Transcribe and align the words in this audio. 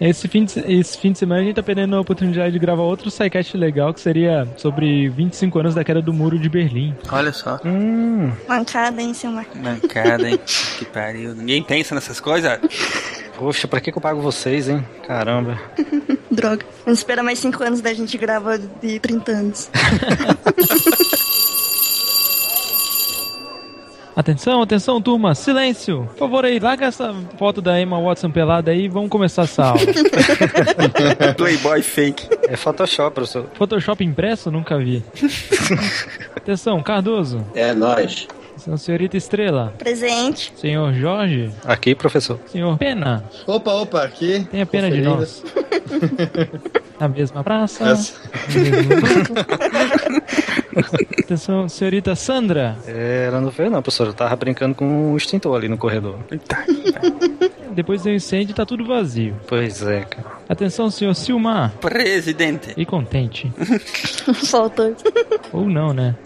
Esse 0.00 0.26
fim, 0.28 0.44
de, 0.44 0.58
esse 0.66 0.96
fim 0.96 1.12
de 1.12 1.18
semana 1.18 1.42
a 1.42 1.44
gente 1.44 1.56
tá 1.56 1.62
perdendo 1.62 1.94
a 1.94 2.00
oportunidade 2.00 2.52
de 2.52 2.58
gravar 2.58 2.82
outro 2.82 3.10
sidecast 3.10 3.54
legal, 3.56 3.92
que 3.92 4.00
seria 4.00 4.48
sobre 4.56 5.10
25 5.10 5.58
anos 5.58 5.74
da 5.74 5.84
queda 5.84 6.00
do 6.00 6.12
muro 6.12 6.38
de 6.38 6.48
Berlim. 6.48 6.94
Olha 7.12 7.32
só. 7.32 7.60
Hum. 7.64 8.32
Mancada, 8.48 9.02
hein, 9.02 9.12
seu 9.12 9.30
Marco? 9.30 9.58
Mancada, 9.58 10.30
hein? 10.30 10.40
que 10.78 10.86
pariu. 10.86 11.34
Ninguém 11.34 11.62
pensa 11.62 11.94
nessas 11.94 12.18
coisas? 12.18 12.58
Poxa, 13.36 13.68
pra 13.68 13.80
que, 13.80 13.92
que 13.92 13.98
eu 13.98 14.02
pago 14.02 14.22
vocês, 14.22 14.68
hein? 14.68 14.82
Caramba. 15.06 15.58
Droga. 16.30 16.64
Vamos 16.84 17.00
esperar 17.00 17.22
mais 17.22 17.38
5 17.38 17.62
anos 17.62 17.80
da 17.80 17.92
gente 17.92 18.16
gravar 18.16 18.58
de 18.58 18.98
30 19.00 19.32
anos. 19.32 19.70
Atenção, 24.20 24.60
atenção, 24.60 25.00
turma, 25.00 25.34
silêncio! 25.34 26.06
Por 26.10 26.18
favor 26.18 26.44
aí, 26.44 26.60
larga 26.60 26.84
essa 26.84 27.14
foto 27.38 27.62
da 27.62 27.80
Emma 27.80 27.98
Watson 27.98 28.30
pelada 28.30 28.70
aí 28.70 28.84
e 28.84 28.88
vamos 28.88 29.08
começar 29.08 29.44
essa 29.44 29.68
aula. 29.68 29.80
Playboy 31.38 31.80
fake. 31.80 32.28
É 32.46 32.54
Photoshop, 32.54 33.14
professor. 33.14 33.46
Photoshop 33.54 34.04
impresso? 34.04 34.50
Nunca 34.50 34.76
vi. 34.76 35.02
atenção, 36.36 36.82
Cardoso. 36.82 37.42
É, 37.54 37.72
nós. 37.72 38.28
Senhorita 38.76 39.16
Estrela. 39.16 39.72
Presente. 39.78 40.52
Senhor 40.54 40.92
Jorge. 40.92 41.50
Aqui, 41.64 41.94
professor. 41.94 42.38
Senhor 42.44 42.76
Pena. 42.76 43.24
Opa, 43.46 43.72
opa, 43.72 44.02
aqui. 44.04 44.46
Tenha 44.50 44.66
pena 44.66 44.90
de 44.90 45.00
nós. 45.00 45.42
Na 47.00 47.08
mesma 47.08 47.42
praça. 47.42 47.88
Essa. 47.88 48.20
no 48.50 48.60
mesmo. 48.60 49.34
Atenção, 51.24 51.68
senhorita 51.68 52.14
Sandra. 52.14 52.76
É, 52.86 53.24
ela 53.26 53.40
não 53.40 53.50
veio 53.50 53.70
não, 53.70 53.82
professor. 53.82 54.08
Eu 54.08 54.12
tava 54.12 54.34
brincando 54.36 54.74
com 54.74 55.12
o 55.12 55.16
extintor 55.16 55.56
ali 55.56 55.68
no 55.68 55.78
corredor. 55.78 56.18
Depois 57.72 58.02
do 58.02 58.10
incêndio 58.10 58.54
tá 58.54 58.66
tudo 58.66 58.84
vazio. 58.84 59.36
Pois 59.46 59.80
é, 59.82 60.00
cara. 60.02 60.40
Atenção, 60.48 60.90
senhor 60.90 61.14
Silmar. 61.14 61.72
Presidente. 61.80 62.74
E 62.76 62.84
contente. 62.84 63.50
Faltou. 64.50 64.94
Ou 65.52 65.68
não, 65.68 65.92
né? 65.92 66.16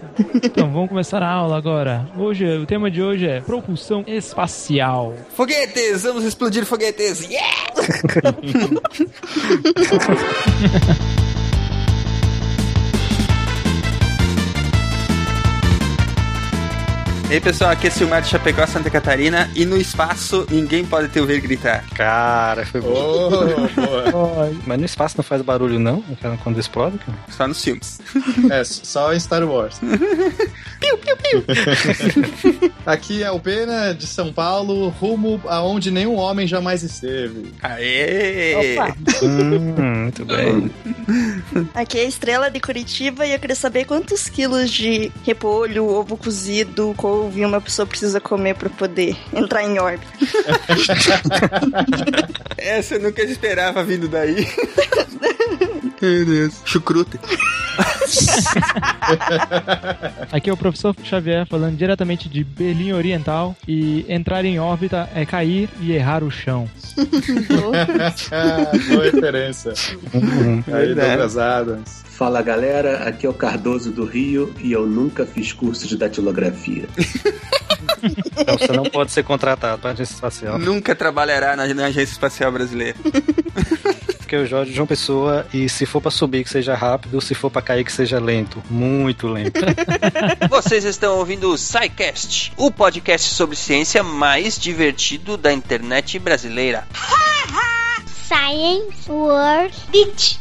Então, 0.42 0.72
vamos 0.72 0.88
começar 0.88 1.22
a 1.22 1.30
aula 1.30 1.58
agora. 1.58 2.06
Hoje, 2.16 2.46
o 2.46 2.64
tema 2.64 2.90
de 2.90 3.02
hoje 3.02 3.26
é 3.26 3.40
propulsão 3.40 4.02
espacial. 4.06 5.14
Foguetes! 5.34 6.02
Vamos 6.02 6.24
explodir 6.24 6.64
foguetes! 6.64 7.28
Yeah! 7.28 7.74
E 17.30 17.32
aí 17.32 17.40
pessoal, 17.40 17.70
aqui 17.70 17.86
é 17.86 17.90
Silmar 17.90 18.20
de 18.20 18.28
Chapecó, 18.28 18.66
Santa 18.66 18.90
Catarina 18.90 19.50
e 19.56 19.64
no 19.64 19.78
espaço 19.78 20.46
ninguém 20.50 20.84
pode 20.84 21.08
te 21.08 21.18
ouvir 21.18 21.40
gritar. 21.40 21.82
Cara, 21.94 22.66
foi 22.66 22.82
bom. 22.82 22.92
Oh. 22.92 24.54
Mas 24.66 24.78
no 24.78 24.84
espaço 24.84 25.16
não 25.16 25.24
faz 25.24 25.40
barulho, 25.40 25.78
não? 25.80 26.02
Cara, 26.20 26.38
Quando 26.44 26.60
explode, 26.60 26.98
cara. 26.98 27.18
Só 27.30 27.48
nos 27.48 27.62
filmes. 27.62 28.00
É, 28.50 28.62
só 28.62 29.14
em 29.14 29.20
Star 29.20 29.42
Wars. 29.44 29.80
Piu, 30.80 30.98
piu, 30.98 31.16
piu. 31.16 31.44
Aqui 32.84 33.22
é 33.22 33.30
o 33.30 33.40
Pena 33.40 33.94
de 33.94 34.06
São 34.06 34.30
Paulo, 34.32 34.88
rumo 34.88 35.40
aonde 35.46 35.90
nenhum 35.90 36.16
homem 36.16 36.46
jamais 36.46 36.82
esteve. 36.82 37.52
Aê! 37.62 38.76
Opa. 38.76 38.94
Hum, 39.22 40.02
muito 40.02 40.24
bem. 40.26 40.70
Aqui 41.74 41.98
é 41.98 42.02
a 42.02 42.04
Estrela 42.04 42.50
de 42.50 42.60
Curitiba 42.60 43.24
e 43.24 43.32
eu 43.32 43.38
queria 43.38 43.56
saber 43.56 43.86
quantos 43.86 44.28
quilos 44.28 44.70
de 44.70 45.10
repolho, 45.24 45.86
ovo 45.86 46.18
cozido, 46.18 46.92
couve 46.98 47.13
uma 47.22 47.60
pessoa 47.60 47.86
precisa 47.86 48.20
comer 48.20 48.54
pra 48.54 48.70
poder 48.70 49.16
entrar 49.32 49.64
em 49.64 49.78
órbita. 49.78 50.12
Essa 52.56 52.94
eu 52.96 53.02
nunca 53.02 53.22
esperava 53.22 53.84
vindo 53.84 54.08
daí. 54.08 54.46
Meu 56.00 56.26
Deus. 56.26 56.60
Chucrute. 56.66 57.18
Aqui 60.30 60.50
é 60.50 60.52
o 60.52 60.56
professor 60.56 60.94
Xavier 61.02 61.46
falando 61.46 61.78
diretamente 61.78 62.28
de 62.28 62.44
Berlim 62.44 62.92
Oriental. 62.92 63.56
E 63.66 64.04
entrar 64.06 64.44
em 64.44 64.58
órbita 64.58 65.08
é 65.14 65.24
cair 65.24 65.70
e 65.80 65.92
errar 65.92 66.22
o 66.22 66.30
chão. 66.30 66.68
Boa 68.90 69.04
referência. 69.04 69.72
Uhum. 70.12 70.62
Aí. 70.72 70.94
Douglas 70.94 71.38
Adams. 71.38 72.04
Fala 72.16 72.40
galera, 72.42 73.08
aqui 73.08 73.26
é 73.26 73.28
o 73.28 73.34
Cardoso 73.34 73.90
do 73.90 74.04
Rio 74.04 74.54
e 74.60 74.70
eu 74.70 74.86
nunca 74.86 75.26
fiz 75.26 75.52
curso 75.52 75.86
de 75.86 75.96
datilografia. 75.96 76.88
Então 78.36 78.58
você 78.58 78.72
não 78.72 78.84
pode 78.84 79.12
ser 79.12 79.22
contratado 79.22 79.80
para 79.80 79.90
agência 79.90 80.14
espacial. 80.14 80.58
Nunca 80.58 80.94
trabalhará 80.94 81.56
na, 81.56 81.66
na 81.72 81.86
Agência 81.86 82.12
Espacial 82.12 82.52
Brasileira. 82.52 82.96
Porque 84.18 84.36
o 84.36 84.46
Jorge 84.46 84.70
de 84.70 84.76
João 84.76 84.86
Pessoa, 84.86 85.46
e 85.52 85.68
se 85.68 85.86
for 85.86 86.00
pra 86.00 86.10
subir 86.10 86.44
que 86.44 86.50
seja 86.50 86.74
rápido, 86.74 87.20
se 87.20 87.34
for 87.34 87.50
pra 87.50 87.62
cair 87.62 87.84
que 87.84 87.92
seja 87.92 88.18
lento. 88.18 88.62
Muito 88.68 89.26
lento. 89.26 89.60
Vocês 90.50 90.84
estão 90.84 91.18
ouvindo 91.18 91.50
o 91.50 91.56
SciCast, 91.56 92.52
o 92.56 92.70
podcast 92.70 93.32
sobre 93.34 93.56
ciência 93.56 94.02
mais 94.02 94.58
divertido 94.58 95.36
da 95.36 95.52
internet 95.52 96.18
brasileira. 96.18 96.86
Science 98.26 99.10
World 99.10 99.74
Beach. 99.90 100.38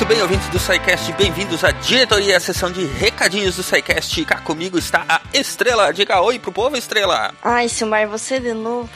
Muito 0.00 0.14
bem, 0.14 0.22
ouvintes 0.22 0.48
do 0.48 0.58
SciCast, 0.58 1.12
bem-vindos 1.12 1.62
à 1.62 1.72
diretoria, 1.72 2.38
à 2.38 2.40
sessão 2.40 2.72
de 2.72 2.86
recadinhos 2.86 3.56
do 3.56 3.62
SciCast. 3.62 4.24
Cá 4.24 4.40
comigo 4.40 4.78
está 4.78 5.04
a 5.06 5.20
Estrela. 5.34 5.92
Diga 5.92 6.22
oi 6.22 6.38
pro 6.38 6.50
povo, 6.50 6.74
Estrela. 6.74 7.34
Ai, 7.42 7.68
Silmar, 7.68 8.08
você 8.08 8.40
de 8.40 8.54
novo. 8.54 8.88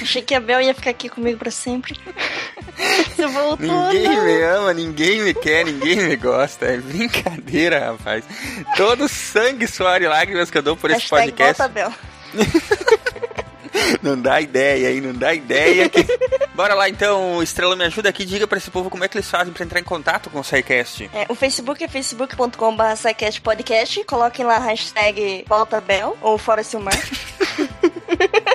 Achei 0.00 0.22
que 0.22 0.32
a 0.36 0.38
Bel 0.38 0.60
ia 0.60 0.72
ficar 0.72 0.90
aqui 0.90 1.08
comigo 1.08 1.36
pra 1.36 1.50
sempre. 1.50 1.98
Você 2.78 3.26
voltou, 3.26 3.58
Ninguém 3.92 4.04
não. 4.16 4.24
me 4.24 4.42
ama, 4.42 4.72
ninguém 4.72 5.22
me 5.22 5.34
quer, 5.34 5.64
ninguém 5.64 5.96
me 5.96 6.14
gosta. 6.14 6.66
É 6.66 6.76
brincadeira, 6.78 7.90
rapaz. 7.90 8.24
Todo 8.76 9.08
sangue, 9.08 9.66
suor 9.66 10.00
e 10.00 10.06
lágrimas 10.06 10.48
que 10.48 10.58
eu 10.58 10.62
dou 10.62 10.76
por 10.76 10.92
esse 10.92 11.00
Hashtag 11.00 11.32
podcast. 11.32 11.58
volta, 11.58 11.68
Bel. 11.74 11.92
Não 14.02 14.20
dá 14.20 14.40
ideia, 14.40 14.92
hein? 14.92 15.00
Não 15.00 15.14
dá 15.14 15.34
ideia. 15.34 15.88
Que... 15.88 16.06
Bora 16.54 16.74
lá 16.74 16.88
então, 16.88 17.42
Estrela, 17.42 17.76
me 17.76 17.84
ajuda 17.84 18.08
aqui. 18.08 18.24
Diga 18.24 18.46
pra 18.46 18.58
esse 18.58 18.70
povo 18.70 18.90
como 18.90 19.04
é 19.04 19.08
que 19.08 19.16
eles 19.16 19.30
fazem 19.30 19.52
pra 19.52 19.64
entrar 19.64 19.80
em 19.80 19.84
contato 19.84 20.30
com 20.30 20.40
o 20.40 20.44
SciCast. 20.44 21.10
É, 21.12 21.26
o 21.28 21.34
Facebook 21.34 21.82
é 21.82 21.88
facebook.com.br 21.88 23.40
podcast. 23.42 24.04
Coloquem 24.04 24.44
lá 24.44 24.56
a 24.56 24.60
hashtag 24.60 25.44
voltabel 25.48 26.16
ou 26.20 26.38
fora 26.38 26.62
Silmar. 26.62 26.98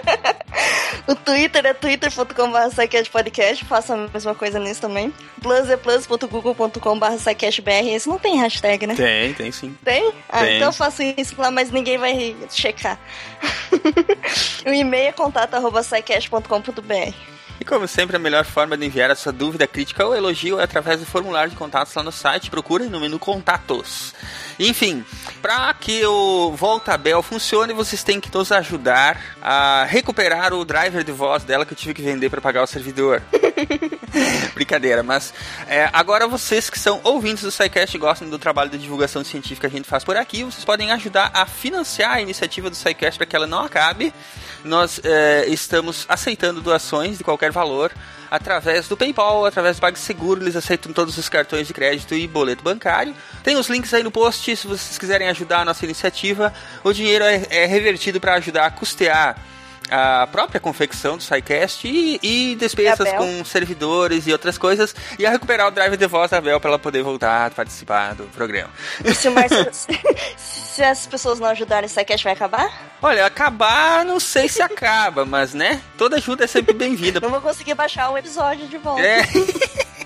o 1.08 1.16
Twitter 1.16 1.66
é 1.66 1.74
twitter.com.br 1.74 3.12
podcast. 3.12 3.66
Façam 3.66 4.06
a 4.06 4.10
mesma 4.10 4.36
coisa 4.36 4.60
nisso 4.60 4.82
também. 4.82 5.12
Plus 5.42 5.70
é 5.70 5.78
plus.google.com.br 5.78 7.06
Esse 7.86 8.10
não 8.10 8.20
tem 8.20 8.38
hashtag, 8.38 8.86
né? 8.86 8.96
Tem, 8.96 9.34
tem 9.34 9.52
sim. 9.52 9.76
Tem? 9.84 10.14
Ah, 10.30 10.42
Tem. 10.42 10.58
então 10.58 10.70
eu 10.70 10.74
faço 10.74 11.02
isso 11.02 11.34
lá, 11.38 11.50
mas 11.50 11.72
ninguém 11.72 11.98
vai 11.98 12.36
checar. 12.50 13.00
o 14.66 14.70
e-mail 14.70 15.10
é 15.10 15.12
contato.sicast.com.br 15.12 17.37
como 17.68 17.88
sempre, 17.88 18.16
a 18.16 18.20
melhor 18.20 18.46
forma 18.46 18.78
de 18.78 18.86
enviar 18.86 19.12
a 19.12 19.16
sua 19.16 19.32
dúvida, 19.32 19.68
crítica 19.68 20.06
ou 20.06 20.16
elogio 20.16 20.60
é 20.60 20.64
através 20.64 21.00
do 21.00 21.06
formulário 21.06 21.52
de 21.52 21.58
contatos 21.58 21.94
lá 21.94 22.02
no 22.02 22.12
site. 22.12 22.50
Procurem 22.50 22.90
no 22.90 23.00
menu 23.00 23.20
Contatos. 23.20 24.14
Enfim, 24.58 25.06
para 25.42 25.74
que 25.74 26.04
o 26.06 26.54
Voltabel 26.54 27.22
funcione, 27.22 27.74
vocês 27.74 28.04
têm 28.04 28.20
que 28.20 28.34
nos 28.34 28.52
ajudar 28.52 29.22
a 29.42 29.86
recuperar 29.88 30.54
o 30.54 30.64
driver 30.64 31.04
de 31.04 31.12
voz 31.12 31.44
dela 31.44 31.66
que 31.66 31.74
eu 31.74 31.78
tive 31.78 31.94
que 31.94 32.02
vender 32.02 32.30
para 32.30 32.42
pagar 32.42 32.64
o 32.64 32.68
servidor. 32.68 33.22
Brincadeira, 34.56 35.04
mas 35.04 35.34
é, 35.68 35.90
agora 35.92 36.28
vocês 36.28 36.70
que 36.70 36.80
são 36.80 37.02
ouvintes 37.04 37.44
do 37.44 37.52
SciCast 37.52 37.96
e 37.96 38.00
gostam 38.00 38.30
do 38.30 38.40
trabalho 38.40 38.70
de 38.70 38.78
divulgação 38.78 39.24
científica 39.24 39.70
que 39.70 39.76
a 39.76 39.78
gente 39.78 39.90
faz 39.90 40.04
por 40.04 40.16
aqui, 40.16 40.44
vocês 40.44 40.66
podem 40.66 40.92
ajudar 40.92 41.30
a 41.34 41.46
financiar 41.46 42.14
a 42.14 42.22
iniciativa 42.22 42.70
do 42.70 42.76
SciCast 42.76 43.18
para 43.18 43.28
que 43.28 43.36
ela 43.36 43.46
não 43.46 43.60
acabe. 43.60 44.14
Nós 44.68 45.00
é, 45.04 45.46
estamos 45.48 46.06
aceitando 46.08 46.62
doações 46.62 47.18
de 47.18 47.24
qualquer 47.24 47.52
valor 47.52 47.92
através 48.30 48.88
do 48.88 48.98
PayPal, 48.98 49.46
através 49.46 49.78
do 49.78 49.82
PagSeguro, 49.82 50.44
eles 50.44 50.56
aceitam 50.56 50.92
todos 50.92 51.18
os 51.18 51.30
cartões 51.30 51.68
de 51.68 51.74
crédito 51.74 52.14
e 52.14 52.28
boleto 52.28 52.64
bancário. 52.64 53.16
Tem 53.44 53.56
os 53.56 53.70
links 53.70 53.94
aí 53.94 54.04
no 54.04 54.12
post, 54.12 54.56
se 54.56 54.68
vocês 54.68 54.98
quiserem 54.98 55.30
ajudar 55.30 55.62
a 55.62 55.66
nossa 55.66 55.86
iniciativa. 55.86 56.54
O 56.84 56.92
dinheiro 56.92 57.24
é, 57.24 57.46
é 57.50 57.66
revertido 57.66 58.20
para 58.20 58.36
ajudar 58.36 58.66
a 58.66 58.72
custear 58.72 59.38
a 59.90 60.28
própria 60.28 60.60
confecção 60.60 61.18
do 61.18 61.24
SciCast 61.24 61.88
e, 61.88 62.20
e 62.22 62.56
despesas 62.56 63.08
E 63.08 63.14
com 63.14 63.44
servidores 63.46 64.28
e 64.28 64.32
outras 64.32 64.58
coisas, 64.58 64.96
e 65.18 65.26
a 65.26 65.30
recuperar 65.30 65.68
o 65.68 65.72
drive 65.72 65.98
de 65.98 66.08
voz 66.08 66.32
da 66.32 66.42
Bel 66.42 66.60
para 66.60 66.72
ela 66.72 66.80
poder 66.80 67.04
voltar 67.04 67.48
a 67.48 67.50
participar 67.52 68.16
do 68.16 68.24
programa. 68.26 68.70
E 69.04 69.14
se, 69.16 69.30
se 70.38 70.84
as 70.84 71.08
pessoas 71.08 71.40
não 71.40 71.48
ajudarem, 71.48 71.88
o 71.88 71.90
SciCast 71.90 72.24
vai 72.24 72.34
acabar? 72.34 72.88
Olha, 73.02 73.26
acabar, 73.26 74.06
não 74.06 74.20
sei 74.20 74.48
se 74.48 74.62
acaba, 74.62 75.26
mas 75.26 75.54
né? 75.54 75.82
Toda 75.98 76.18
ajuda 76.18 76.44
é 76.44 76.48
sempre 76.48 76.74
bem-vinda. 76.74 77.20
Não 77.20 77.30
vou 77.30 77.42
conseguir 77.42 77.74
baixar 77.74 78.10
um 78.12 78.18
episódio 78.18 78.68
de 78.68 78.78
volta. 78.78 79.02
É. 79.02 79.24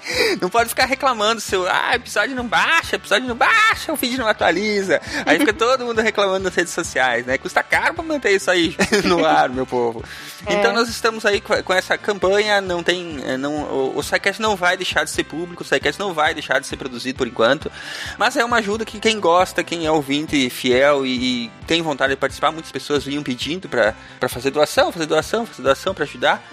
Não 0.42 0.50
pode 0.50 0.70
ficar 0.70 0.86
reclamando 0.86 1.42
seu, 1.42 1.68
ah, 1.68 1.96
episódio 1.96 2.36
não 2.36 2.48
baixa, 2.48 2.96
episódio 2.96 3.28
não 3.28 3.36
baixa, 3.36 3.92
o 3.92 3.96
feed 3.96 4.18
não 4.18 4.28
atualiza. 4.28 5.02
Aí 5.26 5.40
fica 5.40 5.54
todo 5.54 5.86
mundo 5.86 6.02
reclamando 6.02 6.46
nas 6.46 6.56
redes 6.56 6.74
sociais, 6.74 7.26
né? 7.26 7.38
Custa 7.38 7.62
caro 7.64 7.94
pra 7.94 8.04
manter 8.04 8.32
isso 8.32 8.50
aí 8.50 8.76
no 9.06 9.26
ar, 9.26 9.50
meu 9.50 9.66
povo. 9.66 10.04
É. 10.46 10.54
Então 10.54 10.74
nós 10.74 10.90
estamos 10.90 11.26
aí 11.26 11.42
com 11.42 11.74
essa 11.74 11.98
campanha, 11.98 12.62
não 12.62 12.82
tem, 12.82 13.20
eh, 13.24 13.38
não, 13.38 13.96
o, 13.96 14.02
SciCast 14.02 14.42
não 14.42 14.56
vai 14.56 14.76
deixar 14.76 15.04
de 15.04 15.12
ser 15.12 15.24
público, 15.24 15.64
o 15.64 15.66
SciCast 15.66 16.00
não 16.00 16.14
vai 16.14 16.34
deixar 16.34 16.60
de 16.60 16.68
ser 16.68 16.78
produzido 16.78 17.18
por 17.18 17.28
enquanto, 17.28 17.72
mas 18.18 18.36
é 18.36 18.44
uma 18.44 18.58
ajuda 18.58 18.84
que 18.86 19.00
quem 19.00 19.20
gosta, 19.20 19.64
quem 19.64 19.86
é 19.86 19.92
ouvinte 19.92 20.50
fiel 20.50 21.06
e, 21.06 21.46
e 21.46 21.52
tem 21.68 21.82
vontade 21.82 22.14
de 22.14 22.18
participar, 22.18 22.52
muitas 22.52 22.72
pessoas 22.72 23.04
vinham 23.04 23.22
pedindo 23.22 23.70
pra 23.70 23.94
fazer 24.28 24.50
doação, 24.50 24.92
fazer 24.92 25.06
doação, 25.06 25.46
fazer 25.46 25.62
doação 25.62 25.94
pra 25.94 26.06
ajudar. 26.06 26.44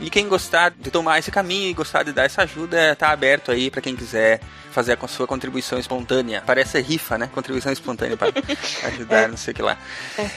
E 0.00 0.10
quem 0.10 0.28
gostar 0.28 0.70
de 0.70 0.90
tomar 0.90 1.18
esse 1.18 1.30
caminho 1.30 1.68
e 1.68 1.74
gostar 1.74 2.02
de 2.02 2.12
dar 2.12 2.24
essa 2.24 2.42
ajuda, 2.42 2.96
tá 2.96 3.10
aberto 3.10 3.50
aí 3.50 3.70
pra 3.70 3.80
quem 3.80 3.94
quiser 3.94 4.40
fazer 4.74 4.98
a 5.00 5.08
sua 5.08 5.26
contribuição 5.26 5.78
espontânea. 5.78 6.42
Parece 6.44 6.80
rifa, 6.80 7.16
né? 7.16 7.30
Contribuição 7.32 7.72
espontânea 7.72 8.16
para 8.16 8.32
ajudar, 8.88 9.28
não 9.28 9.36
sei 9.36 9.52
o 9.52 9.54
que 9.54 9.62
lá. 9.62 9.78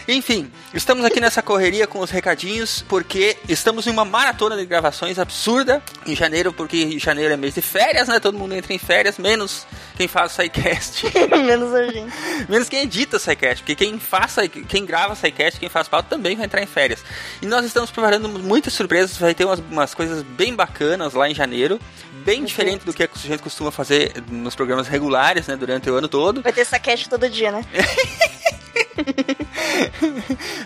Enfim, 0.07 0.51
estamos 0.73 1.03
aqui 1.03 1.19
nessa 1.19 1.41
correria 1.41 1.87
com 1.87 1.99
os 1.99 2.11
recadinhos 2.11 2.85
porque 2.87 3.35
estamos 3.49 3.87
em 3.87 3.89
uma 3.89 4.05
maratona 4.05 4.55
de 4.55 4.65
gravações 4.65 5.17
absurda 5.17 5.81
em 6.05 6.15
janeiro, 6.15 6.53
porque 6.53 6.99
janeiro 6.99 7.33
é 7.33 7.37
mês 7.37 7.55
de 7.55 7.61
férias, 7.61 8.07
né? 8.07 8.19
Todo 8.19 8.37
mundo 8.37 8.53
entra 8.53 8.71
em 8.73 8.77
férias, 8.77 9.17
menos 9.17 9.65
quem 9.97 10.07
faz 10.07 10.31
o 10.31 10.35
SciCast. 10.35 11.05
Menos 11.47 11.73
a 11.73 11.83
gente. 11.87 12.13
Menos 12.47 12.69
quem 12.69 12.83
edita 12.83 13.17
o 13.17 13.19
SciCast, 13.19 13.63
porque 13.63 13.73
quem 13.73 13.97
faz, 13.97 14.35
quem 14.67 14.85
grava 14.85 15.13
o 15.13 15.15
SciCast, 15.15 15.59
quem 15.59 15.69
faz 15.69 15.87
pauta 15.87 16.09
também 16.09 16.35
vai 16.35 16.45
entrar 16.45 16.61
em 16.61 16.67
férias. 16.67 17.03
E 17.41 17.47
nós 17.47 17.65
estamos 17.65 17.89
preparando 17.89 18.29
muitas 18.29 18.73
surpresas, 18.73 19.17
vai 19.17 19.33
ter 19.33 19.45
umas, 19.45 19.59
umas 19.59 19.95
coisas 19.95 20.21
bem 20.21 20.53
bacanas 20.53 21.13
lá 21.13 21.27
em 21.27 21.33
janeiro, 21.33 21.79
bem 22.27 22.43
diferente 22.43 22.85
do 22.85 22.91
que 22.91 23.03
a 23.03 23.09
gente 23.15 23.41
costuma 23.41 23.71
fazer 23.71 24.21
nos 24.29 24.53
programas 24.53 24.89
regulares, 24.89 25.47
né, 25.47 25.55
durante 25.55 25.89
o 25.89 25.95
ano 25.95 26.09
todo. 26.09 26.41
Vai 26.41 26.51
ter 26.51 26.65
saquete 26.65 27.07
todo 27.07 27.29
dia, 27.29 27.53
né? 27.53 27.65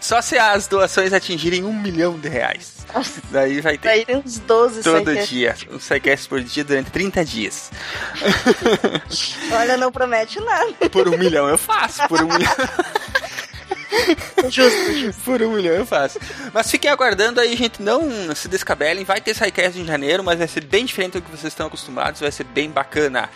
Só 0.02 0.24
se 0.24 0.40
as 0.40 0.68
doações 0.68 1.14
atingirem 1.14 1.64
um 1.64 1.72
milhão 1.72 2.18
de 2.18 2.28
reais. 2.28 2.78
Nossa, 2.92 3.22
Daí 3.30 3.62
vai 3.62 3.78
ter 3.78 3.88
daí 3.88 4.06
tem 4.06 4.18
uns 4.18 4.40
12 4.40 4.82
todo 4.82 5.16
dia, 5.26 5.56
um 5.70 5.80
SciCast 5.80 6.28
por 6.28 6.42
dia 6.42 6.64
durante 6.64 6.90
30 6.90 7.24
dias. 7.24 7.70
Olha, 9.52 9.78
não 9.78 9.92
promete 9.92 10.40
nada. 10.40 10.90
Por 10.90 11.08
um 11.08 11.18
milhão 11.18 11.48
eu 11.48 11.60
faço, 11.60 12.08
por 12.08 12.24
um 12.24 12.28
milhão. 12.28 12.52
Justo, 14.50 14.94
justo. 14.94 15.22
Por 15.24 15.42
um 15.42 15.54
milhão 15.54 15.76
eu 15.76 15.86
faço. 15.86 16.20
Mas 16.54 16.70
fiquem 16.70 16.90
aguardando 16.90 17.40
aí, 17.40 17.56
gente. 17.56 17.82
Não 17.82 18.34
se 18.36 18.48
descabelem. 18.48 19.04
Vai 19.04 19.22
ter 19.22 19.34
SciCast 19.34 19.80
em 19.80 19.86
janeiro, 19.86 20.24
mas 20.24 20.40
vai 20.40 20.48
ser 20.48 20.64
bem 20.64 20.86
diferente 20.86 21.14
do 21.14 21.22
que 21.22 21.30
vocês 21.30 21.52
estão 21.54 21.68
acostumados. 21.68 22.22
Vai 22.22 22.32
ser 22.32 22.44
bem 22.46 22.70
bacana. 22.70 23.30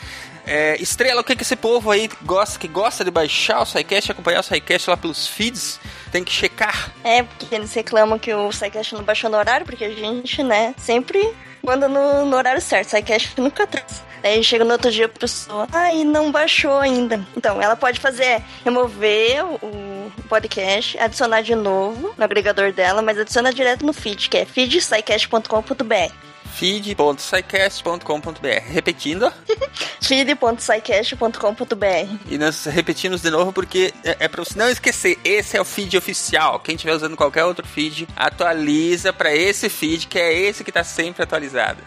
É, 0.45 0.81
Estrela, 0.81 1.21
o 1.21 1.23
que, 1.23 1.35
que 1.35 1.43
esse 1.43 1.55
povo 1.55 1.89
aí 1.89 2.09
gosta, 2.23 2.59
que 2.59 2.67
gosta 2.67 3.03
de 3.03 3.11
baixar 3.11 3.61
o 3.61 3.65
SciCast, 3.65 4.11
acompanhar 4.11 4.39
o 4.39 4.43
SciCast 4.43 4.89
lá 4.89 4.97
pelos 4.97 5.27
feeds, 5.27 5.79
tem 6.11 6.23
que 6.23 6.31
checar. 6.31 6.91
É, 7.03 7.23
porque 7.23 7.53
eles 7.53 7.73
reclamam 7.73 8.19
que 8.19 8.33
o 8.33 8.51
SciCast 8.51 8.93
não 8.93 9.03
baixou 9.03 9.29
no 9.29 9.37
horário, 9.37 9.65
porque 9.65 9.85
a 9.85 9.89
gente, 9.89 10.43
né, 10.43 10.75
sempre 10.77 11.33
manda 11.63 11.87
no, 11.87 12.25
no 12.25 12.37
horário 12.37 12.61
certo. 12.61 12.89
SciCast 12.89 13.41
nunca 13.41 13.63
atrasa. 13.63 14.03
Aí 14.23 14.43
chega 14.43 14.63
no 14.63 14.71
outro 14.71 14.91
dia 14.91 15.05
a 15.05 15.09
pessoa, 15.09 15.67
ai, 15.71 16.03
não 16.03 16.31
baixou 16.31 16.79
ainda. 16.79 17.25
Então, 17.37 17.61
ela 17.61 17.75
pode 17.75 17.99
fazer, 17.99 18.41
remover 18.63 19.45
o, 19.45 19.55
o 19.55 20.11
podcast, 20.27 20.97
adicionar 20.97 21.41
de 21.41 21.53
novo 21.53 22.13
no 22.17 22.23
agregador 22.23 22.71
dela, 22.71 23.03
mas 23.03 23.19
adiciona 23.19 23.53
direto 23.53 23.85
no 23.85 23.93
feed, 23.93 24.29
que 24.29 24.37
é 24.37 24.45
feedscicast.com.br. 24.45 26.34
feed.scicast.com.br 26.55 28.71
Repetindo, 28.71 29.31
feed.scicast.com.br. 30.01 32.17
e 32.29 32.37
nós 32.37 32.65
repetimos 32.65 33.21
de 33.21 33.29
novo 33.29 33.51
porque 33.51 33.93
é, 34.03 34.15
é 34.21 34.27
pra 34.27 34.43
você 34.43 34.57
não 34.57 34.69
esquecer, 34.69 35.19
esse 35.23 35.57
é 35.57 35.61
o 35.61 35.65
feed 35.65 35.97
oficial. 35.97 36.59
Quem 36.59 36.75
estiver 36.75 36.93
usando 36.93 37.17
qualquer 37.17 37.43
outro 37.43 37.67
feed, 37.67 38.07
atualiza 38.15 39.11
pra 39.11 39.35
esse 39.35 39.69
feed, 39.69 40.07
que 40.07 40.17
é 40.17 40.33
esse 40.33 40.63
que 40.63 40.71
tá 40.71 40.83
sempre 40.83 41.23
atualizado. 41.23 41.79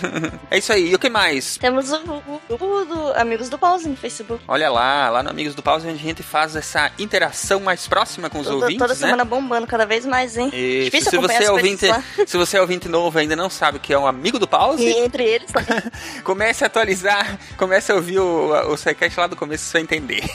é 0.50 0.58
isso 0.58 0.72
aí, 0.72 0.90
e 0.90 0.94
o 0.94 0.98
que 0.98 1.08
mais? 1.08 1.56
Temos 1.56 1.92
o, 1.92 1.96
o 1.96 2.40
grupo 2.48 2.84
do 2.84 3.12
Amigos 3.14 3.48
do 3.48 3.58
Pause 3.58 3.88
no 3.88 3.96
Facebook. 3.96 4.42
Olha 4.48 4.70
lá, 4.70 5.08
lá 5.10 5.22
no 5.22 5.30
Amigos 5.30 5.54
do 5.54 5.62
Pause, 5.62 5.86
onde 5.86 5.98
a 5.98 6.02
gente 6.02 6.22
faz 6.22 6.56
essa 6.56 6.90
interação 6.98 7.60
mais 7.60 7.86
próxima 7.86 8.28
com 8.28 8.40
os 8.40 8.46
Toda, 8.46 8.64
ouvintes, 8.64 8.78
toda 8.78 8.94
né? 8.94 9.00
semana 9.00 9.24
bombando 9.24 9.66
cada 9.66 9.86
vez 9.86 10.04
mais, 10.04 10.36
hein? 10.36 10.50
Isso. 10.52 10.90
Difícil 10.90 11.10
Se 11.10 11.18
você, 11.18 11.44
é 11.44 11.50
ouvinte, 11.50 11.86
se 12.26 12.36
você 12.36 12.56
é 12.56 12.60
ouvinte 12.60 12.88
novo 12.88 13.18
e 13.18 13.22
ainda 13.22 13.36
não 13.36 13.50
sabe 13.50 13.78
o 13.78 13.80
que 13.80 13.92
é 13.92 13.98
um 13.98 14.06
amigo 14.16 14.38
do 14.38 14.48
pause, 14.48 14.82
E 14.84 14.90
entre 14.98 15.24
eles 15.24 15.50
também. 15.52 15.82
comece 16.24 16.64
a 16.64 16.66
atualizar, 16.66 17.38
comece 17.56 17.92
a 17.92 17.94
ouvir 17.94 18.18
o, 18.18 18.52
o 18.72 18.76
SciCast 18.76 19.18
lá 19.20 19.26
do 19.26 19.36
começo 19.36 19.64
você 19.64 19.78
entender. 19.78 20.22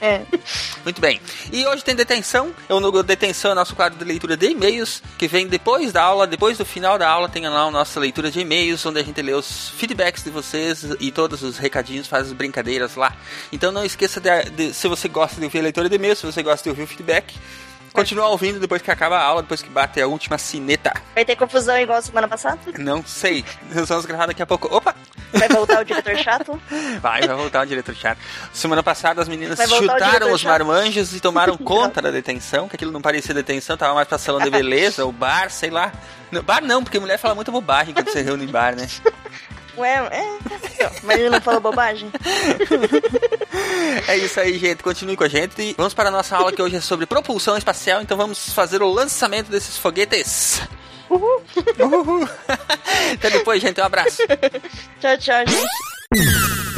É. 0.00 0.22
Muito 0.84 1.00
bem. 1.00 1.20
E 1.52 1.66
hoje 1.66 1.84
tem 1.84 1.94
detenção. 1.94 2.54
Eu 2.68 2.80
no 2.80 3.02
detenção 3.02 3.50
é 3.50 3.54
nosso 3.54 3.74
quadro 3.76 3.98
de 3.98 4.04
leitura 4.04 4.36
de 4.36 4.46
e-mails, 4.46 5.02
que 5.18 5.28
vem 5.28 5.46
depois 5.46 5.92
da 5.92 6.02
aula, 6.02 6.26
depois 6.26 6.56
do 6.56 6.64
final 6.64 6.96
da 6.98 7.08
aula, 7.08 7.28
tem 7.28 7.46
lá 7.48 7.62
a 7.62 7.70
nossa 7.70 8.00
leitura 8.00 8.30
de 8.30 8.40
e-mails, 8.40 8.84
onde 8.86 8.98
a 8.98 9.02
gente 9.02 9.20
lê 9.20 9.32
os 9.32 9.68
feedbacks 9.70 10.24
de 10.24 10.30
vocês 10.30 10.86
e 10.98 11.10
todos 11.12 11.42
os 11.42 11.58
recadinhos, 11.58 12.06
faz 12.06 12.28
as 12.28 12.32
brincadeiras 12.32 12.94
lá. 12.96 13.14
Então 13.52 13.70
não 13.70 13.84
esqueça 13.84 14.20
de, 14.20 14.30
de- 14.50 14.74
se 14.74 14.88
você 14.88 15.08
gosta 15.08 15.36
de 15.38 15.44
ouvir 15.44 15.58
a 15.58 15.62
leitura 15.62 15.88
de 15.88 15.94
e-mails, 15.96 16.18
se 16.18 16.26
você 16.26 16.42
gosta 16.42 16.62
de 16.62 16.70
ouvir 16.70 16.82
o 16.82 16.86
feedback, 16.86 17.34
continua 17.92 18.28
ouvindo 18.28 18.58
depois 18.60 18.80
que 18.82 18.90
acaba 18.90 19.18
a 19.18 19.22
aula, 19.22 19.42
depois 19.42 19.62
que 19.62 19.68
bate 19.68 20.00
a 20.00 20.06
última 20.06 20.38
sineta. 20.38 20.92
Vai 21.14 21.24
ter 21.24 21.36
confusão 21.36 21.76
igual 21.78 22.00
semana 22.02 22.28
passada? 22.28 22.58
Não 22.78 23.04
sei. 23.04 23.44
Nós 23.74 23.88
vamos 23.88 24.06
gravar 24.06 24.26
daqui 24.26 24.42
a 24.42 24.46
pouco. 24.46 24.74
Opa! 24.74 24.94
Vai 25.32 25.48
voltar 25.48 25.80
o 25.80 25.84
diretor 25.84 26.16
chato? 26.16 26.60
Vai, 27.00 27.26
vai 27.26 27.36
voltar 27.36 27.62
o 27.62 27.66
diretor 27.66 27.94
chato. 27.94 28.18
Semana 28.52 28.82
passada 28.82 29.22
as 29.22 29.28
meninas 29.28 29.58
o 29.58 29.66
chutaram 29.76 30.32
os 30.32 30.40
chato. 30.40 30.50
marmanjos 30.50 31.14
e 31.14 31.20
tomaram 31.20 31.56
conta 31.58 32.02
da 32.02 32.10
detenção, 32.10 32.68
que 32.68 32.74
aquilo 32.74 32.90
não 32.90 33.00
parecia 33.00 33.32
detenção, 33.32 33.76
tava 33.76 33.94
mais 33.94 34.08
pra 34.08 34.18
salão 34.18 34.40
de 34.40 34.50
beleza, 34.50 35.04
ou 35.04 35.12
bar, 35.12 35.50
sei 35.50 35.70
lá. 35.70 35.92
Bar 36.44 36.62
não, 36.62 36.82
porque 36.82 36.98
mulher 36.98 37.18
fala 37.18 37.34
muita 37.34 37.52
bobagem 37.52 37.94
quando 37.94 38.10
você 38.10 38.22
reúne 38.22 38.44
em 38.44 38.48
bar, 38.48 38.74
né? 38.74 38.88
Ué, 39.80 40.08
é. 40.10 40.38
então, 40.74 40.90
Mas 41.02 41.18
ele 41.18 41.30
não 41.30 41.40
falou 41.40 41.60
bobagem? 41.60 42.10
É 44.06 44.16
isso 44.16 44.40
aí, 44.40 44.58
gente. 44.58 44.82
Continue 44.82 45.16
com 45.16 45.24
a 45.24 45.28
gente. 45.28 45.60
E 45.60 45.74
vamos 45.76 45.94
para 45.94 46.08
a 46.08 46.12
nossa 46.12 46.36
aula 46.36 46.52
que 46.52 46.62
hoje 46.62 46.76
é 46.76 46.80
sobre 46.80 47.06
propulsão 47.06 47.56
espacial, 47.56 48.00
então 48.02 48.16
vamos 48.16 48.52
fazer 48.52 48.82
o 48.82 48.90
lançamento 48.90 49.50
desses 49.50 49.76
foguetes. 49.76 50.60
Uhul. 51.08 51.42
Uhul. 51.78 52.28
Até 53.14 53.30
depois, 53.30 53.60
gente. 53.60 53.80
Um 53.80 53.84
abraço. 53.84 54.22
Tchau, 55.00 55.18
tchau, 55.18 55.44
gente. 55.46 56.69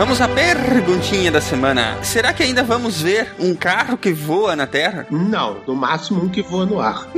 Vamos 0.00 0.18
à 0.22 0.26
perguntinha 0.26 1.30
da 1.30 1.42
semana. 1.42 2.02
Será 2.02 2.32
que 2.32 2.42
ainda 2.42 2.62
vamos 2.62 3.02
ver 3.02 3.34
um 3.38 3.54
carro 3.54 3.98
que 3.98 4.14
voa 4.14 4.56
na 4.56 4.66
Terra? 4.66 5.06
Não, 5.10 5.58
no 5.66 5.76
máximo 5.76 6.24
um 6.24 6.28
que 6.30 6.40
voa 6.40 6.64
no 6.64 6.80
ar. 6.80 7.06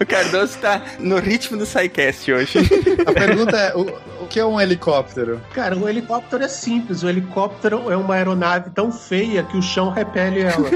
O 0.00 0.06
Cardoso 0.06 0.58
tá 0.58 0.82
no 0.98 1.18
ritmo 1.18 1.56
do 1.56 1.64
SciCast 1.66 2.32
hoje. 2.32 2.58
A 3.06 3.12
pergunta 3.12 3.56
é: 3.56 3.74
o, 3.74 3.82
o 4.22 4.26
que 4.26 4.38
é 4.40 4.44
um 4.44 4.60
helicóptero? 4.60 5.40
Cara, 5.54 5.76
o 5.76 5.88
helicóptero 5.88 6.44
é 6.44 6.48
simples. 6.48 7.02
O 7.02 7.08
helicóptero 7.08 7.90
é 7.90 7.96
uma 7.96 8.14
aeronave 8.14 8.70
tão 8.70 8.90
feia 8.92 9.42
que 9.42 9.56
o 9.56 9.62
chão 9.62 9.90
repele 9.90 10.42
ela. 10.42 10.68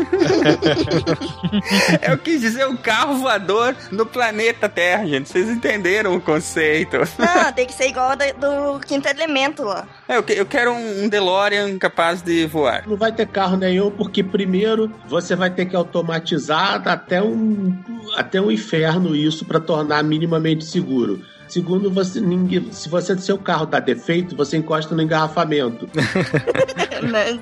Eu 2.09 2.19
quis 2.19 2.41
dizer 2.41 2.67
um 2.67 2.77
carro 2.77 3.17
voador 3.17 3.75
no 3.91 4.07
planeta 4.07 4.69
Terra, 4.69 5.07
gente. 5.07 5.29
Vocês 5.29 5.49
entenderam 5.49 6.15
o 6.17 6.21
conceito. 6.21 6.99
Não, 7.19 7.53
tem 7.53 7.67
que 7.67 7.75
ser 7.75 7.89
igual 7.89 8.11
a 8.11 8.15
da- 8.15 8.33
do 8.53 8.81
quinto 8.81 9.09
elemento 9.09 9.63
lá. 9.65 9.87
É, 10.09 10.17
eu, 10.17 10.23
que- 10.23 10.33
eu 10.35 10.47
quero 10.47 10.73
um, 10.73 11.05
um 11.05 11.09
DeLorean 11.09 11.79
capaz 11.79 12.21
de 12.23 12.47
voar. 12.47 12.85
Não 12.87 12.97
vai 12.97 13.13
ter 13.13 13.27
carro 13.27 13.57
nenhum, 13.57 13.91
porque 13.91 14.23
primeiro 14.23 14.93
você 15.09 15.35
vai 15.35 15.51
ter 15.51 15.67
que 15.67 15.75
automatizar 15.77 16.87
até 16.87 17.23
um, 17.23 17.75
até 18.17 18.41
um 18.41 18.51
inferno 18.51 19.15
isso 19.17 19.45
para 19.45 19.59
tornar 19.61 20.03
minimamente 20.05 20.65
seguro. 20.65 21.21
Segundo, 21.53 21.91
você, 21.91 22.19
ninguém, 22.19 22.73
se 22.73 22.89
você 22.89 23.15
seu 23.19 23.37
carro 23.37 23.67
dá 23.67 23.79
defeito, 23.79 24.35
você 24.35 24.57
encosta 24.57 24.95
no 24.95 25.03
engarrafamento. 25.03 25.87
Né? 27.03 27.37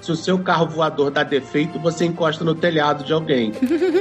Se 0.00 0.10
o 0.10 0.16
seu 0.16 0.40
carro 0.40 0.66
voador 0.66 1.08
dá 1.08 1.22
defeito, 1.22 1.78
você 1.78 2.04
encosta 2.04 2.44
no 2.44 2.52
telhado 2.52 3.04
de 3.04 3.12
alguém. 3.12 3.52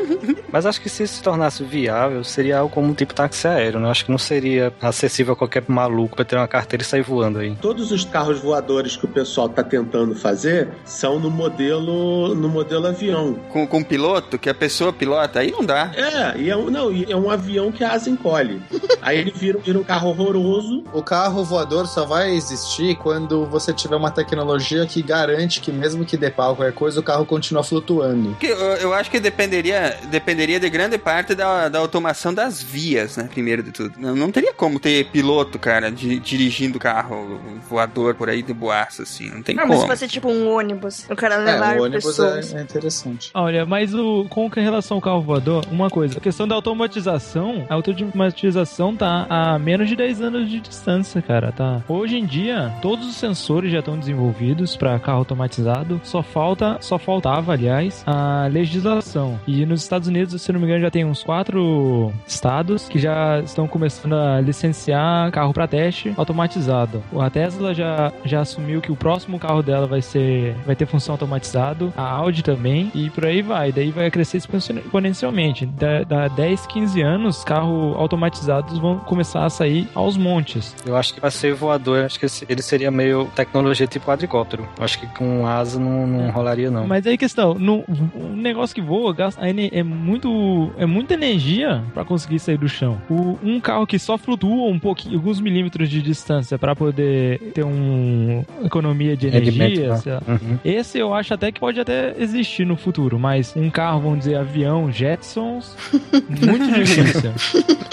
Mas 0.51 0.65
acho 0.65 0.81
que 0.81 0.89
se 0.89 1.03
isso 1.03 1.15
se 1.15 1.21
tornasse 1.21 1.63
viável, 1.63 2.23
seria 2.23 2.57
algo 2.57 2.73
como 2.73 2.87
um 2.87 2.93
tipo 2.95 3.13
táxi 3.13 3.47
aéreo, 3.47 3.79
né? 3.79 3.91
Acho 3.91 4.05
que 4.05 4.11
não 4.11 4.17
seria 4.17 4.73
acessível 4.81 5.33
a 5.33 5.35
qualquer 5.35 5.63
maluco 5.67 6.15
pra 6.15 6.25
ter 6.25 6.35
uma 6.35 6.47
carteira 6.47 6.81
e 6.81 6.85
sair 6.85 7.03
voando 7.03 7.37
aí. 7.37 7.55
Todos 7.61 7.91
os 7.91 8.05
carros 8.05 8.39
voadores 8.39 8.97
que 8.97 9.05
o 9.05 9.07
pessoal 9.07 9.47
tá 9.47 9.63
tentando 9.63 10.15
fazer 10.15 10.69
são 10.83 11.19
no 11.19 11.29
modelo 11.29 12.33
no 12.33 12.49
modelo 12.49 12.87
avião. 12.87 13.35
Com, 13.51 13.67
com 13.67 13.83
piloto, 13.83 14.39
que 14.39 14.49
a 14.49 14.55
pessoa 14.55 14.91
pilota, 14.91 15.41
aí 15.41 15.51
não 15.51 15.63
dá. 15.63 15.91
É, 15.95 16.39
e 16.39 16.49
é 16.49 16.57
um, 16.57 16.71
não, 16.71 16.91
e 16.91 17.05
é 17.11 17.15
um 17.15 17.29
avião 17.29 17.71
que 17.71 17.83
a 17.83 17.91
asa 17.91 18.09
encolhe. 18.09 18.59
Aí 18.99 19.19
ele 19.19 19.31
vira, 19.37 19.57
vira 19.59 19.79
um 19.79 19.83
carro 19.83 20.09
horroroso. 20.09 20.83
O 20.93 21.01
carro 21.01 21.43
voador 21.43 21.87
só 21.87 22.05
vai 22.05 22.31
existir 22.31 22.95
quando 22.97 23.45
você 23.45 23.71
tiver 23.73 23.95
uma 23.95 24.11
tecnologia 24.11 24.85
que 24.85 25.01
garante 25.01 25.61
que 25.61 25.71
mesmo 25.71 26.03
que 26.03 26.17
dê 26.17 26.29
pau 26.29 26.55
qualquer 26.55 26.73
coisa, 26.73 26.99
o 26.99 27.03
carro 27.03 27.25
continua 27.25 27.63
flutuando. 27.63 28.35
Que 28.39 28.47
Eu, 28.47 28.57
eu 28.77 28.93
acho 28.93 29.09
que 29.11 29.19
dependeria, 29.19 29.97
dependeria 30.09 30.59
de 30.59 30.69
grande 30.69 30.97
parte 30.97 31.35
da, 31.35 31.69
da 31.69 31.79
automação 31.79 32.33
das 32.33 32.61
vias, 32.61 33.15
né? 33.17 33.29
Primeiro 33.31 33.61
de 33.63 33.71
tudo. 33.71 33.93
Não, 33.97 34.15
não 34.15 34.31
teria 34.31 34.53
como 34.53 34.79
ter 34.79 35.05
piloto, 35.11 35.59
cara, 35.59 35.91
di- 35.91 36.19
dirigindo 36.19 36.79
carro 36.79 37.39
voador 37.69 38.15
por 38.15 38.29
aí 38.29 38.41
de 38.41 38.53
boaça, 38.53 39.03
assim. 39.03 39.29
Não 39.29 39.41
tem 39.43 39.55
Ah, 39.59 39.65
mas 39.65 39.77
se 39.77 39.81
como. 39.85 39.91
fosse 39.93 40.07
tipo 40.07 40.29
um 40.29 40.49
ônibus, 40.49 41.05
o 41.09 41.15
cara 41.15 41.35
É, 41.35 41.37
levar 41.45 41.77
o 41.77 41.83
ônibus 41.83 42.05
pessoas. 42.05 42.53
é, 42.53 42.59
é 42.59 42.61
interessante. 42.63 43.29
Olha, 43.33 43.65
mas 43.65 43.93
o, 43.93 44.25
com 44.29 44.47
relação 44.47 44.97
ao 44.97 45.01
carro 45.01 45.21
voador, 45.21 45.63
uma 45.71 45.89
coisa, 45.89 46.17
a 46.17 46.21
questão 46.21 46.47
da 46.47 46.55
automatização, 46.55 47.65
a 47.69 47.73
automatização 47.75 48.95
tá 48.95 49.26
a 49.29 49.57
menos 49.59 49.89
de 49.89 49.95
10 49.95 50.21
anos 50.21 50.49
de 50.49 50.59
distância, 50.59 51.21
cara, 51.21 51.51
tá? 51.51 51.81
Hoje 51.87 52.17
em 52.17 52.25
dia, 52.25 52.71
todos 52.81 53.07
os 53.07 53.15
sensores 53.15 53.71
já 53.71 53.79
estão 53.79 53.97
desenvolvidos 53.97 54.75
para 54.75 54.97
carro 54.99 55.19
automatizado, 55.19 55.99
só 56.03 56.21
falta, 56.23 56.77
só 56.81 56.97
faltava, 56.97 57.53
aliás, 57.53 58.03
a 58.05 58.47
legislação. 58.51 59.39
E 59.47 59.65
nos 59.65 59.81
Estados 59.83 60.07
Unidos, 60.07 60.41
se 60.41 60.51
não 60.51 60.59
me 60.59 60.65
engano, 60.65 60.81
já 60.81 60.91
tem 60.91 61.05
uns 61.05 61.23
quatro 61.23 62.11
estados 62.25 62.87
que 62.87 62.99
já 62.99 63.39
estão 63.39 63.67
começando 63.67 64.13
a 64.13 64.39
licenciar 64.41 65.31
carro 65.31 65.53
para 65.53 65.67
teste 65.67 66.13
automatizado. 66.17 67.03
A 67.19 67.29
Tesla 67.29 67.73
já, 67.73 68.11
já 68.25 68.41
assumiu 68.41 68.81
que 68.81 68.91
o 68.91 68.95
próximo 68.95 69.39
carro 69.39 69.61
dela 69.63 69.87
vai 69.87 70.01
ser 70.01 70.55
vai 70.65 70.75
ter 70.75 70.85
função 70.85 71.13
automatizado, 71.13 71.93
a 71.95 72.03
Audi 72.03 72.43
também, 72.43 72.91
e 72.93 73.09
por 73.09 73.25
aí 73.25 73.41
vai. 73.41 73.71
Daí 73.71 73.91
vai 73.91 74.09
crescer 74.11 74.37
exponen- 74.37 74.81
exponencialmente. 74.83 75.65
Da, 75.65 76.03
da 76.03 76.27
10, 76.27 76.65
15 76.67 77.01
anos, 77.01 77.43
carros 77.43 77.95
automatizados 77.97 78.77
vão 78.77 78.97
começar 79.07 79.45
a 79.45 79.49
sair 79.49 79.87
aos 79.95 80.17
montes. 80.17 80.75
Eu 80.85 80.95
acho 80.95 81.13
que 81.13 81.19
pra 81.21 81.31
ser 81.31 81.53
voador, 81.53 82.05
acho 82.05 82.19
que 82.19 82.27
ele 82.47 82.61
seria 82.61 82.91
meio 82.91 83.25
tecnologia 83.35 83.87
tipo 83.87 84.05
quadricóptero. 84.05 84.67
Acho 84.79 84.99
que 84.99 85.07
com 85.07 85.47
asa 85.47 85.79
não, 85.79 86.05
não 86.05 86.29
rolaria, 86.29 86.69
não. 86.69 86.85
Mas 86.87 87.05
aí 87.07 87.17
questão, 87.17 87.53
no, 87.55 87.83
um 88.15 88.35
negócio 88.35 88.75
que 88.75 88.81
voa 88.81 89.13
gasta 89.13 89.41
é 89.47 89.83
muito 89.83 90.71
é 90.77 90.85
muita 90.85 91.13
energia 91.13 91.83
pra 91.93 92.03
conseguir 92.05 92.39
sair 92.39 92.57
do 92.57 92.67
chão. 92.67 93.01
O- 93.09 93.37
um 93.43 93.59
carro 93.59 93.87
que 93.87 93.97
só 93.97 94.17
flutua 94.17 94.69
um 94.69 94.79
pouquinho, 94.79 95.15
alguns 95.15 95.39
milímetros 95.39 95.89
de 95.89 96.01
distância 96.01 96.57
pra 96.59 96.75
poder 96.75 97.39
ter 97.53 97.63
uma 97.63 98.43
economia 98.63 99.15
de 99.15 99.27
energia, 99.27 99.95
sei 99.97 100.13
lá. 100.13 100.21
Uhum. 100.27 100.57
Esse 100.63 100.97
eu 100.99 101.13
acho 101.13 101.33
até 101.33 101.51
que 101.51 101.59
pode 101.59 101.79
até 101.79 102.13
existir 102.19 102.65
no 102.65 102.75
futuro, 102.75 103.17
mas 103.17 103.53
um 103.55 103.69
carro, 103.69 104.01
vamos 104.01 104.19
dizer, 104.19 104.35
avião, 104.35 104.91
Jetsons, 104.91 105.75
muito 106.29 106.71
difícil. 106.73 107.31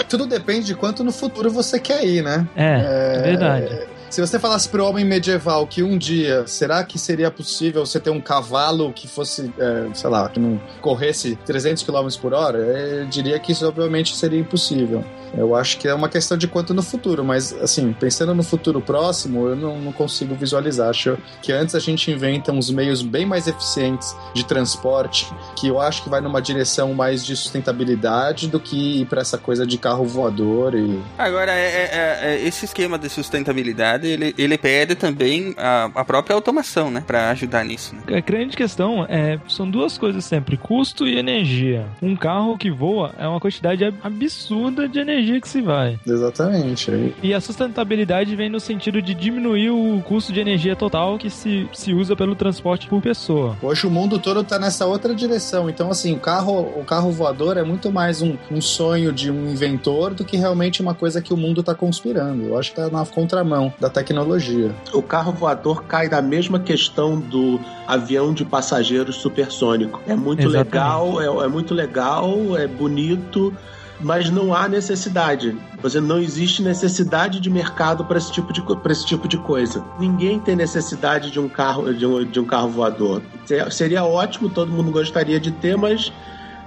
Tudo 0.09 0.25
depende 0.25 0.65
de 0.67 0.75
quanto 0.75 1.03
no 1.05 1.11
futuro 1.11 1.49
você 1.49 1.79
quer 1.79 2.03
ir, 2.03 2.21
né? 2.23 2.47
É, 2.55 3.15
é 3.17 3.21
verdade. 3.21 3.94
Se 4.15 4.21
você 4.21 4.39
falasse 4.39 4.69
pro 4.69 4.85
homem 4.85 5.03
medieval 5.03 5.67
que 5.67 5.83
um 5.83 5.97
dia, 5.97 6.47
será 6.47 6.81
que 6.85 6.97
seria 6.97 7.29
possível 7.29 7.85
você 7.85 7.99
ter 7.99 8.11
um 8.11 8.21
cavalo 8.21 8.93
que 8.93 9.09
fosse, 9.09 9.53
é, 9.59 9.93
sei 9.93 10.09
lá, 10.09 10.29
que 10.29 10.39
não 10.39 10.57
corresse 10.79 11.35
300 11.45 11.83
km 11.83 12.07
por 12.21 12.33
hora? 12.33 12.57
Eu 12.59 13.07
diria 13.07 13.37
que 13.37 13.51
isso 13.51 13.67
obviamente 13.67 14.15
seria 14.15 14.39
impossível. 14.39 15.03
Eu 15.37 15.53
acho 15.53 15.77
que 15.77 15.87
é 15.87 15.93
uma 15.93 16.07
questão 16.07 16.37
de 16.37 16.47
quanto 16.47 16.73
no 16.73 16.81
futuro, 16.81 17.25
mas 17.25 17.53
assim, 17.61 17.91
pensando 17.91 18.33
no 18.33 18.43
futuro 18.43 18.79
próximo, 18.79 19.49
eu 19.49 19.55
não, 19.55 19.77
não 19.79 19.91
consigo 19.91 20.33
visualizar. 20.33 20.89
Acho 20.89 21.17
que 21.41 21.51
antes 21.51 21.75
a 21.75 21.79
gente 21.79 22.09
inventa 22.09 22.53
uns 22.53 22.69
meios 22.69 23.01
bem 23.01 23.25
mais 23.25 23.47
eficientes 23.47 24.15
de 24.33 24.45
transporte, 24.45 25.29
que 25.57 25.67
eu 25.67 25.81
acho 25.81 26.03
que 26.03 26.09
vai 26.09 26.21
numa 26.21 26.41
direção 26.41 26.93
mais 26.93 27.25
de 27.25 27.35
sustentabilidade 27.35 28.47
do 28.47 28.59
que 28.59 29.01
ir 29.01 29.05
para 29.07 29.21
essa 29.21 29.37
coisa 29.37 29.65
de 29.65 29.77
carro 29.77 30.05
voador 30.05 30.73
e 30.73 31.01
Agora, 31.17 31.51
é, 31.51 31.65
é- 31.65 32.19
é- 32.21 32.47
esse 32.47 32.65
esquema 32.65 32.97
de 32.97 33.09
sustentabilidade, 33.09 34.04
ele, 34.07 34.35
ele 34.37 34.57
pede 34.57 34.95
também 34.95 35.53
a, 35.57 35.89
a 35.95 36.05
própria 36.05 36.35
automação, 36.35 36.89
né? 36.91 37.03
Pra 37.05 37.29
ajudar 37.31 37.63
nisso, 37.65 37.95
né? 37.95 38.17
A 38.17 38.21
grande 38.21 38.55
questão 38.55 39.05
é 39.09 39.39
são 39.47 39.69
duas 39.69 39.97
coisas 39.97 40.23
sempre: 40.25 40.57
custo 40.57 41.07
e 41.07 41.17
energia. 41.17 41.85
Um 42.01 42.15
carro 42.15 42.57
que 42.57 42.69
voa 42.71 43.13
é 43.17 43.27
uma 43.27 43.39
quantidade 43.39 43.83
ab- 43.85 43.97
absurda 44.03 44.87
de 44.87 44.99
energia 44.99 45.39
que 45.41 45.47
se 45.49 45.61
vai. 45.61 45.99
Exatamente. 46.05 47.13
E 47.21 47.33
a 47.33 47.41
sustentabilidade 47.41 48.35
vem 48.35 48.49
no 48.49 48.59
sentido 48.59 49.01
de 49.01 49.13
diminuir 49.13 49.69
o 49.71 50.01
custo 50.05 50.31
de 50.33 50.39
energia 50.39 50.75
total 50.75 51.17
que 51.17 51.29
se, 51.29 51.67
se 51.73 51.93
usa 51.93 52.15
pelo 52.15 52.35
transporte 52.35 52.87
por 52.87 53.01
pessoa. 53.01 53.57
Hoje 53.61 53.87
o 53.87 53.89
mundo 53.89 54.19
todo 54.19 54.43
tá 54.43 54.59
nessa 54.59 54.85
outra 54.85 55.13
direção. 55.13 55.69
Então, 55.69 55.89
assim, 55.89 56.13
o 56.13 56.19
carro, 56.19 56.59
o 56.79 56.83
carro 56.83 57.11
voador 57.11 57.57
é 57.57 57.63
muito 57.63 57.91
mais 57.91 58.21
um, 58.21 58.35
um 58.51 58.61
sonho 58.61 59.11
de 59.11 59.31
um 59.31 59.49
inventor 59.51 60.13
do 60.13 60.23
que 60.25 60.37
realmente 60.37 60.81
uma 60.81 60.93
coisa 60.93 61.21
que 61.21 61.33
o 61.33 61.37
mundo 61.37 61.63
tá 61.63 61.73
conspirando. 61.73 62.43
Eu 62.45 62.57
acho 62.57 62.71
que 62.71 62.75
tá 62.75 62.89
na 62.89 63.05
contramão 63.05 63.73
da 63.85 63.89
tecnologia. 63.89 64.73
O 64.93 65.01
carro 65.01 65.31
voador 65.31 65.83
cai 65.83 66.09
na 66.09 66.21
mesma 66.21 66.59
questão 66.59 67.19
do 67.19 67.59
avião 67.87 68.33
de 68.33 68.43
passageiros 68.43 69.17
supersônico. 69.17 70.01
É 70.07 70.15
muito 70.15 70.41
Exatamente. 70.41 70.65
legal, 70.73 71.21
é, 71.21 71.45
é 71.45 71.47
muito 71.47 71.73
legal, 71.73 72.57
é 72.57 72.65
bonito, 72.67 73.53
mas 73.99 74.31
não 74.31 74.55
há 74.55 74.67
necessidade. 74.67 75.55
Você 75.83 76.01
não 76.01 76.17
existe 76.19 76.63
necessidade 76.63 77.39
de 77.39 77.47
mercado 77.49 78.03
para 78.05 78.17
esse 78.17 78.31
tipo 78.31 78.51
de 78.51 78.63
esse 78.89 79.05
tipo 79.05 79.27
de 79.27 79.37
coisa. 79.37 79.83
Ninguém 79.99 80.39
tem 80.39 80.55
necessidade 80.55 81.29
de 81.29 81.39
um 81.39 81.47
carro 81.47 81.93
de 81.93 82.05
um, 82.07 82.23
de 82.25 82.39
um 82.39 82.45
carro 82.45 82.69
voador. 82.69 83.21
Se- 83.45 83.69
Seria 83.69 84.03
ótimo, 84.03 84.49
todo 84.49 84.71
mundo 84.71 84.89
gostaria 84.91 85.39
de 85.39 85.51
ter, 85.51 85.77
mas 85.77 86.11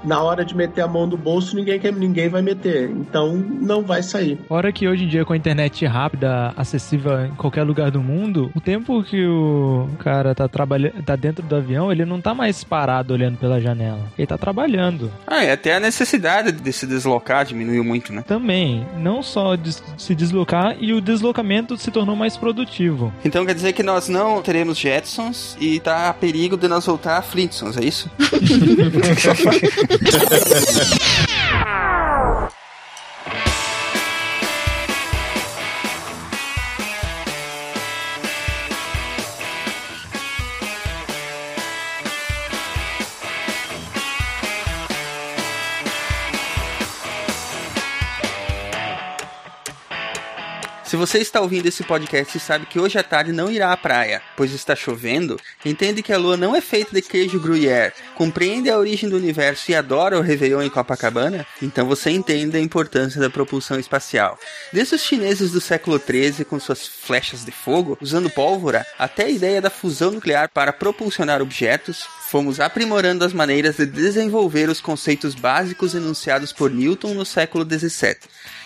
na 0.04 0.22
hora 0.22 0.44
de 0.44 0.56
meter 0.56 0.82
a 0.82 0.88
mão 0.88 1.06
no 1.06 1.16
bolso, 1.16 1.56
ninguém 1.56 1.78
quer, 1.78 1.92
ninguém 1.92 2.28
vai 2.28 2.42
meter. 2.42 2.90
Então 2.90 3.36
não 3.36 3.82
vai 3.82 4.02
sair. 4.02 4.38
Fora 4.48 4.72
que 4.72 4.88
hoje 4.88 5.04
em 5.04 5.08
dia, 5.08 5.24
com 5.24 5.32
a 5.32 5.36
internet 5.36 5.84
rápida, 5.86 6.52
acessível 6.56 7.26
em 7.26 7.30
qualquer 7.34 7.62
lugar 7.62 7.90
do 7.90 8.00
mundo, 8.00 8.50
o 8.54 8.60
tempo 8.60 9.02
que 9.02 9.26
o 9.26 9.88
cara 9.98 10.34
tá 10.34 10.48
trabalhando, 10.48 11.02
tá 11.02 11.16
dentro 11.16 11.44
do 11.44 11.56
avião, 11.56 11.90
ele 11.90 12.04
não 12.04 12.20
tá 12.20 12.34
mais 12.34 12.62
parado 12.64 13.12
olhando 13.12 13.36
pela 13.38 13.60
janela. 13.60 14.00
Ele 14.16 14.26
tá 14.26 14.38
trabalhando. 14.38 15.10
Ah, 15.26 15.44
e 15.44 15.50
até 15.50 15.76
a 15.76 15.80
necessidade 15.80 16.52
de 16.52 16.72
se 16.72 16.86
deslocar 16.86 17.44
diminuiu 17.44 17.84
muito, 17.84 18.12
né? 18.12 18.22
Também, 18.26 18.86
não 18.98 19.22
só 19.22 19.56
de 19.56 19.74
se 19.96 20.14
deslocar, 20.14 20.76
e 20.80 20.92
o 20.92 21.00
deslocamento 21.00 21.76
se 21.76 21.90
tornou 21.90 22.16
mais 22.16 22.36
produtivo. 22.36 23.12
Então 23.24 23.44
quer 23.44 23.54
dizer 23.54 23.72
que 23.72 23.82
nós 23.82 24.08
não 24.08 24.42
teremos 24.42 24.78
Jetsons 24.78 25.56
e 25.60 25.80
tá 25.80 26.08
a 26.08 26.14
perigo 26.14 26.56
de 26.56 26.68
nós 26.68 26.86
voltar 26.86 27.18
a 27.18 27.22
Flintstones, 27.22 27.76
é 27.76 27.84
isso? 27.84 28.10
Yeah. 29.90 29.98
Se 50.88 50.96
você 50.96 51.18
está 51.18 51.42
ouvindo 51.42 51.66
esse 51.66 51.84
podcast 51.84 52.34
e 52.34 52.40
sabe 52.40 52.64
que 52.64 52.80
hoje 52.80 52.98
à 52.98 53.02
tarde 53.02 53.30
não 53.30 53.50
irá 53.50 53.74
à 53.74 53.76
praia, 53.76 54.22
pois 54.34 54.54
está 54.54 54.74
chovendo, 54.74 55.38
entende 55.62 56.02
que 56.02 56.14
a 56.14 56.16
lua 56.16 56.34
não 56.34 56.56
é 56.56 56.62
feita 56.62 56.94
de 56.94 57.02
queijo 57.02 57.38
gruyère, 57.38 57.92
compreende 58.14 58.70
a 58.70 58.78
origem 58.78 59.06
do 59.06 59.18
universo 59.18 59.70
e 59.70 59.74
adora 59.74 60.18
o 60.18 60.22
Réveillon 60.22 60.62
em 60.62 60.70
Copacabana? 60.70 61.46
Então 61.60 61.86
você 61.86 62.10
entende 62.10 62.56
a 62.56 62.60
importância 62.60 63.20
da 63.20 63.28
propulsão 63.28 63.78
espacial. 63.78 64.38
Desde 64.72 64.94
os 64.94 65.02
chineses 65.02 65.50
do 65.50 65.60
século 65.60 66.00
XIII 66.00 66.46
com 66.46 66.58
suas 66.58 66.86
flechas 66.86 67.44
de 67.44 67.52
fogo, 67.52 67.98
usando 68.00 68.30
pólvora, 68.30 68.86
até 68.98 69.24
a 69.24 69.30
ideia 69.30 69.60
da 69.60 69.68
fusão 69.68 70.12
nuclear 70.12 70.48
para 70.48 70.72
propulsionar 70.72 71.42
objetos, 71.42 72.06
fomos 72.30 72.60
aprimorando 72.60 73.26
as 73.26 73.34
maneiras 73.34 73.76
de 73.76 73.84
desenvolver 73.84 74.70
os 74.70 74.80
conceitos 74.80 75.34
básicos 75.34 75.94
enunciados 75.94 76.50
por 76.50 76.70
Newton 76.70 77.12
no 77.12 77.26
século 77.26 77.62
XVII. 77.62 78.16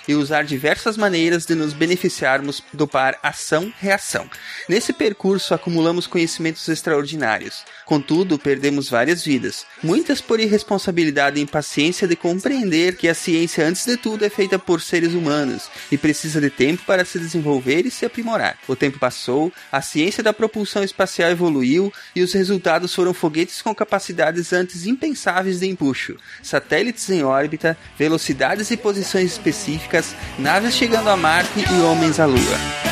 E 0.07 0.15
usar 0.15 0.45
diversas 0.45 0.97
maneiras 0.97 1.47
de 1.47 1.55
nos 1.55 1.73
beneficiarmos 1.73 2.63
do 2.73 2.87
par 2.87 3.19
ação-reação. 3.23 4.29
Nesse 4.69 4.93
percurso 4.93 5.55
acumulamos 5.55 6.07
conhecimentos 6.07 6.69
extraordinários. 6.69 7.65
Contudo, 7.87 8.39
perdemos 8.39 8.89
várias 8.89 9.25
vidas, 9.25 9.67
muitas 9.83 10.21
por 10.21 10.41
irresponsabilidade 10.41 11.39
e 11.39 11.43
impaciência 11.43 12.09
de 12.09 12.17
compreender 12.17 12.97
que 12.97 13.09
a 13.09 13.15
ciência, 13.15 13.67
antes 13.67 13.85
de 13.85 13.97
tudo, 13.97 14.25
é 14.25 14.31
feita 14.31 14.59
por 14.59 14.81
seres 14.81 15.13
humanos 15.13 15.69
e 15.91 15.99
precisa 15.99 16.41
de 16.41 16.51
tempo 16.51 16.83
para 16.87 17.05
se 17.05 17.19
desenvolver 17.19 17.87
e 17.87 17.91
se 17.91 18.05
aprimorar. 18.05 18.59
O 18.67 18.77
tempo 18.77 18.99
passou, 18.99 19.53
a 19.71 19.83
ciência 19.83 20.23
da 20.23 20.33
propulsão 20.33 20.83
espacial 20.83 21.31
evoluiu 21.31 21.93
e 22.15 22.23
os 22.23 22.33
resultados 22.33 22.95
foram 22.95 23.13
foguetes 23.13 23.61
com 23.61 23.75
capacidades 23.75 24.53
antes 24.53 24.87
impensáveis 24.87 25.61
de 25.61 25.69
empuxo, 25.69 26.17
satélites 26.43 27.09
em 27.11 27.23
órbita, 27.23 27.77
velocidades 27.99 28.71
e 28.71 28.77
posições 28.77 29.33
específicas, 29.33 29.92
naves 30.39 30.75
chegando 30.75 31.11
a 31.11 31.17
Marte 31.17 31.61
e 31.61 31.81
homens 31.83 32.19
à 32.19 32.27
Lua. 32.27 32.83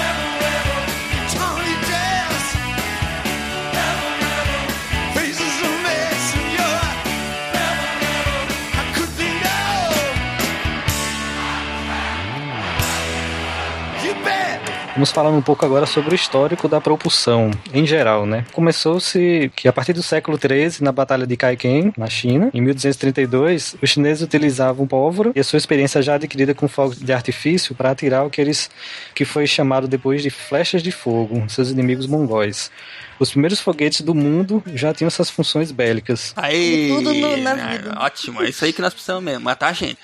Vamos 14.94 15.12
falar 15.12 15.30
um 15.30 15.40
pouco 15.40 15.64
agora 15.64 15.86
sobre 15.86 16.12
o 16.12 16.16
histórico 16.16 16.68
da 16.68 16.80
propulsão 16.80 17.50
em 17.72 17.86
geral, 17.86 18.26
né? 18.26 18.44
Começou-se 18.52 19.50
que 19.54 19.68
a 19.68 19.72
partir 19.72 19.92
do 19.92 20.02
século 20.02 20.36
XIII, 20.36 20.82
na 20.82 20.90
Batalha 20.92 21.26
de 21.26 21.36
Kaiken, 21.36 21.92
na 21.96 22.08
China, 22.08 22.50
em 22.52 22.60
1232, 22.60 23.76
os 23.80 23.88
chineses 23.90 24.22
utilizavam 24.22 24.86
pólvora 24.86 25.30
e 25.34 25.40
a 25.40 25.44
sua 25.44 25.56
experiência 25.58 26.02
já 26.02 26.14
adquirida 26.14 26.54
com 26.54 26.66
fogos 26.68 26.98
de 26.98 27.12
artifício 27.12 27.74
para 27.74 27.90
atirar 27.92 28.26
o 28.26 28.30
que 28.30 28.40
eles 28.40 28.68
que 29.14 29.24
foi 29.24 29.46
chamado 29.46 29.86
depois 29.86 30.22
de 30.22 30.28
flechas 30.30 30.82
de 30.82 30.90
fogo, 30.90 31.44
seus 31.48 31.70
inimigos 31.70 32.06
mongóis. 32.06 32.70
Os 33.18 33.30
primeiros 33.30 33.60
foguetes 33.60 34.00
do 34.00 34.14
mundo 34.14 34.62
já 34.74 34.92
tinham 34.92 35.06
essas 35.08 35.30
funções 35.30 35.70
bélicas. 35.70 36.32
Aí, 36.36 36.88
tudo 36.88 37.14
no- 37.14 37.36
na 37.36 37.54
vida. 37.54 37.94
Ótimo, 38.00 38.42
é 38.42 38.48
isso 38.48 38.64
aí 38.64 38.72
que 38.72 38.82
nós 38.82 38.92
precisamos 38.92 39.22
mesmo, 39.22 39.44
matar 39.44 39.68
a 39.68 39.72
gente. 39.72 39.98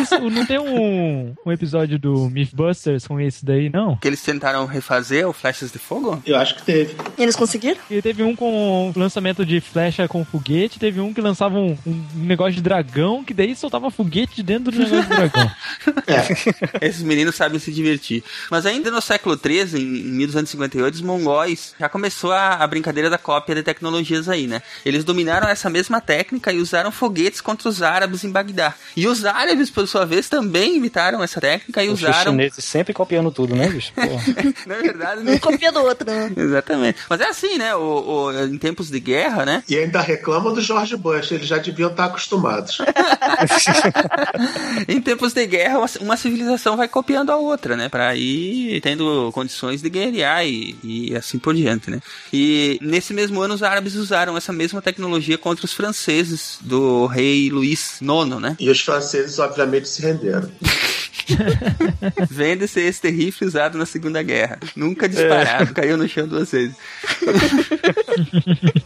Isso, 0.00 0.18
não 0.30 0.44
tem 0.46 0.58
um, 0.58 1.34
um 1.44 1.52
episódio 1.52 1.98
do 1.98 2.28
Mythbusters 2.30 3.06
com 3.06 3.20
esse 3.20 3.44
daí, 3.44 3.70
não? 3.70 3.96
Que 3.96 4.08
eles 4.08 4.22
tentaram 4.22 4.66
refazer 4.66 5.28
o 5.28 5.32
Flechas 5.32 5.70
de 5.70 5.78
Fogo? 5.78 6.22
Eu 6.26 6.36
acho 6.36 6.56
que 6.56 6.62
teve. 6.62 6.96
E 7.16 7.22
eles 7.22 7.36
conseguiram? 7.36 7.80
E 7.90 8.00
teve 8.02 8.22
um 8.22 8.34
com 8.34 8.92
lançamento 8.96 9.44
de 9.44 9.60
flecha 9.60 10.08
com 10.08 10.24
foguete, 10.24 10.78
teve 10.78 11.00
um 11.00 11.12
que 11.12 11.20
lançava 11.20 11.58
um, 11.58 11.76
um 11.86 12.04
negócio 12.14 12.54
de 12.54 12.62
dragão, 12.62 13.24
que 13.24 13.34
daí 13.34 13.54
soltava 13.54 13.90
foguete 13.90 14.42
dentro 14.42 14.72
do 14.72 14.78
negócio 14.78 15.02
de 15.02 15.08
dragão. 15.08 15.50
Esses 16.80 17.02
meninos 17.02 17.34
sabem 17.34 17.58
se 17.58 17.72
divertir. 17.72 18.22
Mas 18.50 18.66
ainda 18.66 18.90
no 18.90 19.00
século 19.00 19.36
XIII, 19.36 19.80
em 19.80 19.86
1258, 19.86 20.94
os 20.94 21.00
mongóis 21.00 21.74
já 21.78 21.88
começou 21.88 22.32
a, 22.32 22.54
a 22.54 22.66
brincadeira 22.66 23.10
da 23.10 23.18
cópia 23.18 23.54
de 23.54 23.62
tecnologias 23.62 24.28
aí, 24.28 24.46
né? 24.46 24.62
Eles 24.84 25.04
dominaram 25.04 25.48
essa 25.48 25.70
mesma 25.70 26.00
técnica 26.00 26.52
e 26.52 26.58
usaram 26.58 26.90
foguetes 26.90 27.40
contra 27.40 27.68
os 27.68 27.82
árabes 27.82 28.24
em 28.24 28.30
Bagdá. 28.30 28.74
E 28.96 29.06
os 29.06 29.24
árabes, 29.24 29.55
por 29.70 29.86
sua 29.88 30.04
vez, 30.04 30.28
também 30.28 30.76
imitaram 30.76 31.22
essa 31.22 31.40
técnica 31.40 31.82
e 31.82 31.88
Os 31.88 32.00
usaram. 32.02 32.32
chineses 32.32 32.64
sempre 32.64 32.92
copiando 32.94 33.30
tudo, 33.30 33.54
né, 33.54 33.68
bicho? 33.68 33.92
Porra. 33.94 34.22
Na 34.66 34.74
verdade, 34.76 35.20
Um 35.20 35.24
né? 35.24 35.38
copia 35.38 35.72
do 35.72 35.80
outro, 35.80 36.06
né? 36.10 36.30
Exatamente. 36.36 36.98
Mas 37.08 37.20
é 37.20 37.28
assim, 37.28 37.58
né? 37.58 37.74
O, 37.74 38.26
o- 38.28 38.44
em 38.44 38.58
tempos 38.58 38.90
de 38.90 39.00
guerra, 39.00 39.44
né? 39.44 39.62
E 39.68 39.76
ainda 39.76 40.00
reclama 40.00 40.52
do 40.52 40.60
George 40.60 40.96
Bush, 40.96 41.32
eles 41.32 41.46
já 41.46 41.58
deviam 41.58 41.90
estar 41.90 42.06
acostumados. 42.06 42.78
em 44.88 45.00
tempos 45.00 45.32
de 45.32 45.46
guerra, 45.46 45.78
uma- 45.78 45.86
uma 46.00 46.16
civilização 46.16 46.76
vai 46.76 46.88
copiando 46.88 47.30
a 47.30 47.36
outra, 47.36 47.76
né? 47.76 47.88
Pra 47.88 48.14
ir 48.14 48.80
tendo 48.80 49.30
condições 49.32 49.82
de 49.82 49.88
guerrear 49.90 50.46
e, 50.46 50.76
e 50.82 51.16
assim 51.16 51.38
por 51.38 51.54
diante, 51.54 51.90
né? 51.90 52.00
E 52.32 52.78
nesse 52.82 53.12
mesmo 53.14 53.40
ano, 53.40 53.54
os 53.54 53.62
árabes 53.62 53.94
usaram 53.94 54.36
essa 54.36 54.52
mesma 54.52 54.82
tecnologia 54.82 55.38
contra 55.38 55.64
os 55.64 55.72
franceses 55.72 56.58
do 56.60 57.06
rei 57.06 57.50
Luís 57.50 58.00
IX, 58.00 58.40
né? 58.40 58.56
E 58.58 58.70
os 58.70 58.80
franceses, 58.80 59.35
obviamente, 59.38 59.88
se 59.88 60.02
renderam. 60.02 60.50
Vende-se 62.30 62.80
este 62.80 63.10
rifle 63.10 63.46
usado 63.48 63.76
na 63.78 63.86
Segunda 63.86 64.22
Guerra. 64.22 64.58
Nunca 64.76 65.08
disparado, 65.08 65.74
caiu 65.74 65.96
no 65.96 66.08
chão 66.08 66.26
duas 66.26 66.50
vezes. 66.50 66.76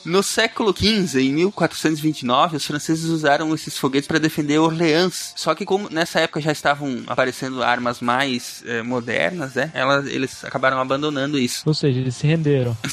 no 0.05 0.23
século 0.23 0.75
XV, 0.77 1.21
em 1.21 1.33
1429, 1.33 2.57
os 2.57 2.67
franceses 2.67 3.05
usaram 3.05 3.55
esses 3.55 3.77
foguetes 3.77 4.07
para 4.07 4.19
defender 4.19 4.59
Orleans. 4.59 5.33
Só 5.37 5.55
que 5.55 5.65
como 5.65 5.89
nessa 5.91 6.21
época 6.21 6.41
já 6.41 6.53
estavam 6.53 7.03
aparecendo 7.07 7.63
armas 7.63 8.01
mais 8.01 8.63
eh, 8.67 8.83
modernas, 8.83 9.55
né? 9.55 9.71
Elas, 9.75 10.07
eles 10.07 10.45
acabaram 10.45 10.81
abandonando 10.81 11.39
isso. 11.39 11.63
Ou 11.67 11.75
seja, 11.75 12.01
eles 12.01 12.17
se 12.17 12.27
renderam. 12.27 12.77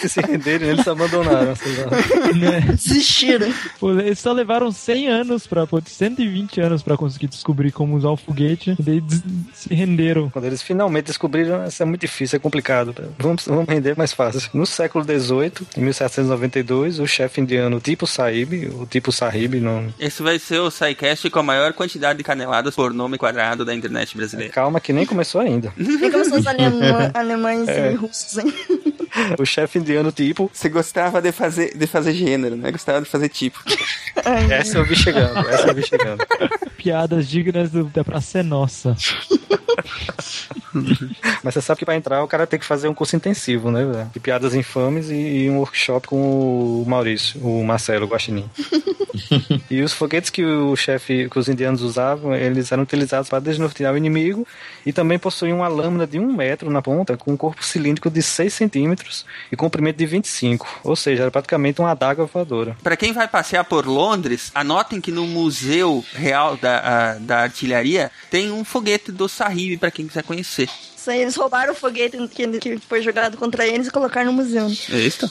De 0.00 0.08
se 0.08 0.20
renderem, 0.20 0.70
eles 0.70 0.86
abandonaram. 0.86 1.54
Né? 2.34 2.60
Desistiram. 2.72 3.52
Eles 3.82 4.18
só 4.18 4.32
levaram 4.32 4.70
100 4.70 5.08
anos 5.08 5.46
pra, 5.46 5.66
pô, 5.66 5.80
120 5.84 6.60
anos 6.60 6.82
pra 6.82 6.96
conseguir 6.96 7.28
descobrir 7.28 7.72
como 7.72 7.96
usar 7.96 8.10
o 8.10 8.16
foguete, 8.16 8.74
e 8.78 8.82
daí 8.82 9.02
se 9.52 9.74
renderam. 9.74 10.30
Quando 10.30 10.46
eles 10.46 10.62
finalmente 10.62 11.06
descobriram, 11.06 11.64
isso 11.64 11.82
é 11.82 11.86
muito 11.86 12.00
difícil, 12.00 12.36
é 12.36 12.40
complicado. 12.40 12.94
Vamos, 13.18 13.46
vamos 13.56 13.68
render 13.70 13.96
mais 13.96 14.12
fácil. 14.12 14.48
No 14.54 14.66
século 14.66 15.04
XVIII, 15.04 15.52
em 15.76 15.80
1792, 15.82 16.98
o 16.98 17.06
chefe 17.06 17.40
indiano 17.40 17.80
Tipo 17.80 18.06
Sahib, 18.06 18.68
o 18.74 18.86
Tipo 18.86 19.12
Sahib, 19.12 19.54
não, 19.60 19.92
Esse 19.98 20.22
vai 20.22 20.38
ser 20.38 20.60
o 20.60 20.70
SciCast 20.70 21.28
com 21.30 21.38
a 21.38 21.42
maior 21.42 21.72
quantidade 21.72 22.18
de 22.18 22.24
caneladas 22.24 22.74
por 22.74 22.92
nome 22.92 23.18
quadrado 23.18 23.64
da 23.64 23.74
internet 23.74 24.16
brasileira. 24.16 24.52
calma 24.52 24.80
que 24.80 24.92
nem 24.92 25.06
começou 25.06 25.40
ainda. 25.40 25.72
Nem 25.76 26.10
são 26.24 26.38
os 26.38 26.46
alemã- 26.46 27.10
alemães 27.14 27.68
É. 27.68 27.92
e 27.92 27.94
russos, 27.94 28.38
hein? 28.38 28.52
O 29.38 29.44
chefe 29.44 29.78
indiano 29.78 30.10
Tipo, 30.12 30.50
Você 30.52 30.68
gostava 30.68 31.20
de 31.20 31.32
fazer, 31.32 31.76
de 31.76 31.86
fazer 31.86 32.12
gênero, 32.12 32.56
né? 32.56 32.70
Gostava 32.70 33.00
de 33.00 33.08
fazer 33.08 33.28
tipo. 33.28 33.60
essa 34.50 34.78
eu 34.78 34.84
vi 34.84 34.96
chegando, 34.96 35.48
essa 35.48 35.68
eu 35.68 35.74
vi 35.74 35.82
chegando. 35.82 36.24
Piadas 36.76 37.28
dignas 37.28 37.70
do, 37.70 37.84
da 37.84 38.04
Praça 38.04 38.40
é 38.40 38.42
Nossa. 38.42 38.96
Mas 41.42 41.54
você 41.54 41.60
sabe 41.60 41.78
que 41.78 41.84
pra 41.84 41.94
entrar 41.96 42.22
o 42.22 42.28
cara 42.28 42.46
tem 42.46 42.58
que 42.58 42.64
fazer 42.64 42.88
um 42.88 42.94
curso 42.94 43.16
intensivo, 43.16 43.70
né? 43.70 44.08
De 44.12 44.20
piadas 44.20 44.54
infames 44.54 45.10
e, 45.10 45.14
e 45.14 45.50
um 45.50 45.58
workshop 45.58 46.08
com 46.08 46.82
o 46.82 46.84
Maurício, 46.86 47.40
o 47.40 47.64
Marcelo 47.64 48.06
Guaxinim. 48.06 48.48
e 49.70 49.82
os 49.82 49.92
foguetes 49.92 50.30
que 50.30 50.44
o 50.44 50.74
chefe, 50.76 51.28
que 51.28 51.38
os 51.38 51.48
indianos 51.48 51.82
usavam, 51.82 52.34
eles 52.34 52.72
eram 52.72 52.82
utilizados 52.82 53.28
para 53.28 53.40
desnortear 53.40 53.92
o 53.92 53.96
inimigo 53.96 54.46
e 54.84 54.92
também 54.92 55.18
possuíam 55.18 55.58
uma 55.58 55.68
lâmina 55.68 56.06
de 56.06 56.18
um 56.18 56.32
metro 56.32 56.70
na 56.70 56.80
ponta 56.80 57.16
com 57.16 57.32
um 57.32 57.36
corpo 57.36 57.64
cilíndrico 57.64 58.10
de 58.10 58.22
6 58.22 58.52
centímetros 58.52 59.01
e 59.50 59.56
comprimento 59.56 59.98
de 59.98 60.06
25. 60.06 60.80
Ou 60.84 60.94
seja, 60.96 61.22
era 61.22 61.30
praticamente 61.30 61.80
uma 61.80 61.90
adaga 61.92 62.24
voadora. 62.24 62.76
Para 62.82 62.96
quem 62.96 63.12
vai 63.12 63.26
passear 63.28 63.64
por 63.64 63.86
Londres, 63.86 64.50
anotem 64.54 65.00
que 65.00 65.10
no 65.10 65.26
Museu 65.26 66.04
Real 66.12 66.56
da, 66.56 66.78
a- 66.78 67.14
da 67.18 67.38
Artilharia 67.40 68.10
tem 68.30 68.50
um 68.50 68.64
foguete 68.64 69.10
do 69.12 69.28
Sahib 69.28 69.78
para 69.78 69.90
quem 69.90 70.06
quiser 70.06 70.22
conhecer. 70.22 70.68
Isso 71.02 71.10
aí, 71.10 71.20
eles 71.20 71.34
roubaram 71.34 71.72
o 71.72 71.74
foguete 71.74 72.16
que, 72.28 72.46
que 72.60 72.78
foi 72.78 73.02
jogado 73.02 73.36
contra 73.36 73.66
eles 73.66 73.88
e 73.88 73.90
colocaram 73.90 74.30
no 74.30 74.34
museu. 74.34 74.68
né? 74.68 74.76
É 74.92 74.98
isso? 75.00 75.28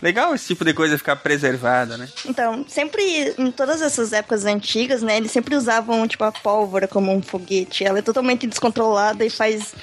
Legal 0.00 0.32
esse 0.32 0.46
tipo 0.46 0.64
de 0.64 0.72
coisa 0.72 0.96
ficar 0.96 1.16
preservada, 1.16 1.98
né? 1.98 2.08
Então, 2.24 2.64
sempre, 2.68 3.34
em 3.36 3.50
todas 3.50 3.82
essas 3.82 4.12
épocas 4.12 4.44
antigas, 4.44 5.02
né, 5.02 5.16
eles 5.16 5.32
sempre 5.32 5.56
usavam, 5.56 6.06
tipo, 6.06 6.22
a 6.22 6.30
pólvora 6.30 6.86
como 6.86 7.12
um 7.12 7.20
foguete. 7.20 7.82
Ela 7.82 7.98
é 7.98 8.02
totalmente 8.02 8.46
descontrolada 8.46 9.24
e 9.24 9.30
faz 9.30 9.74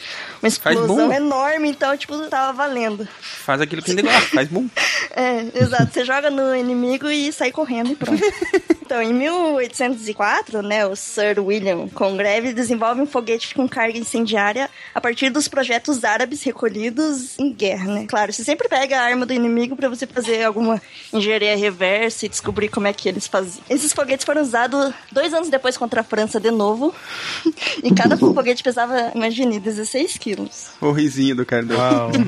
uma 0.41 0.47
explosão 0.47 1.09
boom. 1.09 1.11
enorme, 1.11 1.69
então, 1.71 1.97
tipo, 1.97 2.17
tava 2.29 2.53
valendo. 2.53 3.05
Faz 3.21 3.59
aquilo 3.59 3.81
que 3.81 3.91
ele 3.91 4.03
gosta, 4.03 4.21
faz 4.29 4.47
boom. 4.47 4.69
É, 5.11 5.63
exato. 5.63 5.91
Você 5.91 6.05
joga 6.05 6.29
no 6.29 6.55
inimigo 6.55 7.09
e 7.09 7.33
sai 7.33 7.51
correndo 7.51 7.91
e 7.91 7.95
pronto. 7.95 8.21
Então, 8.89 9.03
em 9.03 9.13
1804, 9.13 10.63
né, 10.63 10.83
o 10.83 10.95
Sir 10.95 11.39
William 11.39 11.87
Congreve 11.89 12.53
desenvolve 12.53 13.01
um 13.01 13.05
foguete 13.05 13.53
com 13.53 13.69
carga 13.69 13.99
incendiária 13.99 14.28
a 14.37 15.01
partir 15.01 15.29
dos 15.29 15.47
projetos 15.47 16.03
árabes 16.03 16.43
recolhidos 16.43 17.37
em 17.39 17.51
guerra, 17.53 17.93
né? 17.93 18.05
Claro, 18.07 18.31
você 18.31 18.43
sempre 18.43 18.67
pega 18.67 18.99
a 18.99 19.03
arma 19.03 19.25
do 19.25 19.33
inimigo 19.33 19.75
pra 19.75 19.89
você 19.89 20.05
fazer 20.05 20.43
alguma 20.43 20.81
engenharia 21.13 21.55
reversa 21.57 22.25
e 22.25 22.29
descobrir 22.29 22.69
como 22.69 22.87
é 22.87 22.93
que 22.93 23.07
eles 23.09 23.27
faziam. 23.27 23.63
Esses 23.69 23.93
foguetes 23.93 24.25
foram 24.25 24.41
usados 24.41 24.93
dois 25.11 25.33
anos 25.33 25.49
depois 25.49 25.77
contra 25.77 26.01
a 26.01 26.03
França 26.03 26.39
de 26.39 26.51
novo. 26.51 26.93
e 27.83 27.93
cada 27.93 28.17
foguete 28.17 28.63
pesava, 28.63 29.11
imagine, 29.15 29.59
16 29.59 30.17
quilos. 30.17 30.67
O 30.81 30.91
risinho 30.91 31.35
do 31.35 31.45
Cardoso. 31.45 31.79
Uau. 31.79 32.11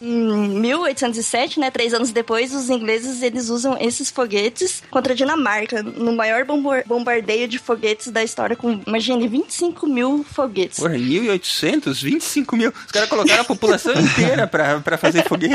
Em 0.00 0.60
1807, 0.60 1.58
né, 1.58 1.70
três 1.70 1.92
anos 1.92 2.12
depois, 2.12 2.54
os 2.54 2.70
ingleses 2.70 3.22
eles 3.22 3.48
usam 3.48 3.76
esses 3.80 4.10
foguetes 4.10 4.82
contra 4.88 5.12
a 5.12 5.16
Dinamarca, 5.16 5.82
no 5.82 6.14
maior 6.14 6.44
bombardeio 6.86 7.48
de 7.48 7.58
foguetes 7.58 8.12
da 8.12 8.22
história, 8.22 8.54
com, 8.54 8.80
imagine, 8.86 9.26
25 9.46 9.86
mil 9.86 10.24
foguetes. 10.24 10.78
Porra, 10.78 10.98
1800, 10.98 12.02
25 12.02 12.56
mil. 12.56 12.72
Os 12.84 12.92
caras 12.92 13.08
colocaram 13.08 13.42
a 13.42 13.44
população 13.44 13.92
inteira 13.94 14.46
pra, 14.46 14.80
pra 14.80 14.98
fazer 14.98 15.22
foguete. 15.24 15.54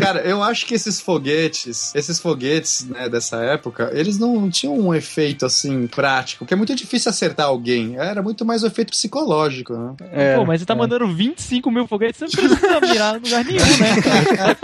Cara, 0.00 0.20
eu 0.20 0.42
acho 0.42 0.64
que 0.64 0.74
esses 0.74 1.00
foguetes, 1.00 1.94
esses 1.94 2.20
foguetes, 2.20 2.86
né, 2.86 3.08
dessa 3.08 3.38
época, 3.38 3.90
eles 3.92 4.18
não 4.18 4.48
tinham 4.48 4.78
um 4.78 4.94
efeito 4.94 5.44
assim 5.44 5.86
prático, 5.86 6.40
porque 6.40 6.54
é 6.54 6.56
muito 6.56 6.74
difícil 6.74 7.10
acertar 7.10 7.46
alguém. 7.46 7.96
Era 7.98 8.22
muito 8.22 8.44
mais 8.44 8.62
um 8.62 8.68
efeito 8.68 8.90
psicológico, 8.90 9.72
né? 9.74 9.94
É, 10.12 10.36
Pô, 10.36 10.44
mas 10.44 10.60
você 10.60 10.66
tá 10.66 10.74
é. 10.74 10.76
mandando 10.76 11.12
25 11.12 11.70
mil 11.70 11.86
foguetes, 11.86 12.18
você 12.18 12.24
não 12.36 12.48
precisa 12.48 12.80
mirar 12.80 13.16
em 13.16 13.24
lugar 13.24 13.44
nenhum, 13.44 13.58
né? 13.58 14.56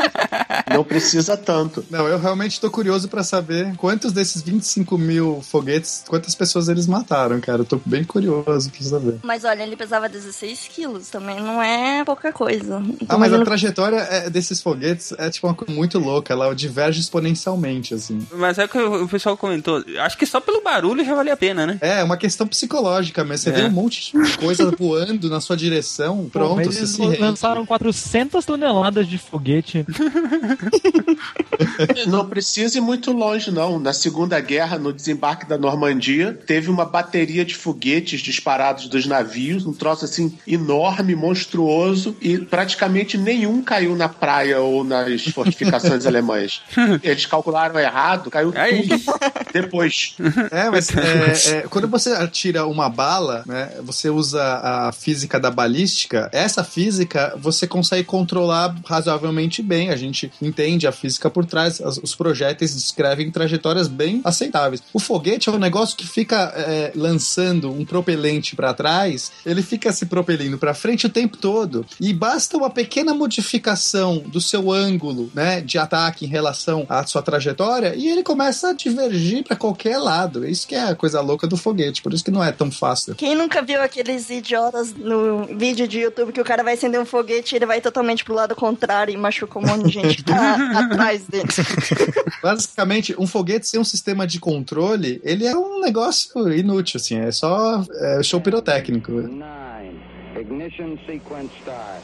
Não 0.72 0.84
precisa 0.84 1.36
tanto. 1.36 1.84
Não, 1.90 2.06
eu 2.06 2.18
realmente 2.18 2.60
tô 2.60 2.70
curioso 2.70 3.08
pra 3.08 3.22
saber 3.22 3.74
quantos 3.76 4.12
desses 4.12 4.42
25 4.42 4.96
mil 4.98 5.40
foguetes, 5.42 6.04
quantas 6.06 6.34
pessoas 6.34 6.68
eles 6.68 6.86
mataram, 6.86 7.40
cara. 7.40 7.62
Eu 7.62 7.64
tô 7.64 7.80
bem 7.84 8.04
curioso 8.04 8.35
pra 8.42 8.60
saber. 8.60 9.18
Mas 9.22 9.44
olha, 9.44 9.62
ele 9.62 9.76
pesava 9.76 10.08
16 10.08 10.68
quilos, 10.74 11.08
também 11.08 11.40
não 11.40 11.62
é 11.62 12.04
pouca 12.04 12.32
coisa. 12.32 12.82
Então, 13.00 13.06
Ah, 13.08 13.18
mas 13.18 13.32
a 13.32 13.36
imagina- 13.36 13.44
trajetória 13.44 13.96
é- 13.96 14.30
desses 14.30 14.60
foguetes 14.60 15.12
é 15.18 15.30
tipo 15.30 15.46
uma 15.46 15.54
coisa 15.54 15.72
muito 15.72 15.98
louca, 15.98 16.32
ela 16.32 16.54
diverge 16.54 17.00
exponencialmente, 17.00 17.94
assim. 17.94 18.26
Mas 18.32 18.58
é 18.58 18.64
o 18.64 18.68
que 18.68 18.78
o 18.78 19.08
pessoal 19.08 19.36
comentou. 19.36 19.82
Acho 20.00 20.18
que 20.18 20.26
só 20.26 20.40
pelo 20.40 20.62
barulho 20.62 21.04
já 21.04 21.14
valia 21.14 21.34
a 21.34 21.36
pena, 21.36 21.66
né? 21.66 21.78
É, 21.80 22.02
uma 22.02 22.16
questão 22.16 22.46
psicológica, 22.46 23.24
mas 23.24 23.40
você 23.40 23.50
É. 23.50 23.52
vê 23.52 23.62
um 23.64 23.70
monte 23.70 24.12
de 24.12 24.38
coisa 24.38 24.70
voando 24.78 25.28
na 25.28 25.40
sua 25.40 25.56
direção, 25.56 26.24
Pô, 26.24 26.30
pronto, 26.30 26.64
você 26.64 26.78
eles 26.80 26.90
se 26.90 27.02
rende. 27.02 27.18
lançaram 27.20 27.64
400 27.66 28.44
toneladas 28.44 29.06
de 29.08 29.18
foguete. 29.18 29.84
Não 32.06 32.26
precisa 32.28 32.78
ir 32.78 32.80
muito 32.80 33.12
longe, 33.12 33.50
não. 33.50 33.78
Na 33.78 33.92
Segunda 33.92 34.38
Guerra, 34.40 34.78
no 34.78 34.92
desembarque 34.92 35.46
da 35.46 35.58
Normandia, 35.58 36.32
teve 36.46 36.70
uma 36.70 36.84
bateria 36.84 37.44
de 37.44 37.54
foguetes 37.54 38.20
disparados 38.26 38.88
dos 38.88 39.06
navios, 39.06 39.64
um 39.64 39.72
troço 39.72 40.04
assim 40.04 40.36
enorme, 40.46 41.14
monstruoso, 41.14 42.16
e 42.20 42.38
praticamente 42.38 43.16
nenhum 43.16 43.62
caiu 43.62 43.96
na 43.96 44.08
praia 44.08 44.60
ou 44.60 44.84
nas 44.84 45.22
fortificações 45.28 46.04
alemãs. 46.06 46.60
Eles 47.02 47.24
calcularam 47.26 47.78
errado, 47.78 48.30
caiu 48.30 48.52
Aí. 48.54 48.86
tudo 48.88 49.02
depois. 49.52 50.16
É, 50.50 50.68
mas 50.70 50.90
é, 50.96 51.58
é, 51.58 51.60
quando 51.62 51.88
você 51.88 52.10
atira 52.10 52.66
uma 52.66 52.88
bala, 52.88 53.42
né, 53.46 53.70
você 53.82 54.10
usa 54.10 54.42
a 54.42 54.92
física 54.92 55.38
da 55.40 55.50
balística, 55.50 56.28
essa 56.32 56.64
física 56.64 57.34
você 57.38 57.66
consegue 57.66 58.04
controlar 58.04 58.74
razoavelmente 58.84 59.62
bem. 59.62 59.90
A 59.90 59.96
gente 59.96 60.30
entende 60.42 60.86
a 60.86 60.92
física 60.92 61.30
por 61.30 61.44
trás, 61.46 61.80
as- 61.80 61.98
os 61.98 62.14
projéteis 62.14 62.74
descrevem 62.74 63.30
trajetórias 63.30 63.88
bem 63.88 64.20
aceitáveis. 64.24 64.82
O 64.92 64.98
foguete 64.98 65.48
é 65.48 65.52
um 65.52 65.58
negócio 65.58 65.96
que 65.96 66.06
fica 66.06 66.52
é, 66.56 66.92
lançando 66.94 67.70
um 67.70 67.84
propelente 67.84 68.15
para 68.56 68.74
trás, 68.74 69.32
ele 69.44 69.62
fica 69.62 69.92
se 69.92 70.06
propelindo 70.06 70.58
para 70.58 70.74
frente 70.74 71.06
o 71.06 71.10
tempo 71.10 71.36
todo. 71.36 71.84
E 72.00 72.12
basta 72.12 72.56
uma 72.56 72.70
pequena 72.70 73.14
modificação 73.14 74.18
do 74.18 74.40
seu 74.40 74.70
ângulo 74.72 75.30
né, 75.34 75.60
de 75.60 75.78
ataque 75.78 76.24
em 76.24 76.28
relação 76.28 76.86
à 76.88 77.06
sua 77.06 77.22
trajetória 77.22 77.94
e 77.94 78.08
ele 78.08 78.22
começa 78.22 78.70
a 78.70 78.72
divergir 78.72 79.44
para 79.44 79.56
qualquer 79.56 79.98
lado. 79.98 80.46
Isso 80.46 80.66
que 80.66 80.74
é 80.74 80.82
a 80.82 80.94
coisa 80.94 81.20
louca 81.20 81.46
do 81.46 81.56
foguete, 81.56 82.02
por 82.02 82.12
isso 82.12 82.24
que 82.24 82.30
não 82.30 82.42
é 82.42 82.52
tão 82.52 82.70
fácil. 82.70 83.14
Quem 83.14 83.34
nunca 83.34 83.62
viu 83.62 83.80
aqueles 83.80 84.28
idiotas 84.30 84.92
no 84.94 85.46
vídeo 85.56 85.86
de 85.86 86.00
YouTube 86.00 86.32
que 86.32 86.40
o 86.40 86.44
cara 86.44 86.62
vai 86.62 86.74
acender 86.74 87.00
um 87.00 87.06
foguete 87.06 87.54
e 87.54 87.56
ele 87.56 87.66
vai 87.66 87.80
totalmente 87.80 88.24
pro 88.24 88.34
lado 88.34 88.54
contrário 88.54 89.12
e 89.12 89.16
machuca 89.16 89.58
um 89.58 89.62
monte 89.62 89.86
de 89.86 89.92
gente 89.92 90.16
que 90.16 90.24
tá 90.30 90.78
atrás 90.78 91.24
dele? 91.24 91.48
Basicamente, 92.42 93.14
um 93.18 93.26
foguete 93.26 93.68
sem 93.68 93.80
um 93.80 93.84
sistema 93.84 94.26
de 94.26 94.38
controle, 94.38 95.20
ele 95.24 95.46
é 95.46 95.56
um 95.56 95.80
negócio 95.80 96.52
inútil, 96.52 96.98
assim, 96.98 97.18
é 97.18 97.30
só 97.30 97.84
é, 98.06 98.22
show 98.22 98.40
pirotécnico. 98.40 99.12
nine. 99.12 100.00
Ignition 100.38 100.98
sequence 101.06 101.50
start. 101.62 102.02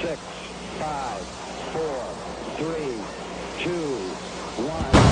Six, 0.00 0.18
five, 0.80 1.22
four, 1.72 2.02
three, 2.58 2.96
two, 3.62 3.72
one. 4.64 5.02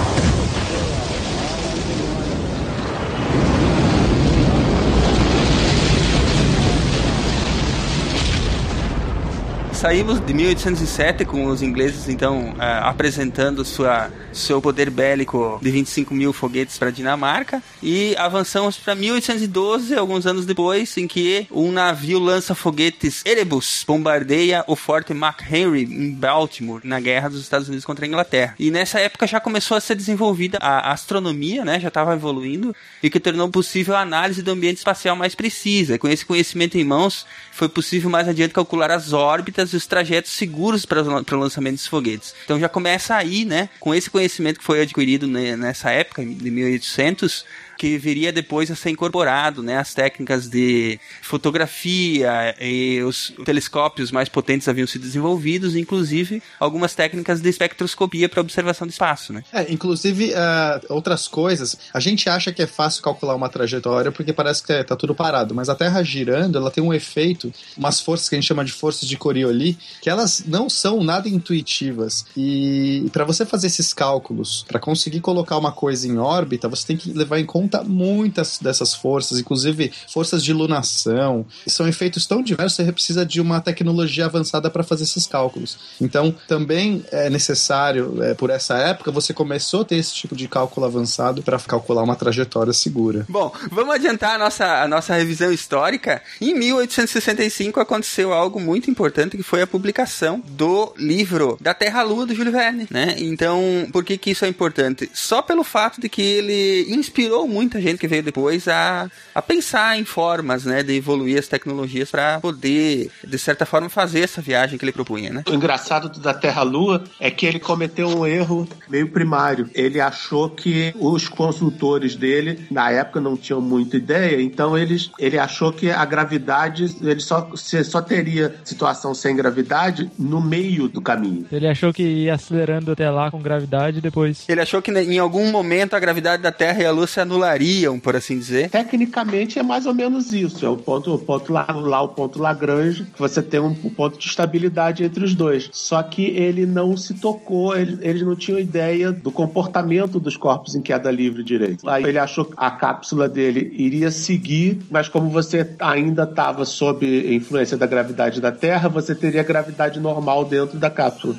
Saímos 9.80 10.20
de 10.20 10.34
1807 10.34 11.24
com 11.24 11.46
os 11.46 11.62
ingleses, 11.62 12.06
então, 12.06 12.54
ah, 12.58 12.90
apresentando 12.90 13.64
sua, 13.64 14.10
seu 14.30 14.60
poder 14.60 14.90
bélico 14.90 15.58
de 15.62 15.70
25 15.70 16.12
mil 16.12 16.34
foguetes 16.34 16.76
para 16.76 16.88
a 16.88 16.90
Dinamarca. 16.90 17.62
E 17.82 18.14
avançamos 18.18 18.76
para 18.76 18.94
1812, 18.94 19.94
alguns 19.96 20.26
anos 20.26 20.44
depois, 20.44 20.98
em 20.98 21.08
que 21.08 21.46
um 21.50 21.72
navio 21.72 22.18
lança-foguetes 22.18 23.22
Erebus 23.24 23.82
bombardeia 23.86 24.62
o 24.66 24.76
Forte 24.76 25.14
McHenry 25.14 25.84
em 25.84 26.10
Baltimore, 26.10 26.82
na 26.84 27.00
guerra 27.00 27.30
dos 27.30 27.40
Estados 27.40 27.66
Unidos 27.66 27.86
contra 27.86 28.04
a 28.04 28.08
Inglaterra. 28.08 28.54
E 28.58 28.70
nessa 28.70 29.00
época 29.00 29.26
já 29.26 29.40
começou 29.40 29.78
a 29.78 29.80
ser 29.80 29.94
desenvolvida 29.94 30.58
a 30.60 30.92
astronomia, 30.92 31.64
né? 31.64 31.80
Já 31.80 31.88
estava 31.88 32.12
evoluindo, 32.12 32.76
e 33.02 33.08
que 33.08 33.18
tornou 33.18 33.48
possível 33.48 33.96
a 33.96 34.02
análise 34.02 34.42
do 34.42 34.50
ambiente 34.50 34.76
espacial 34.76 35.16
mais 35.16 35.34
precisa. 35.34 35.98
Com 35.98 36.06
esse 36.06 36.26
conhecimento 36.26 36.76
em 36.76 36.84
mãos, 36.84 37.24
foi 37.50 37.66
possível 37.70 38.10
mais 38.10 38.28
adiante 38.28 38.52
calcular 38.52 38.90
as 38.90 39.14
órbitas 39.14 39.69
e 39.72 39.76
os 39.76 39.86
trajetos 39.86 40.32
seguros 40.32 40.84
para 40.84 41.02
o 41.02 41.38
lançamento 41.38 41.74
desses 41.74 41.86
foguetes. 41.86 42.34
Então 42.44 42.58
já 42.58 42.68
começa 42.68 43.14
aí, 43.14 43.44
né, 43.44 43.68
com 43.78 43.94
esse 43.94 44.10
conhecimento 44.10 44.58
que 44.58 44.64
foi 44.64 44.80
adquirido 44.82 45.26
nessa 45.26 45.90
época, 45.90 46.24
de 46.24 46.50
1800, 46.50 47.44
que 47.80 47.96
viria 47.96 48.30
depois 48.30 48.70
a 48.70 48.76
ser 48.76 48.90
incorporado, 48.90 49.62
né, 49.62 49.78
as 49.78 49.94
técnicas 49.94 50.50
de 50.50 51.00
fotografia 51.22 52.54
e 52.60 53.02
os 53.02 53.32
telescópios 53.42 54.12
mais 54.12 54.28
potentes 54.28 54.68
haviam 54.68 54.86
sido 54.86 55.00
desenvolvidos, 55.00 55.74
inclusive 55.74 56.42
algumas 56.58 56.94
técnicas 56.94 57.40
de 57.40 57.48
espectroscopia 57.48 58.28
para 58.28 58.42
observação 58.42 58.86
do 58.86 58.90
espaço, 58.90 59.32
né? 59.32 59.42
É, 59.50 59.72
inclusive, 59.72 60.34
ah, 60.34 60.78
outras 60.90 61.26
coisas, 61.26 61.74
a 61.94 61.98
gente 62.00 62.28
acha 62.28 62.52
que 62.52 62.60
é 62.60 62.66
fácil 62.66 63.02
calcular 63.02 63.34
uma 63.34 63.48
trajetória 63.48 64.12
porque 64.12 64.34
parece 64.34 64.62
que 64.62 64.84
tá 64.84 64.94
tudo 64.94 65.14
parado, 65.14 65.54
mas 65.54 65.70
a 65.70 65.74
Terra 65.74 66.02
girando, 66.02 66.58
ela 66.58 66.70
tem 66.70 66.84
um 66.84 66.92
efeito, 66.92 67.50
umas 67.78 67.98
forças 67.98 68.28
que 68.28 68.34
a 68.34 68.38
gente 68.38 68.46
chama 68.46 68.62
de 68.62 68.72
forças 68.72 69.08
de 69.08 69.16
Coriolis, 69.16 69.76
que 70.02 70.10
elas 70.10 70.44
não 70.46 70.68
são 70.68 71.02
nada 71.02 71.30
intuitivas. 71.30 72.26
E 72.36 73.08
para 73.10 73.24
você 73.24 73.46
fazer 73.46 73.68
esses 73.68 73.94
cálculos, 73.94 74.66
para 74.68 74.78
conseguir 74.78 75.20
colocar 75.20 75.56
uma 75.56 75.72
coisa 75.72 76.06
em 76.06 76.18
órbita, 76.18 76.68
você 76.68 76.86
tem 76.86 76.96
que 76.98 77.10
levar 77.14 77.38
em 77.38 77.46
conta 77.46 77.69
muitas 77.84 78.58
dessas 78.58 78.94
forças, 78.94 79.38
inclusive 79.38 79.92
forças 80.08 80.42
de 80.42 80.52
lunação. 80.52 81.46
São 81.66 81.86
efeitos 81.88 82.26
tão 82.26 82.42
diversos, 82.42 82.76
você 82.76 82.92
precisa 82.92 83.24
de 83.24 83.40
uma 83.40 83.60
tecnologia 83.60 84.26
avançada 84.26 84.70
para 84.70 84.82
fazer 84.82 85.04
esses 85.04 85.26
cálculos. 85.26 85.78
Então, 86.00 86.34
também 86.46 87.04
é 87.10 87.30
necessário, 87.30 88.22
é, 88.22 88.34
por 88.34 88.50
essa 88.50 88.76
época, 88.76 89.10
você 89.10 89.32
começou 89.32 89.82
a 89.82 89.84
ter 89.84 89.96
esse 89.96 90.14
tipo 90.14 90.34
de 90.34 90.48
cálculo 90.48 90.86
avançado 90.86 91.42
para 91.42 91.58
calcular 91.58 92.02
uma 92.02 92.16
trajetória 92.16 92.72
segura. 92.72 93.24
Bom, 93.28 93.52
vamos 93.70 93.94
adiantar 93.94 94.34
a 94.34 94.38
nossa, 94.38 94.82
a 94.82 94.88
nossa 94.88 95.14
revisão 95.14 95.52
histórica. 95.52 96.22
Em 96.40 96.54
1865 96.54 97.80
aconteceu 97.80 98.32
algo 98.32 98.60
muito 98.60 98.90
importante 98.90 99.36
que 99.36 99.42
foi 99.42 99.62
a 99.62 99.66
publicação 99.66 100.42
do 100.48 100.92
livro 100.96 101.56
da 101.60 101.74
Terra-Lua 101.74 102.26
do 102.26 102.34
Júlio 102.34 102.52
Verne, 102.52 102.86
né? 102.90 103.16
Então, 103.18 103.62
por 103.92 104.04
que 104.04 104.18
que 104.18 104.30
isso 104.30 104.44
é 104.44 104.48
importante? 104.48 105.10
Só 105.12 105.42
pelo 105.42 105.64
fato 105.64 106.00
de 106.00 106.08
que 106.08 106.22
ele 106.22 106.86
inspirou 106.88 107.46
muita 107.60 107.80
gente 107.80 107.98
que 107.98 108.08
veio 108.08 108.22
depois 108.22 108.66
a, 108.66 109.10
a 109.34 109.42
pensar 109.42 109.98
em 109.98 110.04
formas, 110.04 110.64
né, 110.64 110.82
de 110.82 110.94
evoluir 110.94 111.38
as 111.38 111.46
tecnologias 111.46 112.10
para 112.10 112.40
poder, 112.40 113.10
de 113.22 113.38
certa 113.38 113.66
forma, 113.66 113.90
fazer 113.90 114.20
essa 114.20 114.40
viagem 114.40 114.78
que 114.78 114.84
ele 114.84 114.92
propunha, 114.92 115.30
né? 115.30 115.42
O 115.46 115.52
engraçado 115.52 116.08
do 116.08 116.20
da 116.20 116.32
Terra-Lua 116.32 117.04
é 117.18 117.30
que 117.30 117.44
ele 117.44 117.58
cometeu 117.58 118.08
um 118.08 118.26
erro 118.26 118.66
meio 118.88 119.10
primário. 119.10 119.68
Ele 119.74 120.00
achou 120.00 120.48
que 120.48 120.94
os 120.98 121.28
consultores 121.28 122.14
dele, 122.14 122.66
na 122.70 122.90
época, 122.90 123.20
não 123.20 123.36
tinham 123.36 123.60
muita 123.60 123.96
ideia, 123.96 124.40
então 124.40 124.76
eles, 124.76 125.10
ele 125.18 125.38
achou 125.38 125.70
que 125.70 125.90
a 125.90 126.04
gravidade, 126.06 126.96
ele 127.02 127.20
só, 127.20 127.50
só 127.54 128.00
teria 128.00 128.54
situação 128.64 129.14
sem 129.14 129.36
gravidade 129.36 130.10
no 130.18 130.40
meio 130.40 130.88
do 130.88 131.02
caminho. 131.02 131.46
Ele 131.52 131.68
achou 131.68 131.92
que 131.92 132.02
ia 132.02 132.34
acelerando 132.34 132.92
até 132.92 133.10
lá 133.10 133.30
com 133.30 133.42
gravidade 133.42 133.98
e 133.98 134.00
depois. 134.00 134.48
Ele 134.48 134.60
achou 134.62 134.80
que 134.80 134.90
né, 134.90 135.02
em 135.02 135.18
algum 135.18 135.50
momento 135.50 135.94
a 135.94 136.00
gravidade 136.00 136.42
da 136.42 136.52
Terra 136.52 136.82
e 136.82 136.86
a 136.86 136.90
Lua 136.90 137.06
se 137.06 137.20
anulariam 137.20 137.49
decolariam, 137.50 137.98
por 137.98 138.16
assim 138.16 138.38
dizer. 138.38 138.70
Tecnicamente 138.70 139.58
é 139.58 139.62
mais 139.62 139.86
ou 139.86 139.94
menos 139.94 140.32
isso. 140.32 140.64
É 140.64 140.68
o 140.68 140.76
ponto, 140.76 141.14
o 141.14 141.18
ponto 141.18 141.52
lá, 141.52 141.66
lá, 141.70 142.02
o 142.02 142.08
ponto 142.08 142.40
Lagrange, 142.40 143.04
que 143.04 143.18
você 143.18 143.42
tem 143.42 143.60
um, 143.60 143.68
um 143.84 143.90
ponto 143.90 144.18
de 144.18 144.26
estabilidade 144.26 145.04
entre 145.04 145.24
os 145.24 145.34
dois. 145.34 145.68
Só 145.72 146.02
que 146.02 146.24
ele 146.24 146.66
não 146.66 146.96
se 146.96 147.14
tocou, 147.14 147.76
ele, 147.76 147.98
eles 148.02 148.22
não 148.22 148.36
tinham 148.36 148.58
ideia 148.58 149.10
do 149.10 149.30
comportamento 149.30 150.20
dos 150.20 150.36
corpos 150.36 150.74
em 150.74 150.82
queda 150.82 151.10
livre 151.10 151.42
direito. 151.42 151.88
Aí 151.88 152.04
ele 152.04 152.18
achou 152.18 152.44
que 152.44 152.54
a 152.56 152.70
cápsula 152.70 153.28
dele 153.28 153.72
iria 153.76 154.10
seguir, 154.10 154.80
mas 154.90 155.08
como 155.08 155.30
você 155.30 155.68
ainda 155.80 156.24
estava 156.24 156.64
sob 156.64 157.34
influência 157.34 157.76
da 157.76 157.86
gravidade 157.86 158.40
da 158.40 158.52
Terra, 158.52 158.88
você 158.88 159.14
teria 159.14 159.42
gravidade 159.42 159.98
normal 159.98 160.44
dentro 160.44 160.78
da 160.78 160.90
cápsula. 160.90 161.34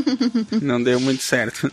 Não 0.60 0.82
deu 0.82 1.00
muito 1.00 1.22
certo. 1.22 1.70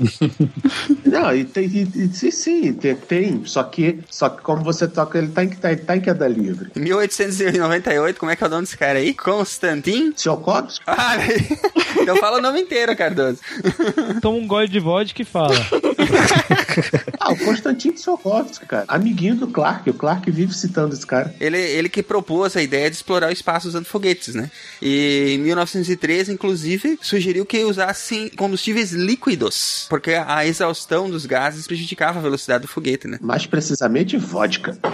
Não, 1.05 1.35
e 1.35 1.43
tem, 1.43 1.65
e, 1.67 1.81
e, 1.95 2.07
sim, 2.09 2.31
sim, 2.31 2.73
tem, 2.73 2.95
tem, 2.95 3.45
Só 3.57 3.63
que, 3.63 3.99
só 4.07 4.29
que 4.29 4.43
como 4.43 4.63
você 4.63 4.87
toca, 4.87 5.17
ele 5.17 5.29
tá 5.29 5.43
em, 5.43 5.49
tá, 5.49 5.75
tá 5.75 5.97
em 5.97 5.99
queda 5.99 6.27
livre. 6.27 6.69
1898, 6.75 8.19
como 8.19 8.31
é 8.31 8.35
que 8.35 8.43
é 8.43 8.45
o 8.45 8.49
nome 8.51 8.61
desse 8.61 8.77
cara 8.77 8.99
aí? 8.99 9.15
Constantin? 9.15 10.11
Tsiolkovsky? 10.11 10.83
Ah, 10.85 11.15
então 11.99 12.17
fala 12.17 12.37
o 12.37 12.41
nome 12.41 12.61
inteiro, 12.61 12.95
Cardoso. 12.95 13.39
Toma 14.21 14.37
um 14.37 14.45
gole 14.45 14.67
de 14.67 14.79
vodka 14.79 15.23
e 15.23 15.25
fala. 15.25 15.55
ah, 17.19 17.31
o 17.31 17.37
Constantin 17.39 17.93
Tsiolkovsky, 17.93 18.67
cara. 18.67 18.85
Amiguinho 18.87 19.37
do 19.37 19.47
Clark. 19.47 19.89
O 19.89 19.93
Clark 19.95 20.29
vive 20.29 20.53
citando 20.53 20.93
esse 20.93 21.07
cara. 21.07 21.33
Ele, 21.39 21.57
ele 21.57 21.89
que 21.89 22.03
propôs 22.03 22.55
a 22.55 22.61
ideia 22.61 22.91
de 22.91 22.95
explorar 22.95 23.29
o 23.29 23.33
espaço 23.33 23.67
usando 23.67 23.85
foguetes, 23.85 24.35
né? 24.35 24.51
E 24.79 25.33
em 25.33 25.39
1913, 25.39 26.31
inclusive, 26.31 26.99
sugeriu 27.01 27.43
que 27.43 27.63
usassem 27.63 28.29
combustíveis 28.29 28.91
líquidos, 28.91 29.87
porque 29.89 30.11
a 30.11 30.45
exaustão 30.45 31.09
dos 31.09 31.25
gases 31.25 31.65
prejudicava 31.65 32.19
a 32.19 32.21
velocidade 32.21 32.61
do 32.61 32.67
foguete, 32.67 33.07
né? 33.07 33.17
Mais 33.19 33.46
precisamente, 33.47 34.17
vodka. 34.17 34.77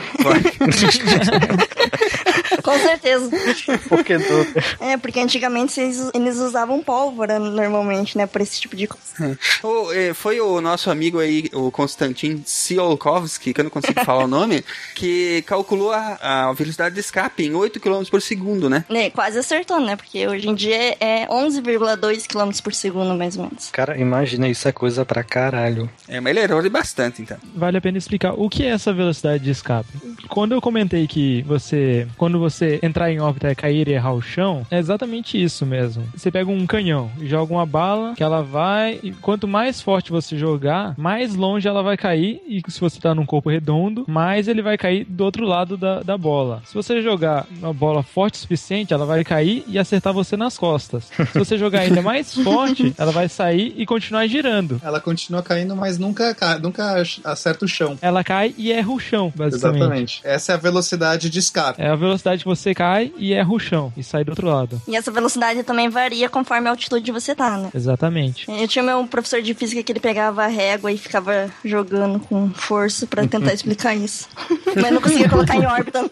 Com 2.64 2.78
certeza. 2.80 3.30
Por 3.90 4.04
que 4.04 4.18
não? 4.18 4.46
É, 4.80 4.98
porque 4.98 5.20
antigamente 5.20 5.80
eles, 5.80 6.10
eles 6.14 6.38
usavam 6.38 6.82
pólvora 6.82 7.38
normalmente, 7.38 8.18
né, 8.18 8.26
pra 8.26 8.42
esse 8.42 8.60
tipo 8.60 8.76
de 8.76 8.88
coisa. 8.88 9.38
O, 9.62 9.92
eh, 9.92 10.14
foi 10.14 10.40
o 10.40 10.62
nosso 10.62 10.90
amigo 10.90 11.20
aí, 11.20 11.50
o 11.54 11.70
Konstantin 11.72 12.38
Tsiolkovsky, 12.38 13.54
que 13.54 13.62
eu 13.62 13.64
não 13.66 13.72
consigo 13.72 14.00
falar 14.06 14.24
o 14.24 14.28
nome, 14.28 14.64
que 14.96 15.44
calculou 15.46 15.92
a, 15.92 16.50
a 16.50 16.54
velocidade 16.54 16.96
de 16.96 17.02
escape 17.02 17.44
em 17.44 17.54
8 17.54 17.80
km 17.80 18.04
por 18.10 18.22
segundo, 18.22 18.70
né? 18.70 18.86
É, 18.90 19.10
quase 19.10 19.38
acertou, 19.38 19.80
né? 19.80 19.96
Porque 19.96 20.26
hoje 20.28 20.48
em 20.48 20.56
dia 20.56 20.96
é 21.00 21.28
11,2 21.28 22.28
km 22.28 22.52
por 22.64 22.74
segundo, 22.74 23.14
mais 23.16 23.36
ou 23.38 23.44
menos. 23.44 23.70
Cara, 23.72 23.98
imagina, 23.98 24.48
isso 24.48 24.68
é 24.68 24.72
coisa 24.72 25.06
pra 25.06 25.24
caralho. 25.24 25.90
É, 26.08 26.20
mas 26.20 26.32
ele 26.32 26.46
errou 26.46 26.62
de 26.62 26.70
bastante, 26.70 27.22
então. 27.22 27.38
Vale 27.56 27.78
a 27.78 27.82
pena 27.82 27.98
explicar 27.98 28.34
o 28.34 28.50
que 28.50 28.64
é 28.64 28.70
essa 28.70 28.94
velocidade 28.94 29.44
de 29.44 29.52
escape. 29.52 29.90
Quando 30.30 30.54
eu 30.54 30.62
comentei 30.62 31.08
que 31.08 31.42
você, 31.44 32.08
quando 32.18 32.40
você 32.40 32.53
entrar 32.82 33.12
em 33.12 33.20
órbita 33.20 33.54
cair 33.56 33.88
e 33.88 33.94
errar 33.94 34.14
o 34.14 34.22
chão, 34.22 34.66
é 34.70 34.78
exatamente 34.78 35.42
isso 35.42 35.66
mesmo. 35.66 36.04
Você 36.16 36.32
pega 36.32 36.50
um 36.50 36.66
canhão 36.66 37.10
e 37.20 37.28
joga 37.28 37.54
uma 37.54 37.66
bala 37.66 38.14
que 38.16 38.24
ela 38.24 38.42
vai, 38.42 39.00
e 39.04 39.12
quanto 39.12 39.48
mais 39.48 39.82
forte 39.82 40.12
você 40.12 40.38
jogar, 40.38 40.94
mais 40.98 41.36
longe 41.36 41.68
ela 41.68 41.82
vai 41.84 41.98
cair, 41.98 42.42
e 42.48 42.62
se 42.68 42.80
você 42.80 43.00
tá 43.00 43.14
num 43.16 43.26
corpo 43.26 43.50
redondo, 43.50 44.06
mais 44.08 44.48
ele 44.48 44.62
vai 44.62 44.78
cair 44.78 45.06
do 45.06 45.24
outro 45.24 45.46
lado 45.46 45.78
da, 45.78 46.02
da 46.02 46.18
bola. 46.18 46.62
Se 46.66 46.74
você 46.74 47.02
jogar 47.02 47.46
uma 47.60 47.74
bola 47.74 48.04
forte 48.04 48.36
o 48.36 48.38
suficiente, 48.38 48.94
ela 48.94 49.06
vai 49.06 49.24
cair 49.24 49.64
e 49.68 49.78
acertar 49.80 50.14
você 50.14 50.36
nas 50.38 50.58
costas. 50.58 51.06
Se 51.32 51.38
você 51.40 51.58
jogar 51.58 51.82
ainda 51.82 52.02
mais 52.02 52.34
forte, 52.44 52.94
ela 52.98 53.12
vai 53.12 53.28
sair 53.30 53.74
e 53.78 53.86
continuar 53.86 54.28
girando. 54.28 54.80
Ela 54.84 55.00
continua 55.00 55.42
caindo, 55.42 55.76
mas 55.76 55.98
nunca, 55.98 56.34
ca- 56.36 56.60
nunca 56.60 57.02
acerta 57.24 57.66
o 57.66 57.68
chão. 57.68 57.98
Ela 58.02 58.24
cai 58.24 58.54
e 58.58 58.72
erra 58.72 58.92
o 58.92 59.00
chão, 59.00 59.32
basicamente. 59.36 59.76
Exatamente. 59.80 60.22
Essa 60.24 60.52
é 60.52 60.56
a 60.56 60.58
velocidade 60.58 61.30
de 61.30 61.40
escape. 61.40 61.82
É 61.82 61.88
a 61.90 61.96
velocidade 61.96 62.43
que 62.44 62.48
você 62.48 62.74
cai 62.76 63.12
e 63.18 63.34
erra 63.34 63.52
o 63.52 63.60
chão 63.60 63.92
e 63.96 64.04
sai 64.04 64.24
do 64.24 64.30
outro 64.30 64.48
lado. 64.48 64.82
E 64.88 64.96
essa 64.96 65.10
velocidade 65.10 65.64
também 65.64 65.90
varia 65.90 66.30
conforme 66.30 66.68
a 66.68 66.72
altitude 66.72 67.04
que 67.04 67.12
você 67.12 67.34
tá, 67.34 67.58
né? 67.58 67.72
Exatamente. 67.74 68.46
Eu 68.50 68.68
tinha 68.68 68.84
meu 68.84 69.08
professor 69.08 69.42
de 69.42 69.54
física 69.54 69.82
que 69.82 69.92
ele 69.92 70.00
pegava 70.00 70.44
a 70.44 70.48
régua 70.48 70.92
e 70.92 70.98
ficava 70.98 71.50
jogando 71.64 72.20
com 72.20 72.50
força 72.52 73.08
pra 73.08 73.26
tentar 73.26 73.54
explicar 73.56 73.96
isso. 73.96 74.28
Mas 74.76 74.92
não 74.92 75.02
conseguia 75.02 75.30
colocar 75.30 75.56
em 75.56 75.66
órbita. 75.66 76.10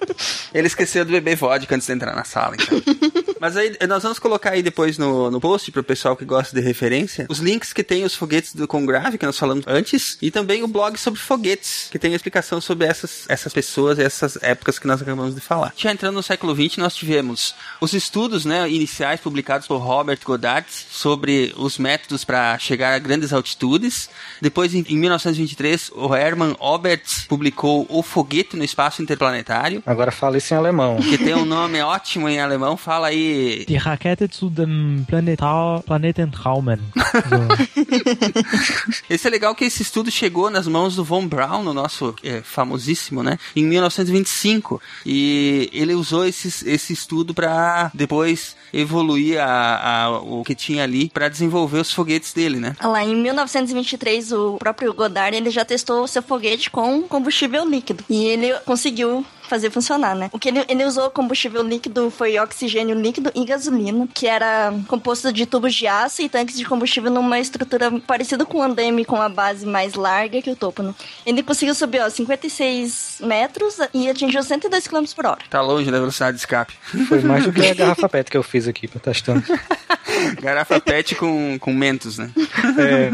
Ele 0.53 0.67
esqueceu 0.67 1.03
de 1.03 1.11
beber 1.11 1.35
vodka 1.35 1.75
antes 1.75 1.87
de 1.87 1.93
entrar 1.93 2.15
na 2.15 2.23
sala, 2.23 2.55
então. 2.55 2.81
Mas 3.39 3.57
aí, 3.57 3.75
nós 3.89 4.03
vamos 4.03 4.19
colocar 4.19 4.51
aí 4.51 4.61
depois 4.61 4.99
no, 4.99 5.31
no 5.31 5.41
post 5.41 5.71
pro 5.71 5.83
pessoal 5.83 6.15
que 6.15 6.23
gosta 6.23 6.55
de 6.55 6.61
referência, 6.61 7.25
os 7.27 7.39
links 7.39 7.73
que 7.73 7.83
tem 7.83 8.03
os 8.03 8.13
foguetes 8.13 8.53
do 8.53 8.67
Congrave, 8.67 9.17
que 9.17 9.25
nós 9.25 9.37
falamos 9.37 9.65
antes, 9.67 10.17
e 10.21 10.29
também 10.29 10.61
o 10.61 10.67
blog 10.67 10.95
sobre 10.97 11.19
foguetes, 11.19 11.87
que 11.91 11.97
tem 11.97 12.13
a 12.13 12.15
explicação 12.15 12.61
sobre 12.61 12.85
essas, 12.85 13.25
essas 13.27 13.51
pessoas 13.51 13.97
e 13.97 14.03
essas 14.03 14.37
épocas 14.43 14.77
que 14.77 14.85
nós 14.85 15.01
acabamos 15.01 15.33
de 15.33 15.41
falar. 15.41 15.73
Já 15.75 15.91
entrando 15.91 16.20
no 16.21 16.23
século 16.23 16.55
XX, 16.55 16.77
nós 16.77 16.95
tivemos 16.95 17.55
os 17.81 17.93
estudos 17.93 18.45
né, 18.45 18.69
iniciais 18.69 19.19
publicados 19.19 19.67
por 19.67 19.77
Robert 19.77 20.19
Goddard 20.23 20.67
sobre 20.69 21.51
os 21.57 21.79
métodos 21.79 22.23
para 22.23 22.57
chegar 22.59 22.93
a 22.93 22.99
grandes 22.99 23.33
altitudes. 23.33 24.07
Depois, 24.39 24.75
em, 24.75 24.85
em 24.87 24.97
1923, 24.97 25.91
o 25.95 26.15
Hermann 26.15 26.55
Obert 26.59 27.25
publicou 27.27 27.87
O 27.89 28.03
Foguete 28.03 28.55
no 28.55 28.63
Espaço 28.63 29.01
Interplanetário, 29.01 29.81
Agora 29.83 30.11
fala 30.11 30.37
isso 30.37 30.53
em 30.53 30.57
alemão. 30.57 30.97
que 30.97 31.17
tem 31.17 31.33
um 31.33 31.45
nome 31.45 31.81
ótimo 31.81 32.29
em 32.29 32.39
alemão. 32.39 32.77
Fala 32.77 33.07
aí. 33.07 33.65
Die 33.67 33.77
Rakete 33.77 34.29
zu 34.31 34.49
dem 34.49 35.03
Planetentraumen. 35.07 36.79
So. 36.95 39.01
Esse 39.09 39.27
é 39.27 39.31
legal 39.31 39.55
que 39.55 39.65
esse 39.65 39.81
estudo 39.81 40.11
chegou 40.11 40.49
nas 40.49 40.67
mãos 40.67 40.95
do 40.95 41.03
Von 41.03 41.27
Braun, 41.27 41.67
o 41.67 41.73
nosso 41.73 42.15
é, 42.23 42.41
famosíssimo, 42.41 43.23
né? 43.23 43.37
Em 43.55 43.65
1925. 43.65 44.81
E 45.05 45.69
ele 45.73 45.93
usou 45.93 46.10
esse, 46.25 46.69
esse 46.69 46.93
estudo 46.93 47.33
para 47.33 47.89
depois 47.93 48.55
evoluir 48.73 49.39
a, 49.41 50.03
a- 50.05 50.19
o 50.19 50.43
que 50.43 50.53
tinha 50.55 50.83
ali 50.83 51.09
para 51.09 51.29
desenvolver 51.29 51.79
os 51.79 51.91
foguetes 51.93 52.33
dele, 52.33 52.57
né? 52.59 52.75
Lá 52.81 53.03
em 53.03 53.15
1923, 53.15 54.31
o 54.31 54.57
próprio 54.57 54.93
Goddard 54.93 55.35
ele 55.35 55.49
já 55.49 55.63
testou 55.65 56.07
seu 56.07 56.21
foguete 56.21 56.69
com 56.69 57.01
combustível 57.03 57.67
líquido. 57.67 58.03
E 58.09 58.25
ele 58.25 58.53
conseguiu 58.65 59.25
fazer 59.51 59.69
funcionar, 59.69 60.15
né? 60.15 60.29
O 60.31 60.39
que 60.39 60.47
ele, 60.47 60.63
ele 60.69 60.85
usou 60.85 61.09
combustível 61.09 61.61
líquido 61.61 62.09
foi 62.09 62.39
oxigênio 62.39 62.95
líquido 62.95 63.29
e 63.35 63.43
gasolina, 63.43 64.07
que 64.13 64.25
era 64.27 64.73
composto 64.87 65.31
de 65.33 65.45
tubos 65.45 65.75
de 65.75 65.85
aço 65.87 66.21
e 66.21 66.29
tanques 66.29 66.57
de 66.57 66.63
combustível 66.63 67.11
numa 67.11 67.37
estrutura 67.37 67.91
parecida 68.07 68.45
com 68.45 68.59
um 68.59 68.63
andame 68.63 69.03
com 69.03 69.21
a 69.21 69.27
base 69.27 69.65
mais 69.65 69.93
larga 69.95 70.41
que 70.41 70.49
o 70.49 70.55
topo, 70.55 70.81
né? 70.81 70.95
Ele 71.25 71.43
conseguiu 71.43 71.75
subir, 71.75 71.99
ó, 72.01 72.09
56 72.09 73.17
metros 73.25 73.77
e 73.93 74.09
atingiu 74.09 74.41
102 74.41 74.87
km 74.87 75.03
por 75.13 75.25
hora. 75.25 75.39
Tá 75.49 75.59
longe 75.61 75.91
da 75.91 75.99
velocidade 75.99 76.37
de 76.37 76.41
escape. 76.41 76.73
Foi 77.09 77.19
mais 77.19 77.43
do 77.43 77.51
que 77.51 77.65
a 77.67 77.73
garrafa 77.75 78.07
PET 78.07 78.31
que 78.31 78.37
eu 78.37 78.43
fiz 78.43 78.67
aqui, 78.69 78.87
testando. 78.87 79.43
Garrafa 80.41 80.79
PET 80.79 81.15
com, 81.15 81.57
com 81.59 81.73
mentos, 81.73 82.17
né? 82.17 82.29
É, 82.77 83.11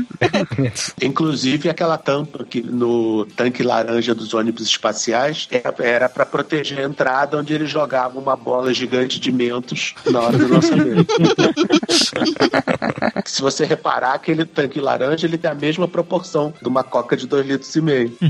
Inclusive 1.06 1.70
aquela 1.70 1.98
tampa 1.98 2.44
que 2.44 2.62
no 2.62 3.26
tanque 3.26 3.64
laranja 3.64 4.14
dos 4.14 4.34
ônibus 4.34 4.64
espaciais 4.64 5.48
era- 5.52 5.76
era 5.80 6.10
para 6.10 6.26
proteger 6.28 6.80
a 6.80 6.84
entrada 6.84 7.38
onde 7.38 7.54
eles 7.54 7.70
jogavam 7.70 8.22
uma 8.22 8.36
bola 8.36 8.74
gigante 8.74 9.20
de 9.20 9.32
mentos 9.32 9.94
na 10.10 10.22
hora 10.22 10.38
do 10.38 10.48
lançamento. 10.48 11.14
Se 13.26 13.42
você 13.42 13.66
reparar, 13.66 14.14
aquele 14.14 14.46
tanque 14.46 14.80
laranja 14.80 15.26
ele 15.26 15.38
tem 15.38 15.52
a 15.52 15.56
mesma 15.56 15.88
proporção 15.88 16.54
de 16.62 16.68
uma 16.68 16.84
coca 16.84 17.18
de 17.18 17.28
2 17.28 17.46
litros 17.46 17.76
e 17.76 17.82
meio. 17.82 18.18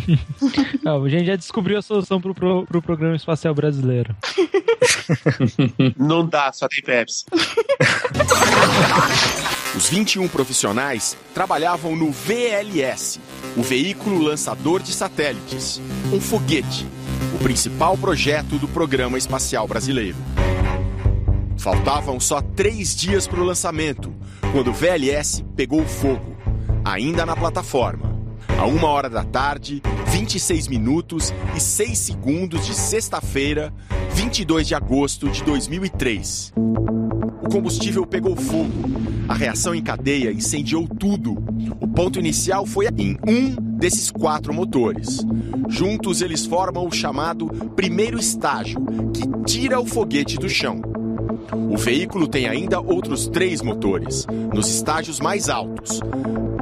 Ah, 0.86 0.96
a 0.96 1.10
gente 1.10 1.26
já 1.26 1.36
descobriu 1.36 1.78
a 1.78 1.82
solução 1.82 2.22
pro, 2.22 2.34
pro, 2.34 2.66
pro 2.66 2.82
programa 2.82 3.16
espacial 3.16 3.54
brasileiro. 3.54 4.16
Não 5.98 6.26
dá, 6.26 6.52
só 6.54 6.68
tem 6.68 6.82
Pepsi. 6.82 7.26
Os 9.76 9.90
21 9.90 10.28
profissionais 10.28 11.18
trabalhavam 11.34 11.96
no 11.96 12.12
VLS, 12.12 13.20
o 13.56 13.62
veículo 13.62 14.22
lançador 14.22 14.82
de 14.82 14.92
satélites, 14.92 15.80
um 16.12 16.20
foguete, 16.20 16.88
o 17.34 17.40
principal 17.40 17.98
projeto 17.98 18.58
do 18.58 18.68
programa 18.68 19.18
espacial 19.18 19.68
brasileiro. 19.68 20.18
Faltavam 21.58 22.20
só 22.20 22.42
três 22.42 22.96
dias 22.96 23.28
para 23.28 23.40
o 23.40 23.44
lançamento, 23.44 24.14
quando 24.52 24.70
o 24.70 24.74
VLS 24.74 25.44
pegou 25.56 25.86
fogo, 25.86 26.36
ainda 26.86 27.26
na 27.26 27.36
plataforma. 27.36 28.17
A 28.58 28.66
uma 28.66 28.88
hora 28.88 29.08
da 29.08 29.24
tarde, 29.24 29.84
26 30.08 30.68
minutos 30.68 31.32
e 31.56 31.60
6 31.60 31.98
segundos 31.98 32.66
de 32.66 32.74
sexta-feira, 32.74 33.72
22 34.14 34.68
de 34.68 34.74
agosto 34.74 35.30
de 35.30 35.44
2003. 35.44 36.54
O 36.56 37.50
combustível 37.52 38.06
pegou 38.08 38.36
fogo. 38.36 38.72
A 39.30 39.36
reação 39.36 39.76
em 39.76 39.84
cadeia 39.84 40.32
incendiou 40.32 40.88
tudo. 40.88 41.34
O 41.80 41.88
ponto 41.88 42.18
inicial 42.18 42.66
foi 42.66 42.88
em 42.98 43.16
um 43.28 43.56
desses 43.78 44.10
quatro 44.10 44.52
motores. 44.52 45.20
Juntos 45.70 46.24
eles 46.24 46.46
formam 46.48 46.88
o 46.88 46.92
chamado 46.92 47.46
primeiro 47.76 48.18
estágio, 48.18 48.80
que 49.14 49.22
tira 49.46 49.80
o 49.80 49.86
foguete 49.86 50.36
do 50.36 50.50
chão. 50.50 50.82
O 51.70 51.78
veículo 51.78 52.28
tem 52.28 52.48
ainda 52.48 52.80
outros 52.80 53.28
três 53.28 53.62
motores, 53.62 54.26
nos 54.52 54.68
estágios 54.68 55.20
mais 55.20 55.48
altos. 55.48 56.00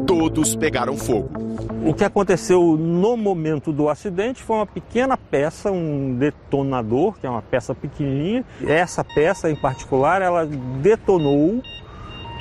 Todos 0.05 0.55
pegaram 0.58 0.97
fogo. 0.97 1.44
O 1.86 1.93
que 1.93 2.04
aconteceu 2.04 2.78
no 2.78 3.15
momento 3.15 3.71
do 3.71 3.89
acidente 3.89 4.41
foi 4.43 4.58
uma 4.58 4.65
pequena 4.65 5.17
peça, 5.17 5.71
um 5.71 6.15
detonador, 6.15 7.13
que 7.19 7.25
é 7.25 7.30
uma 7.30 7.41
peça 7.41 7.73
pequenininha. 7.73 8.43
Essa 8.67 9.04
peça 9.04 9.49
em 9.49 9.56
particular, 9.56 10.21
ela 10.21 10.45
detonou, 10.82 11.62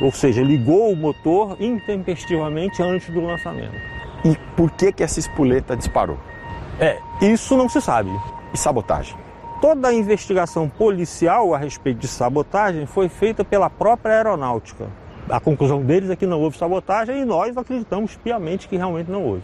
ou 0.00 0.12
seja, 0.12 0.42
ligou 0.42 0.92
o 0.92 0.96
motor 0.96 1.56
intempestivamente 1.60 2.82
antes 2.82 3.12
do 3.12 3.20
lançamento. 3.20 3.74
E 4.24 4.36
por 4.56 4.70
que 4.70 4.92
que 4.92 5.02
essa 5.02 5.18
espoleta 5.18 5.76
disparou? 5.76 6.18
É, 6.80 6.98
isso 7.20 7.56
não 7.56 7.68
se 7.68 7.80
sabe. 7.80 8.10
E 8.52 8.58
sabotagem? 8.58 9.16
Toda 9.60 9.88
a 9.88 9.94
investigação 9.94 10.68
policial 10.68 11.54
a 11.54 11.58
respeito 11.58 11.98
de 11.98 12.08
sabotagem 12.08 12.86
foi 12.86 13.08
feita 13.08 13.44
pela 13.44 13.70
própria 13.70 14.16
aeronáutica. 14.16 14.88
A 15.28 15.40
conclusão 15.40 15.82
deles 15.82 16.10
é 16.10 16.16
que 16.16 16.26
não 16.26 16.40
houve 16.40 16.58
sabotagem 16.58 17.20
e 17.20 17.24
nós 17.24 17.56
acreditamos 17.56 18.16
piamente 18.16 18.68
que 18.68 18.76
realmente 18.76 19.10
não 19.10 19.24
houve. 19.24 19.42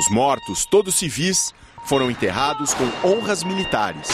Os 0.00 0.14
mortos, 0.14 0.66
todos 0.66 0.94
civis, 0.96 1.54
foram 1.86 2.10
enterrados 2.10 2.74
com 2.74 2.84
honras 3.08 3.44
militares. 3.44 4.08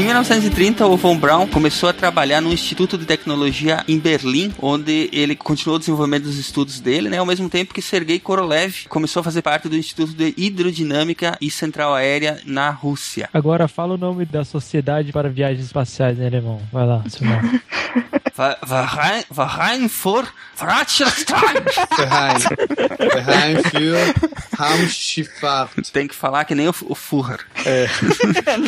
Em 0.00 0.04
1930, 0.04 0.86
o 0.86 0.96
Von 0.96 1.18
Braun 1.18 1.46
começou 1.46 1.86
a 1.86 1.92
trabalhar 1.92 2.40
no 2.40 2.50
Instituto 2.50 2.96
de 2.96 3.04
Tecnologia 3.04 3.84
em 3.86 3.98
Berlim, 3.98 4.50
onde 4.58 5.10
ele 5.12 5.36
continuou 5.36 5.76
o 5.76 5.78
desenvolvimento 5.78 6.22
dos 6.22 6.38
estudos 6.38 6.80
dele, 6.80 7.10
né, 7.10 7.18
ao 7.18 7.26
mesmo 7.26 7.50
tempo 7.50 7.74
que 7.74 7.82
Sergei 7.82 8.18
Korolev 8.18 8.86
começou 8.88 9.20
a 9.20 9.24
fazer 9.24 9.42
parte 9.42 9.68
do 9.68 9.76
Instituto 9.76 10.14
de 10.14 10.32
Hidrodinâmica 10.38 11.36
e 11.38 11.50
Central 11.50 11.92
Aérea 11.92 12.40
na 12.46 12.70
Rússia. 12.70 13.28
Agora 13.34 13.68
fala 13.68 13.92
o 13.92 13.98
nome 13.98 14.24
da 14.24 14.42
Sociedade 14.42 15.12
para 15.12 15.28
Viagens 15.28 15.66
Espaciais, 15.66 16.16
né, 16.16 16.28
alemão? 16.28 16.62
Vai 16.72 16.86
lá, 16.86 17.04
seu 17.06 17.28
nome. 17.28 17.60
Verein, 18.62 19.88
für. 19.88 20.24
Verein. 20.56 22.38
Verein 22.98 23.62
für 23.64 24.14
Raumschifffahrt. 24.56 25.90
Tem 25.92 26.08
que 26.08 26.14
falar 26.14 26.44
que 26.44 26.54
nem 26.54 26.68
o, 26.68 26.74
o 26.88 26.94
Führer. 26.94 27.40
É. 27.66 27.86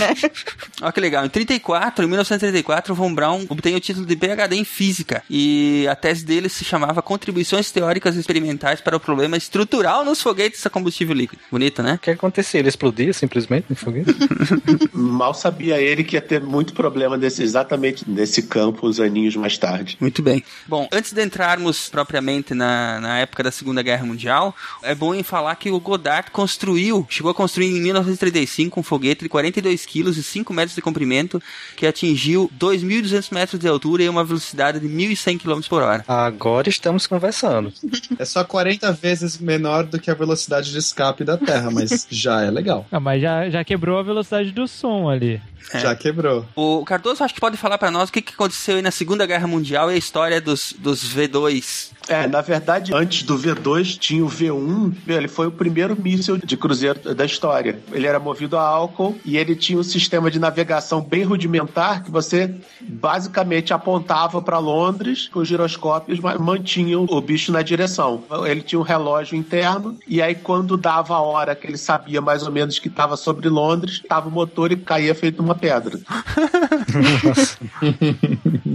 Olha 0.82 0.92
que 0.92 1.00
legal. 1.00 1.21
Em 1.24 1.28
34, 1.28 2.04
em 2.04 2.08
1934, 2.08 2.94
Von 2.96 3.14
Braun 3.14 3.46
obtém 3.48 3.76
o 3.76 3.80
título 3.80 4.04
de 4.04 4.16
PhD 4.16 4.56
em 4.56 4.64
Física 4.64 5.22
e 5.30 5.86
a 5.88 5.94
tese 5.94 6.24
dele 6.24 6.48
se 6.48 6.64
chamava 6.64 7.00
Contribuições 7.00 7.70
Teóricas 7.70 8.16
Experimentais 8.16 8.80
para 8.80 8.96
o 8.96 9.00
Problema 9.00 9.36
Estrutural 9.36 10.04
nos 10.04 10.20
Foguetes 10.20 10.66
a 10.66 10.70
Combustível 10.70 11.14
Líquido. 11.14 11.40
Bonito, 11.50 11.80
né? 11.80 11.94
O 11.94 11.98
que 11.98 12.10
acontecia? 12.10 12.58
Ele 12.58 12.68
explodia 12.68 13.12
simplesmente 13.12 13.66
no 13.70 13.76
foguete? 13.76 14.12
Mal 14.92 15.32
sabia 15.32 15.80
ele 15.80 16.02
que 16.02 16.16
ia 16.16 16.20
ter 16.20 16.40
muito 16.40 16.72
problema 16.72 17.16
desse, 17.16 17.42
exatamente 17.42 18.08
nesse 18.08 18.42
campo 18.42 18.88
uns 18.88 18.98
aninhos 18.98 19.36
mais 19.36 19.56
tarde. 19.56 19.96
Muito 20.00 20.22
bem. 20.22 20.42
Bom, 20.66 20.88
antes 20.90 21.12
de 21.12 21.22
entrarmos 21.22 21.88
propriamente 21.88 22.52
na, 22.52 23.00
na 23.00 23.18
época 23.18 23.44
da 23.44 23.52
Segunda 23.52 23.80
Guerra 23.80 24.04
Mundial, 24.04 24.56
é 24.82 24.94
bom 24.94 25.14
em 25.14 25.22
falar 25.22 25.54
que 25.54 25.70
o 25.70 25.78
Goddard 25.78 26.32
construiu, 26.32 27.06
chegou 27.08 27.30
a 27.30 27.34
construir 27.34 27.68
em 27.68 27.80
1935 27.80 28.80
um 28.80 28.82
foguete 28.82 29.22
de 29.22 29.28
42 29.28 29.86
quilos 29.86 30.16
e 30.16 30.22
5 30.22 30.52
metros 30.52 30.74
de 30.74 30.82
comprimento 30.82 31.11
que 31.76 31.86
atingiu 31.86 32.50
2.200 32.58 33.32
metros 33.32 33.60
de 33.60 33.68
altura 33.68 34.02
e 34.02 34.08
uma 34.08 34.24
velocidade 34.24 34.80
de 34.80 34.88
1.100 34.88 35.40
km 35.40 35.60
por 35.68 35.82
hora. 35.82 36.04
Agora 36.06 36.68
estamos 36.68 37.06
conversando. 37.06 37.72
É 38.18 38.24
só 38.24 38.44
40 38.44 38.92
vezes 38.92 39.38
menor 39.38 39.84
do 39.84 39.98
que 39.98 40.10
a 40.10 40.14
velocidade 40.14 40.70
de 40.70 40.78
escape 40.78 41.24
da 41.24 41.36
Terra, 41.36 41.70
mas 41.70 42.06
já 42.10 42.42
é 42.42 42.50
legal. 42.50 42.86
Ah, 42.90 43.00
mas 43.00 43.20
já, 43.20 43.48
já 43.50 43.64
quebrou 43.64 43.98
a 43.98 44.02
velocidade 44.02 44.52
do 44.52 44.66
som 44.66 45.08
ali. 45.08 45.40
É. 45.72 45.78
Já 45.78 45.94
quebrou. 45.94 46.46
O 46.54 46.84
Cardoso 46.84 47.22
acho 47.22 47.34
que 47.34 47.40
pode 47.40 47.56
falar 47.56 47.78
para 47.78 47.90
nós 47.90 48.08
o 48.08 48.12
que, 48.12 48.22
que 48.22 48.34
aconteceu 48.34 48.76
aí 48.76 48.82
na 48.82 48.90
Segunda 48.90 49.26
Guerra 49.26 49.46
Mundial 49.46 49.90
e 49.90 49.94
a 49.94 49.98
história 49.98 50.40
dos, 50.40 50.74
dos 50.78 51.02
V2. 51.14 51.92
É, 52.08 52.26
na 52.26 52.40
verdade, 52.40 52.92
antes 52.94 53.22
do 53.22 53.38
V2 53.38 53.98
tinha 53.98 54.24
o 54.24 54.28
V1. 54.28 54.92
Ele 55.06 55.28
foi 55.28 55.46
o 55.46 55.52
primeiro 55.52 56.00
míssil 56.00 56.36
de 56.36 56.56
cruzeiro 56.56 57.14
da 57.14 57.24
história. 57.24 57.78
Ele 57.92 58.06
era 58.06 58.18
movido 58.18 58.56
a 58.56 58.62
álcool 58.62 59.16
e 59.24 59.36
ele 59.36 59.54
tinha 59.54 59.78
um 59.78 59.82
sistema 59.82 60.30
de 60.30 60.38
navegação 60.38 61.00
bem 61.00 61.22
rudimentar 61.22 62.02
que 62.02 62.10
você 62.10 62.54
basicamente 62.80 63.72
apontava 63.72 64.42
para 64.42 64.58
Londres 64.58 65.28
com 65.28 65.40
os 65.40 65.48
giroscópios, 65.48 66.18
mas 66.18 66.38
mantinham 66.40 67.06
o 67.08 67.20
bicho 67.20 67.52
na 67.52 67.62
direção. 67.62 68.24
Ele 68.46 68.62
tinha 68.62 68.78
um 68.78 68.82
relógio 68.84 69.36
interno 69.36 69.96
e 70.06 70.20
aí 70.20 70.34
quando 70.34 70.76
dava 70.76 71.14
a 71.14 71.20
hora 71.20 71.54
que 71.54 71.66
ele 71.66 71.78
sabia 71.78 72.20
mais 72.20 72.42
ou 72.42 72.52
menos 72.52 72.78
que 72.78 72.88
estava 72.88 73.16
sobre 73.16 73.48
Londres, 73.48 74.00
estava 74.02 74.28
o 74.28 74.32
motor 74.32 74.72
e 74.72 74.76
caía 74.76 75.14
feito 75.14 75.42
uma 75.42 75.51
pedra. 75.54 75.98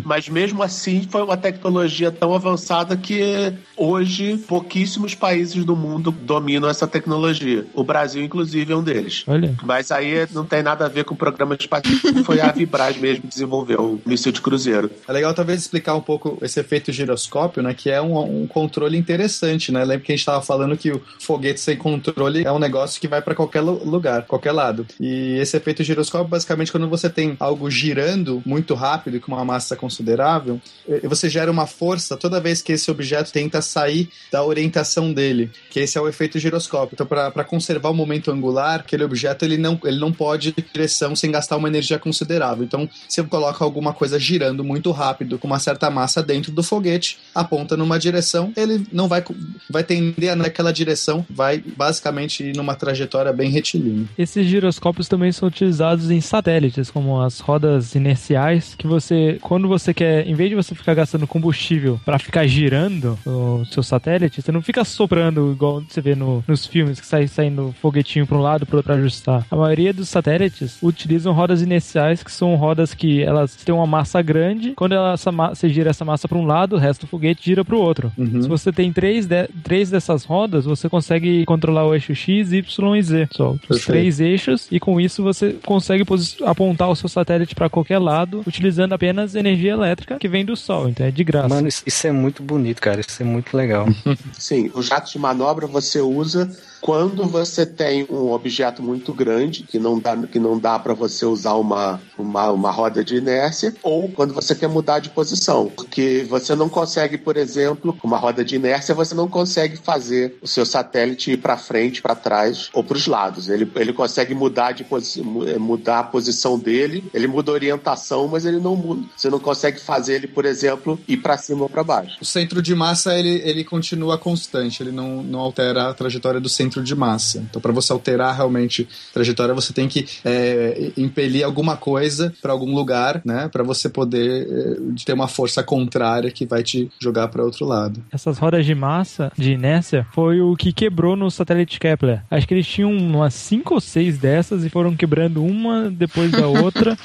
Mas 0.04 0.30
mesmo 0.30 0.64
assim 0.64 1.06
foi 1.10 1.22
uma 1.24 1.38
tecnologia 1.38 2.12
tão 2.12 2.34
avançada 2.34 2.96
que 2.96 3.54
hoje 3.76 4.38
pouquíssimos 4.48 5.14
países 5.16 5.66
do 5.66 5.76
mundo 5.76 6.12
dominam 6.12 6.70
essa 6.70 6.88
tecnologia. 6.88 7.66
O 7.74 7.84
Brasil, 7.84 8.24
inclusive, 8.24 8.72
é 8.72 8.76
um 8.76 8.84
deles. 8.84 9.24
Olha. 9.28 9.54
Mas 9.64 9.92
aí 9.92 10.28
não 10.32 10.46
tem 10.46 10.64
nada 10.64 10.86
a 10.86 10.90
ver 10.90 11.04
com 11.04 11.14
o 11.14 11.18
programa 11.18 11.56
espacial. 11.60 11.96
Foi 12.24 12.40
a 12.40 12.52
Vibraz 12.52 12.98
mesmo 12.98 13.24
que 13.24 13.28
desenvolveu 13.28 14.00
o 14.06 14.10
míssil 14.10 14.32
de 14.32 14.42
cruzeiro. 14.42 14.90
É 15.08 15.12
legal 15.12 15.34
talvez 15.34 15.62
explicar 15.62 15.96
um 15.96 16.02
pouco 16.02 16.38
esse 16.42 16.60
efeito 16.60 16.92
giroscópio, 16.92 17.62
né? 17.62 17.74
Que 17.74 17.90
é 17.90 18.02
um, 18.02 18.44
um 18.44 18.48
controle 18.48 18.98
interessante, 18.98 19.72
né? 19.72 19.84
Lembra 19.84 20.06
que 20.06 20.12
a 20.12 20.16
gente 20.16 20.22
estava 20.22 20.42
falando 20.42 20.78
que 20.78 20.92
o 20.92 21.02
foguete 21.20 21.60
sem 21.60 21.76
controle 21.78 22.44
é 22.46 22.52
um 22.52 22.60
negócio 22.60 23.00
que 23.00 23.08
vai 23.08 23.22
para 23.22 23.36
qualquer 23.36 23.62
lu- 23.62 23.84
lugar, 23.84 24.24
qualquer 24.24 24.52
lado. 24.52 24.86
E 25.00 25.38
esse 25.40 25.58
efeito 25.58 25.84
giroscópio, 25.84 26.28
basicamente, 26.28 26.67
quando 26.72 26.88
você 26.90 27.10
tem 27.10 27.36
algo 27.40 27.70
girando 27.70 28.42
muito 28.46 28.74
rápido 28.74 29.20
com 29.20 29.32
uma 29.32 29.46
massa 29.46 29.76
considerável, 29.76 30.60
você 31.04 31.30
gera 31.30 31.52
uma 31.52 31.68
força 31.68 32.18
toda 32.18 32.40
vez 32.40 32.62
que 32.62 32.74
esse 32.74 32.90
objeto 32.90 33.32
tenta 33.32 33.62
sair 33.62 34.10
da 34.32 34.44
orientação 34.44 35.14
dele, 35.14 35.50
que 35.70 35.80
esse 35.80 35.98
é 35.98 36.02
o 36.02 36.08
efeito 36.08 36.40
giroscópio. 36.40 36.94
Então, 36.94 37.06
para 37.06 37.44
conservar 37.44 37.90
o 37.90 37.94
momento 37.94 38.32
angular, 38.32 38.80
aquele 38.80 39.04
objeto 39.04 39.46
ele 39.46 39.58
não, 39.58 39.80
ele 39.84 40.00
não 40.00 40.12
pode 40.12 40.50
ir 40.50 40.66
direção 40.74 41.16
sem 41.16 41.32
gastar 41.32 41.58
uma 41.58 41.68
energia 41.68 42.00
considerável. 42.00 42.64
Então, 42.64 42.90
se 43.08 43.20
eu 43.20 43.26
coloco 43.26 43.64
alguma 43.64 43.94
coisa 43.94 44.20
girando 44.20 44.64
muito 44.64 44.92
rápido, 44.92 45.38
com 45.38 45.48
uma 45.48 45.60
certa 45.60 45.90
massa 45.90 46.22
dentro 46.22 46.52
do 46.52 46.64
foguete, 46.64 47.18
aponta 47.34 47.78
numa 47.78 47.98
direção, 47.98 48.52
ele 48.56 48.86
não 48.92 49.08
vai, 49.08 49.24
vai 49.70 49.84
tender 49.84 50.36
naquela 50.36 50.72
direção, 50.72 51.26
vai 51.30 51.60
basicamente 51.60 52.44
ir 52.44 52.56
numa 52.56 52.76
trajetória 52.76 53.32
bem 53.32 53.50
retilínea. 53.50 54.06
Esses 54.18 54.46
giroscópios 54.46 55.08
também 55.08 55.32
são 55.32 55.48
utilizados 55.48 56.10
em 56.10 56.22
satélites, 56.22 56.57
como 56.94 57.22
as 57.22 57.40
rodas 57.40 57.96
inerciais, 57.96 58.76
que 58.78 58.88
você, 58.88 59.38
quando 59.42 59.68
você 59.68 59.94
quer, 59.94 60.28
em 60.28 60.34
vez 60.34 60.50
de 60.50 60.56
você 60.56 60.74
ficar 60.76 60.94
gastando 60.94 61.28
combustível 61.28 62.00
para 62.06 62.18
ficar 62.20 62.46
girando 62.48 63.18
o 63.26 63.64
seu 63.66 63.84
satélite, 63.84 64.42
você 64.42 64.52
não 64.52 64.62
fica 64.62 64.84
soprando 64.84 65.52
igual 65.52 65.82
você 65.88 66.02
vê 66.02 66.16
no- 66.16 66.44
nos 66.48 66.66
filmes, 66.66 67.00
que 67.00 67.06
sai 67.06 67.28
saindo 67.28 67.74
foguetinho 67.82 68.26
para 68.26 68.38
um 68.38 68.42
lado 68.42 68.66
para 68.66 68.78
outro 68.78 68.88
pra 68.92 68.96
ajustar. 68.96 69.46
A 69.52 69.56
maioria 69.56 69.94
dos 69.94 70.10
satélites 70.10 70.78
utilizam 70.82 71.34
rodas 71.34 71.62
inerciais, 71.62 72.24
que 72.24 72.32
são 72.32 72.56
rodas 72.56 72.94
que 72.94 73.22
elas 73.22 73.56
têm 73.56 73.74
uma 73.76 73.86
massa 73.88 74.22
grande. 74.22 74.74
Quando 74.76 74.94
ela, 74.94 75.14
essa 75.14 75.32
você 75.32 75.70
gira 75.70 75.90
essa 75.90 76.06
massa 76.06 76.28
para 76.28 76.38
um 76.38 76.46
lado, 76.46 76.76
o 76.76 76.80
resto 76.80 77.02
do 77.06 77.10
foguete 77.10 77.44
gira 77.46 77.64
para 77.64 77.76
o 77.76 77.80
outro. 77.80 78.12
Uhum. 78.18 78.42
Se 78.42 78.48
você 78.48 78.72
tem 78.72 78.92
três, 78.92 79.26
de- 79.26 79.48
três 79.64 79.90
dessas 79.90 80.24
rodas, 80.24 80.66
você 80.66 80.90
consegue 80.90 81.46
controlar 81.46 81.86
o 81.86 81.94
eixo 81.94 82.16
X, 82.16 82.52
Y 82.52 82.96
e 82.96 83.02
Z. 83.04 83.28
Só 83.32 83.56
os 83.70 83.86
três 83.86 84.20
eixos, 84.20 84.68
e 84.72 84.80
com 84.80 85.00
isso 85.00 85.22
você 85.24 85.56
consegue 85.66 86.04
posi- 86.06 86.38
apontar 86.52 86.90
o 86.90 86.96
seu 86.96 87.10
satélite 87.10 87.54
para 87.54 87.70
qualquer 87.70 88.00
lado, 88.00 88.44
utilizando 88.46 88.94
apenas 88.94 89.36
energia 89.36 89.74
elétrica 89.74 90.18
que 90.18 90.28
vem 90.28 90.46
do 90.46 90.56
Sol. 90.56 90.90
Então 90.90 91.06
é 91.06 91.12
de 91.12 91.24
graça. 91.24 91.50
Mano, 91.50 91.68
isso, 91.68 91.84
isso 91.86 92.08
é 92.08 92.12
muito 92.12 92.42
bonito, 92.42 92.82
cara. 92.82 93.02
Isso 93.02 93.22
é 93.22 93.26
muito 93.26 93.56
legal. 93.56 93.86
Sim, 94.38 94.72
os 94.74 94.88
jatos 94.88 95.12
de 95.12 95.20
manobra 95.20 95.68
você 95.68 96.00
usa 96.00 96.50
quando 96.82 97.26
você 97.26 97.66
tem 97.66 98.06
um 98.10 98.32
objeto 98.32 98.82
muito 98.82 99.14
grande 99.14 99.64
que 99.64 99.80
não 99.80 100.00
dá, 100.00 100.16
que 100.18 100.40
não 100.40 100.58
dá 100.58 100.78
para 100.80 100.94
você 100.94 101.26
usar 101.26 101.54
uma, 101.54 102.02
uma, 102.18 102.52
uma 102.52 102.72
roda 102.72 103.04
de 103.04 103.16
inércia, 103.16 103.74
ou 103.84 104.10
quando 104.10 104.34
você 104.34 104.56
quer 104.56 104.68
mudar 104.68 105.00
de 105.00 105.10
posição. 105.10 105.72
Porque 105.76 106.26
você 106.30 106.56
não 106.56 106.70
consegue, 106.70 107.18
por 107.18 107.38
exemplo, 107.38 107.94
com 107.94 108.08
uma 108.08 108.18
roda 108.18 108.44
de 108.44 108.56
inércia, 108.56 108.96
você 108.96 109.14
não 109.16 109.28
consegue 109.28 109.78
fazer 109.78 110.38
o 110.42 110.48
seu 110.48 110.66
satélite 110.66 111.32
ir 111.32 111.38
para 111.38 111.58
frente, 111.58 112.02
para 112.02 112.16
trás 112.16 112.70
ou 112.74 112.84
para 112.84 112.98
os 112.98 113.08
lados. 113.08 113.50
Ele, 113.50 113.70
ele 113.76 113.94
consegue 113.94 114.34
mudar, 114.34 114.72
de 114.72 114.84
posi 114.84 115.22
mudar 115.22 116.00
a 116.00 116.04
posição 116.04 116.58
dele, 116.58 117.04
ele 117.14 117.28
muda 117.28 117.52
a 117.52 117.54
orientação, 117.54 118.28
mas 118.28 118.46
ele 118.46 118.60
não 118.60 118.76
muda. 118.76 119.08
Você 119.16 119.30
não 119.30 119.40
consegue 119.40 119.80
fazer 119.80 120.16
ele, 120.16 120.28
por 120.28 120.46
exemplo, 120.46 121.00
ir 121.08 121.18
para 121.18 121.38
cima 121.38 121.64
ou 121.64 121.70
para 121.70 121.84
baixo. 121.84 122.18
O 122.22 122.26
centro 122.26 122.62
de 122.62 122.74
massa 122.76 123.18
ele, 123.18 123.42
ele 123.44 123.64
continua 123.64 124.18
constante, 124.18 124.84
ele 124.84 124.92
não, 124.92 125.24
não 125.24 125.40
altera 125.40 125.90
a 125.90 125.94
trajetória 125.94 126.40
do 126.40 126.50
centro 126.50 126.67
de 126.70 126.96
massa. 126.96 127.40
Então, 127.50 127.62
para 127.62 127.72
você 127.72 127.92
alterar 127.92 128.36
realmente 128.36 128.88
a 129.12 129.14
trajetória, 129.14 129.54
você 129.54 129.74
tem 129.74 129.88
que 129.88 130.06
é, 130.24 130.92
impelir 130.98 131.44
alguma 131.44 131.78
coisa 131.78 132.34
para 132.42 132.52
algum 132.52 132.74
lugar, 132.76 133.22
né, 133.26 133.50
para 133.52 133.64
você 133.64 133.90
poder 133.90 134.48
é, 134.50 135.04
ter 135.06 135.14
uma 135.14 135.28
força 135.28 135.64
contrária 135.64 136.32
que 136.32 136.46
vai 136.46 136.64
te 136.64 136.90
jogar 137.00 137.28
para 137.30 137.44
outro 137.44 137.66
lado. 137.66 138.04
Essas 138.12 138.38
rodas 138.38 138.66
de 138.66 138.76
massa, 138.76 139.32
de 139.38 139.54
inércia, 139.54 140.06
foi 140.12 140.42
o 140.42 140.56
que 140.56 140.74
quebrou 140.74 141.16
no 141.16 141.30
satélite 141.30 141.80
Kepler. 141.80 142.24
Acho 142.30 142.48
que 142.48 142.54
eles 142.54 142.68
tinham 142.68 142.92
umas 142.92 143.34
cinco 143.34 143.76
ou 143.76 143.82
seis 143.82 144.18
dessas 144.18 144.64
e 144.64 144.70
foram 144.70 144.96
quebrando 144.96 145.44
uma 145.44 145.90
depois 145.90 146.32
da 146.32 146.48
outra. 146.48 146.98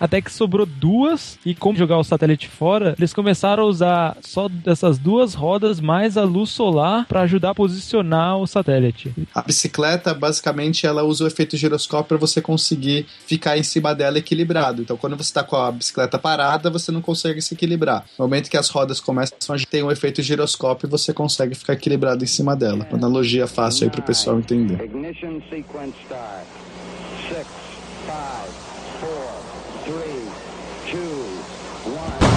até 0.00 0.20
que 0.20 0.32
sobrou 0.32 0.64
duas 0.64 1.38
e 1.44 1.54
como 1.54 1.76
jogar 1.76 1.98
o 1.98 2.04
satélite 2.04 2.48
fora, 2.48 2.94
eles 2.96 3.12
começaram 3.12 3.64
a 3.64 3.66
usar 3.66 4.16
só 4.20 4.48
dessas 4.48 4.98
duas 4.98 5.34
rodas 5.34 5.80
mais 5.80 6.16
a 6.16 6.24
luz 6.24 6.50
solar 6.50 7.06
para 7.06 7.22
ajudar 7.22 7.50
a 7.50 7.54
posicionar 7.54 8.36
o 8.38 8.46
satélite. 8.46 8.97
A 9.34 9.42
bicicleta, 9.42 10.14
basicamente, 10.14 10.86
ela 10.86 11.02
usa 11.02 11.24
o 11.24 11.26
efeito 11.26 11.56
giroscópio 11.56 12.08
para 12.08 12.16
você 12.18 12.40
conseguir 12.40 13.06
ficar 13.26 13.56
em 13.58 13.62
cima 13.62 13.94
dela 13.94 14.18
equilibrado. 14.18 14.82
Então, 14.82 14.96
quando 14.96 15.16
você 15.16 15.30
está 15.30 15.42
com 15.42 15.56
a 15.56 15.70
bicicleta 15.70 16.18
parada, 16.18 16.70
você 16.70 16.90
não 16.90 17.00
consegue 17.00 17.40
se 17.40 17.54
equilibrar. 17.54 18.04
No 18.18 18.24
momento 18.24 18.50
que 18.50 18.56
as 18.56 18.68
rodas 18.68 19.00
começam 19.00 19.54
a 19.54 19.58
ter 19.58 19.82
um 19.82 19.90
efeito 19.90 20.22
giroscópio, 20.22 20.88
você 20.88 21.12
consegue 21.12 21.54
ficar 21.54 21.74
equilibrado 21.74 22.24
em 22.24 22.26
cima 22.26 22.56
dela. 22.56 22.86
Uma 22.90 22.98
analogia 22.98 23.46
fácil 23.46 23.84
aí 23.84 23.90
para 23.90 24.00
o 24.00 24.04
pessoal 24.04 24.38
entender. 24.38 24.82
Ignition 24.82 25.40
sequence 25.48 25.94
start. 26.04 26.46
Six, 27.28 27.46
five, 28.06 28.50
four, 29.00 29.28
three, 29.84 30.24
two, 30.90 31.38
one, 31.92 32.28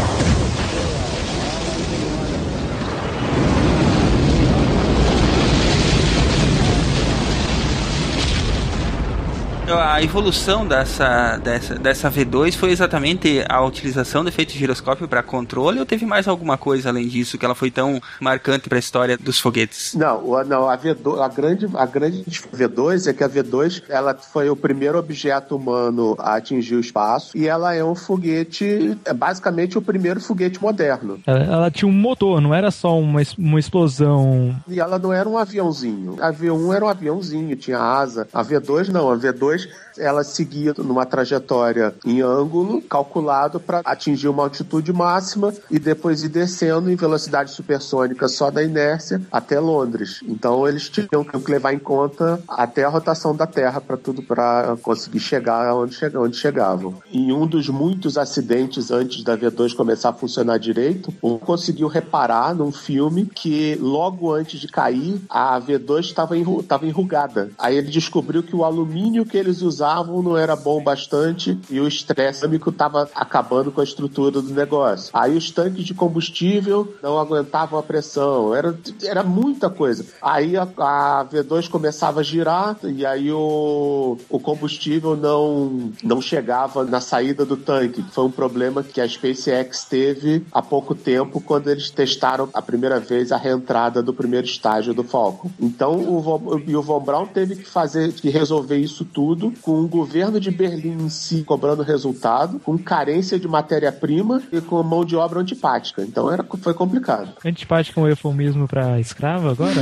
A 9.67 10.01
evolução 10.03 10.65
dessa, 10.65 11.37
dessa, 11.37 11.75
dessa 11.75 12.11
V2 12.11 12.55
foi 12.55 12.71
exatamente 12.71 13.45
a 13.47 13.63
utilização 13.63 14.23
do 14.23 14.29
efeito 14.29 14.51
giroscópio 14.51 15.07
para 15.07 15.21
controle 15.21 15.79
ou 15.79 15.85
teve 15.85 16.05
mais 16.05 16.27
alguma 16.27 16.57
coisa 16.57 16.89
além 16.89 17.07
disso 17.07 17.37
que 17.37 17.45
ela 17.45 17.53
foi 17.53 17.69
tão 17.69 18.01
marcante 18.19 18.67
para 18.67 18.77
a 18.77 18.79
história 18.79 19.17
dos 19.17 19.39
foguetes? 19.39 19.93
Não, 19.93 20.43
não 20.43 20.67
a, 20.67 20.77
V2, 20.77 21.23
a, 21.23 21.27
grande, 21.27 21.69
a 21.75 21.85
grande 21.85 22.23
V2 22.23 23.07
é 23.07 23.13
que 23.13 23.23
a 23.23 23.29
V2 23.29 23.83
ela 23.87 24.15
foi 24.15 24.49
o 24.49 24.55
primeiro 24.55 24.97
objeto 24.97 25.55
humano 25.55 26.15
a 26.19 26.35
atingir 26.35 26.75
o 26.75 26.79
espaço 26.79 27.37
e 27.37 27.47
ela 27.47 27.73
é 27.73 27.83
um 27.83 27.95
foguete, 27.95 28.97
é 29.05 29.13
basicamente 29.13 29.77
o 29.77 29.81
primeiro 29.81 30.19
foguete 30.19 30.61
moderno. 30.61 31.19
Ela, 31.25 31.43
ela 31.43 31.71
tinha 31.71 31.87
um 31.87 31.93
motor, 31.93 32.41
não 32.41 32.53
era 32.53 32.71
só 32.71 32.99
uma, 32.99 33.21
uma 33.37 33.59
explosão. 33.59 34.55
E 34.67 34.79
ela 34.79 34.97
não 34.97 35.13
era 35.13 35.29
um 35.29 35.37
aviãozinho. 35.37 36.17
A 36.19 36.33
V1 36.33 36.75
era 36.75 36.85
um 36.85 36.89
aviãozinho, 36.89 37.55
tinha 37.55 37.79
asa. 37.79 38.27
A 38.33 38.43
V2 38.43 38.89
não, 38.89 39.09
a 39.09 39.17
V2 39.17 39.50
Jewish. 39.51 39.67
Ela 39.97 40.23
seguia 40.23 40.73
numa 40.77 41.05
trajetória 41.05 41.93
em 42.05 42.21
ângulo 42.21 42.81
calculado 42.81 43.59
para 43.59 43.81
atingir 43.83 44.27
uma 44.27 44.43
altitude 44.43 44.91
máxima 44.93 45.53
e 45.69 45.79
depois 45.79 46.23
ir 46.23 46.29
descendo 46.29 46.89
em 46.89 46.95
velocidade 46.95 47.51
supersônica 47.51 48.27
só 48.27 48.49
da 48.49 48.63
inércia 48.63 49.21
até 49.31 49.59
Londres. 49.59 50.21
Então 50.27 50.67
eles 50.67 50.89
tinham 50.89 51.23
que 51.23 51.51
levar 51.51 51.73
em 51.73 51.79
conta 51.79 52.41
até 52.47 52.83
a 52.83 52.89
rotação 52.89 53.35
da 53.35 53.45
Terra 53.45 53.81
para 53.81 53.97
tudo 53.97 54.21
para 54.21 54.77
conseguir 54.81 55.19
chegar 55.19 55.75
onde, 55.75 55.97
onde 56.17 56.37
chegavam. 56.37 56.95
Em 57.11 57.31
um 57.31 57.45
dos 57.45 57.69
muitos 57.69 58.17
acidentes 58.17 58.91
antes 58.91 59.23
da 59.23 59.37
V2 59.37 59.75
começar 59.75 60.09
a 60.09 60.13
funcionar 60.13 60.57
direito, 60.57 61.13
um 61.21 61.37
conseguiu 61.37 61.87
reparar 61.87 62.55
num 62.55 62.71
filme 62.71 63.25
que 63.25 63.75
logo 63.75 64.31
antes 64.33 64.59
de 64.59 64.67
cair 64.67 65.21
a 65.29 65.59
V2 65.59 65.99
estava 65.99 66.37
enru 66.37 66.65
enrugada. 66.83 67.51
Aí 67.57 67.77
ele 67.77 67.89
descobriu 67.89 68.43
que 68.43 68.55
o 68.55 68.63
alumínio 68.63 69.25
que 69.25 69.37
eles 69.37 69.61
usavam 69.61 69.80
não 70.23 70.37
era 70.37 70.55
bom 70.55 70.81
bastante 70.83 71.59
e 71.69 71.79
o 71.79 71.87
estresse 71.87 72.47
químico 72.51 72.69
estava 72.69 73.09
acabando 73.15 73.71
com 73.71 73.81
a 73.81 73.83
estrutura 73.83 74.41
do 74.41 74.53
negócio. 74.53 75.09
Aí 75.13 75.35
os 75.35 75.49
tanques 75.49 75.85
de 75.85 75.93
combustível 75.93 76.93
não 77.01 77.17
aguentavam 77.17 77.79
a 77.79 77.83
pressão. 77.83 78.53
Era, 78.53 78.77
era 79.03 79.23
muita 79.23 79.69
coisa. 79.69 80.05
Aí 80.21 80.57
a, 80.57 80.63
a 80.77 81.25
V2 81.25 81.69
começava 81.69 82.19
a 82.19 82.23
girar 82.23 82.77
e 82.83 83.05
aí 83.05 83.31
o, 83.31 84.17
o 84.29 84.39
combustível 84.39 85.15
não, 85.15 85.91
não 86.03 86.21
chegava 86.21 86.83
na 86.83 86.99
saída 86.99 87.45
do 87.45 87.55
tanque. 87.55 88.03
Foi 88.11 88.25
um 88.25 88.31
problema 88.31 88.83
que 88.83 88.99
a 88.99 89.07
SpaceX 89.07 89.85
teve 89.85 90.45
há 90.51 90.61
pouco 90.61 90.93
tempo 90.93 91.39
quando 91.39 91.69
eles 91.69 91.89
testaram 91.89 92.49
a 92.53 92.61
primeira 92.61 92.99
vez 92.99 93.31
a 93.31 93.37
reentrada 93.37 94.03
do 94.03 94.13
primeiro 94.13 94.45
estágio 94.45 94.93
do 94.93 95.03
Falcon. 95.03 95.49
Então 95.59 95.95
o, 95.95 96.61
e 96.67 96.75
o 96.75 96.81
Von 96.81 97.01
Braun 97.01 97.27
teve 97.27 97.55
que 97.55 97.69
fazer, 97.69 98.11
que 98.11 98.29
resolver 98.29 98.77
isso 98.77 99.05
tudo 99.05 99.53
com 99.61 99.70
o 99.71 99.87
governo 99.87 100.39
de 100.39 100.51
Berlim 100.51 101.03
em 101.05 101.09
si 101.09 101.43
cobrando 101.43 101.83
resultado, 101.83 102.59
com 102.59 102.77
carência 102.77 103.39
de 103.39 103.47
matéria-prima 103.47 104.41
e 104.51 104.61
com 104.61 104.81
mão 104.83 105.05
de 105.05 105.15
obra 105.15 105.39
antipática. 105.39 106.01
Então 106.01 106.31
era, 106.31 106.43
foi 106.61 106.73
complicado. 106.73 107.33
Antipática 107.43 107.99
é 107.99 108.03
um 108.03 108.07
eufemismo 108.07 108.67
pra 108.67 108.99
escravo 108.99 109.49
agora? 109.49 109.75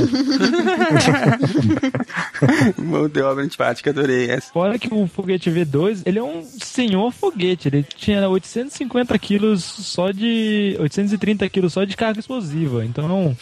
Mão 2.78 3.08
de 3.08 3.20
obra 3.20 3.44
antipática, 3.44 3.90
adorei 3.90 4.30
essa. 4.30 4.52
Fora 4.52 4.78
que 4.78 4.92
o 4.92 5.06
foguete 5.06 5.50
V2, 5.50 6.02
ele 6.04 6.18
é 6.18 6.22
um 6.22 6.42
senhor 6.42 7.12
foguete. 7.12 7.68
Ele 7.68 7.82
tinha 7.82 8.28
850 8.28 9.18
quilos 9.18 9.62
só 9.62 10.10
de... 10.10 10.76
830 10.80 11.48
quilos 11.48 11.72
só 11.72 11.84
de 11.84 11.96
carga 11.96 12.20
explosiva. 12.20 12.84
Então, 12.84 13.36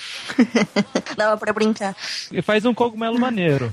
Dava 1.16 1.36
pra 1.36 1.52
brincar. 1.52 1.96
ele 2.30 2.42
faz 2.42 2.64
um 2.64 2.74
cogumelo 2.74 3.18
maneiro. 3.18 3.72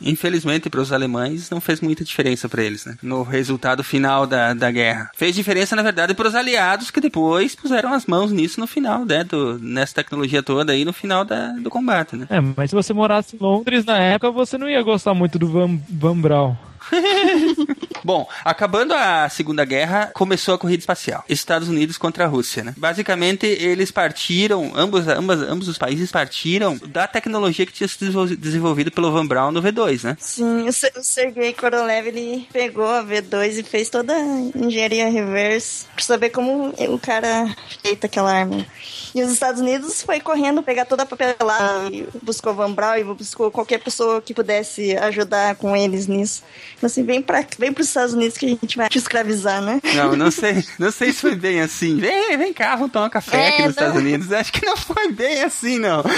Infelizmente, 0.00 0.70
para 0.70 0.80
os 0.80 0.92
alemães, 0.92 1.50
não 1.50 1.60
fez 1.60 1.79
muita 1.84 2.04
diferença 2.04 2.48
para 2.48 2.62
eles, 2.62 2.84
né? 2.84 2.96
No 3.02 3.22
resultado 3.22 3.82
final 3.82 4.26
da, 4.26 4.54
da 4.54 4.70
guerra. 4.70 5.10
Fez 5.14 5.34
diferença, 5.34 5.76
na 5.76 5.82
verdade, 5.82 6.14
para 6.14 6.28
os 6.28 6.34
aliados 6.34 6.90
que 6.90 7.00
depois 7.00 7.54
puseram 7.54 7.92
as 7.92 8.06
mãos 8.06 8.30
nisso 8.30 8.60
no 8.60 8.66
final, 8.66 9.04
né? 9.04 9.24
Do, 9.24 9.58
nessa 9.58 9.94
tecnologia 9.94 10.42
toda 10.42 10.72
aí 10.72 10.84
no 10.84 10.92
final 10.92 11.24
da, 11.24 11.48
do 11.52 11.70
combate, 11.70 12.16
né? 12.16 12.26
É, 12.30 12.40
mas 12.40 12.70
se 12.70 12.76
você 12.76 12.92
morasse 12.92 13.36
em 13.36 13.38
Londres 13.38 13.84
na 13.84 13.98
época, 13.98 14.30
você 14.30 14.56
não 14.56 14.68
ia 14.68 14.82
gostar 14.82 15.14
muito 15.14 15.38
do 15.38 15.48
Van, 15.48 15.78
Van 15.88 16.18
Braun. 16.18 16.56
Bom, 18.02 18.26
acabando 18.44 18.94
a 18.94 19.28
Segunda 19.28 19.64
Guerra, 19.64 20.10
começou 20.14 20.54
a 20.54 20.58
corrida 20.58 20.80
espacial. 20.80 21.24
Estados 21.28 21.68
Unidos 21.68 21.98
contra 21.98 22.24
a 22.24 22.26
Rússia, 22.26 22.64
né? 22.64 22.74
Basicamente, 22.76 23.46
eles 23.46 23.90
partiram, 23.90 24.72
ambos, 24.74 25.06
ambas, 25.06 25.40
ambos 25.42 25.68
os 25.68 25.76
países 25.78 26.10
partiram 26.10 26.78
da 26.86 27.06
tecnologia 27.06 27.66
que 27.66 27.72
tinha 27.72 27.86
sido 27.88 28.00
desenvol- 28.00 28.36
desenvolvida 28.36 28.90
pelo 28.90 29.12
Van 29.12 29.26
Braun 29.26 29.50
no 29.50 29.62
V2, 29.62 30.04
né? 30.04 30.16
Sim, 30.18 30.62
o, 30.62 30.68
o 30.68 31.02
Sergei 31.04 31.52
Korolev, 31.52 32.08
ele 32.08 32.48
pegou 32.52 32.86
a 32.88 33.04
V2 33.04 33.58
e 33.58 33.62
fez 33.62 33.88
toda 33.90 34.14
a 34.14 34.20
engenharia 34.58 35.08
reverse 35.10 35.84
pra 35.94 36.04
saber 36.04 36.30
como 36.30 36.68
o 36.78 36.98
cara 36.98 37.54
feita 37.82 38.06
aquela 38.06 38.32
arma. 38.32 38.66
E 39.14 39.22
os 39.22 39.30
Estados 39.32 39.60
Unidos 39.60 40.02
foi 40.02 40.20
correndo 40.20 40.62
pegar 40.62 40.84
toda 40.84 41.02
a 41.02 41.06
papelada 41.06 41.88
e 41.92 42.06
buscou 42.22 42.54
Van 42.54 42.72
Braun 42.72 42.96
e 42.96 43.04
buscou 43.04 43.50
qualquer 43.50 43.78
pessoa 43.80 44.22
que 44.22 44.32
pudesse 44.32 44.96
ajudar 44.96 45.56
com 45.56 45.76
eles 45.76 46.06
nisso. 46.06 46.42
Assim, 46.82 47.04
vem, 47.04 47.20
pra, 47.20 47.44
vem 47.58 47.72
pros 47.72 47.88
Estados 47.88 48.14
Unidos 48.14 48.38
que 48.38 48.46
a 48.46 48.48
gente 48.48 48.76
vai 48.76 48.88
te 48.88 48.96
escravizar, 48.98 49.60
né? 49.60 49.80
Não, 49.94 50.16
não 50.16 50.30
sei, 50.32 50.64
não 50.78 50.90
sei 50.90 51.12
se 51.12 51.20
foi 51.20 51.34
bem 51.34 51.60
assim. 51.60 51.96
Vem, 51.96 52.38
vem 52.38 52.52
cá, 52.54 52.76
vamos 52.76 52.92
tomar 52.92 53.06
um 53.06 53.10
café 53.10 53.36
É, 53.36 53.48
aqui 53.48 53.62
nos 53.62 53.76
não. 53.76 53.82
Estados 53.82 53.96
Unidos. 53.96 54.32
Acho 54.32 54.52
que 54.52 54.64
não 54.64 54.76
foi 54.76 55.12
bem 55.12 55.42
assim, 55.42 55.78
não. 55.78 56.02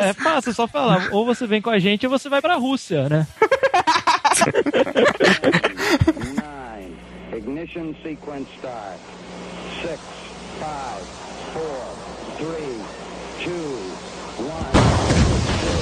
É 0.00 0.12
fácil, 0.12 0.54
só 0.54 0.68
falar. 0.68 1.08
Ou 1.10 1.26
você 1.26 1.46
vem 1.46 1.60
com 1.60 1.70
a 1.70 1.78
gente 1.78 2.06
ou 2.06 2.10
você 2.10 2.28
vai 2.28 2.40
pra 2.40 2.54
Rússia, 2.54 3.08
né? 3.08 3.26
Nine. 6.16 6.96
Ignition 7.36 7.94
sequence 8.02 8.46
start. 8.56 8.98
Six, 9.82 9.98
five, 10.60 11.04
four, 11.52 11.84
three, 12.38 12.78
two, 13.44 13.94
one. 14.44 15.74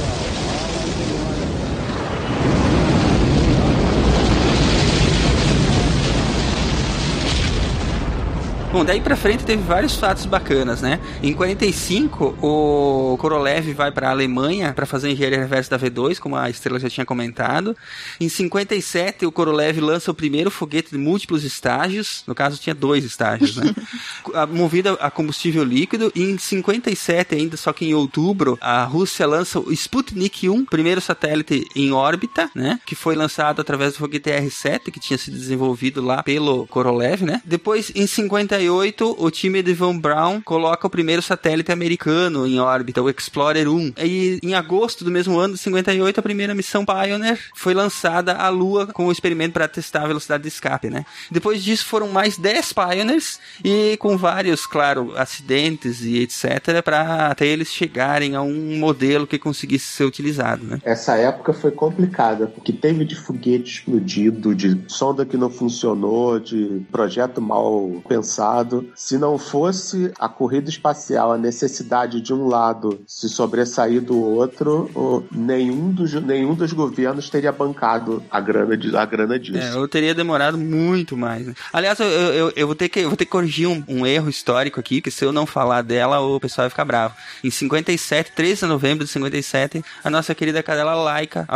Bom, 8.73 8.87
daí 8.87 9.03
pra 9.03 9.15
frente 9.17 9.45
teve 9.45 9.63
vários 9.63 9.97
fatos 9.97 10.25
bacanas, 10.25 10.81
né? 10.81 10.99
Em 11.23 11.35
45, 11.35 12.39
o 12.41 13.19
Korolev 13.19 13.75
vai 13.75 13.93
pra 13.93 14.09
Alemanha 14.09 14.73
para 14.73 14.87
fazer 14.87 15.11
engenharia 15.11 15.39
reversa 15.41 15.77
da 15.77 15.79
V2, 15.79 16.19
como 16.19 16.37
a 16.37 16.49
Estrela 16.49 16.81
já 16.81 16.89
tinha 16.89 17.05
comentado. 17.05 17.77
Em 18.19 18.31
57, 18.31 19.27
o 19.27 19.31
Korolev 19.33 19.79
lança 19.79 20.11
o 20.11 20.15
primeiro 20.15 20.51
foguete 20.51 20.91
de 20.91 20.97
múltiplos 20.97 21.45
estágios, 21.45 22.25
no 22.27 22.35
caso 22.35 22.57
tinha 22.59 22.75
dois 22.75 23.05
estágios, 23.05 23.57
né? 23.57 23.75
A- 24.33 24.47
Movido 24.47 24.97
a 25.03 25.11
combustível 25.11 25.63
líquido. 25.65 26.11
E 26.15 26.23
em 26.23 26.39
57, 26.39 27.35
ainda 27.35 27.59
só 27.59 27.75
que 27.75 27.85
em 27.85 27.93
outubro, 27.93 28.57
a 28.59 28.85
Rússia 28.85 29.27
lança 29.27 29.61
o 29.61 29.71
Sputnik 29.71 30.49
1, 30.49 30.65
primeiro 30.65 31.01
satélite 31.03 31.67
em 31.77 31.93
órbita, 31.93 32.51
né? 32.55 32.81
Que 32.87 32.95
foi 32.95 33.17
lançado 33.17 33.61
através 33.61 33.93
do 33.93 33.99
foguete 33.99 34.31
R-7, 34.31 34.91
que 34.91 34.99
tinha 34.99 35.19
sido 35.19 35.37
desenvolvido 35.37 36.01
lá 36.01 36.23
pelo 36.23 36.67
Korolev, 36.69 37.23
né? 37.27 37.43
Depois, 37.45 37.93
em 37.95 38.07
58, 38.07 38.62
o 38.71 39.31
time 39.31 39.63
de 39.63 39.75
Von 39.75 39.99
Braun 39.99 40.41
coloca 40.41 40.87
o 40.87 40.91
primeiro 40.91 41.23
satélite 41.23 41.73
americano 41.73 42.47
em 42.47 42.59
órbita, 42.59 43.03
o 43.03 43.11
Explorer 43.11 43.69
1. 43.69 43.95
E 43.99 44.39
em 44.43 44.55
agosto 44.55 45.05
do 45.05 45.11
mesmo 45.11 45.39
ano, 45.39 45.55
de 45.55 45.61
58, 45.61 46.19
a 46.19 46.23
primeira 46.23 46.55
missão 46.55 46.85
Pioneer 46.85 47.39
foi 47.55 47.75
lançada 47.75 48.35
à 48.35 48.49
Lua 48.49 48.87
com 48.87 49.07
o 49.07 49.13
experimento 49.13 49.53
para 49.53 49.69
testar 49.69 50.03
a 50.03 50.09
velocidade 50.09 50.43
de 50.43 50.49
escape, 50.49 50.91
né? 50.91 51.05
Depois 51.31 51.63
disso 51.63 51.87
foram 51.87 52.09
mais 52.09 52.37
10 52.37 52.73
Pioneers 52.73 53.39
e 53.65 53.97
com 53.99 54.17
vários, 54.17 54.67
claro, 54.67 55.13
acidentes 55.17 56.03
e 56.03 56.19
etc, 56.21 56.83
para 56.85 57.29
até 57.29 57.47
eles 57.47 57.69
chegarem 57.69 58.35
a 58.35 58.43
um 58.43 58.79
modelo 58.79 59.27
que 59.27 59.39
conseguisse 59.39 59.87
ser 59.87 60.05
utilizado, 60.05 60.65
né? 60.65 60.81
Essa 60.85 61.17
época 61.17 61.53
foi 61.53 61.71
complicada, 61.71 62.47
porque 62.47 62.73
teve 62.73 63.05
de 63.05 63.15
foguete 63.15 63.79
explodido, 63.79 64.55
de 64.55 64.81
sonda 64.89 65.25
que 65.25 65.37
não 65.37 65.51
funcionou, 65.51 66.39
de 66.39 66.83
projeto 66.91 67.41
mal 67.41 68.03
pensado. 68.09 68.52
Se 68.95 69.17
não 69.19 69.39
fosse 69.39 70.13
a 70.19 70.29
corrida 70.29 70.69
espacial, 70.69 71.33
a 71.33 71.39
necessidade 71.39 72.21
de 72.21 72.33
um 72.35 72.47
lado 72.49 73.01
se 73.07 73.29
sobressair 73.29 74.01
do 74.03 74.21
outro, 74.21 75.27
nenhum 75.31 75.91
dos, 75.93 76.13
nenhum 76.15 76.55
dos 76.55 76.73
governos 76.73 77.31
teria 77.31 77.51
bancado 77.53 78.23
a 78.31 78.41
grana, 78.41 78.77
de, 78.77 78.95
a 78.97 79.05
grana 79.05 79.39
disso. 79.39 79.59
É, 79.59 79.75
eu 79.75 79.89
teria 79.89 80.15
demorado 80.15 80.59
muito 80.59 81.17
mais. 81.17 81.47
né? 81.47 81.55
Aliás, 81.73 81.99
eu, 82.01 82.07
eu, 82.07 82.53
eu- 82.57 82.67
vou 82.67 82.77
ter 82.77 82.89
que, 82.89 83.01
eu 83.01 83.09
vou 83.09 83.17
ter 83.17 83.25
que 83.25 83.31
corrigir 83.31 83.67
um, 83.69 83.83
um 83.89 84.07
erro 84.07 84.29
histórico 84.29 84.79
aqui, 84.81 85.01
que 85.01 85.11
se 85.11 85.25
eu 85.25 85.33
não 85.33 85.47
falar 85.47 85.83
dela, 85.83 86.21
o 86.21 86.39
pessoal 86.41 86.65
vai 86.65 86.71
ficar 86.71 86.85
bravo. 86.85 87.15
Em 87.43 87.51
57, 87.51 88.33
13 88.33 88.63
de 88.63 88.67
novembro 88.67 89.05
de 89.05 89.11
57, 89.11 89.85
a 90.05 90.11
nossa 90.11 90.35
querida 90.35 90.63
cadela 90.63 90.95
Laika 90.95 91.47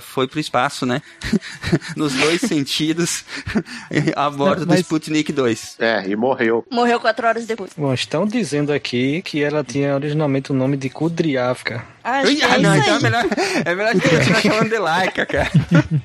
foi 0.00 0.26
pro 0.28 0.38
espaço, 0.40 0.86
né? 0.86 1.02
Nos 1.96 2.12
dois 2.14 2.40
sentidos, 2.40 3.24
a 4.14 4.30
bordo 4.30 4.64
do 4.64 4.68
Mas- 4.68 4.80
Sputnik 4.80 5.32
2. 5.32 5.76
É, 5.78 6.08
e 6.08 6.14
morreu. 6.16 6.35
Morreu 6.70 7.00
quatro 7.00 7.26
horas 7.26 7.46
depois. 7.46 7.70
Bom, 7.76 7.92
estão 7.92 8.26
dizendo 8.26 8.72
aqui 8.72 9.22
que 9.22 9.42
ela 9.42 9.64
tinha 9.64 9.94
originalmente 9.94 10.52
o 10.52 10.54
nome 10.54 10.76
de 10.76 10.88
que 12.38 12.44
é 12.44 12.46
Ah, 12.46 12.58
não, 12.58 12.76
isso 12.76 12.84
então 12.84 12.96
é 12.96 13.00
melhor, 13.00 13.24
é 13.64 13.74
melhor 13.74 13.90
a 13.90 13.94
gente 13.94 14.08
continuar 14.08 14.40
chamando 14.40 14.68
de 14.68 14.78
Laika, 14.78 15.26
cara. 15.26 15.50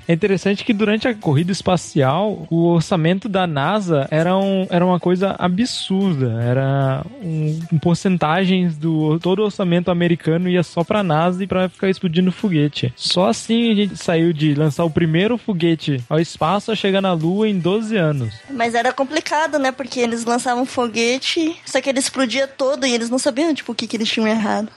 É 0.07 0.13
interessante 0.13 0.63
que 0.63 0.73
durante 0.73 1.07
a 1.07 1.13
corrida 1.13 1.51
espacial, 1.51 2.45
o 2.49 2.65
orçamento 2.65 3.29
da 3.29 3.45
NASA 3.45 4.07
era, 4.09 4.36
um, 4.36 4.67
era 4.69 4.86
uma 4.86 4.99
coisa 4.99 5.36
absurda. 5.38 6.41
Era 6.41 7.05
um, 7.21 7.59
um 7.71 7.79
porcentagens 7.79 8.77
do 8.77 9.19
todo 9.19 9.39
o 9.39 9.45
orçamento 9.45 9.91
americano 9.91 10.49
ia 10.49 10.63
só 10.63 10.84
pra 10.84 11.03
NASA 11.03 11.43
e 11.43 11.47
pra 11.47 11.69
ficar 11.69 11.89
explodindo 11.89 12.32
foguete. 12.32 12.91
Só 12.95 13.29
assim 13.29 13.71
a 13.71 13.75
gente 13.75 13.97
saiu 13.97 14.34
de 14.34 14.53
lançar 14.55 14.84
o 14.84 14.89
primeiro 14.89 15.38
foguete 15.38 16.03
ao 16.09 16.19
espaço 16.19 16.71
a 16.71 16.75
chegar 16.75 17.01
na 17.01 17.13
Lua 17.13 17.47
em 17.47 17.59
12 17.59 17.95
anos. 17.95 18.34
Mas 18.49 18.73
era 18.73 18.91
complicado, 18.91 19.59
né? 19.59 19.71
Porque 19.71 19.99
eles 19.99 20.20
lançavam 20.26 20.65
foguete, 20.65 21.59
só 21.65 21.82
que 21.82 21.89
ele 21.89 21.99
explodia 21.99 22.47
todo 22.47 22.86
e 22.86 22.93
eles 22.93 23.09
não 23.09 23.17
sabiam, 23.17 23.53
tipo, 23.53 23.72
o 23.72 23.76
que, 23.76 23.88
que 23.88 23.97
eles 23.97 24.09
tinham 24.09 24.28
errado. 24.28 24.69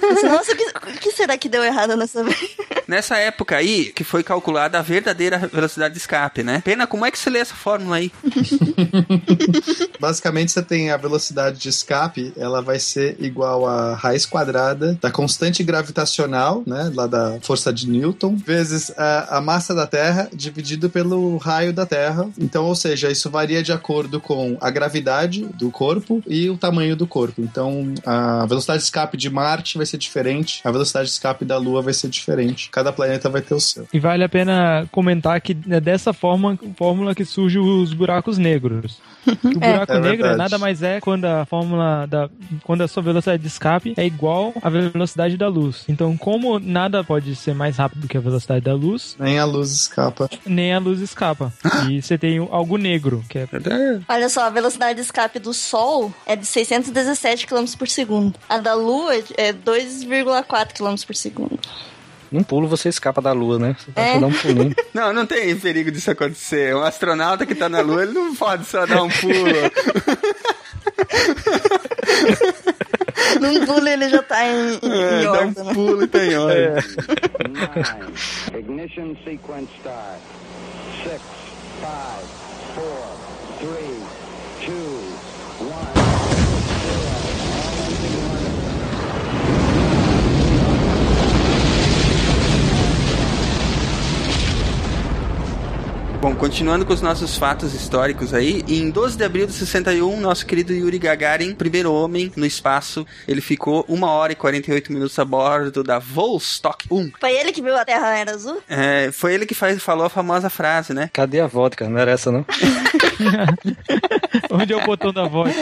Pensei, 0.00 0.28
Nossa, 0.30 0.52
o 0.52 0.56
que, 0.56 0.64
o 0.64 1.00
que 1.00 1.12
será 1.12 1.36
que 1.36 1.48
deu 1.48 1.64
errado 1.64 1.96
nessa 1.96 2.22
vez? 2.22 2.56
Nessa 2.86 3.16
época 3.16 3.56
aí, 3.56 3.92
que 3.92 4.04
foi 4.04 4.22
calculada 4.22 4.78
a 4.78 4.82
verdadeira 4.82 5.38
velocidade 5.38 5.94
de 5.94 6.00
escape, 6.00 6.42
né? 6.42 6.62
Pena, 6.64 6.86
como 6.86 7.06
é 7.06 7.10
que 7.10 7.18
você 7.18 7.30
lê 7.30 7.38
essa 7.38 7.54
fórmula 7.54 7.96
aí? 7.96 8.12
Basicamente, 9.98 10.52
você 10.52 10.62
tem 10.62 10.90
a 10.90 10.96
velocidade 10.96 11.58
de 11.58 11.68
escape, 11.68 12.32
ela 12.36 12.60
vai 12.60 12.78
ser 12.78 13.16
igual 13.18 13.66
a 13.66 13.94
raiz 13.94 14.26
quadrada 14.26 14.98
da 15.00 15.10
constante 15.10 15.62
gravitacional, 15.62 16.62
né, 16.66 16.90
lá 16.94 17.06
da 17.06 17.38
força 17.40 17.72
de 17.72 17.88
Newton, 17.88 18.36
vezes 18.36 18.92
a, 18.96 19.38
a 19.38 19.40
massa 19.40 19.74
da 19.74 19.86
Terra 19.86 20.28
dividido 20.32 20.90
pelo 20.90 21.36
raio 21.38 21.72
da 21.72 21.86
Terra. 21.86 22.28
Então, 22.38 22.64
ou 22.66 22.74
seja, 22.74 23.10
isso 23.10 23.30
varia 23.30 23.62
de 23.62 23.72
acordo 23.72 24.20
com 24.20 24.56
a 24.60 24.70
gravidade 24.70 24.81
do 25.54 25.70
corpo 25.70 26.22
e 26.26 26.48
o 26.50 26.56
tamanho 26.56 26.96
do 26.96 27.06
corpo. 27.06 27.40
Então, 27.40 27.92
a 28.04 28.44
velocidade 28.46 28.78
de 28.80 28.84
escape 28.84 29.16
de 29.16 29.30
Marte 29.30 29.76
vai 29.76 29.86
ser 29.86 29.98
diferente, 29.98 30.60
a 30.64 30.70
velocidade 30.70 31.06
de 31.06 31.12
escape 31.12 31.44
da 31.44 31.56
Lua 31.58 31.82
vai 31.82 31.92
ser 31.94 32.08
diferente. 32.08 32.68
Cada 32.70 32.92
planeta 32.92 33.28
vai 33.28 33.40
ter 33.42 33.54
o 33.54 33.60
seu. 33.60 33.86
E 33.92 33.98
vale 33.98 34.24
a 34.24 34.28
pena 34.28 34.86
comentar 34.90 35.40
que 35.40 35.56
é 35.70 35.80
dessa 35.80 36.12
forma, 36.12 36.58
fórmula 36.76 37.14
que 37.14 37.24
surgem 37.24 37.60
os 37.60 37.92
buracos 37.92 38.38
negros. 38.38 38.98
O 39.44 39.58
buraco 39.60 39.92
É 39.92 40.00
negro 40.00 40.16
verdade. 40.26 40.38
nada 40.38 40.58
mais 40.58 40.82
é 40.82 41.00
quando 41.00 41.26
a 41.26 41.44
fórmula 41.44 42.06
da 42.08 42.28
quando 42.64 42.82
a 42.82 42.88
sua 42.88 43.04
velocidade 43.04 43.40
de 43.40 43.46
escape 43.46 43.94
é 43.96 44.04
igual 44.04 44.52
à 44.60 44.68
velocidade 44.68 45.36
da 45.36 45.46
luz. 45.46 45.84
Então, 45.88 46.16
como 46.16 46.58
nada 46.58 47.04
pode 47.04 47.36
ser 47.36 47.54
mais 47.54 47.76
rápido 47.76 48.08
que 48.08 48.16
a 48.16 48.20
velocidade 48.20 48.64
da 48.64 48.74
luz, 48.74 49.14
Nem 49.20 49.38
a 49.38 49.44
luz 49.44 49.70
escapa. 49.70 50.28
nem 50.44 50.74
a 50.74 50.80
luz 50.80 51.00
escapa. 51.00 51.52
E 51.88 52.02
você 52.02 52.18
tem 52.18 52.38
algo 52.50 52.76
negro, 52.76 53.24
que 53.28 53.38
é 53.38 53.46
Olha 54.08 54.28
só, 54.28 54.46
a 54.46 54.50
velocidade 54.50 54.71
de 54.94 55.00
escape 55.00 55.38
do 55.38 55.52
Sol 55.54 56.12
é 56.26 56.34
de 56.36 56.44
617 56.46 57.46
km 57.46 57.64
por 57.78 57.88
segundo. 57.88 58.34
A 58.48 58.58
da 58.58 58.74
Lua 58.74 59.14
é 59.36 59.52
2,4 59.52 60.72
km 60.72 60.94
por 61.06 61.14
segundo. 61.16 61.58
Num 62.30 62.42
pulo 62.42 62.66
você 62.66 62.88
escapa 62.88 63.20
da 63.20 63.32
lua, 63.32 63.58
né? 63.58 63.76
Você 63.78 63.90
É. 63.94 64.14
só 64.14 64.20
dá 64.20 64.26
um 64.26 64.32
pulinho. 64.32 64.74
Não, 64.94 65.12
não 65.12 65.26
tem 65.26 65.54
perigo 65.58 65.90
disso 65.90 66.10
acontecer. 66.10 66.74
Um 66.74 66.82
astronauta 66.82 67.44
que 67.44 67.54
tá 67.54 67.68
na 67.68 67.82
Lua, 67.82 68.02
ele 68.04 68.12
não 68.12 68.34
pode 68.34 68.64
só 68.64 68.86
dar 68.86 69.02
um 69.02 69.10
pulo. 69.10 69.34
Num 73.40 73.64
pulo 73.66 73.86
ele 73.88 74.08
já 74.08 74.22
tá 74.22 74.44
em, 74.46 74.78
em, 74.82 75.02
É, 75.02 75.20
em 75.20 75.24
dá 75.24 75.40
um 75.42 75.46
né? 75.64 75.74
pulo 75.74 76.02
e 76.04 76.06
tá 76.06 76.24
em 76.24 76.34
órbita. 76.36 76.84
Nine. 77.48 78.12
Ignition 78.58 79.14
sequence 79.24 79.68
start. 79.78 80.20
Six, 81.04 81.20
five, 81.80 82.26
four, 82.74 83.06
three, 83.58 83.98
two, 84.64 85.00
one. 85.66 85.92
Bom, 96.22 96.36
continuando 96.36 96.86
com 96.86 96.92
os 96.92 97.02
nossos 97.02 97.36
fatos 97.36 97.74
históricos 97.74 98.32
aí, 98.32 98.62
em 98.68 98.90
12 98.90 99.16
de 99.18 99.24
abril 99.24 99.44
de 99.44 99.52
61, 99.54 100.20
nosso 100.20 100.46
querido 100.46 100.72
Yuri 100.72 100.96
Gagarin, 100.96 101.52
primeiro 101.52 101.92
homem 101.92 102.30
no 102.36 102.46
espaço, 102.46 103.04
ele 103.26 103.40
ficou 103.40 103.84
1 103.88 104.04
hora 104.04 104.32
e 104.32 104.36
48 104.36 104.92
minutos 104.92 105.18
a 105.18 105.24
bordo 105.24 105.82
da 105.82 105.98
Vostok 105.98 106.86
1. 106.88 107.10
Foi 107.18 107.32
ele 107.32 107.50
que 107.50 107.60
viu 107.60 107.76
a 107.76 107.84
Terra 107.84 108.16
era 108.16 108.30
azul? 108.30 108.62
É, 108.68 109.10
foi 109.10 109.34
ele 109.34 109.44
que 109.46 109.54
faz, 109.54 109.82
falou 109.82 110.06
a 110.06 110.08
famosa 110.08 110.48
frase, 110.48 110.94
né? 110.94 111.10
Cadê 111.12 111.40
a 111.40 111.48
vodka? 111.48 111.88
Não 111.88 111.98
era 111.98 112.12
essa, 112.12 112.30
não? 112.30 112.46
onde 114.48 114.72
é 114.72 114.76
o 114.76 114.86
botão 114.86 115.12
da 115.12 115.24
voz. 115.26 115.52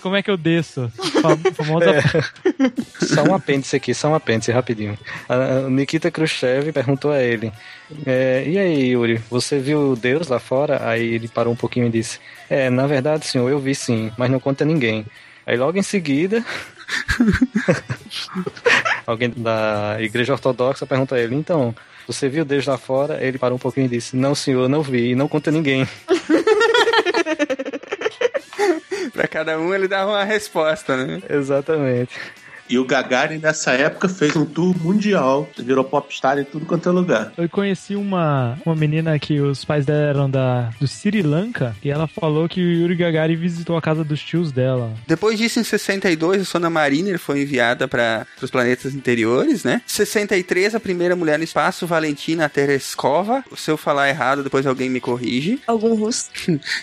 Como 0.00 0.16
é 0.16 0.22
que 0.22 0.30
eu 0.30 0.38
desço? 0.38 0.90
Fam- 1.20 1.36
Famosa 1.52 1.90
É. 1.90 2.02
Só 3.04 3.24
um 3.24 3.34
apêndice 3.34 3.76
aqui, 3.76 3.92
só 3.92 4.08
um 4.08 4.14
apêndice, 4.14 4.50
rapidinho. 4.52 4.98
A 5.28 5.68
Nikita 5.68 6.10
Khrushchev 6.10 6.72
perguntou 6.72 7.10
a 7.10 7.20
ele: 7.22 7.52
é, 8.06 8.44
E 8.46 8.58
aí, 8.58 8.90
Yuri, 8.90 9.20
você 9.30 9.58
viu 9.58 9.96
Deus 9.96 10.28
lá 10.28 10.38
fora? 10.38 10.88
Aí 10.88 11.14
ele 11.14 11.28
parou 11.28 11.52
um 11.52 11.56
pouquinho 11.56 11.86
e 11.86 11.90
disse: 11.90 12.18
É, 12.48 12.70
na 12.70 12.86
verdade, 12.86 13.26
senhor, 13.26 13.48
eu 13.48 13.58
vi 13.58 13.74
sim, 13.74 14.12
mas 14.16 14.30
não 14.30 14.40
conta 14.40 14.64
a 14.64 14.66
ninguém. 14.66 15.04
Aí 15.46 15.56
logo 15.56 15.78
em 15.78 15.82
seguida. 15.82 16.44
Alguém 19.06 19.32
da 19.36 19.96
igreja 20.00 20.32
ortodoxa 20.32 20.86
pergunta 20.86 21.14
a 21.14 21.20
ele: 21.20 21.34
Então, 21.34 21.74
você 22.06 22.28
viu 22.28 22.44
Deus 22.44 22.66
lá 22.66 22.78
fora? 22.78 23.22
Ele 23.22 23.38
parou 23.38 23.56
um 23.56 23.60
pouquinho 23.60 23.86
e 23.86 23.90
disse: 23.90 24.16
Não, 24.16 24.34
senhor, 24.34 24.68
não 24.68 24.82
vi, 24.82 25.10
e 25.10 25.14
não 25.14 25.28
conta 25.28 25.50
ninguém. 25.50 25.86
Pra 29.12 29.26
cada 29.26 29.58
um 29.58 29.74
ele 29.74 29.88
dava 29.88 30.10
uma 30.10 30.24
resposta, 30.24 30.96
né? 30.96 31.22
Exatamente. 31.30 32.14
E 32.68 32.78
o 32.78 32.84
Gagarin, 32.84 33.38
nessa 33.38 33.72
época, 33.72 34.08
fez 34.08 34.34
um 34.36 34.44
tour 34.44 34.74
mundial. 34.78 35.48
Virou 35.56 35.84
popstar 35.84 36.38
em 36.38 36.44
tudo 36.44 36.66
quanto 36.66 36.88
é 36.88 36.92
lugar. 36.92 37.32
Eu 37.36 37.48
conheci 37.48 37.94
uma, 37.94 38.58
uma 38.64 38.74
menina 38.74 39.18
que 39.18 39.40
os 39.40 39.64
pais 39.64 39.86
dela 39.86 40.00
eram 40.00 40.30
da, 40.30 40.70
do 40.80 40.86
Sri 40.86 41.22
Lanka 41.22 41.76
e 41.82 41.90
ela 41.90 42.06
falou 42.06 42.48
que 42.48 42.60
o 42.60 42.72
Yuri 42.72 42.96
Gagarin 42.96 43.36
visitou 43.36 43.76
a 43.76 43.82
casa 43.82 44.02
dos 44.02 44.20
tios 44.20 44.50
dela. 44.50 44.92
Depois 45.06 45.38
disso, 45.38 45.60
em 45.60 45.64
62, 45.64 46.42
a 46.42 46.44
Sona 46.44 46.68
Mariner 46.68 47.18
foi 47.18 47.42
enviada 47.42 47.86
para 47.86 48.26
os 48.42 48.50
planetas 48.50 48.94
interiores, 48.94 49.64
né? 49.64 49.80
63, 49.86 50.74
a 50.74 50.80
primeira 50.80 51.14
mulher 51.14 51.38
no 51.38 51.44
espaço, 51.44 51.86
Valentina 51.86 52.48
Tereskova. 52.48 53.44
Se 53.56 53.70
eu 53.70 53.76
falar 53.76 54.08
errado, 54.08 54.42
depois 54.42 54.66
alguém 54.66 54.90
me 54.90 55.00
corrige. 55.00 55.60
Algum 55.66 55.94
russo. 55.94 56.30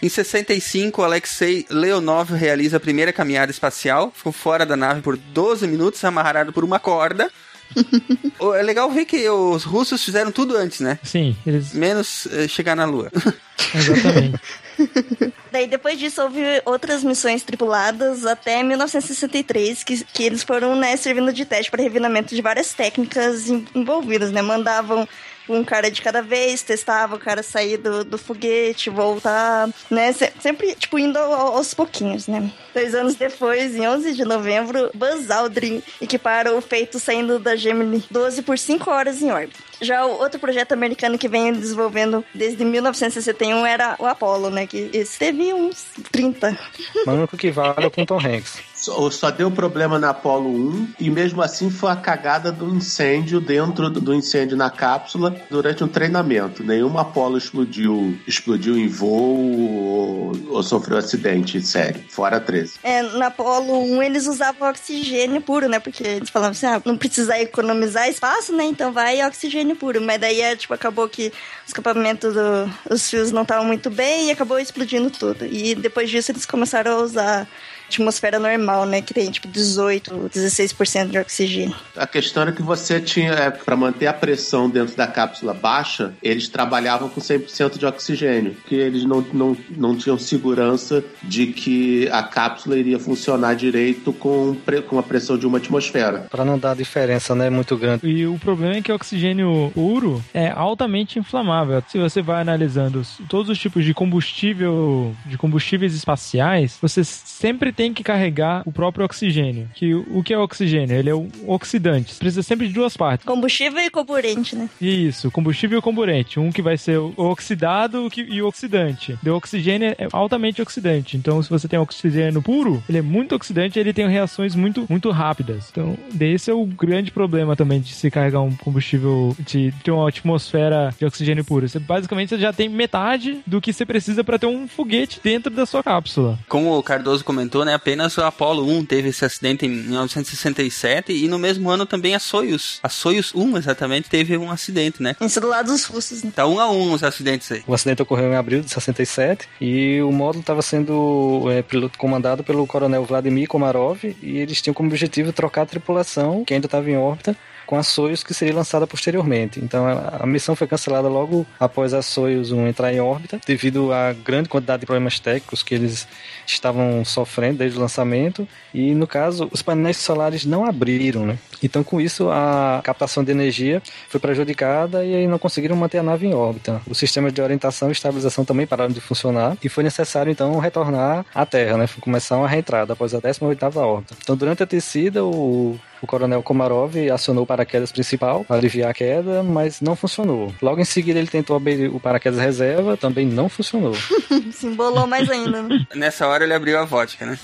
em 0.01 0.09
65, 0.09 1.01
Alexei 1.01 1.65
Leonov 1.69 2.31
realiza 2.33 2.77
a 2.77 2.79
primeira 2.79 3.11
caminhada 3.11 3.51
espacial. 3.51 4.11
Ficou 4.15 4.31
fora 4.31 4.65
da 4.65 4.75
nave 4.75 5.01
por 5.01 5.17
12 5.17 5.67
minutos, 5.73 6.03
amarrado 6.03 6.53
por 6.53 6.63
uma 6.63 6.79
corda. 6.79 7.29
é 8.57 8.61
legal 8.61 8.89
ver 8.91 9.05
que 9.05 9.27
os 9.29 9.63
russos 9.63 10.03
fizeram 10.03 10.31
tudo 10.31 10.55
antes, 10.55 10.79
né? 10.79 10.99
Sim, 11.03 11.35
eles. 11.45 11.73
Menos 11.73 12.27
eh, 12.27 12.47
chegar 12.47 12.75
na 12.75 12.85
Lua. 12.85 13.11
Exatamente. 13.73 14.39
Daí 15.51 15.67
depois 15.67 15.99
disso 15.99 16.21
houve 16.21 16.41
outras 16.65 17.03
missões 17.03 17.43
tripuladas 17.43 18.25
até 18.25 18.63
1963 18.63 19.83
que, 19.83 20.03
que 20.05 20.23
eles 20.23 20.43
foram 20.43 20.75
né, 20.75 20.95
servindo 20.97 21.31
de 21.31 21.45
teste 21.45 21.69
para 21.69 21.83
refinamento 21.83 22.33
de 22.33 22.41
várias 22.41 22.73
técnicas 22.73 23.49
envolvidas, 23.75 24.31
né? 24.31 24.41
Mandavam 24.41 25.07
um 25.49 25.63
cara 25.63 25.89
de 25.91 26.01
cada 26.01 26.21
vez, 26.21 26.61
testava 26.61 27.15
o 27.15 27.19
cara 27.19 27.43
sair 27.43 27.77
do, 27.77 28.03
do 28.03 28.17
foguete, 28.17 28.89
voltar, 28.89 29.69
né? 29.89 30.11
Se- 30.13 30.31
Sempre, 30.39 30.75
tipo, 30.75 30.97
indo 30.99 31.17
ao- 31.17 31.55
aos 31.57 31.73
pouquinhos, 31.73 32.27
né? 32.27 32.51
Dois 32.73 32.95
anos 32.95 33.15
depois, 33.15 33.75
em 33.75 33.87
11 33.87 34.13
de 34.13 34.25
novembro, 34.25 34.89
Buzz 34.93 35.29
Aldrin 35.29 35.81
equipara 36.01 36.53
o 36.55 36.61
feito 36.61 36.99
saindo 36.99 37.39
da 37.39 37.55
Gemini 37.55 38.03
12 38.09 38.41
por 38.41 38.57
5 38.57 38.89
horas 38.89 39.21
em 39.21 39.31
órbita. 39.31 39.59
Já 39.81 40.05
o 40.05 40.11
outro 40.19 40.39
projeto 40.39 40.71
americano 40.71 41.17
que 41.17 41.27
vem 41.27 41.51
desenvolvendo 41.51 42.23
desde 42.33 42.63
1961 42.63 43.65
era 43.65 43.95
o 43.99 44.05
Apollo, 44.05 44.49
né? 44.49 44.65
Que 44.65 44.89
esse 44.93 45.19
teve 45.19 45.53
uns 45.53 45.85
30. 46.11 46.57
Mas 47.05 47.15
o 47.15 47.17
único 47.19 47.35
que 47.37 47.51
vale 47.51 47.89
com 47.89 48.05
Tom 48.05 48.17
Hanks. 48.19 48.59
Só, 48.83 49.09
só 49.09 49.31
deu 49.31 49.49
problema 49.49 49.97
na 49.97 50.09
Apollo 50.09 50.49
1 50.49 50.87
e 50.99 51.09
mesmo 51.09 51.41
assim 51.41 51.69
foi 51.69 51.89
a 51.89 51.95
cagada 51.95 52.51
do 52.51 52.67
incêndio 52.75 53.39
dentro 53.39 53.89
do, 53.89 54.13
incêndio 54.13 54.57
na 54.57 54.69
cápsula 54.69 55.33
durante 55.49 55.85
um 55.85 55.87
treinamento. 55.87 56.65
Nenhuma 56.65 56.99
Apollo 56.99 57.37
explodiu, 57.37 58.19
explodiu 58.27 58.77
em 58.77 58.89
voo 58.89 59.61
ou, 59.61 60.31
ou 60.49 60.63
sofreu 60.63 60.97
acidente 60.97 61.61
sério, 61.61 62.03
fora 62.09 62.41
13. 62.41 62.73
É, 62.83 63.01
na 63.03 63.27
Apollo 63.27 63.83
1 63.83 64.03
eles 64.03 64.27
usavam 64.27 64.69
oxigênio 64.69 65.39
puro, 65.39 65.69
né? 65.69 65.79
Porque 65.79 66.03
eles 66.03 66.29
falavam 66.29 66.51
assim, 66.51 66.65
ah, 66.65 66.81
não 66.83 66.97
precisa 66.97 67.39
economizar 67.39 68.09
espaço, 68.09 68.53
né? 68.53 68.65
Então 68.65 68.91
vai 68.91 69.25
oxigênio 69.25 69.77
puro. 69.77 70.01
Mas 70.01 70.19
daí, 70.19 70.41
é, 70.41 70.57
tipo, 70.57 70.73
acabou 70.73 71.07
que 71.07 71.27
os 71.27 71.67
escapamentos 71.67 72.33
do, 72.33 72.69
os 72.91 73.09
fios 73.09 73.31
não 73.31 73.43
estavam 73.43 73.65
muito 73.65 73.89
bem 73.89 74.27
e 74.27 74.31
acabou 74.31 74.59
explodindo 74.59 75.09
tudo. 75.09 75.45
E 75.45 75.73
depois 75.73 76.09
disso 76.09 76.33
eles 76.33 76.45
começaram 76.45 76.91
a 76.91 77.01
usar 77.01 77.47
atmosfera 77.93 78.39
normal, 78.39 78.85
né? 78.85 79.01
Que 79.01 79.13
tem, 79.13 79.29
tipo, 79.31 79.47
18, 79.47 80.29
16% 80.33 81.09
de 81.09 81.17
oxigênio. 81.17 81.75
A 81.95 82.07
questão 82.07 82.43
era 82.43 82.51
que 82.51 82.61
você 82.61 82.99
tinha, 82.99 83.31
é, 83.31 83.49
para 83.49 83.75
manter 83.75 84.07
a 84.07 84.13
pressão 84.13 84.69
dentro 84.69 84.95
da 84.95 85.07
cápsula 85.07 85.53
baixa, 85.53 86.13
eles 86.21 86.47
trabalhavam 86.47 87.09
com 87.09 87.21
100% 87.21 87.77
de 87.77 87.85
oxigênio, 87.85 88.55
que 88.67 88.75
eles 88.75 89.05
não, 89.05 89.21
não, 89.33 89.57
não 89.71 89.95
tinham 89.95 90.17
segurança 90.17 91.03
de 91.21 91.47
que 91.47 92.07
a 92.11 92.23
cápsula 92.23 92.77
iria 92.77 92.99
funcionar 92.99 93.55
direito 93.55 94.11
com, 94.13 94.55
com 94.87 94.99
a 94.99 95.03
pressão 95.03 95.37
de 95.37 95.45
uma 95.45 95.57
atmosfera. 95.57 96.27
Pra 96.29 96.43
não 96.45 96.57
dar 96.57 96.75
diferença, 96.75 97.33
né? 97.35 97.49
Muito 97.49 97.77
grande. 97.77 98.07
E 98.07 98.25
o 98.25 98.37
problema 98.39 98.75
é 98.75 98.81
que 98.81 98.91
o 98.91 98.95
oxigênio 98.95 99.71
puro 99.73 100.23
é 100.33 100.49
altamente 100.49 101.19
inflamável. 101.19 101.83
Se 101.87 101.97
você 101.97 102.21
vai 102.21 102.41
analisando 102.41 102.99
os- 102.99 103.17
todos 103.29 103.49
os 103.49 103.59
tipos 103.59 103.83
de 103.85 103.93
combustível, 103.93 105.15
de 105.25 105.37
combustíveis 105.37 105.93
espaciais, 105.93 106.77
você 106.81 107.03
sempre 107.03 107.71
tem 107.71 107.82
que 107.91 108.03
carregar 108.03 108.61
o 108.65 108.71
próprio 108.71 109.03
oxigênio. 109.05 109.67
Que 109.73 109.93
o 109.95 110.21
que 110.23 110.33
é 110.33 110.37
oxigênio? 110.37 110.95
Ele 110.95 111.09
é 111.09 111.15
um 111.15 111.29
oxidante. 111.47 112.13
Precisa 112.15 112.43
sempre 112.43 112.67
de 112.67 112.73
duas 112.73 112.95
partes. 112.95 113.25
Combustível 113.25 113.81
e 113.81 113.89
comburente, 113.89 114.55
né? 114.55 114.69
Isso, 114.79 115.31
combustível 115.31 115.79
e 115.79 115.81
comburente. 115.81 116.39
Um 116.39 116.51
que 116.51 116.61
vai 116.61 116.77
ser 116.77 116.97
o 116.99 117.13
oxidado 117.17 118.09
que- 118.09 118.21
e 118.21 118.41
o 118.41 118.47
oxidante. 118.47 119.17
O 119.25 119.29
oxigênio 119.31 119.95
é 119.97 120.07
altamente 120.11 120.61
oxidante. 120.61 121.17
Então, 121.17 121.41
se 121.41 121.49
você 121.49 121.67
tem 121.67 121.79
oxigênio 121.79 122.41
puro, 122.41 122.83
ele 122.87 122.99
é 122.99 123.01
muito 123.01 123.35
oxidante 123.35 123.77
e 123.77 123.79
ele 123.79 123.93
tem 123.93 124.07
reações 124.07 124.55
muito, 124.55 124.85
muito 124.89 125.09
rápidas. 125.11 125.69
Então, 125.71 125.97
esse 126.19 126.51
é 126.51 126.53
o 126.53 126.65
grande 126.65 127.11
problema 127.11 127.55
também 127.55 127.79
de 127.81 127.93
se 127.93 128.11
carregar 128.11 128.41
um 128.41 128.55
combustível, 128.55 129.35
de 129.39 129.73
ter 129.83 129.91
uma 129.91 130.07
atmosfera 130.07 130.93
de 130.97 131.05
oxigênio 131.05 131.43
puro. 131.43 131.67
Você, 131.67 131.79
basicamente, 131.79 132.29
você 132.29 132.37
já 132.37 132.53
tem 132.53 132.69
metade 132.69 133.39
do 133.47 133.59
que 133.61 133.73
você 133.73 133.85
precisa 133.85 134.23
para 134.23 134.37
ter 134.39 134.45
um 134.47 134.67
foguete 134.67 135.19
dentro 135.23 135.51
da 135.51 135.65
sua 135.65 135.83
cápsula. 135.83 136.37
Como 136.47 136.77
o 136.77 136.83
Cardoso 136.83 137.23
comentou, 137.23 137.63
né, 137.65 137.72
apenas 137.73 138.17
o 138.17 138.23
Apollo 138.23 138.67
1 138.67 138.85
teve 138.85 139.09
esse 139.09 139.25
acidente 139.25 139.65
em 139.65 139.69
1967 139.69 141.11
e 141.11 141.27
no 141.27 141.37
mesmo 141.37 141.69
ano 141.69 141.85
também 141.85 142.15
a 142.15 142.19
Soyuz. 142.19 142.79
A 142.81 142.89
Soyuz 142.89 143.33
1, 143.33 143.57
exatamente, 143.57 144.09
teve 144.09 144.37
um 144.37 144.51
acidente, 144.51 145.01
né? 145.01 145.15
Isso 145.19 145.41
do 145.41 145.47
lado 145.47 145.67
dos 145.71 145.85
russos, 145.85 146.23
né? 146.23 146.31
Tá 146.35 146.47
um 146.47 146.59
a 146.59 146.69
um 146.69 146.93
os 146.93 147.03
acidentes 147.03 147.51
aí. 147.51 147.63
O 147.67 147.73
acidente 147.73 148.01
ocorreu 148.01 148.31
em 148.31 148.35
abril 148.35 148.61
de 148.61 148.69
67 148.69 149.47
e 149.59 150.01
o 150.01 150.11
módulo 150.11 150.41
estava 150.41 150.61
sendo 150.61 151.45
é, 151.49 151.61
piloto 151.61 151.97
comandado 151.97 152.43
pelo 152.43 152.65
coronel 152.67 153.05
Vladimir 153.05 153.47
Komarov 153.47 154.03
e 154.03 154.37
eles 154.37 154.61
tinham 154.61 154.73
como 154.73 154.89
objetivo 154.89 155.33
trocar 155.33 155.63
a 155.63 155.65
tripulação, 155.65 156.43
que 156.45 156.53
ainda 156.53 156.67
estava 156.67 156.89
em 156.89 156.97
órbita, 156.97 157.35
com 157.65 157.77
a 157.77 157.83
Soyuz 157.83 158.23
que 158.23 158.33
seria 158.33 158.53
lançada 158.53 158.85
posteriormente. 158.87 159.59
Então 159.63 159.85
a, 159.87 160.25
missão 160.25 160.55
foi 160.55 160.67
cancelada 160.67 161.07
logo 161.07 161.45
após 161.59 161.93
a 161.93 162.01
Soyuz 162.01 162.51
1 162.51 162.67
entrar 162.67 162.93
em 162.93 162.99
órbita, 162.99 163.39
devido 163.45 163.91
à 163.91 164.13
grande 164.13 164.49
quantidade 164.49 164.81
de 164.81 164.85
problemas 164.85 165.19
técnicos 165.19 165.63
que 165.63 165.75
eles 165.75 166.07
estavam 166.45 167.03
sofrendo 167.05 167.59
desde 167.59 167.77
o 167.77 167.81
lançamento. 167.81 168.47
E 168.73 168.93
no 168.93 169.07
caso, 169.07 169.49
os 169.51 169.61
painéis 169.61 169.97
solares 169.97 170.45
não 170.45 170.65
abriram, 170.65 171.25
né? 171.25 171.37
Então 171.63 171.83
com 171.83 171.99
isso 171.99 172.29
a 172.29 172.81
captação 172.83 173.23
de 173.23 173.31
energia 173.31 173.81
foi 174.09 174.19
prejudicada 174.19 175.03
e 175.05 175.15
aí 175.15 175.27
não 175.27 175.39
conseguiram 175.39 175.75
manter 175.75 175.99
a 175.99 176.03
nave 176.03 176.27
em 176.27 176.33
órbita. 176.33 176.81
Os 176.87 176.97
sistemas 176.97 177.33
de 177.33 177.41
orientação 177.41 177.89
e 177.89 177.91
estabilização 177.91 178.45
também 178.45 178.67
pararam 178.67 178.91
de 178.91 179.01
funcionar 179.01 179.57
e 179.63 179.69
foi 179.69 179.83
necessário 179.83 180.31
então 180.31 180.57
retornar 180.59 181.25
à 181.33 181.45
Terra, 181.45 181.77
né? 181.77 181.87
Foi 181.87 182.01
começar 182.01 182.37
uma 182.37 182.47
reentrada 182.47 182.93
após 182.93 183.13
a 183.13 183.21
18ª 183.21 183.75
órbita. 183.77 184.15
Então 184.21 184.35
durante 184.35 184.63
a 184.63 184.65
descida 184.65 185.23
o 185.23 185.79
o 186.03 186.07
coronel 186.07 186.43
Komarov 186.43 186.97
acionou 187.13 187.45
o 187.45 187.47
paraquedas 187.47 187.89
principal 187.89 188.43
para 188.43 188.57
aliviar 188.57 188.91
a 188.91 188.93
queda, 188.93 189.41
mas 189.41 189.79
não 189.79 189.95
funcionou. 189.95 190.53
Logo 190.61 190.81
em 190.81 190.83
seguida 190.83 191.17
ele 191.17 191.29
tentou 191.29 191.55
abrir 191.55 191.87
o 191.87 191.97
paraquedas 191.97 192.41
reserva, 192.41 192.97
também 192.97 193.25
não 193.25 193.47
funcionou. 193.47 193.95
Se 194.51 194.67
embolou 194.67 195.07
mais 195.07 195.29
ainda, 195.29 195.63
né? 195.63 195.87
Nessa 195.95 196.27
hora 196.27 196.43
ele 196.43 196.53
abriu 196.53 196.77
a 196.77 196.83
vodka, 196.83 197.25
né? 197.25 197.39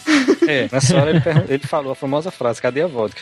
É, 0.45 0.67
nessa 0.69 0.97
hora 0.97 1.09
ele, 1.11 1.21
ele 1.47 1.65
falou 1.65 1.93
a 1.93 1.95
famosa 1.95 2.31
frase: 2.31 2.61
cadê 2.61 2.81
a 2.81 2.87
vodka? 2.87 3.21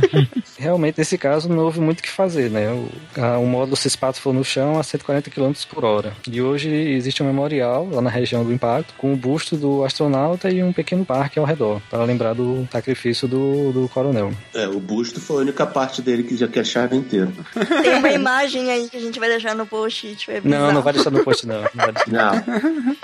Realmente, 0.58 0.98
nesse 0.98 1.18
caso, 1.18 1.48
não 1.48 1.58
houve 1.64 1.80
muito 1.80 2.00
o 2.00 2.02
que 2.02 2.10
fazer, 2.10 2.50
né? 2.50 2.68
O, 2.70 2.88
a- 3.20 3.38
o 3.38 3.46
módulo 3.46 3.76
Cispato 3.76 4.20
foi 4.20 4.32
no 4.32 4.44
chão 4.44 4.78
a 4.78 4.82
140 4.82 5.30
km 5.30 5.52
por 5.68 5.84
hora. 5.84 6.12
E 6.30 6.40
hoje 6.40 6.68
existe 6.70 7.22
um 7.22 7.26
memorial 7.26 7.88
lá 7.90 8.00
na 8.00 8.10
região 8.10 8.44
do 8.44 8.52
impacto 8.52 8.94
com 8.96 9.12
o 9.12 9.16
busto 9.16 9.56
do 9.56 9.84
astronauta 9.84 10.50
e 10.50 10.62
um 10.62 10.72
pequeno 10.72 11.04
parque 11.04 11.38
ao 11.38 11.44
redor, 11.44 11.80
para 11.90 12.04
lembrar 12.04 12.34
do 12.34 12.66
sacrifício 12.70 13.26
do, 13.28 13.72
do 13.72 13.88
coronel. 13.88 14.32
É, 14.54 14.66
o 14.68 14.78
busto 14.80 15.20
foi 15.20 15.38
a 15.38 15.40
única 15.40 15.66
parte 15.66 16.00
dele 16.00 16.22
que 16.22 16.36
já 16.36 16.46
que 16.48 16.58
acharam 16.60 16.96
inteiro. 16.96 17.32
Tem 17.82 17.94
uma 17.96 18.10
imagem 18.10 18.70
aí 18.70 18.88
que 18.88 18.96
a 18.96 19.00
gente 19.00 19.18
vai 19.18 19.28
deixar 19.28 19.54
no 19.54 19.66
post. 19.66 20.14
Tipo, 20.16 20.32
é 20.32 20.40
Não, 20.44 20.72
não 20.72 20.82
vai 20.82 20.92
deixar 20.92 21.10
no 21.10 21.22
post, 21.24 21.46
não. 21.46 21.62
Não 21.62 21.70
vai 21.74 21.92
deixar. 21.92 22.10
Não. 22.12 22.96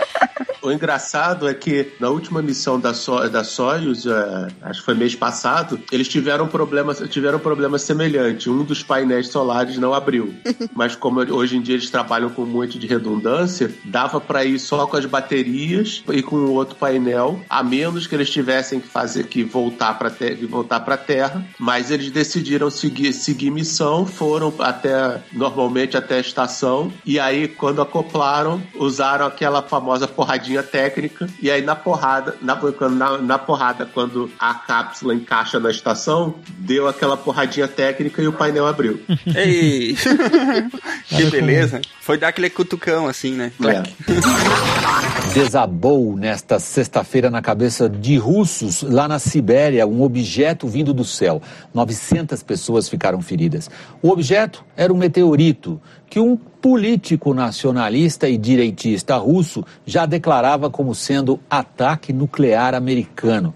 O 0.63 0.71
engraçado 0.71 1.49
é 1.49 1.55
que 1.55 1.93
na 1.99 2.09
última 2.11 2.43
missão 2.43 2.79
da, 2.79 2.93
so 2.93 3.29
da 3.29 3.43
Soyuz, 3.43 4.05
é, 4.07 4.49
acho 4.63 4.81
que 4.81 4.87
foi 4.87 4.95
mês 4.95 5.15
passado, 5.15 5.81
eles 5.91 6.09
tiveram 6.09 6.45
um 6.45 6.49
problema, 6.49 6.95
tiveram 6.95 7.39
um 7.39 7.41
problema 7.41 7.79
semelhante. 7.79 8.51
Um 8.51 8.63
dos 8.63 8.83
painéis 8.83 9.29
solares 9.29 9.79
não 9.79 9.95
abriu. 9.95 10.35
Mas 10.75 10.95
como 10.95 11.21
hoje 11.21 11.57
em 11.57 11.63
dia 11.63 11.75
eles 11.75 11.91
trabalham 11.91 12.29
com 12.31 12.45
muito 12.45 12.79
de 12.79 12.87
redundância, 12.87 13.71
dava 13.85 14.21
para 14.21 14.45
ir 14.45 14.59
só 14.59 14.87
com 14.87 14.97
as 14.97 15.07
baterias 15.07 16.03
e 16.13 16.23
com 16.23 16.37
o 16.37 16.53
outro 16.53 16.77
painel, 16.77 17.41
a 17.49 17.63
menos 17.63 18.07
que 18.07 18.15
eles 18.15 18.31
tivessem 18.31 18.81
que 18.81 18.89
fazer 18.89 19.25
que 19.25 19.43
voltar 19.43 19.99
para 19.99 20.13
voltar 20.49 20.81
para 20.81 20.97
Terra. 20.97 21.45
Mas 21.59 21.91
eles 21.91 22.11
decidiram 22.11 22.71
seguir 22.71 23.13
seguir 23.13 23.51
missão, 23.51 24.05
foram 24.05 24.53
até 24.59 25.23
normalmente 25.33 25.97
até 25.97 26.17
a 26.17 26.21
estação 26.21 26.93
e 27.05 27.19
aí 27.19 27.49
quando 27.49 27.81
acoplaram 27.81 28.63
usaram 28.79 29.27
aquela 29.27 29.63
famosa 29.63 30.07
porradinha 30.07 30.50
técnica 30.63 31.29
e 31.41 31.51
aí 31.51 31.63
na 31.63 31.77
porrada 31.77 32.37
na, 32.43 32.59
na, 32.89 33.19
na 33.19 33.39
porrada 33.39 33.87
quando 33.87 34.31
a 34.39 34.55
cápsula 34.55 35.15
encaixa 35.15 35.61
na 35.61 35.71
estação 35.71 36.35
deu 36.59 36.89
aquela 36.89 37.17
porradinha 37.17 37.69
técnica 37.69 38.21
e 38.23 38.29
o 38.29 38.33
painel 38.33 38.67
abriu. 38.67 39.01
Ei! 39.35 39.97
que 41.09 41.25
beleza. 41.31 41.81
Foi 42.01 42.19
dar 42.19 42.29
aquele 42.29 42.51
cutucão 42.51 43.07
assim, 43.07 43.33
né? 43.33 43.53
É. 43.65 43.83
Desabou 45.35 46.17
nesta 46.17 46.59
sexta-feira 46.59 47.31
na 47.31 47.41
cabeça 47.41 47.89
de 47.89 48.17
russos 48.17 48.83
lá 48.83 49.07
na 49.07 49.19
Sibéria 49.19 49.87
um 49.87 50.03
objeto 50.03 50.67
vindo 50.67 50.93
do 50.93 51.05
céu. 51.05 51.41
900 51.73 52.43
pessoas 52.43 52.89
ficaram 52.89 53.23
feridas. 53.23 53.71
O 54.03 54.11
objeto 54.11 54.65
era 54.77 54.93
um 54.93 54.97
meteorito 54.97 55.81
que 56.11 56.19
um 56.19 56.37
político 56.37 57.33
nacionalista 57.33 58.29
e 58.29 58.37
direitista 58.37 59.17
russo 59.17 59.65
já 59.87 60.05
declarava 60.05 60.69
como 60.69 60.93
sendo 60.93 61.39
ataque 61.49 62.13
nuclear 62.13 62.75
americano. 62.75 63.55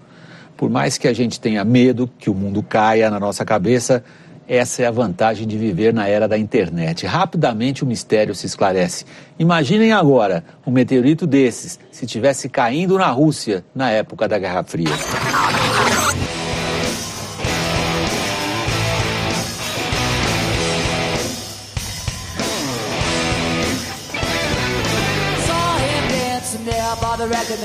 Por 0.56 0.70
mais 0.70 0.96
que 0.96 1.08
a 1.08 1.12
gente 1.12 1.40
tenha 1.40 1.64
medo 1.64 2.08
que 2.16 2.30
o 2.30 2.34
mundo 2.34 2.62
caia 2.62 3.10
na 3.10 3.18
nossa 3.18 3.44
cabeça, 3.44 4.04
essa 4.46 4.82
é 4.82 4.86
a 4.86 4.90
vantagem 4.90 5.48
de 5.48 5.58
viver 5.58 5.92
na 5.92 6.06
era 6.06 6.28
da 6.28 6.38
internet. 6.38 7.06
Rapidamente 7.06 7.82
o 7.82 7.86
mistério 7.86 8.34
se 8.34 8.46
esclarece. 8.46 9.04
Imaginem 9.36 9.92
agora 9.92 10.44
um 10.64 10.70
meteorito 10.70 11.26
desses 11.26 11.78
se 11.90 12.06
tivesse 12.06 12.48
caindo 12.48 12.96
na 12.96 13.08
Rússia 13.08 13.64
na 13.74 13.90
época 13.90 14.28
da 14.28 14.38
Guerra 14.38 14.62
Fria. 14.62 14.92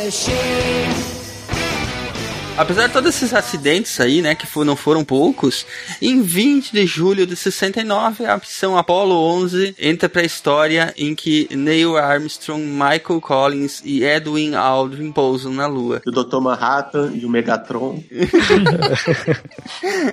Machine. 0.09 1.18
Apesar 2.59 2.87
de 2.87 2.93
todos 2.93 3.15
esses 3.15 3.33
acidentes 3.33 3.97
aí, 4.01 4.21
né, 4.21 4.35
que 4.35 4.45
não 4.65 4.75
foram 4.75 5.05
poucos, 5.05 5.65
em 6.01 6.21
20 6.21 6.73
de 6.73 6.85
julho 6.85 7.25
de 7.25 7.33
69, 7.33 8.25
a 8.25 8.35
missão 8.35 8.77
Apollo 8.77 9.15
11 9.15 9.75
entra 9.79 10.09
para 10.09 10.23
a 10.23 10.25
história 10.25 10.93
em 10.97 11.15
que 11.15 11.47
Neil 11.55 11.95
Armstrong, 11.95 12.61
Michael 12.61 13.21
Collins 13.21 13.81
e 13.85 14.03
Edwin 14.03 14.55
Aldrin 14.55 15.09
pousam 15.13 15.53
na 15.53 15.67
Lua. 15.67 16.01
O 16.05 16.11
Dr. 16.11 16.41
Manhattan 16.41 17.13
e 17.13 17.25
o 17.25 17.29
Megatron. 17.29 18.03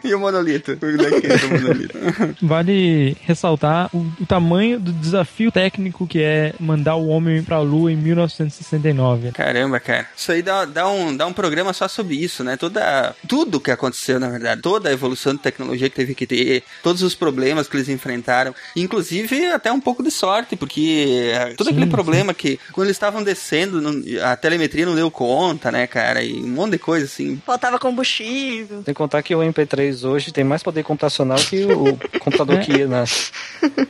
e 0.05 0.15
o 0.15 0.21
monolito. 0.21 0.79
O 0.87 1.49
monolito. 1.49 1.99
Vale 2.41 3.17
ressaltar 3.23 3.91
o, 3.93 4.07
o 4.21 4.27
tamanho 4.27 4.79
do 4.79 4.93
desafio 4.93 5.51
técnico 5.51 6.07
que 6.07 6.23
é 6.23 6.55
mandar 6.61 6.95
o 6.95 7.09
homem 7.09 7.43
pra 7.43 7.59
Lua 7.59 7.91
em 7.91 7.97
1969. 7.97 9.33
Caramba, 9.33 9.81
cara. 9.81 10.07
Isso 10.17 10.31
aí 10.31 10.43
dá, 10.43 10.65
dá, 10.65 10.89
um, 10.89 11.17
dá 11.17 11.27
um 11.27 11.33
programa 11.33 11.73
só 11.73 11.89
sobre 11.89 12.15
isso, 12.15 12.36
né? 12.45 12.57
Toda, 12.57 13.15
tudo 13.29 13.61
que 13.61 13.71
aconteceu, 13.71 14.19
na 14.21 14.29
verdade. 14.29 14.61
Toda 14.63 14.89
a 14.89 14.93
evolução 14.93 15.35
de 15.35 15.41
tecnologia 15.41 15.89
que 15.89 15.97
teve 15.97 16.15
que 16.15 16.27
ter, 16.27 16.63
todos 16.83 17.03
os 17.03 17.15
problemas 17.15 17.69
que 17.69 17.77
eles 17.77 17.89
enfrentaram. 17.89 18.55
Inclusive, 18.75 19.47
até 19.47 19.71
um 19.73 19.81
pouco 19.81 20.03
de 20.03 20.11
sorte, 20.11 20.57
porque 20.57 21.31
eh, 21.33 21.55
todo 21.57 21.69
aquele 21.69 21.85
Sim, 21.87 21.91
problema 21.91 22.33
que, 22.35 22.59
quando 22.73 22.87
eles 22.87 22.97
estavam 22.97 23.23
descendo, 23.23 23.81
não- 23.81 24.03
a 24.23 24.37
telemetria 24.37 24.87
não 24.87 24.95
deu 24.95 25.11
conta, 25.11 25.71
né, 25.73 25.87
cara? 25.87 26.23
E 26.23 26.35
um 26.43 26.49
monte 26.49 26.73
de 26.73 26.79
coisa 26.79 27.07
assim. 27.07 27.41
Faltava 27.45 27.79
combustível. 27.79 28.83
Sem 28.85 28.95
contar 28.95 29.23
que 29.23 29.35
o 29.35 29.41
MP3 29.41 30.05
hoje 30.09 30.33
tem 30.33 30.45
mais 30.45 30.63
poder 30.63 30.83
computacional 30.83 31.39
que 31.39 31.65
o 31.65 31.99
computador 32.21 32.61
que 32.61 32.73
ia 32.73 32.87
na, 32.87 33.05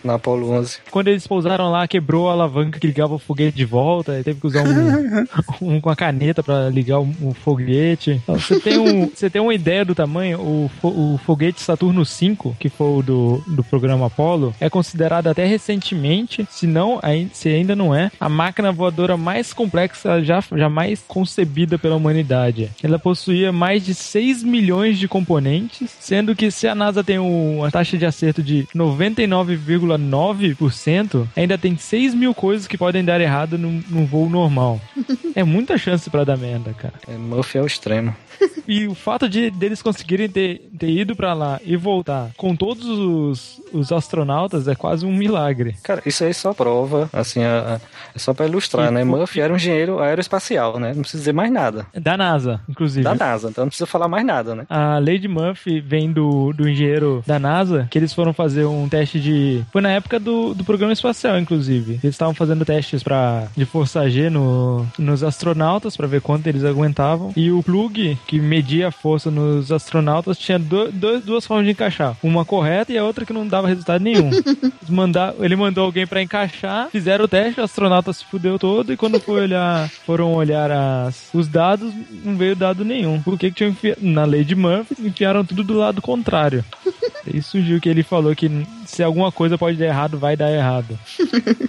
na 0.05 0.15
Apollo 0.15 0.51
11. 0.53 0.79
Quando 0.91 1.09
eles 1.09 1.27
pousaram 1.27 1.71
lá, 1.71 1.87
quebrou 1.87 2.29
a 2.29 2.33
alavanca 2.33 2.79
que 2.79 2.87
ligava 2.87 3.15
o 3.15 3.19
foguete 3.19 3.57
de 3.57 3.65
volta, 3.65 4.19
e 4.19 4.23
teve 4.25 4.41
que 4.41 4.47
usar 4.47 4.63
um, 4.63 5.27
um 5.77 5.81
com 5.81 5.91
a 5.91 5.97
caneta 5.97 6.43
pra 6.43 6.69
ligar 6.69 6.99
o, 7.01 7.09
o 7.23 7.35
foguete. 7.35 8.21
Então, 8.29 8.39
Você 8.39 8.59
tem, 8.61 8.79
um, 8.79 9.09
você 9.15 9.31
tem 9.31 9.41
uma 9.41 9.55
ideia 9.55 9.85
do 9.85 9.95
tamanho? 9.95 10.41
O, 10.41 10.69
o 10.83 11.19
foguete 11.25 11.61
Saturno 11.61 12.03
V, 12.05 12.37
que 12.59 12.69
foi 12.69 12.99
o 12.99 13.03
do, 13.03 13.41
do 13.47 13.63
programa 13.63 14.07
Apollo, 14.07 14.53
é 14.61 14.69
considerado 14.69 15.29
até 15.29 15.45
recentemente, 15.47 16.47
se, 16.51 16.67
não, 16.67 17.01
se 17.33 17.49
ainda 17.49 17.77
não 17.77 17.95
é, 17.95 18.11
a 18.21 18.29
máquina 18.29 18.73
voadora 18.73 19.17
mais 19.17 19.53
complexa 19.53 20.21
já, 20.23 20.43
jamais 20.57 21.05
concebida 21.07 21.79
pela 21.79 21.95
humanidade. 21.97 22.71
Ela 22.83 22.99
possuía 22.99 23.53
mais 23.53 23.85
de 23.85 23.95
6 23.95 24.43
milhões 24.43 24.99
de 24.99 25.07
componentes, 25.07 25.89
sendo 26.01 26.35
que 26.35 26.51
se 26.51 26.67
a 26.67 26.75
NASA 26.75 27.05
tem 27.05 27.19
um- 27.19 27.59
uma 27.59 27.71
taxa 27.71 27.97
de 27.97 28.05
acerto 28.07 28.43
de 28.43 28.67
99,9%, 28.75 31.29
ainda 31.37 31.57
tem 31.59 31.77
6 31.77 32.15
mil 32.15 32.35
coisas 32.35 32.67
que 32.67 32.79
podem 32.79 33.05
dar 33.05 33.21
errado 33.21 33.57
num, 33.59 33.83
num 33.89 34.05
voo 34.07 34.29
normal. 34.29 34.81
É 35.37 35.45
muita 35.45 35.77
chance 35.77 36.09
pra 36.09 36.25
dar 36.25 36.39
merda, 36.39 36.73
cara. 36.73 36.95
É, 37.07 37.15
Murphy 37.19 37.59
é 37.59 37.63
o 37.63 37.67
extremo. 37.67 38.16
E 38.69 38.89
o 38.89 38.97
fato 38.97 39.29
de 39.29 39.49
deles 39.49 39.81
conseguirem 39.81 40.29
ter, 40.29 40.69
ter 40.77 40.91
ido 40.91 41.15
pra 41.15 41.33
lá 41.35 41.61
e 41.65 41.77
voltar 41.77 42.31
com 42.37 42.57
todos 42.57 42.85
os, 42.85 43.63
os 43.73 43.93
astronautas 43.93 44.67
é 44.67 44.75
quase 44.75 45.07
um 45.07 45.13
milagre. 45.13 45.77
Cara, 45.85 46.03
isso 46.05 46.25
aí 46.25 46.35
só 46.35 46.53
prova, 46.53 47.09
assim, 47.13 47.45
a- 47.45 47.77
a- 47.77 47.81
é 48.13 48.19
só 48.19 48.35
pra 48.35 48.45
ilustrar, 48.47 48.89
E 48.89 48.91
né? 48.91 49.01
por- 49.05 49.19
Murphy 49.19 49.41
era 49.41 49.53
um 49.53 49.57
engenheiro 49.57 50.01
aeroespacial, 50.01 50.81
né? 50.81 50.93
Não 50.95 51.03
precisa 51.03 51.21
dizer 51.21 51.33
mais 51.33 51.53
nada. 51.53 51.87
Da 51.95 52.17
NASA, 52.17 52.61
inclusive. 52.69 53.05
Da 53.05 53.15
NASA, 53.15 53.49
então 53.51 53.63
não 53.67 53.69
precisa 53.69 53.87
falar 53.87 54.09
mais 54.09 54.27
nada, 54.27 54.57
né? 54.57 54.65
A 54.69 54.99
Lady 54.99 55.29
Murphy 55.29 55.79
vem 55.79 56.11
do, 56.11 56.53
do 56.53 56.69
engenheiro 56.69 57.23
da 57.25 57.39
NASA, 57.39 57.87
que 57.89 57.97
eles 57.97 58.13
foram 58.13 58.33
fazer 58.33 58.65
um 58.65 58.89
teste 58.89 59.21
de. 59.21 59.65
Foi 59.73 59.81
na 59.81 59.91
época 59.91 60.19
do, 60.19 60.55
do 60.55 60.65
programa 60.65 60.93
espacial, 60.93 61.39
inclusive. 61.39 62.01
Eles 62.03 62.17
estavam 62.17 62.35
fazendo 62.35 62.65
testes 62.65 63.01
pra, 63.05 63.47
de 63.57 63.65
força 63.65 64.11
G 64.11 64.29
no, 64.29 64.85
nos 64.99 65.23
astronautas 65.23 65.97
pra 65.97 66.09
ver 66.09 66.21
quanto 66.21 66.49
eles 66.49 66.65
aguentavam. 66.65 67.33
E 67.37 67.53
o 67.53 67.63
plug 67.63 68.19
que 68.27 68.41
media 68.41 68.89
a 68.89 68.91
força 68.91 69.31
nos 69.31 69.71
astronautas 69.71 70.39
tinha 70.39 70.59
do, 70.59 70.91
duas 71.25 71.47
formas 71.47 71.65
de 71.67 71.73
encaixar: 71.73 72.17
uma 72.23 72.45
correta 72.45 72.93
e 72.93 72.99
a 72.99 73.05
outra 73.05 73.25
que 73.25 73.33
não 73.33 73.47
dava 73.47 73.69
resultado 73.69 74.03
nenhum. 74.03 74.31
Mandar, 74.89 75.35
ele 75.41 75.57
mandou 75.57 75.85
alguém 75.85 76.07
pra 76.07 76.23
encaixar, 76.23 76.89
fizeram 76.91 77.25
o 77.25 77.29
teste, 77.29 77.61
o 77.61 77.65
astronauta 77.65 78.13
se 78.13 78.25
fudeu 78.25 78.59
todo 78.59 78.93
e 78.93 78.97
quando 78.97 79.21
foi 79.21 79.43
olhar, 79.43 79.89
foram 79.89 80.33
olhar 80.33 80.71
as, 80.71 81.29
os 81.35 81.49
dados, 81.49 81.93
não 82.25 82.37
veio 82.37 82.55
dado 82.55 82.85
nenhum. 82.85 83.21
Por 83.21 83.39
que 83.39 83.51
que 83.51 83.57
tinham 83.57 83.71
enfiado? 83.71 83.99
Na 84.03 84.25
lei 84.25 84.45
de 84.45 84.55
Murphy, 84.55 84.95
enfiaram 85.01 85.45
tudo 85.45 85.65
do 85.65 85.75
lado 85.75 86.01
contrário. 86.01 86.65
Aí 87.27 87.43
surgiu 87.43 87.81
que 87.81 87.89
ele 87.89 88.03
falou 88.03 88.35
que 88.37 88.49
se 88.87 89.03
alguma 89.03 89.33
coisa 89.33 89.59
pode 89.59 89.77
dar 89.77 89.87
errado, 89.87 90.19
vai 90.19 90.37
dar 90.37 90.51
errado. 90.51 90.99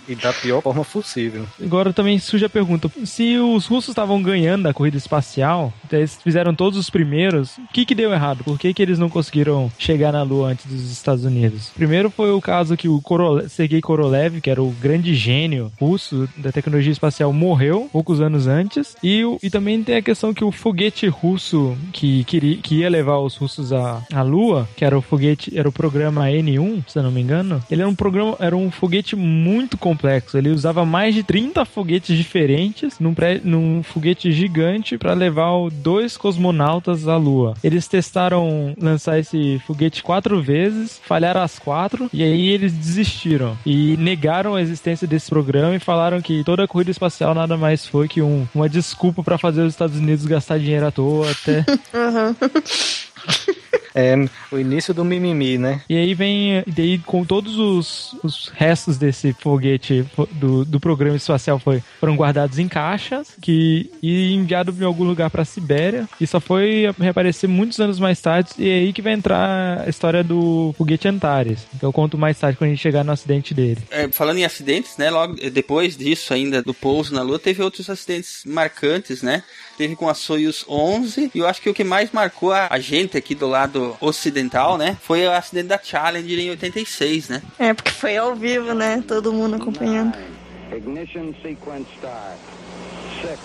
E 0.08 0.16
da 0.16 0.32
pior 0.32 0.62
forma 0.62 0.86
possível. 0.86 1.46
Agora 1.62 1.92
também 1.92 2.20
surge 2.20 2.46
a 2.46 2.50
pergunta: 2.50 2.90
se 3.04 3.38
os 3.38 3.66
russos 3.66 3.90
estavam 3.90 4.22
ganhando 4.22 4.68
a 4.68 4.74
corrida 4.74 4.98
espacial, 4.98 5.74
então 5.86 6.00
eles 6.00 6.18
fizeram 6.22 6.47
todos 6.54 6.78
os 6.78 6.90
primeiros, 6.90 7.58
o 7.58 7.68
que 7.74 7.86
que 7.86 7.96
deu 7.96 8.12
errado? 8.12 8.44
Por 8.44 8.58
que 8.58 8.74
que 8.74 8.82
eles 8.82 9.00
não 9.00 9.10
conseguiram 9.10 9.72
chegar 9.78 10.12
na 10.12 10.24
Lua 10.24 10.50
antes 10.50 10.66
dos 10.66 10.92
Estados 10.92 11.24
Unidos? 11.26 11.72
Primeiro 11.76 12.10
foi 12.10 12.32
o 12.32 12.42
caso 12.42 12.78
que 12.78 12.88
o 12.88 13.02
Sergei 13.50 13.82
Korolev, 13.82 14.42
que 14.42 14.50
era 14.50 14.62
o 14.62 14.72
grande 14.82 15.16
gênio 15.16 15.72
russo 15.80 16.28
da 16.38 16.52
tecnologia 16.52 16.92
espacial, 16.92 17.32
morreu 17.34 17.90
poucos 17.92 18.22
anos 18.22 18.48
antes. 18.48 18.96
E, 19.04 19.22
e 19.42 19.50
também 19.50 19.84
tem 19.84 19.96
a 19.96 20.02
questão 20.02 20.34
que 20.34 20.44
o 20.44 20.52
foguete 20.52 21.08
russo 21.08 21.78
que, 21.92 22.24
queria, 22.26 22.58
que 22.58 22.76
ia 22.76 22.90
levar 22.90 23.20
os 23.20 23.36
russos 23.36 23.74
à, 23.74 24.02
à 24.14 24.22
Lua, 24.22 24.68
que 24.76 24.86
era 24.86 24.98
o 24.98 25.02
foguete, 25.02 25.58
era 25.58 25.68
o 25.68 25.72
programa 25.72 26.26
N1, 26.26 26.84
se 26.88 27.00
eu 27.00 27.04
não 27.04 27.12
me 27.12 27.22
engano, 27.22 27.64
ele 27.70 27.82
era 27.82 27.90
um 27.90 27.96
programa, 27.96 28.36
era 28.40 28.56
um 28.56 28.70
foguete 28.72 29.16
muito 29.16 29.78
complexo. 29.78 30.38
Ele 30.38 30.50
usava 30.50 30.86
mais 30.86 31.16
de 31.16 31.24
30 31.24 31.66
foguetes 31.66 32.16
diferentes 32.16 33.00
num, 33.00 33.14
pré, 33.14 33.42
num 33.44 33.84
foguete 33.84 34.32
gigante 34.32 34.98
para 34.98 35.14
levar 35.14 35.48
dois 35.72 36.18
cosmonautas 36.18 36.37
à 37.08 37.16
Lua. 37.18 37.54
Eles 37.64 37.88
testaram 37.88 38.74
lançar 38.80 39.20
esse 39.20 39.62
foguete 39.66 40.02
quatro 40.04 40.42
vezes, 40.42 41.00
falharam 41.06 41.42
as 41.42 41.58
quatro, 41.60 42.10
e 42.14 42.24
aí 42.24 42.48
eles 42.50 42.72
desistiram. 42.74 43.58
E 43.66 43.96
negaram 43.98 44.56
a 44.56 44.62
existência 44.62 45.08
desse 45.08 45.30
programa 45.30 45.76
e 45.76 45.80
falaram 45.80 46.22
que 46.22 46.44
toda 46.44 46.64
a 46.64 46.68
corrida 46.68 46.92
espacial 46.92 47.34
nada 47.34 47.58
mais 47.58 47.86
foi 47.86 48.08
que 48.08 48.22
um- 48.22 48.46
uma 48.54 48.70
desculpa 48.70 49.24
para 49.24 49.38
fazer 49.38 49.62
os 49.62 49.74
Estados 49.74 49.98
Unidos 49.98 50.26
gastar 50.26 50.60
dinheiro 50.60 50.86
à 50.88 50.92
toa 50.92 51.30
até. 51.32 51.66
Uhum. 51.98 52.36
É 54.00 54.14
o 54.52 54.60
início 54.60 54.94
do 54.94 55.04
mimimi, 55.04 55.58
né? 55.58 55.82
E 55.90 55.98
aí 55.98 56.14
vem, 56.14 56.60
e 56.68 56.72
daí 56.72 57.00
com 57.00 57.26
todos 57.26 57.58
os, 57.58 58.16
os 58.24 58.52
restos 58.54 58.96
desse 58.96 59.34
foguete 59.34 60.06
fo- 60.16 60.30
do, 60.34 60.64
do 60.64 60.80
programa 60.80 61.16
espacial 61.18 61.58
foi, 61.58 61.82
foram 62.00 62.16
guardados 62.16 62.60
em 62.60 62.68
caixas 62.68 63.30
que, 63.42 63.90
e 64.04 64.36
enviado 64.36 64.72
em 64.80 64.84
algum 64.86 65.04
lugar 65.04 65.32
pra 65.32 65.44
Sibéria. 65.44 66.08
E 66.22 66.28
só 66.28 66.40
foi 66.40 66.94
reaparecer 67.00 67.50
muitos 67.50 67.80
anos 67.80 67.98
mais 68.00 68.22
tarde. 68.22 68.52
E 68.60 68.70
é 68.70 68.74
aí 68.82 68.94
que 68.94 69.02
vai 69.02 69.14
entrar 69.14 69.82
a 69.82 69.90
história 69.90 70.24
do 70.24 70.76
foguete 70.78 71.08
Antares. 71.08 71.66
Que 71.80 71.84
eu 71.84 71.92
conto 71.92 72.20
mais 72.20 72.38
tarde 72.38 72.56
quando 72.56 72.68
a 72.68 72.74
gente 72.74 72.82
chegar 72.84 73.04
no 73.04 73.12
acidente 73.12 73.52
dele. 73.52 73.82
É, 73.90 74.08
falando 74.12 74.38
em 74.38 74.46
acidentes, 74.46 74.96
né? 74.98 75.10
Logo 75.10 75.34
depois 75.52 75.98
disso, 75.98 76.36
ainda 76.36 76.62
do 76.62 76.74
pouso 76.74 77.16
na 77.16 77.24
Lua, 77.24 77.40
teve 77.40 77.64
outros 77.64 77.90
acidentes 77.90 78.44
marcantes, 78.46 79.24
né? 79.24 79.42
teve 79.78 79.96
com 79.96 80.10
a 80.10 80.14
Soyuz 80.14 80.66
11. 80.68 81.32
E 81.34 81.40
eu 81.40 81.48
acho 81.48 81.62
que 81.62 81.70
o 81.70 81.74
que 81.74 81.84
mais 81.84 82.12
marcou 82.12 82.52
a 82.52 82.80
gente 82.80 83.16
aqui 83.16 83.36
do 83.36 83.48
lado 83.48 83.96
ocidental, 84.02 84.78
né? 84.78 84.98
Foi 85.02 85.26
o 85.26 85.32
acidente 85.32 85.68
da 85.68 85.80
Challenger 85.82 86.40
em 86.40 86.50
86, 86.50 87.30
né? 87.30 87.42
É, 87.60 87.74
porque 87.74 87.92
foi 87.92 88.18
ao 88.18 88.36
vivo, 88.36 88.74
né? 88.74 89.04
Todo 89.08 89.32
mundo 89.32 89.56
acompanhando. 89.56 90.16
Nine. 90.18 90.38
Ignition 90.78 91.34
sequence 91.42 91.88
start. 91.96 92.38
6, 93.22 93.32
5, 93.32 93.40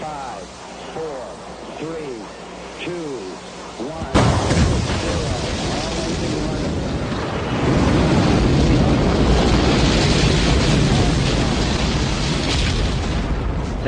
4, 0.00 1.37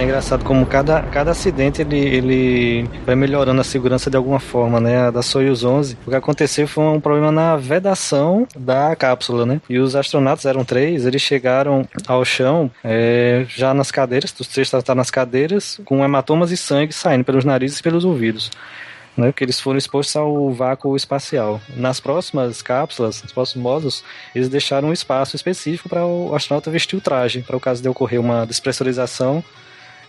É 0.01 0.03
engraçado 0.03 0.43
como 0.47 0.65
cada, 0.65 1.03
cada 1.03 1.33
acidente 1.33 1.83
ele, 1.83 1.99
ele 1.99 2.89
vai 3.05 3.15
melhorando 3.15 3.61
a 3.61 3.65
segurança 3.65 4.09
de 4.09 4.17
alguma 4.17 4.41
forma, 4.41 4.81
né? 4.81 4.97
A 4.97 5.11
da 5.11 5.21
Soyuz 5.21 5.63
11. 5.63 5.99
O 6.07 6.11
que 6.11 6.17
aconteceu 6.17 6.67
foi 6.67 6.85
um 6.85 6.99
problema 6.99 7.31
na 7.31 7.55
vedação 7.55 8.49
da 8.57 8.97
cápsula, 8.97 9.45
né? 9.45 9.61
E 9.69 9.79
os 9.79 9.95
astronautas 9.95 10.47
eram 10.47 10.65
três, 10.65 11.05
eles 11.05 11.21
chegaram 11.21 11.87
ao 12.07 12.25
chão 12.25 12.71
é, 12.83 13.45
já 13.47 13.75
nas 13.75 13.91
cadeiras, 13.91 14.35
os 14.41 14.49
três 14.49 14.73
estavam 14.73 14.95
nas 14.95 15.11
cadeiras, 15.11 15.79
com 15.85 16.03
hematomas 16.03 16.51
e 16.51 16.57
sangue 16.57 16.95
saindo 16.95 17.23
pelos 17.23 17.45
narizes 17.45 17.79
e 17.79 17.83
pelos 17.83 18.03
ouvidos 18.03 18.51
né, 19.19 19.27
porque 19.27 19.45
eles 19.45 19.61
foram 19.61 19.77
expostos 19.77 20.17
ao 20.17 20.51
vácuo 20.51 20.97
espacial. 20.97 21.61
Nas 21.77 22.01
próximas 22.01 22.63
cápsulas, 22.63 23.23
nos 23.23 23.33
próximos 23.33 23.63
módulos, 23.63 24.05
eles 24.35 24.49
deixaram 24.49 24.89
um 24.89 24.93
espaço 24.95 25.37
específico 25.37 25.91
para 25.91 26.07
o 26.07 26.35
astronauta 26.35 26.71
vestir 26.71 26.97
o 26.97 27.03
traje, 27.03 27.43
para 27.43 27.57
o 27.57 27.61
caso 27.61 27.83
de 27.83 27.89
ocorrer 27.89 28.19
uma 28.19 28.47
despressurização 28.47 29.45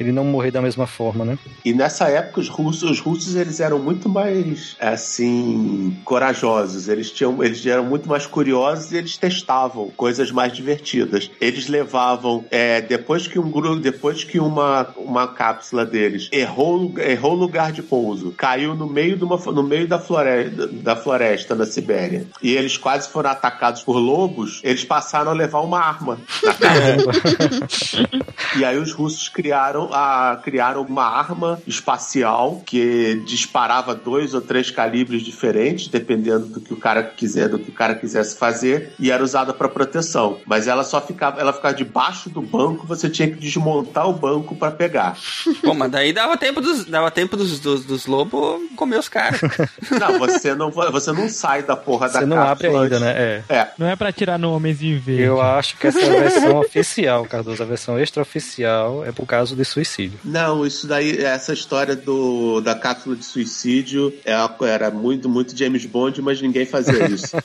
ele 0.01 0.11
não 0.11 0.25
morrer 0.25 0.51
da 0.51 0.61
mesma 0.61 0.87
forma, 0.87 1.23
né? 1.23 1.37
E 1.63 1.73
nessa 1.73 2.09
época 2.09 2.41
os 2.41 2.49
russos, 2.49 2.89
os 2.89 2.99
russos 2.99 3.35
eles 3.35 3.59
eram 3.59 3.79
muito 3.79 4.09
mais 4.09 4.75
assim 4.79 5.97
corajosos. 6.03 6.87
Eles 6.87 7.11
tinham, 7.11 7.43
eles 7.43 7.65
eram 7.65 7.85
muito 7.85 8.09
mais 8.09 8.25
curiosos 8.25 8.91
e 8.91 8.97
eles 8.97 9.17
testavam 9.17 9.89
coisas 9.95 10.31
mais 10.31 10.53
divertidas. 10.53 11.29
Eles 11.39 11.67
levavam 11.67 12.45
é, 12.51 12.81
depois 12.81 13.27
que 13.27 13.39
um 13.39 13.49
grupo, 13.49 13.77
depois 13.77 14.23
que 14.23 14.39
uma 14.39 14.87
uma 14.97 15.27
cápsula 15.27 15.85
deles 15.85 16.29
errou 16.31 16.93
errou 16.99 17.33
lugar 17.33 17.71
de 17.71 17.81
pouso, 17.81 18.31
caiu 18.31 18.75
no 18.75 18.87
meio 18.87 19.17
de 19.17 19.23
uma, 19.23 19.37
no 19.37 19.63
meio 19.63 19.87
da 19.87 19.99
floresta 19.99 20.67
da 20.67 20.95
floresta 20.95 21.55
na 21.55 21.65
Sibéria 21.65 22.25
e 22.41 22.55
eles 22.55 22.77
quase 22.77 23.09
foram 23.09 23.29
atacados 23.29 23.83
por 23.83 23.97
lobos. 23.97 24.59
Eles 24.63 24.83
passaram 24.83 25.31
a 25.31 25.33
levar 25.33 25.61
uma 25.61 25.79
arma 25.79 26.17
na 26.43 26.51
e 28.57 28.65
aí 28.65 28.77
os 28.77 28.91
russos 28.91 29.29
criaram 29.29 29.90
a 29.93 30.39
criar 30.43 30.77
uma 30.77 31.03
arma 31.05 31.61
espacial 31.67 32.61
que 32.65 33.21
disparava 33.25 33.93
dois 33.95 34.33
ou 34.33 34.41
três 34.41 34.71
calibres 34.71 35.21
diferentes, 35.23 35.87
dependendo 35.87 36.45
do 36.47 36.61
que 36.61 36.73
o 36.73 36.77
cara 36.77 37.03
quiser, 37.03 37.49
do 37.49 37.59
que 37.59 37.69
o 37.69 37.73
cara 37.73 37.95
quisesse 37.95 38.37
fazer, 38.37 38.93
e 38.99 39.11
era 39.11 39.23
usada 39.23 39.53
para 39.53 39.67
proteção. 39.67 40.39
Mas 40.45 40.67
ela 40.67 40.83
só 40.83 41.01
ficava, 41.01 41.39
ela 41.39 41.53
ficava 41.53 41.73
debaixo 41.73 42.29
do 42.29 42.41
banco, 42.41 42.85
você 42.87 43.09
tinha 43.09 43.29
que 43.29 43.35
desmontar 43.39 44.07
o 44.07 44.13
banco 44.13 44.55
para 44.55 44.71
pegar. 44.71 45.17
Pô, 45.63 45.73
mas 45.73 45.91
daí 45.91 46.13
dava 46.13 46.37
tempo 46.37 46.61
dos, 46.61 46.85
dava 46.85 47.11
tempo 47.11 47.35
dos, 47.37 47.59
dos, 47.59 47.85
dos 47.85 48.05
lobos 48.05 48.61
comer 48.75 48.97
os 48.99 49.09
caras. 49.09 49.41
Não, 49.99 50.17
você 50.19 50.55
não, 50.55 50.71
você 50.71 51.11
não 51.11 51.29
sai 51.29 51.63
da 51.63 51.75
porra 51.75 52.07
Você 52.07 52.21
da 52.21 52.25
não 52.25 52.39
abre 52.39 52.67
ainda, 52.67 52.79
antes. 52.79 53.01
né? 53.01 53.11
É. 53.11 53.43
É. 53.49 53.67
Não 53.77 53.87
é 53.87 53.95
pra 53.95 54.11
tirar 54.11 54.37
nomes 54.37 54.81
em 54.81 54.97
verde. 54.97 55.23
Eu 55.23 55.41
acho 55.41 55.77
que 55.77 55.87
essa 55.87 55.99
é 55.99 56.17
a 56.17 56.19
versão 56.21 56.57
oficial, 56.59 57.25
Cardoso. 57.25 57.61
A 57.61 57.65
versão 57.65 57.99
extraoficial 57.99 59.05
é 59.05 59.11
por 59.11 59.25
causa 59.25 59.55
de 59.55 59.63
suicídio. 59.65 59.80
Não, 60.23 60.65
isso 60.65 60.87
daí, 60.87 61.17
essa 61.23 61.53
história 61.53 61.95
do, 61.95 62.61
da 62.61 62.75
cápsula 62.75 63.15
de 63.15 63.25
suicídio 63.25 64.13
é, 64.25 64.33
era 64.67 64.89
muito, 64.91 65.27
muito 65.29 65.57
James 65.57 65.85
Bond, 65.85 66.21
mas 66.21 66.41
ninguém 66.41 66.65
fazia 66.65 67.05
isso. 67.09 67.35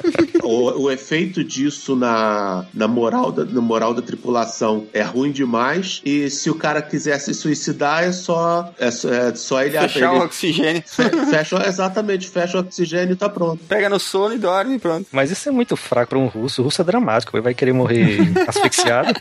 o, 0.42 0.82
o 0.84 0.90
efeito 0.90 1.42
disso 1.44 1.96
na, 1.96 2.64
na, 2.74 2.86
moral 2.88 3.32
da, 3.32 3.44
na 3.44 3.60
moral 3.60 3.94
da 3.94 4.02
tripulação 4.02 4.86
é 4.92 5.02
ruim 5.02 5.30
demais, 5.32 6.00
e 6.04 6.28
se 6.30 6.50
o 6.50 6.54
cara 6.54 6.80
quiser 6.82 7.18
se 7.18 7.32
suicidar, 7.34 8.04
é 8.04 8.12
só, 8.12 8.72
é, 8.78 8.90
só- 8.90 9.12
é 9.12 9.34
só 9.34 9.62
ele 9.62 9.78
Fechar 9.78 10.12
ele- 10.12 10.20
o 10.20 10.24
oxigênio. 10.24 10.82
Fe- 10.86 11.26
Fecha, 11.30 11.66
exatamente, 11.66 12.28
fecha 12.28 12.56
o 12.58 12.60
oxigênio 12.60 13.12
e 13.12 13.16
tá 13.16 13.28
pronto. 13.28 13.62
Pega 13.68 13.88
no 13.88 13.98
sono 13.98 14.34
e 14.34 14.38
dorme 14.38 14.76
e 14.76 14.78
pronto. 14.78 15.06
Mas 15.12 15.30
isso 15.30 15.48
é 15.48 15.52
muito 15.52 15.76
fraco 15.76 16.10
para 16.10 16.18
um 16.18 16.26
russo. 16.26 16.60
O 16.62 16.64
russo 16.64 16.80
é 16.80 16.84
dramático. 16.84 17.36
Ele 17.36 17.42
vai 17.42 17.54
querer 17.54 17.72
morrer 17.72 18.18
asfixiado. 18.46 19.12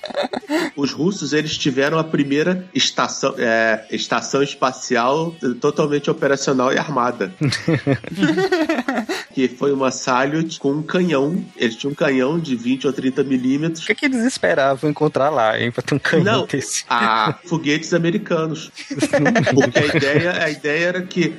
Os 0.76 0.91
russos 0.91 1.34
eles 1.34 1.57
tiveram 1.57 1.97
a 1.97 2.03
primeira 2.03 2.66
estação, 2.74 3.05
é, 3.38 3.86
estação 3.91 4.41
espacial 4.41 5.36
totalmente 5.60 6.10
operacional 6.10 6.74
e 6.74 6.78
armada. 6.78 7.34
que 9.34 9.47
foi 9.47 9.74
uma 9.74 9.91
Salyut 9.91 10.60
com 10.60 10.72
um 10.72 10.84
canhão. 10.84 11.43
Eles 11.58 11.76
tinham 11.76 11.91
um 11.91 11.95
canhão 11.95 12.39
de 12.39 12.56
20 12.56 12.88
ou 12.88 12.93
30 12.93 13.24
milímetros. 13.24 13.84
O 13.84 13.88
que, 13.88 13.95
que 13.95 14.06
eles 14.06 14.24
esperavam 14.24 14.89
encontrar 14.89 15.30
lá, 15.30 15.60
hein? 15.60 15.72
Pra 15.72 15.84
ter 15.84 15.95
um 15.95 15.99
canhão 15.99 16.24
Não, 16.24 16.45
desse. 16.45 16.86
a 16.89 17.38
foguetes 17.45 17.93
americanos. 17.93 18.72
Porque 19.53 19.80
a 19.80 19.95
ideia, 19.95 20.43
a 20.43 20.49
ideia 20.49 20.86
era 20.86 21.01
que 21.01 21.34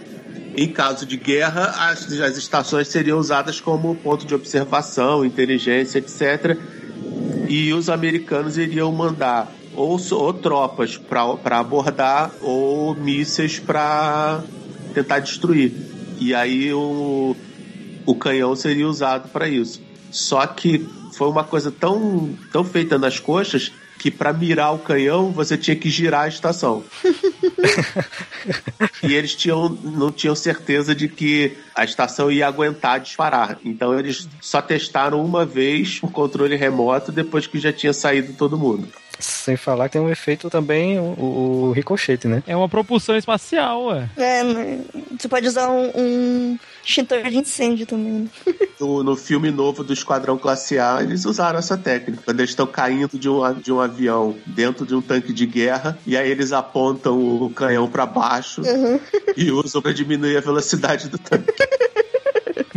em 0.57 0.69
caso 0.73 1.05
de 1.05 1.17
guerra, 1.17 1.75
as, 1.91 2.11
as 2.21 2.37
estações 2.37 2.89
seriam 2.89 3.19
usadas 3.19 3.61
como 3.61 3.95
ponto 3.95 4.27
de 4.27 4.35
observação, 4.35 5.25
inteligência, 5.25 5.99
etc. 5.99 6.59
E 7.49 7.73
os 7.73 7.89
americanos 7.89 8.57
iriam 8.57 8.91
mandar 8.91 9.53
ou, 9.77 10.01
ou 10.11 10.33
tropas 10.33 10.97
para 10.97 11.59
abordar 11.59 12.33
ou 12.41 12.95
mísseis 12.95 13.59
para 13.59 14.43
tentar 14.95 15.21
destruir. 15.21 15.73
E 16.19 16.35
aí 16.35 16.73
o, 16.73 17.37
o 18.07 18.15
canhão 18.15 18.57
seria 18.57 18.89
usado 18.89 19.29
para 19.29 19.49
isso. 19.49 19.81
Só 20.11 20.45
que 20.47 20.79
foi 21.13 21.29
uma 21.29 21.45
coisa 21.45 21.71
tão, 21.71 22.35
tão 22.51 22.65
feita 22.65 22.99
nas 22.99 23.21
coxas 23.21 23.71
que 23.99 24.11
para 24.11 24.33
mirar 24.33 24.75
o 24.75 24.79
canhão 24.79 25.31
você 25.31 25.57
tinha 25.57 25.77
que 25.77 25.91
girar 25.91 26.25
a 26.25 26.29
estação. 26.29 26.85
e 29.03 29.15
eles 29.15 29.35
tinham, 29.35 29.69
não 29.69 30.13
tinham 30.13 30.35
certeza 30.35 30.95
de 30.95 31.09
que 31.09 31.57
a 31.75 31.85
estação 31.85 32.31
ia 32.31 32.47
aguentar 32.47 33.01
disparar. 33.01 33.59
Então 33.65 33.99
eles 33.99 34.29
só 34.41 34.61
testaram 34.61 35.25
uma 35.25 35.45
vez 35.45 35.99
o 36.03 36.09
controle 36.09 36.57
remoto 36.57 37.11
depois 37.11 37.47
que 37.47 37.59
já 37.59 37.73
tinha 37.73 37.93
saído 37.93 38.35
todo 38.35 38.59
mundo. 38.59 38.89
Sem 39.19 39.57
falar 39.57 39.89
que 39.89 39.95
tem 39.95 40.03
um 40.03 40.11
efeito 40.11 40.51
também, 40.51 40.99
o, 40.99 41.15
o 41.19 41.73
ricochete, 41.73 42.29
né? 42.29 42.43
É 42.47 42.57
uma 42.57 42.69
propulsão 42.69 43.17
espacial, 43.17 43.87
ué. 43.87 44.09
É? 44.17 44.43
Você 45.19 45.29
pode 45.29 45.47
usar 45.47 45.69
um, 45.71 45.91
um 45.95 46.59
extintor 46.85 47.23
de 47.23 47.39
incêndio 47.39 47.87
também. 47.87 48.13
né? 48.13 48.29
No, 48.79 49.03
no 49.03 49.17
filme 49.17 49.51
novo 49.51 49.83
do 49.83 49.95
Esquadrão 49.95 50.37
Classe 50.37 50.79
A, 50.79 50.99
eles 51.01 51.25
usaram 51.25 51.59
essa 51.59 51.79
técnica. 51.79 52.23
Quando 52.23 52.41
eles 52.41 52.51
estão 52.51 52.67
caindo 52.67 53.19
de 53.19 53.27
um, 53.27 53.55
de 53.55 53.73
um 53.73 53.81
avião 53.81 54.37
dentro 54.45 54.85
de 54.85 54.95
um 54.95 55.01
tanque 55.01 55.33
de 55.33 55.47
guerra, 55.47 55.99
e 56.07 56.15
aí 56.15 56.31
eles 56.31 56.53
apontam 56.53 57.19
o 57.19 57.49
canhão 57.49 57.89
para 57.89 58.05
baixo 58.05 58.61
e 59.35 59.51
usam 59.51 59.81
para 59.81 59.95
diminuir 59.95 60.37
a 60.37 60.41
velocidade 60.43 61.09
do 61.09 61.17
tanque. 61.17 61.55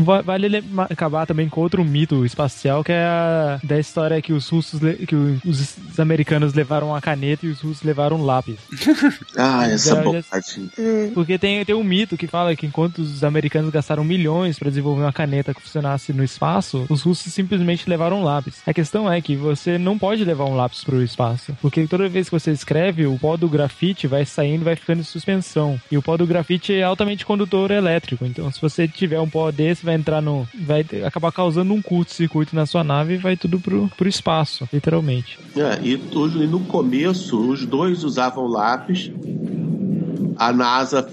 Va- 0.03 0.21
Vale 0.21 0.63
acabar 0.89 1.25
também 1.25 1.47
com 1.49 1.61
outro 1.61 1.83
mito 1.83 2.25
espacial, 2.25 2.83
que 2.83 2.91
é 2.91 3.03
a 3.05 3.59
da 3.63 3.79
história 3.79 4.21
que 4.21 4.33
os 4.33 4.47
russos, 4.49 4.79
que 5.07 5.15
os, 5.15 5.43
os 5.91 5.99
americanos 5.99 6.53
levaram 6.53 6.95
a 6.95 7.01
caneta 7.01 7.45
e 7.45 7.49
os 7.49 7.61
russos 7.61 7.83
levaram 7.83 8.17
um 8.17 8.23
lápis. 8.25 8.57
Ah, 9.37 9.67
essa 9.69 9.89
Já- 9.89 9.95
já- 9.95 10.03
bobagem. 10.03 11.11
Porque 11.13 11.37
tem, 11.37 11.63
tem 11.63 11.75
um 11.75 11.83
mito 11.83 12.17
que 12.17 12.27
fala 12.27 12.55
que 12.55 12.65
enquanto 12.65 12.99
os 12.99 13.23
americanos 13.23 13.71
gastaram 13.71 14.03
milhões 14.03 14.57
para 14.59 14.69
desenvolver 14.69 15.01
uma 15.01 15.13
caneta 15.13 15.53
que 15.53 15.61
funcionasse 15.61 16.11
no 16.13 16.23
espaço, 16.23 16.85
os 16.89 17.01
russos 17.01 17.31
simplesmente 17.33 17.89
levaram 17.89 18.19
um 18.19 18.23
lápis. 18.23 18.61
A 18.65 18.73
questão 18.73 19.11
é 19.11 19.21
que 19.21 19.35
você 19.35 19.77
não 19.77 19.97
pode 19.97 20.23
levar 20.25 20.45
um 20.45 20.55
lápis 20.55 20.83
para 20.83 20.95
o 20.95 21.03
espaço, 21.03 21.55
porque 21.61 21.87
toda 21.87 22.09
vez 22.09 22.27
que 22.29 22.37
você 22.39 22.51
escreve, 22.51 23.05
o 23.05 23.17
pó 23.17 23.37
do 23.37 23.47
grafite 23.47 24.07
vai 24.07 24.25
saindo 24.25 24.61
e 24.61 24.65
vai 24.65 24.75
ficando 24.75 24.99
em 25.01 25.03
suspensão. 25.03 25.79
E 25.91 25.97
o 25.97 26.01
pó 26.01 26.17
do 26.17 26.27
grafite 26.27 26.73
é 26.73 26.83
altamente 26.83 27.25
condutor 27.25 27.71
elétrico, 27.71 28.25
então 28.25 28.51
se 28.51 28.61
você 28.61 28.87
tiver 28.87 29.19
um 29.19 29.29
pó 29.29 29.51
desse, 29.51 29.85
vai 29.89 29.95
entrar 29.95 30.21
no. 30.21 30.47
vai 30.53 30.85
acabar 31.05 31.31
causando 31.31 31.73
um 31.73 31.81
curto-circuito 31.81 32.55
na 32.55 32.65
sua 32.65 32.83
nave 32.83 33.15
e 33.15 33.17
vai 33.17 33.35
tudo 33.35 33.59
pro, 33.59 33.89
pro 33.97 34.07
espaço, 34.07 34.69
literalmente. 34.71 35.39
É, 35.55 35.79
e, 35.81 35.93
e 35.93 36.47
no 36.47 36.59
começo, 36.61 37.39
os 37.39 37.65
dois 37.65 38.03
usavam 38.03 38.47
lápis. 38.47 39.11
A 40.37 40.53
NASA, 40.53 41.05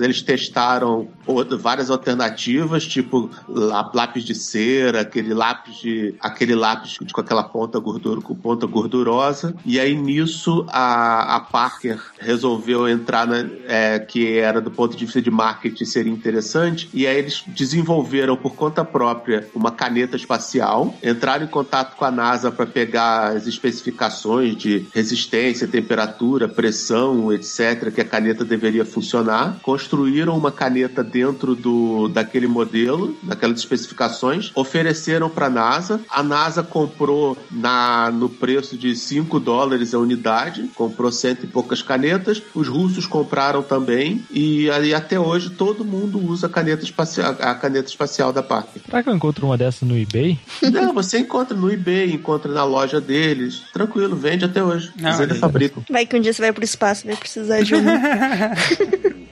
eles 0.00 0.22
testaram 0.22 1.08
o- 1.26 1.42
várias 1.58 1.90
alternativas, 1.90 2.86
tipo 2.86 3.30
lá- 3.48 3.90
lápis 3.94 4.24
de 4.24 4.34
cera, 4.34 5.00
aquele 5.00 5.34
lápis 5.34 5.76
de 5.76 6.14
aquele 6.20 6.54
lápis 6.54 6.98
com 7.12 7.20
aquela 7.20 7.42
ponta 7.44 7.78
gordura, 7.78 8.20
com 8.20 8.34
ponta 8.34 8.66
gordurosa. 8.66 9.54
E 9.64 9.78
aí 9.78 9.94
nisso 9.94 10.64
a, 10.68 11.36
a 11.36 11.40
Parker 11.40 11.98
resolveu 12.18 12.88
entrar 12.88 13.26
na, 13.26 13.44
é, 13.66 13.98
que 13.98 14.38
era 14.38 14.60
do 14.60 14.70
ponto 14.70 14.96
de 14.96 15.04
vista 15.04 15.20
de 15.20 15.30
marketing 15.30 15.84
seria 15.84 16.12
interessante. 16.12 16.88
E 16.92 17.06
aí 17.06 17.16
eles 17.18 17.42
desenvolveram 17.46 18.36
por 18.36 18.54
conta 18.54 18.84
própria 18.84 19.48
uma 19.54 19.70
caneta 19.70 20.16
espacial, 20.16 20.94
entraram 21.02 21.44
em 21.44 21.48
contato 21.48 21.96
com 21.96 22.04
a 22.04 22.10
NASA 22.10 22.50
para 22.50 22.66
pegar 22.66 23.28
as 23.36 23.46
especificações 23.46 24.56
de 24.56 24.86
resistência, 24.94 25.66
temperatura, 25.66 26.48
pressão, 26.48 27.32
etc., 27.32 27.90
que 27.92 28.00
a 28.00 28.04
caneta 28.04 28.44
deveria 28.44 28.84
funcionar, 28.84 29.58
construíram 29.62 30.36
uma 30.36 30.50
caneta 30.52 31.02
dentro 31.12 31.54
do 31.54 32.08
daquele 32.08 32.46
modelo, 32.46 33.14
daquelas 33.22 33.58
especificações, 33.58 34.50
ofereceram 34.54 35.28
para 35.28 35.46
a 35.46 35.50
NASA. 35.50 36.00
A 36.08 36.22
NASA 36.22 36.62
comprou 36.62 37.36
na 37.50 38.10
no 38.10 38.28
preço 38.28 38.76
de 38.76 38.96
5 38.96 39.38
dólares 39.38 39.92
a 39.94 39.98
unidade, 39.98 40.70
comprou 40.74 41.12
cento 41.12 41.44
e 41.44 41.46
poucas 41.46 41.82
canetas. 41.82 42.42
Os 42.54 42.68
russos 42.68 43.06
compraram 43.06 43.62
também 43.62 44.24
e 44.30 44.70
aí 44.70 44.94
até 44.94 45.20
hoje 45.20 45.50
todo 45.50 45.84
mundo 45.84 46.18
usa 46.18 46.46
a 46.46 46.50
caneta 46.50 46.82
espacial, 46.84 47.36
a 47.38 47.54
caneta 47.54 47.88
espacial 47.88 48.32
da 48.32 48.42
Parker. 48.42 48.82
Será 48.84 49.02
que 49.02 49.08
eu 49.08 49.14
encontro 49.14 49.46
uma 49.46 49.58
dessas 49.58 49.86
no 49.86 49.96
eBay? 49.98 50.38
Não, 50.72 50.94
você 50.94 51.18
encontra 51.18 51.56
no 51.56 51.70
eBay, 51.70 52.12
encontra 52.12 52.50
na 52.52 52.64
loja 52.64 53.00
deles. 53.00 53.62
Tranquilo, 53.72 54.16
vende 54.16 54.44
até 54.44 54.62
hoje. 54.62 54.90
Não, 54.98 55.08
Eles 55.10 55.20
ainda 55.20 55.34
aí. 55.34 55.40
fabricam. 55.40 55.82
Vai 55.90 56.06
que 56.06 56.16
um 56.16 56.20
dia 56.20 56.32
você 56.32 56.40
vai 56.40 56.52
pro 56.52 56.64
espaço, 56.64 57.06
vai 57.06 57.16
precisar 57.16 57.60
de 57.62 57.74
uma. 57.74 57.92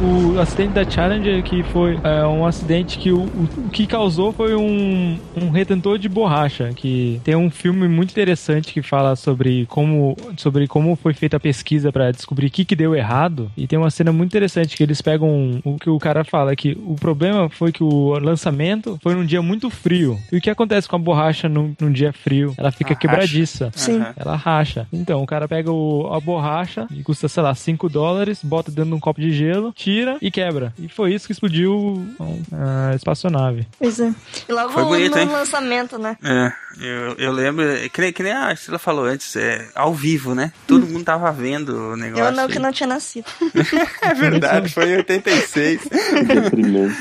O 0.00 0.38
acidente 0.38 0.72
da 0.74 0.88
Challenger 0.88 1.42
que 1.42 1.62
foi 1.62 1.98
é, 2.04 2.26
um 2.26 2.44
acidente 2.44 2.98
que 2.98 3.10
o, 3.10 3.20
o, 3.20 3.48
o 3.66 3.70
que 3.70 3.86
causou 3.86 4.32
foi 4.32 4.54
um, 4.54 5.18
um 5.40 5.50
retentor 5.50 5.98
de 5.98 6.08
borracha 6.08 6.70
que 6.76 7.20
tem 7.24 7.34
um 7.34 7.50
filme 7.50 7.88
muito 7.88 8.10
interessante 8.10 8.72
que 8.72 8.82
fala 8.82 9.16
sobre 9.16 9.64
como 9.66 10.16
sobre 10.36 10.66
como 10.66 10.94
foi 10.96 11.14
feita 11.14 11.38
a 11.38 11.40
pesquisa 11.40 11.90
para 11.90 12.10
descobrir 12.12 12.46
o 12.48 12.50
que, 12.50 12.64
que 12.64 12.76
deu 12.76 12.94
errado 12.94 13.50
e 13.56 13.66
tem 13.66 13.78
uma 13.78 13.90
cena 13.90 14.12
muito 14.12 14.30
interessante 14.30 14.76
que 14.76 14.82
eles 14.82 15.00
pegam 15.00 15.60
o 15.64 15.76
que 15.78 15.88
o 15.88 15.98
cara 15.98 16.24
fala 16.24 16.54
que 16.54 16.76
o 16.86 16.94
problema 16.94 17.48
foi 17.48 17.72
que 17.72 17.82
o 17.82 18.18
lançamento 18.18 18.98
foi 19.02 19.14
num 19.14 19.24
dia 19.24 19.40
muito 19.40 19.70
frio 19.70 20.18
e 20.30 20.36
o 20.36 20.40
que 20.40 20.50
acontece 20.50 20.88
com 20.88 20.96
a 20.96 20.98
borracha 20.98 21.48
num, 21.48 21.74
num 21.80 21.90
dia 21.90 22.12
frio 22.12 22.54
ela 22.58 22.70
fica 22.70 22.94
quebradiça 22.94 23.70
Sim. 23.74 23.96
Aham. 24.00 24.14
ela 24.16 24.36
racha. 24.36 24.86
Então, 24.92 25.22
o 25.22 25.26
cara 25.26 25.46
pega 25.48 25.70
o- 25.70 26.12
a 26.12 26.20
borracha 26.20 26.86
e 26.90 27.02
custa, 27.02 27.28
sei 27.28 27.42
lá, 27.42 27.54
5 27.54 27.88
dólares, 27.88 28.40
bota 28.42 28.70
dentro 28.70 28.90
de 28.90 28.96
um 28.96 29.00
copo 29.00 29.20
de 29.20 29.30
gelo, 29.32 29.72
tira 29.86 30.18
e 30.20 30.32
quebra. 30.32 30.74
E 30.80 30.88
foi 30.88 31.14
isso 31.14 31.26
que 31.26 31.32
explodiu 31.32 32.04
a 32.52 32.92
espaçonave. 32.96 33.68
Pois 33.78 34.00
é. 34.00 34.12
E 34.48 34.52
logo 34.52 34.72
Foi 34.72 34.82
bonito, 34.82 35.14
no 35.14 35.22
hein? 35.22 35.28
lançamento, 35.28 35.96
né? 35.96 36.16
É, 36.24 36.52
eu, 36.80 37.14
eu 37.18 37.32
lembro, 37.32 37.64
é 37.64 37.88
que 37.88 38.00
nem, 38.00 38.12
que 38.12 38.22
nem 38.24 38.32
a 38.32 38.52
Estrela 38.52 38.80
falou 38.80 39.04
antes, 39.04 39.36
é 39.36 39.68
ao 39.76 39.94
vivo, 39.94 40.34
né? 40.34 40.52
Todo 40.66 40.86
mundo 40.86 41.04
tava 41.04 41.30
vendo 41.30 41.92
o 41.92 41.96
negócio. 41.96 42.24
Eu 42.24 42.32
não, 42.32 42.44
aí. 42.44 42.50
que 42.50 42.58
não 42.58 42.72
tinha 42.72 42.88
nascido. 42.88 43.26
É 44.02 44.14
verdade, 44.14 44.72
foi 44.72 44.90
em 44.90 44.96
86. 44.96 45.80
Deprimente. 46.26 46.96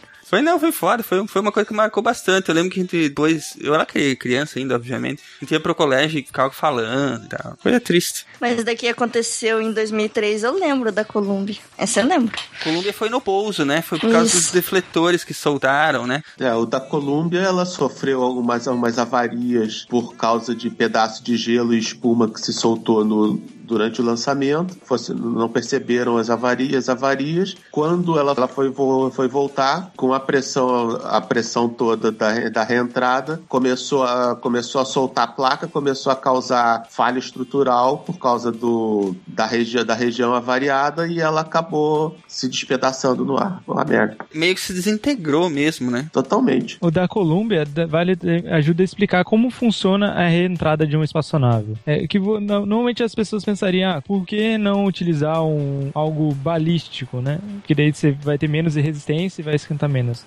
Foi 0.30 0.40
não, 0.40 0.60
foi 0.60 0.70
foda, 0.70 1.02
foi, 1.02 1.26
foi 1.26 1.42
uma 1.42 1.50
coisa 1.50 1.66
que 1.66 1.74
marcou 1.74 2.00
bastante. 2.00 2.48
Eu 2.48 2.54
lembro 2.54 2.70
que 2.70 2.78
a 2.78 2.82
gente 2.84 3.08
depois, 3.08 3.56
eu 3.60 3.74
era 3.74 3.84
cri- 3.84 4.14
criança 4.14 4.60
ainda, 4.60 4.76
obviamente, 4.76 5.20
a 5.40 5.44
gente 5.44 5.50
ia 5.50 5.58
pro 5.58 5.74
colégio 5.74 6.20
e 6.20 6.22
ficava 6.22 6.52
falando 6.52 7.24
e 7.24 7.28
tal. 7.28 7.56
Coisa 7.60 7.80
triste. 7.80 8.24
Mas 8.40 8.62
daqui 8.62 8.86
aconteceu 8.86 9.60
em 9.60 9.72
2003, 9.72 10.44
eu 10.44 10.54
lembro 10.54 10.92
da 10.92 11.04
Columbia. 11.04 11.56
Essa 11.76 12.00
eu 12.02 12.06
lembro. 12.06 12.32
Colômbia 12.62 12.92
foi 12.92 13.08
no 13.08 13.20
pouso, 13.20 13.64
né? 13.64 13.82
Foi 13.82 13.98
por 13.98 14.08
causa 14.12 14.28
Isso. 14.28 14.36
dos 14.36 14.50
defletores 14.52 15.24
que 15.24 15.34
soltaram, 15.34 16.06
né? 16.06 16.22
É, 16.38 16.54
o 16.54 16.64
da 16.64 16.78
Colômbia, 16.78 17.40
ela 17.40 17.66
sofreu 17.66 18.22
algumas, 18.22 18.68
algumas 18.68 18.98
avarias 19.00 19.84
por 19.90 20.14
causa 20.14 20.54
de 20.54 20.70
pedaço 20.70 21.24
de 21.24 21.36
gelo 21.36 21.74
e 21.74 21.78
espuma 21.78 22.30
que 22.30 22.40
se 22.40 22.52
soltou 22.52 23.04
no, 23.04 23.42
durante 23.70 24.00
o 24.00 24.04
lançamento. 24.04 24.76
Fosse, 24.82 25.14
não 25.14 25.48
perceberam 25.48 26.16
as 26.18 26.28
avarias, 26.28 26.88
avarias. 26.88 27.56
Quando 27.70 28.18
ela, 28.18 28.34
ela 28.36 28.48
foi, 28.48 28.72
foi 29.12 29.28
voltar, 29.28 29.92
com 29.96 30.12
a 30.12 30.18
pressão, 30.18 31.00
a 31.04 31.20
pressão 31.20 31.68
toda 31.68 32.10
da, 32.10 32.48
da 32.50 32.64
reentrada, 32.64 33.40
começou 33.48 34.02
a, 34.02 34.34
começou 34.34 34.80
a 34.80 34.84
soltar 34.84 35.24
a 35.24 35.28
placa, 35.28 35.68
começou 35.68 36.10
a 36.12 36.16
causar 36.16 36.84
falha 36.90 37.18
estrutural 37.18 37.98
por 37.98 38.18
causa 38.18 38.50
do, 38.50 39.14
da, 39.26 39.46
regi 39.46 39.82
da 39.84 39.94
região 39.94 40.34
avariada 40.34 41.06
e 41.06 41.20
ela 41.20 41.42
acabou 41.42 42.16
se 42.26 42.48
despedaçando 42.48 43.24
no 43.24 43.38
ar. 43.38 43.62
Uma 43.66 43.84
merda. 43.84 44.16
Meio 44.34 44.54
que 44.54 44.60
se 44.60 44.72
desintegrou 44.72 45.48
mesmo, 45.48 45.90
né? 45.90 46.08
Totalmente. 46.12 46.76
O 46.80 46.90
da 46.90 47.06
Columbia 47.06 47.64
da- 47.64 47.86
vale, 47.86 48.18
ajuda 48.50 48.82
a 48.82 48.84
explicar 48.84 49.24
como 49.24 49.48
funciona 49.50 50.12
a 50.12 50.26
reentrada 50.26 50.86
de 50.86 50.96
uma 50.96 51.04
espaçonave. 51.04 51.74
É 51.86 52.06
que 52.06 52.18
normalmente 52.18 53.02
as 53.02 53.14
pessoas 53.14 53.44
pensariam, 53.60 53.90
ah, 53.92 54.00
por 54.00 54.24
que 54.24 54.56
não 54.56 54.86
utilizar 54.86 55.44
um, 55.44 55.90
algo 55.94 56.34
balístico, 56.34 57.20
né? 57.20 57.38
Que 57.64 57.74
daí 57.74 57.92
você 57.92 58.12
vai 58.12 58.38
ter 58.38 58.48
menos 58.48 58.74
resistência 58.74 59.42
e 59.42 59.44
vai 59.44 59.54
esquentar 59.54 59.88
menos. 59.88 60.24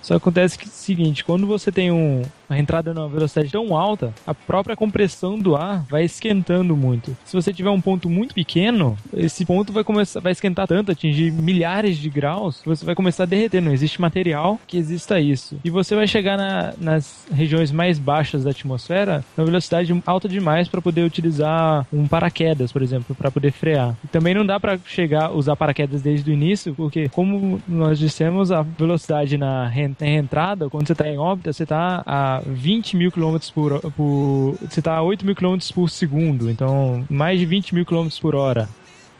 Só 0.00 0.14
acontece 0.14 0.56
que 0.56 0.66
é 0.66 0.68
o 0.68 0.70
seguinte, 0.70 1.24
quando 1.24 1.48
você 1.48 1.72
tem 1.72 1.90
um, 1.90 2.22
uma 2.48 2.58
entrada 2.58 2.92
numa 2.94 3.08
velocidade 3.08 3.50
tão 3.50 3.76
alta, 3.76 4.12
a 4.26 4.34
própria 4.34 4.76
compressão 4.76 5.38
do 5.38 5.56
ar 5.56 5.84
vai 5.88 6.04
esquentando 6.04 6.76
muito. 6.76 7.16
Se 7.24 7.34
você 7.34 7.52
tiver 7.52 7.70
um 7.70 7.80
ponto 7.80 8.08
muito 8.08 8.34
pequeno, 8.34 8.96
esse 9.14 9.44
ponto 9.44 9.72
vai 9.72 9.84
começar 9.84 10.20
vai 10.20 10.32
esquentar 10.32 10.66
tanto, 10.66 10.90
atingir 10.92 11.30
milhares 11.32 11.96
de 11.98 12.08
graus, 12.08 12.60
que 12.60 12.68
você 12.68 12.84
vai 12.84 12.94
começar 12.94 13.24
a 13.24 13.26
derreter. 13.26 13.60
Não 13.60 13.72
existe 13.72 14.00
material 14.00 14.58
que 14.66 14.76
exista 14.76 15.20
isso. 15.20 15.58
E 15.64 15.70
você 15.70 15.94
vai 15.94 16.06
chegar 16.06 16.36
na- 16.36 16.72
nas 16.80 17.26
regiões 17.32 17.70
mais 17.70 17.98
baixas 17.98 18.44
da 18.44 18.50
atmosfera 18.50 19.24
na 19.36 19.44
velocidade 19.44 19.94
alta 20.06 20.28
demais 20.28 20.68
para 20.68 20.80
poder 20.80 21.02
utilizar 21.02 21.86
um 21.92 22.06
paraquedas, 22.06 22.72
por 22.72 22.82
exemplo, 22.82 23.14
para 23.14 23.30
poder 23.30 23.52
frear. 23.52 23.94
E 24.04 24.08
também 24.08 24.34
não 24.34 24.44
dá 24.46 24.58
para 24.58 24.78
chegar 24.86 25.32
usar 25.32 25.56
paraquedas 25.56 26.02
desde 26.02 26.30
o 26.30 26.32
início, 26.32 26.74
porque 26.74 27.08
como 27.08 27.60
nós 27.68 27.98
dissemos, 27.98 28.50
a 28.52 28.62
velocidade 28.62 29.36
na 29.36 29.66
reentrada, 29.66 30.68
quando 30.70 30.86
você 30.86 30.92
está 30.92 31.08
em 31.08 31.18
órbita, 31.18 31.52
você 31.52 31.62
está 31.62 32.02
a 32.06 32.35
20 32.44 32.96
mil 32.96 33.12
quilômetros 33.12 33.50
por, 33.50 33.80
por 33.92 34.56
você 34.60 34.80
está 34.80 34.96
a 34.96 35.02
8 35.02 35.24
mil 35.24 35.34
quilômetros 35.34 35.70
por 35.70 35.88
segundo, 35.88 36.50
então 36.50 37.04
mais 37.08 37.38
de 37.38 37.46
20 37.46 37.74
mil 37.74 37.86
quilômetros 37.86 38.18
por 38.18 38.34
hora. 38.34 38.68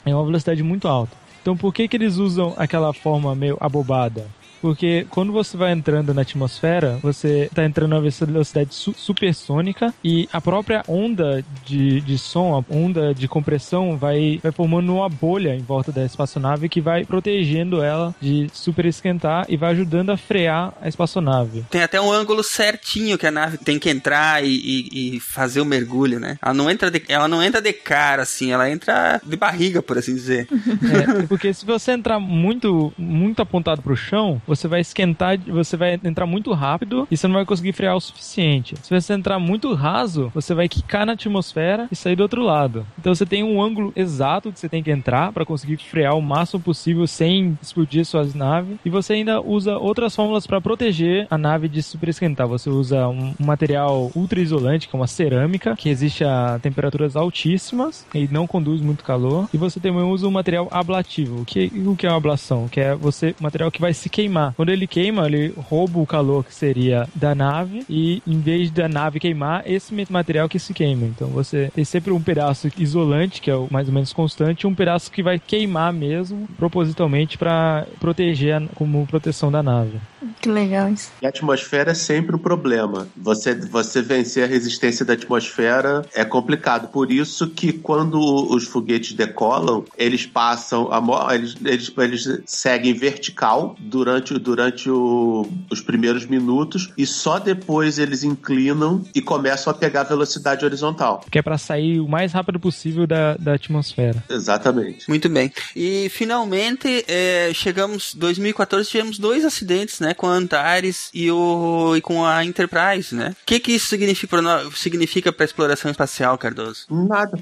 É 0.04 0.14
uma 0.14 0.24
velocidade 0.24 0.62
muito 0.62 0.88
alta. 0.88 1.16
Então 1.42 1.56
por 1.56 1.72
que 1.72 1.86
que 1.88 1.96
eles 1.96 2.16
usam 2.16 2.54
aquela 2.56 2.92
forma 2.92 3.34
meio 3.34 3.56
abobada? 3.60 4.26
Porque 4.60 5.06
quando 5.10 5.32
você 5.32 5.56
vai 5.56 5.72
entrando 5.72 6.12
na 6.14 6.22
atmosfera, 6.22 6.98
você 7.02 7.44
está 7.50 7.64
entrando 7.64 7.94
a 7.94 8.00
velocidade 8.00 8.74
su 8.74 8.94
supersônica 8.96 9.92
e 10.02 10.28
a 10.32 10.40
própria 10.40 10.82
onda 10.88 11.44
de, 11.64 12.00
de 12.00 12.18
som, 12.18 12.54
a 12.58 12.74
onda 12.74 13.14
de 13.14 13.28
compressão 13.28 13.96
vai, 13.96 14.38
vai 14.42 14.52
formando 14.52 14.94
uma 14.94 15.08
bolha 15.08 15.54
em 15.54 15.60
volta 15.62 15.90
da 15.92 16.04
espaçonave 16.04 16.68
que 16.68 16.80
vai 16.80 17.04
protegendo 17.04 17.82
ela 17.82 18.14
de 18.20 18.48
superesquentar 18.52 19.46
e 19.48 19.56
vai 19.56 19.72
ajudando 19.72 20.10
a 20.10 20.16
frear 20.16 20.72
a 20.80 20.88
espaçonave. 20.88 21.64
Tem 21.70 21.82
até 21.82 22.00
um 22.00 22.10
ângulo 22.12 22.42
certinho 22.42 23.18
que 23.18 23.26
a 23.26 23.30
nave 23.30 23.58
tem 23.58 23.78
que 23.78 23.90
entrar 23.90 24.44
e, 24.44 24.48
e- 24.48 25.16
e 25.16 25.20
fazer 25.20 25.60
o 25.60 25.64
mergulho, 25.64 26.18
né? 26.20 26.36
Ela 26.42 26.54
não, 26.54 26.70
entra 26.70 26.90
de, 26.90 27.02
ela 27.08 27.28
não 27.28 27.42
entra 27.42 27.60
de 27.60 27.72
cara, 27.72 28.22
assim, 28.22 28.52
ela 28.52 28.70
entra 28.70 29.20
de 29.24 29.36
barriga, 29.36 29.82
por 29.82 29.98
assim 29.98 30.14
dizer. 30.14 30.46
É, 30.86 31.26
porque 31.26 31.52
se 31.52 31.64
você 31.66 31.92
entrar 31.92 32.18
muito, 32.20 32.92
muito 32.96 33.42
apontado 33.42 33.82
pro 33.82 33.96
chão, 33.96 34.40
você 34.46 34.68
vai 34.68 34.80
esquentar, 34.80 35.38
você 35.38 35.76
vai 35.76 35.98
entrar 36.02 36.26
muito 36.26 36.52
rápido 36.52 37.06
e 37.10 37.16
você 37.16 37.26
não 37.26 37.34
vai 37.34 37.44
conseguir 37.44 37.72
frear 37.72 37.96
o 37.96 38.00
suficiente. 38.00 38.74
Se 38.82 38.94
você 38.94 39.12
entrar 39.12 39.38
muito 39.38 39.72
raso, 39.74 40.30
você 40.34 40.54
vai 40.54 40.68
quicar 40.68 41.06
na 41.06 41.12
atmosfera 41.12 41.88
e 41.90 41.96
sair 41.96 42.16
do 42.16 42.22
outro 42.22 42.42
lado. 42.42 42.86
Então 42.98 43.14
você 43.14 43.26
tem 43.26 43.42
um 43.42 43.62
ângulo 43.62 43.92
exato 43.96 44.52
que 44.52 44.58
você 44.58 44.68
tem 44.68 44.82
que 44.82 44.90
entrar 44.90 45.32
para 45.32 45.44
conseguir 45.44 45.76
frear 45.78 46.16
o 46.16 46.22
máximo 46.22 46.62
possível 46.62 47.06
sem 47.06 47.58
explodir 47.62 48.04
suas 48.04 48.34
naves. 48.34 48.78
E 48.84 48.90
você 48.90 49.14
ainda 49.14 49.40
usa 49.40 49.78
outras 49.78 50.14
fórmulas 50.14 50.46
para 50.46 50.60
proteger 50.60 51.26
a 51.30 51.38
nave 51.38 51.68
de 51.68 51.82
superesquentar. 51.82 52.46
Você 52.46 52.70
usa 52.70 53.08
um, 53.08 53.34
um 53.40 53.44
material 53.44 54.10
ultra 54.14 54.40
isolante, 54.40 54.88
que 54.88 54.94
é 54.94 54.98
uma 54.98 55.06
cerâmica, 55.06 55.74
que 55.76 55.88
resiste 55.88 56.24
a 56.24 56.58
temperaturas 56.62 57.16
altíssimas 57.16 58.06
e 58.14 58.28
não 58.28 58.46
conduz 58.46 58.80
muito 58.80 59.04
calor. 59.04 59.48
E 59.52 59.56
você 59.56 59.80
também 59.80 60.02
usa 60.02 60.26
um 60.26 60.30
material 60.30 60.68
ablativo. 60.70 61.42
O 61.42 61.44
que, 61.44 61.70
o 61.86 61.96
que 61.96 62.06
é 62.06 62.10
uma 62.10 62.16
ablação? 62.16 62.68
Que 62.68 62.80
é 62.80 62.94
você, 62.94 63.34
material 63.40 63.70
que 63.70 63.80
vai 63.80 63.92
se 63.92 64.08
queimar. 64.08 64.35
Quando 64.56 64.70
ele 64.70 64.86
queima, 64.86 65.26
ele 65.26 65.52
rouba 65.56 65.98
o 65.98 66.06
calor 66.06 66.44
que 66.44 66.54
seria 66.54 67.06
da 67.14 67.34
nave 67.34 67.84
e 67.88 68.22
em 68.26 68.38
vez 68.40 68.70
da 68.70 68.88
nave 68.88 69.18
queimar, 69.20 69.62
esse 69.66 69.92
mesmo 69.94 70.12
material 70.12 70.48
que 70.48 70.58
se 70.58 70.72
queima. 70.74 71.06
Então 71.06 71.28
você 71.28 71.70
tem 71.74 71.84
sempre 71.84 72.12
um 72.12 72.20
pedaço 72.20 72.68
isolante, 72.78 73.40
que 73.40 73.50
é 73.50 73.54
o 73.56 73.68
mais 73.70 73.88
ou 73.88 73.94
menos 73.94 74.12
constante, 74.12 74.62
e 74.62 74.66
um 74.66 74.74
pedaço 74.74 75.10
que 75.10 75.22
vai 75.22 75.38
queimar 75.38 75.92
mesmo, 75.92 76.48
propositalmente 76.56 77.38
para 77.38 77.86
proteger 78.00 78.54
a- 78.54 78.62
como 78.74 79.06
proteção 79.06 79.50
da 79.50 79.62
nave. 79.62 79.98
Que 80.40 80.48
legal 80.48 80.88
isso. 80.90 81.10
E 81.22 81.26
a 81.26 81.28
atmosfera 81.28 81.90
é 81.92 81.94
sempre 81.94 82.34
um 82.36 82.38
problema. 82.38 83.06
Você, 83.16 83.54
você 83.54 84.02
vencer 84.02 84.44
a 84.44 84.46
resistência 84.46 85.04
da 85.04 85.12
atmosfera 85.14 86.02
é 86.14 86.24
complicado. 86.24 86.88
Por 86.88 87.10
isso 87.10 87.48
que 87.48 87.72
quando 87.72 88.18
os 88.52 88.64
foguetes 88.64 89.12
decolam, 89.12 89.84
eles 89.96 90.26
passam, 90.26 90.88
a, 90.92 91.34
eles, 91.34 91.56
eles, 91.64 91.92
eles 91.96 92.42
seguem 92.46 92.94
vertical 92.94 93.76
durante, 93.78 94.25
durante 94.34 94.90
o- 94.90 95.48
os 95.70 95.80
primeiros 95.80 96.26
minutos 96.26 96.92
e 96.96 97.06
só 97.06 97.38
depois 97.38 97.98
eles 97.98 98.22
inclinam 98.22 99.04
e 99.14 99.20
começam 99.22 99.70
a 99.70 99.74
pegar 99.74 100.02
velocidade 100.04 100.64
horizontal. 100.64 101.24
Que 101.30 101.38
é 101.38 101.42
pra 101.42 101.58
sair 101.58 102.00
o 102.00 102.08
mais 102.08 102.32
rápido 102.32 102.58
possível 102.60 103.06
da, 103.06 103.36
da 103.36 103.54
atmosfera. 103.54 104.22
Exatamente. 104.28 105.08
Muito 105.08 105.28
bem. 105.28 105.52
E 105.74 106.08
finalmente 106.10 107.04
é, 107.08 107.50
chegamos 107.54 108.14
2014 108.14 108.88
tivemos 108.88 109.18
dois 109.18 109.44
acidentes, 109.44 110.00
né, 110.00 110.14
com 110.14 110.26
a 110.26 110.32
Antares 110.32 111.10
e 111.14 111.30
o 111.30 111.94
e 111.96 112.00
com 112.00 112.24
a 112.24 112.44
Enterprise, 112.44 113.14
né? 113.14 113.30
O 113.42 113.46
que 113.46 113.60
que 113.60 113.72
isso 113.72 113.86
significa 113.88 114.40
para 114.42 114.70
significa 114.74 115.32
para 115.32 115.44
exploração 115.44 115.90
espacial, 115.90 116.36
Cardoso? 116.38 116.86
Nada. 116.90 117.38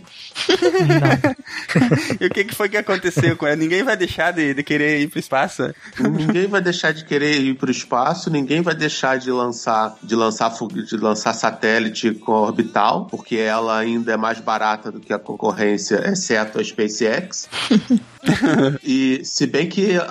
e 2.21 2.27
o 2.27 2.31
que 2.31 2.45
que 2.45 2.55
foi 2.55 2.69
que 2.69 2.77
aconteceu 2.77 3.37
com 3.37 3.47
ela? 3.47 3.57
Ninguém 3.57 3.83
vai 3.83 3.97
deixar 3.97 4.33
de, 4.33 4.55
de 4.55 4.63
querer 4.63 5.01
ir 5.01 5.09
pro 5.09 5.19
espaço? 5.19 5.73
Ninguém 5.99 6.47
vai 6.47 6.61
deixar 6.61 6.74
de 6.93 7.05
querer 7.05 7.41
ir 7.41 7.55
para 7.55 7.69
o 7.69 7.71
espaço, 7.71 8.31
ninguém 8.31 8.61
vai 8.61 8.75
deixar 8.75 9.19
de 9.19 9.31
lançar, 9.31 9.97
de 10.03 10.15
lançar, 10.15 10.51
de 10.51 10.97
lançar 10.97 11.33
satélite 11.33 12.13
com 12.15 12.33
orbital, 12.33 13.07
porque 13.07 13.37
ela 13.37 13.79
ainda 13.79 14.13
é 14.13 14.17
mais 14.17 14.41
barata 14.41 14.91
do 14.91 15.01
que 15.01 15.13
a 15.13 15.19
concorrência, 15.19 16.09
exceto 16.09 16.61
a 16.61 16.65
SpaceX. 16.65 17.49
e 18.83 19.21
se 19.25 19.47
bem 19.47 19.69
que 19.69 19.97
a, 19.97 20.07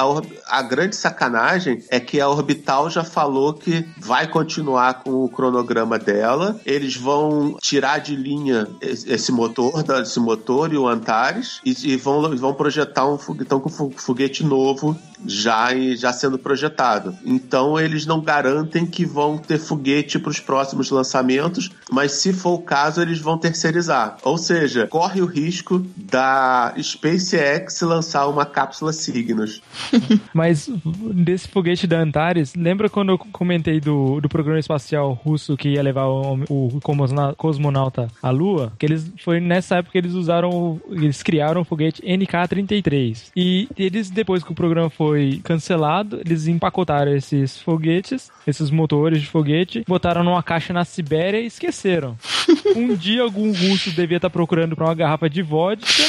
a 0.47 0.61
grande 0.61 0.95
sacanagem 0.95 1.83
é 1.89 1.99
que 1.99 2.19
a 2.19 2.29
orbital 2.29 2.89
já 2.89 3.03
falou 3.03 3.53
que 3.53 3.85
vai 3.97 4.27
continuar 4.27 5.03
com 5.03 5.23
o 5.23 5.29
cronograma 5.29 5.97
dela, 5.97 6.59
eles 6.65 6.95
vão 6.95 7.57
tirar 7.61 7.99
de 7.99 8.15
linha 8.15 8.67
esse 8.81 9.31
motor, 9.31 9.83
esse 10.01 10.19
motor 10.19 10.73
e 10.73 10.77
o 10.77 10.87
Antares 10.87 11.59
e, 11.65 11.93
e 11.93 11.97
vão, 11.97 12.35
vão 12.37 12.53
projetar 12.53 13.07
um 13.07 13.17
foguetão 13.17 13.59
com 13.59 13.69
fo- 13.69 13.91
foguete 13.95 14.43
novo 14.43 14.97
já, 15.25 15.69
já 15.95 16.11
sendo 16.11 16.37
projetado. 16.37 17.15
Então 17.23 17.79
eles 17.79 18.05
não 18.05 18.19
garantem 18.21 18.85
que 18.85 19.05
vão 19.05 19.37
ter 19.37 19.57
foguete 19.57 20.19
para 20.19 20.29
os 20.31 20.39
próximos 20.39 20.89
lançamentos, 20.91 21.71
mas 21.89 22.13
se 22.13 22.33
for 22.33 22.53
o 22.53 22.61
caso, 22.61 23.01
eles 23.01 23.19
vão 23.19 23.37
terceirizar. 23.37 24.17
Ou 24.23 24.37
seja, 24.37 24.87
corre 24.87 25.21
o 25.21 25.25
risco 25.25 25.85
da 25.95 26.73
SpaceX 26.81 27.81
lançar 27.81 28.02
uma 28.27 28.45
cápsula 28.45 28.91
Cygnus. 28.93 29.61
Mas 30.33 30.69
desse 31.13 31.47
foguete 31.47 31.87
da 31.87 31.99
Antares, 31.99 32.53
lembra 32.55 32.89
quando 32.89 33.09
eu 33.09 33.17
comentei 33.17 33.79
do, 33.79 34.19
do 34.19 34.29
programa 34.29 34.59
espacial 34.59 35.13
russo 35.13 35.57
que 35.57 35.69
ia 35.69 35.83
levar 35.83 36.07
o, 36.07 36.43
o 36.49 36.79
cosmona- 36.81 37.33
cosmonauta 37.35 38.07
à 38.21 38.29
Lua? 38.29 38.73
Que 38.77 38.85
eles 38.85 39.11
foi 39.23 39.39
nessa 39.39 39.77
época 39.77 39.93
que 39.93 39.97
eles 39.97 40.13
usaram, 40.13 40.81
eles 40.89 41.21
criaram 41.23 41.61
o 41.61 41.65
foguete 41.65 42.01
NK-33. 42.01 43.31
E 43.35 43.67
eles 43.77 44.09
depois 44.09 44.43
que 44.43 44.51
o 44.51 44.55
programa 44.55 44.89
foi 44.89 45.39
cancelado, 45.43 46.19
eles 46.25 46.47
empacotaram 46.47 47.15
esses 47.15 47.59
foguetes, 47.59 48.31
esses 48.45 48.69
motores 48.69 49.21
de 49.21 49.27
foguete, 49.27 49.83
botaram 49.87 50.23
numa 50.23 50.43
caixa 50.43 50.73
na 50.73 50.85
Sibéria 50.85 51.39
e 51.39 51.45
esqueceram. 51.45 52.17
Um 52.75 52.95
dia 52.95 53.21
algum 53.21 53.51
russo 53.51 53.91
devia 53.91 54.17
estar 54.17 54.29
procurando 54.31 54.75
para 54.75 54.85
uma 54.85 54.95
garrafa 54.95 55.29
de 55.29 55.43
vodka 55.43 56.03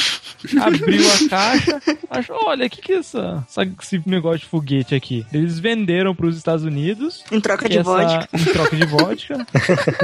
abriu 0.61 1.01
a 1.11 1.29
caixa, 1.29 1.81
achou, 2.09 2.37
olha, 2.45 2.65
o 2.65 2.69
que 2.69 2.81
que 2.81 2.93
é 2.93 2.97
essa, 2.97 3.43
essa- 3.47 3.63
esse 3.81 4.01
negócio 4.05 4.39
de 4.39 4.45
foguete 4.45 4.95
aqui? 4.95 5.25
Eles 5.33 5.59
venderam 5.59 6.13
para 6.15 6.25
os 6.27 6.37
Estados 6.37 6.63
Unidos. 6.65 7.23
Em 7.31 7.39
troca 7.39 7.67
de 7.69 7.77
essa- 7.77 7.89
vodka. 7.89 8.29
Em 8.33 8.43
troca 8.45 8.75
de 8.75 8.85
vodka. 8.85 9.47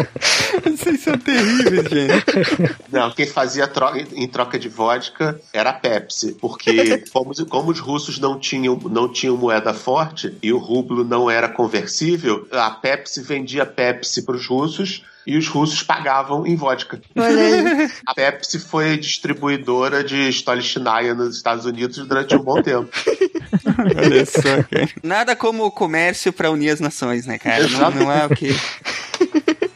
Vocês 0.63 0.99
são 1.01 1.17
terríveis, 1.17 1.88
gente. 1.89 2.76
Não, 2.91 3.11
quem 3.11 3.26
fazia 3.28 3.67
tro- 3.67 3.95
em 3.97 4.28
troca 4.28 4.57
de 4.59 4.69
vodka 4.69 5.39
era 5.53 5.69
a 5.72 5.74
Pepsi, 5.74 6.34
porque 6.39 6.99
como, 7.11 7.34
como 7.47 7.72
os 7.72 7.80
russos 7.80 8.19
não 8.19 8.39
tinham, 8.39 8.78
não 8.89 9.11
tinham 9.11 9.38
moeda 9.38 9.74
forte 9.74 10.36
e 10.41 10.51
o 10.51 10.57
rublo 10.57 11.03
não 11.03 11.30
era 11.30 11.47
conversível, 11.49 12.47
a 12.51 12.69
Pepsi 12.72 13.22
vendia 13.22 13.65
Pepsi 13.65 14.24
para 14.24 14.36
os 14.36 14.45
russos 14.47 15.03
e 15.26 15.38
os 15.38 15.47
russos 15.47 15.84
pagavam 15.84 16.45
em 16.45 16.55
vodka. 16.55 16.99
A 18.05 18.13
Pepsi 18.13 18.59
foi 18.59 18.97
distribuidora 18.97 20.03
de 20.03 20.30
Stolichnaya 20.30 21.13
nos 21.13 21.36
Estados 21.36 21.65
Unidos 21.65 21.97
durante 21.97 22.36
um 22.36 22.39
bom 22.39 22.61
tempo. 22.61 22.89
Olha 23.95 24.26
só, 24.26 24.63
cara. 24.63 24.89
Nada 25.03 25.36
como 25.36 25.65
o 25.65 25.72
comércio 25.72 26.32
para 26.34 26.51
unir 26.51 26.69
as 26.69 26.80
nações, 26.80 27.26
né, 27.26 27.38
cara? 27.38 27.67
Não, 27.67 27.91
não 27.91 28.11
é 28.11 28.26
o 28.26 28.30
que. 28.30 28.49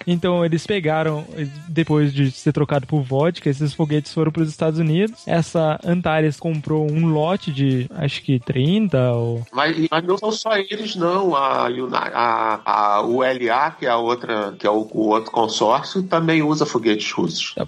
Então 0.07 0.45
eles 0.45 0.65
pegaram, 0.65 1.25
depois 1.67 2.13
de 2.13 2.31
ser 2.31 2.51
trocado 2.51 2.87
por 2.87 3.01
vodka, 3.01 3.49
esses 3.49 3.73
foguetes 3.73 4.13
foram 4.13 4.31
para 4.31 4.43
os 4.43 4.49
Estados 4.49 4.79
Unidos. 4.79 5.27
Essa 5.27 5.79
Antares 5.83 6.39
comprou 6.39 6.89
um 6.89 7.07
lote 7.07 7.51
de, 7.51 7.87
acho 7.91 8.21
que 8.21 8.39
30 8.39 9.13
ou 9.13 9.45
Mas, 9.51 9.87
mas 9.89 10.03
não 10.03 10.17
são 10.17 10.31
só 10.31 10.55
eles, 10.57 10.95
não. 10.95 11.35
A, 11.35 11.67
a, 11.67 12.61
a 12.97 13.01
ULA, 13.01 13.71
que 13.77 13.85
é 13.85 13.89
a 13.89 13.97
outra, 13.97 14.53
que 14.57 14.65
é 14.65 14.69
o, 14.69 14.87
o 14.91 15.09
outro 15.09 15.31
consórcio, 15.31 16.03
também 16.03 16.41
usa 16.41 16.65
foguetes 16.65 17.11
russos. 17.11 17.53
Tá, 17.55 17.65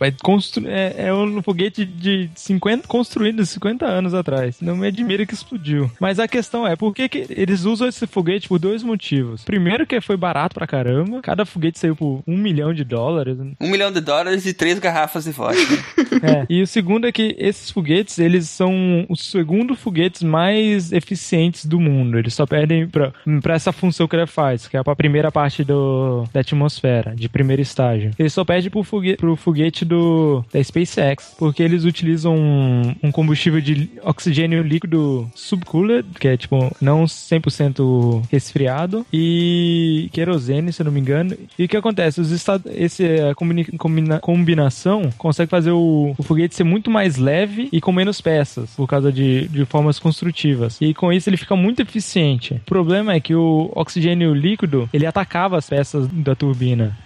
É, 0.66 1.08
é 1.08 1.14
um 1.14 1.42
foguete 1.42 1.86
de 1.86 2.30
50, 2.36 2.88
construído 2.88 3.46
50 3.46 3.86
anos 3.86 4.14
atrás. 4.14 4.62
Não 4.62 4.76
me 4.76 4.88
admira 4.88 5.26
que 5.26 5.34
explodiu. 5.34 5.90
Mas 6.00 6.20
a 6.20 6.28
questão 6.28 6.68
é, 6.68 6.76
por 6.76 6.94
que, 6.94 7.10
que 7.10 7.26
eles 7.30 7.64
usam 7.64 7.88
esse 7.88 8.06
foguete 8.08 8.48
por 8.48 8.60
dois 8.60 8.84
motivos? 8.84 9.44
Primeiro 9.44 9.86
que 9.86 10.00
foi 10.02 10.18
barato 10.18 10.56
pra 10.56 10.68
caramba. 10.68 11.22
Cada 11.22 11.46
foguete 11.46 11.80
saiu 11.80 11.96
por 11.96 12.24
um 12.28 12.38
milhão 12.38 12.74
de 12.74 12.84
dólares. 12.84 13.38
Um 13.60 13.70
milhão 13.70 13.92
de 13.92 14.02
dólares 14.02 14.46
e 14.46 14.54
três 14.54 14.78
garrafas 14.80 15.24
de 15.24 15.32
vodka. 15.32 15.58
É. 16.18 16.48
E 16.50 16.64
o 16.64 16.68
segundo 16.68 17.06
é 17.06 17.12
que 17.12 17.36
esses 17.38 17.70
foguetes, 17.70 18.18
eles 18.18 18.50
são 18.50 19.06
os 19.08 19.30
segundo 19.30 19.76
foguetes 19.76 20.24
mais 20.24 20.92
eficientes 20.92 21.64
do 21.66 21.80
mundo. 21.80 22.18
Eles 22.18 22.34
só 22.34 22.46
perdem 22.46 22.88
pra, 22.88 23.14
pra 23.42 23.54
essa 23.54 23.72
função 23.72 24.08
que 24.08 24.16
ele 24.16 24.26
faz, 24.26 24.68
que 24.68 24.76
é 24.76 24.82
pra 24.82 24.96
primeira 24.96 25.32
parte 25.32 25.64
do, 25.64 26.24
da 26.34 26.40
atmosfera, 26.40 27.16
de 27.16 27.30
primeiro 27.30 27.62
estágio. 27.62 28.12
Eles 28.18 28.34
só 28.34 28.44
perdem 28.44 28.72
pro 28.72 28.84
foguete, 28.84 29.18
pro 29.18 29.36
foguete 29.36 29.86
do, 29.86 30.44
da 30.52 30.64
SpaceX, 30.64 31.36
porque 31.38 31.62
eles 31.62 31.84
utilizam 31.84 32.36
um, 32.36 32.96
um 33.04 33.12
combustível 33.12 33.62
de 33.62 33.88
oxigênio 34.02 34.64
líquido 34.64 35.30
subcooled, 35.36 36.08
que 36.20 36.28
é 36.28 36.38
tipo 36.38 36.76
não 36.82 37.04
100% 37.04 38.24
resfriado, 38.32 39.06
e 39.14 40.10
querosene, 40.12 40.74
se 40.74 40.82
eu 40.82 40.86
não 40.86 40.92
me 40.92 41.00
engano. 41.00 41.38
E 41.60 41.66
o 41.66 41.68
que 41.68 41.78
acontece? 41.78 42.17
Esta- 42.22 42.62
esse, 42.74 43.04
combina- 43.36 43.66
combina- 43.78 44.20
combinação 44.20 45.10
consegue 45.18 45.50
fazer 45.50 45.72
o, 45.72 46.14
o 46.18 46.24
foguete 46.24 46.56
ser 46.56 46.64
muito 46.64 46.90
mais 46.90 47.18
leve 47.18 47.70
e 47.72 47.80
com 47.82 47.92
menos 47.92 48.22
peças, 48.22 48.70
por 48.76 48.88
causa 48.88 49.12
de, 49.12 49.48
de 49.48 49.66
formas 49.66 50.00
construtivas. 50.00 50.78
E 50.82 50.94
com 50.94 51.12
isso 51.12 51.30
ele 51.30 51.38
fica 51.38 51.56
muito 51.56 51.82
eficiente. 51.82 52.56
O 52.56 52.60
problema 52.66 53.14
é 53.14 53.20
que 53.20 53.36
o 53.36 53.72
oxigênio 53.76 54.34
líquido, 54.34 54.90
ele 54.94 55.06
atacava 55.06 55.58
as 55.58 55.70
peças 55.70 56.08
da 56.08 56.36
turbina. 56.36 56.98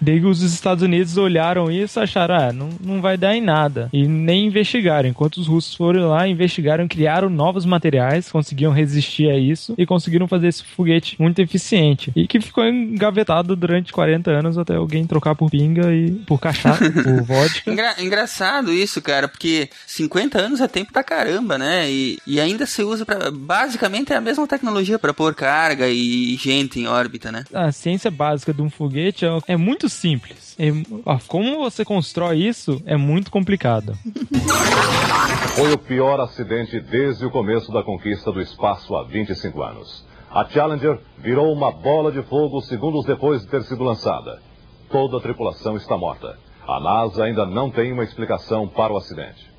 Daí 0.00 0.24
os 0.24 0.42
Estados 0.42 0.82
Unidos 0.82 1.16
olharam 1.16 1.70
isso 1.70 1.98
e 1.98 2.02
acharam, 2.02 2.34
ah, 2.34 2.52
não, 2.52 2.68
não 2.80 3.00
vai 3.00 3.16
dar 3.16 3.34
em 3.36 3.40
nada. 3.40 3.88
E 3.92 4.06
nem 4.06 4.46
investigaram. 4.46 5.08
Enquanto 5.08 5.36
os 5.38 5.46
russos 5.46 5.74
foram 5.74 6.08
lá, 6.08 6.26
investigaram, 6.26 6.88
criaram 6.88 7.28
novos 7.28 7.64
materiais, 7.64 8.30
conseguiam 8.30 8.72
resistir 8.72 9.28
a 9.30 9.36
isso 9.36 9.74
e 9.76 9.84
conseguiram 9.84 10.26
fazer 10.28 10.48
esse 10.48 10.64
foguete 10.64 11.16
muito 11.20 11.38
eficiente. 11.40 12.12
E 12.16 12.26
que 12.26 12.40
ficou 12.40 12.64
engavetado 12.66 13.54
durante 13.54 13.92
40 13.92 14.30
anos 14.30 14.56
até 14.58 14.76
alguém 14.76 15.06
trocar 15.06 15.34
por 15.34 15.50
pinga 15.50 15.92
e 15.92 16.12
por 16.26 16.38
cachaça, 16.40 16.90
por 16.90 17.22
vodka. 17.22 17.70
Engra- 17.70 17.96
engraçado 18.02 18.72
isso, 18.72 19.02
cara, 19.02 19.28
porque 19.28 19.68
50 19.86 20.38
anos 20.38 20.60
é 20.60 20.68
tempo 20.68 20.92
pra 20.92 21.02
caramba, 21.04 21.58
né? 21.58 21.90
E, 21.90 22.18
e 22.26 22.40
ainda 22.40 22.64
se 22.66 22.82
usa 22.82 23.04
pra. 23.04 23.30
Basicamente 23.30 24.12
é 24.12 24.16
a 24.16 24.20
mesma 24.20 24.46
tecnologia 24.46 24.98
pra 24.98 25.12
pôr 25.12 25.34
carga 25.34 25.88
e 25.88 26.36
gente 26.36 26.78
em 26.80 26.86
órbita, 26.86 27.30
né? 27.32 27.44
A 27.52 27.70
ciência 27.72 28.10
básica 28.10 28.52
de 28.54 28.62
um 28.62 28.70
foguete 28.70 29.24
é, 29.26 29.38
é 29.48 29.56
muito 29.56 29.88
simples. 29.92 30.56
Ó, 31.04 31.18
como 31.26 31.58
você 31.58 31.84
constrói 31.84 32.38
isso 32.38 32.82
é 32.86 32.96
muito 32.96 33.30
complicado. 33.30 33.96
Foi 35.54 35.72
o 35.72 35.78
pior 35.78 36.20
acidente 36.20 36.80
desde 36.80 37.26
o 37.26 37.30
começo 37.30 37.72
da 37.72 37.82
conquista 37.82 38.30
do 38.32 38.40
espaço 38.40 38.94
há 38.96 39.04
25 39.04 39.62
anos. 39.62 40.04
A 40.30 40.44
Challenger 40.48 41.00
virou 41.18 41.52
uma 41.52 41.72
bola 41.72 42.12
de 42.12 42.22
fogo 42.22 42.60
segundos 42.60 43.04
depois 43.04 43.42
de 43.42 43.48
ter 43.48 43.62
sido 43.64 43.82
lançada. 43.82 44.40
Toda 44.88 45.18
a 45.18 45.20
tripulação 45.20 45.76
está 45.76 45.96
morta. 45.96 46.38
A 46.66 46.78
NASA 46.78 47.24
ainda 47.24 47.44
não 47.44 47.70
tem 47.70 47.92
uma 47.92 48.04
explicação 48.04 48.68
para 48.68 48.92
o 48.92 48.96
acidente. 48.96 49.50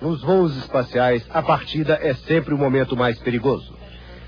Nos 0.00 0.22
voos 0.22 0.56
espaciais, 0.56 1.26
a 1.30 1.42
partida 1.42 1.98
é 2.00 2.14
sempre 2.14 2.54
o 2.54 2.58
momento 2.58 2.96
mais 2.96 3.18
perigoso. 3.18 3.79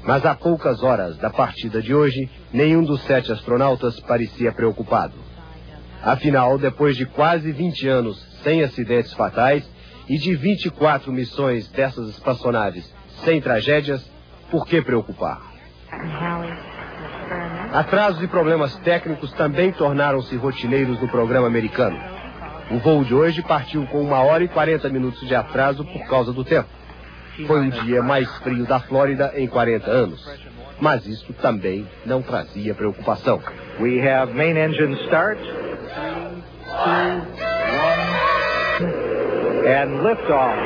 Mas 0.05 0.24
a 0.26 0.34
poucas 0.34 0.82
horas 0.82 1.16
da 1.18 1.30
partida 1.30 1.80
de 1.80 1.94
hoje, 1.94 2.28
nenhum 2.53 2.82
dos 2.82 3.03
sete 3.03 3.30
astronautas 3.30 4.00
parecia 4.00 4.53
preocupado. 4.53 5.14
Afinal, 6.03 6.59
depois 6.59 6.96
de 6.96 7.07
quase 7.07 7.53
20 7.53 7.88
anos 7.88 8.20
sem 8.42 8.62
acidentes 8.62 9.12
fatais 9.12 9.68
e 10.09 10.18
de 10.18 10.34
24 10.34 11.12
missões 11.12 11.68
dessas 11.68 12.09
espaçonaves 12.09 12.92
sem 13.24 13.40
tragédias, 13.40 14.05
por 14.50 14.66
que 14.66 14.82
preocupar? 14.82 15.40
Atrasos 17.72 18.22
e 18.22 18.26
problemas 18.26 18.76
técnicos 18.78 19.32
também 19.32 19.72
tornaram-se 19.72 20.36
rotineiros 20.36 21.00
no 21.00 21.09
programa 21.09 21.46
americano. 21.46 21.98
O 22.70 22.78
voo 22.78 23.05
de 23.05 23.14
hoje 23.14 23.42
partiu 23.42 23.86
com 23.86 24.03
uma 24.03 24.20
hora 24.20 24.42
e 24.42 24.48
40 24.48 24.88
minutos 24.88 25.26
de 25.26 25.34
atraso 25.34 25.84
por 25.84 26.07
causa 26.07 26.32
do 26.32 26.44
tempo. 26.44 26.68
Foi 27.46 27.68
o 27.68 27.70
dia 27.70 28.02
mais 28.02 28.28
frio 28.38 28.64
da 28.66 28.78
Flórida 28.80 29.32
em 29.34 29.46
40 29.48 29.90
anos. 29.90 30.22
Mas 30.80 31.06
isso 31.06 31.32
também 31.34 31.86
não 32.04 32.20
trazia 32.22 32.74
preocupação. 32.74 33.40
We 33.80 34.00
have 34.06 34.34
main 34.34 34.56
engine 34.56 34.94
start. 35.06 35.38
And 39.64 40.02
liftoff. 40.02 40.56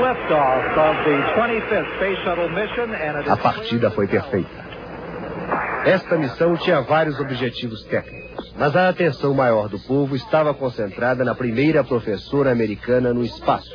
Liftoff 0.00 0.78
of 0.78 0.96
the 1.04 1.16
25th 1.36 1.96
Space 1.96 2.18
Shuttle 2.24 2.48
mission. 2.50 2.94
And 2.94 3.18
it 3.18 3.28
A 3.28 3.36
partida 3.36 3.90
foi 3.90 4.06
perfeita. 4.06 4.66
Esta 5.84 6.16
missão 6.16 6.56
tinha 6.56 6.80
vários 6.80 7.20
objetivos 7.20 7.84
técnicos, 7.84 8.52
mas 8.58 8.74
a 8.74 8.88
atenção 8.88 9.32
maior 9.34 9.68
do 9.68 9.78
povo 9.78 10.16
estava 10.16 10.52
concentrada 10.52 11.24
na 11.24 11.34
primeira 11.34 11.84
professora 11.84 12.50
americana 12.50 13.14
no 13.14 13.24
espaço. 13.24 13.70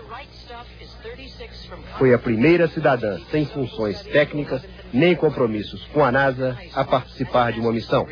Foi 2.02 2.16
a 2.16 2.18
primeira 2.18 2.68
cidadã 2.68 3.20
sem 3.30 3.46
funções 3.46 4.02
técnicas 4.02 4.64
nem 4.92 5.16
compromissos 5.16 5.86
com 5.94 6.04
a 6.04 6.12
NASA 6.12 6.58
a 6.74 6.84
participar 6.84 7.52
de 7.52 7.60
uma 7.60 7.72
missão. 7.72 8.08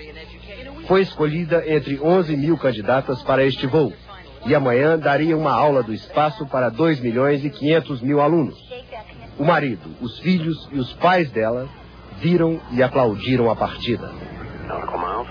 Foi 0.88 1.02
escolhida 1.02 1.64
entre 1.68 2.00
11 2.00 2.38
mil 2.38 2.56
candidatas 2.56 3.24
para 3.24 3.44
este 3.44 3.66
voo 3.66 3.92
e 4.46 4.54
amanhã 4.54 4.96
daria 4.96 5.36
uma 5.36 5.52
aula 5.52 5.82
do 5.82 5.92
espaço 5.92 6.46
para 6.46 6.70
2 6.70 7.00
milhões 7.00 7.44
e 7.44 7.50
500 7.50 8.02
mil 8.02 8.22
alunos. 8.22 8.64
O 9.40 9.44
marido, 9.44 9.90
os 10.00 10.20
filhos 10.20 10.70
e 10.72 10.78
os 10.78 10.94
pais 10.94 11.32
dela 11.32 11.68
viram 12.22 12.62
e 12.72 12.84
aplaudiram 12.84 13.50
a 13.50 13.56
partida. 13.56 14.12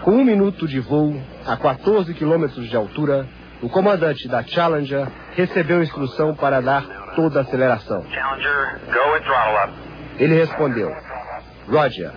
Com 0.02 0.11
um 0.11 0.24
minuto 0.24 0.66
de 0.66 0.80
voo, 0.80 1.14
a 1.46 1.56
14 1.56 2.12
quilômetros 2.12 2.68
de 2.68 2.74
altura, 2.74 3.24
o 3.62 3.68
comandante 3.68 4.26
da 4.26 4.42
Challenger 4.42 5.06
recebeu 5.36 5.80
instrução 5.80 6.34
para 6.34 6.61
dar 6.61 6.97
toda 7.18 7.40
a 7.40 7.42
aceleração. 7.42 8.04
Challenger, 8.12 8.78
go 8.92 9.14
and 9.16 9.22
throttle 9.24 9.56
up. 9.64 9.72
Ele 10.20 10.34
respondeu: 10.34 10.94
Roger, 11.68 12.12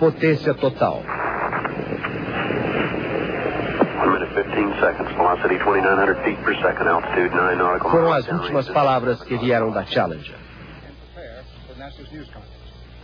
potência 0.00 0.52
total. 0.54 1.04
1 4.02 4.10
minute 4.10 4.34
15 4.34 4.80
seconds. 4.80 5.12
Velocity 5.12 5.56
2,900 5.58 6.24
feet 6.24 6.42
per 6.42 6.56
second. 6.60 6.88
Altitude 6.88 7.32
9 7.32 7.54
nautical 7.54 7.90
Foram 7.92 8.12
as 8.12 8.26
últimas 8.28 8.68
palavras 8.70 9.22
que 9.22 9.36
vieram 9.36 9.70
da 9.70 9.84
Challenger. 9.84 10.34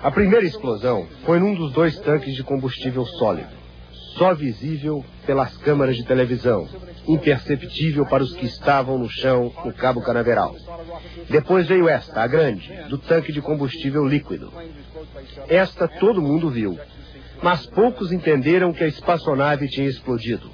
A 0.03 0.11
primeira 0.11 0.45
explosão 0.45 1.07
foi 1.25 1.39
num 1.39 1.55
dos 1.55 1.73
dois 1.73 1.97
tanques 2.01 2.35
de 2.35 2.43
combustível 2.43 3.05
sólido, 3.07 3.55
só 4.17 4.35
visível 4.35 5.05
pelas 5.27 5.57
câmeras 5.59 5.97
de 5.97 6.05
televisão, 6.05 6.69
imperceptível 7.07 8.07
para 8.07 8.23
os 8.23 8.35
que 8.35 8.47
estavam 8.47 8.99
no 8.99 9.09
chão 9.09 9.53
no 9.65 9.73
Cabo 9.73 10.03
Canaveral. 10.03 10.55
Depois 11.29 11.67
veio 11.67 11.89
esta, 11.89 12.23
a 12.23 12.27
grande, 12.27 12.73
do 12.89 12.99
tanque 12.99 13.33
de 13.33 13.41
combustível 13.41 14.05
líquido. 14.07 14.53
Esta 15.49 15.87
todo 15.87 16.23
mundo 16.23 16.51
viu, 16.51 16.79
mas 17.43 17.67
poucos 17.67 18.11
entenderam 18.11 18.73
que 18.73 18.85
a 18.85 18.89
espaçonave 18.89 19.69
tinha 19.69 19.89
explodido. 19.89 20.51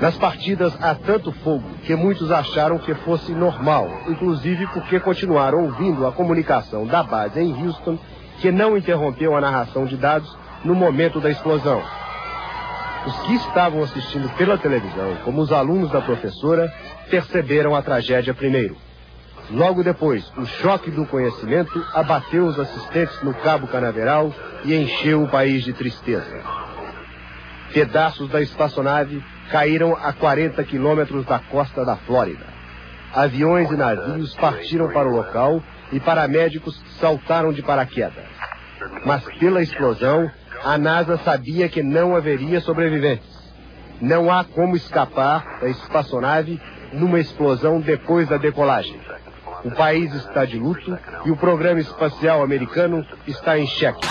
Nas 0.00 0.16
partidas 0.18 0.76
há 0.82 0.94
tanto 0.94 1.32
fogo 1.32 1.64
que 1.84 1.94
muitos 1.96 2.30
acharam 2.30 2.78
que 2.78 2.94
fosse 2.96 3.32
normal, 3.32 3.88
inclusive 4.08 4.66
porque 4.68 5.00
continuaram 5.00 5.64
ouvindo 5.64 6.06
a 6.06 6.12
comunicação 6.12 6.86
da 6.86 7.02
base 7.02 7.40
em 7.40 7.64
Houston, 7.64 7.98
que 8.40 8.52
não 8.52 8.76
interrompeu 8.76 9.34
a 9.34 9.40
narração 9.40 9.86
de 9.86 9.96
dados 9.96 10.36
no 10.66 10.74
momento 10.74 11.20
da 11.20 11.30
explosão. 11.30 11.82
Os 13.06 13.16
que 13.20 13.34
estavam 13.36 13.84
assistindo 13.84 14.28
pela 14.36 14.58
televisão, 14.58 15.16
como 15.24 15.40
os 15.40 15.52
alunos 15.52 15.92
da 15.92 16.00
professora, 16.00 16.72
perceberam 17.08 17.74
a 17.74 17.80
tragédia 17.80 18.34
primeiro. 18.34 18.76
Logo 19.48 19.84
depois, 19.84 20.28
o 20.36 20.44
choque 20.44 20.90
do 20.90 21.06
conhecimento 21.06 21.84
abateu 21.94 22.46
os 22.46 22.58
assistentes 22.58 23.22
no 23.22 23.32
Cabo 23.32 23.68
Canaveral 23.68 24.34
e 24.64 24.74
encheu 24.74 25.22
o 25.22 25.28
país 25.28 25.62
de 25.62 25.72
tristeza. 25.72 26.42
Pedaços 27.72 28.28
da 28.28 28.42
espaçonave 28.42 29.22
caíram 29.50 29.94
a 29.94 30.12
40 30.12 30.64
quilômetros 30.64 31.24
da 31.26 31.38
costa 31.38 31.84
da 31.84 31.96
Flórida. 31.96 32.44
Aviões 33.14 33.70
e 33.70 33.76
navios 33.76 34.34
partiram 34.34 34.88
para 34.88 35.08
o 35.08 35.14
local 35.14 35.62
e 35.92 36.00
paramédicos 36.00 36.82
saltaram 36.98 37.52
de 37.52 37.62
paraquedas. 37.62 38.24
Mas 39.04 39.24
pela 39.38 39.62
explosão, 39.62 40.28
a 40.64 40.78
NASA 40.78 41.18
sabia 41.18 41.68
que 41.68 41.82
não 41.82 42.16
haveria 42.16 42.60
sobreviventes. 42.60 43.26
Não 44.00 44.30
há 44.30 44.44
como 44.44 44.76
escapar 44.76 45.60
da 45.60 45.68
espaçonave 45.68 46.60
numa 46.92 47.18
explosão 47.18 47.80
depois 47.80 48.28
da 48.28 48.36
decolagem. 48.36 49.00
O 49.64 49.70
país 49.70 50.12
está 50.14 50.44
de 50.44 50.58
luto 50.58 50.96
e 51.24 51.30
o 51.30 51.36
programa 51.36 51.80
espacial 51.80 52.42
americano 52.42 53.04
está 53.26 53.58
em 53.58 53.66
xeque. 53.66 54.06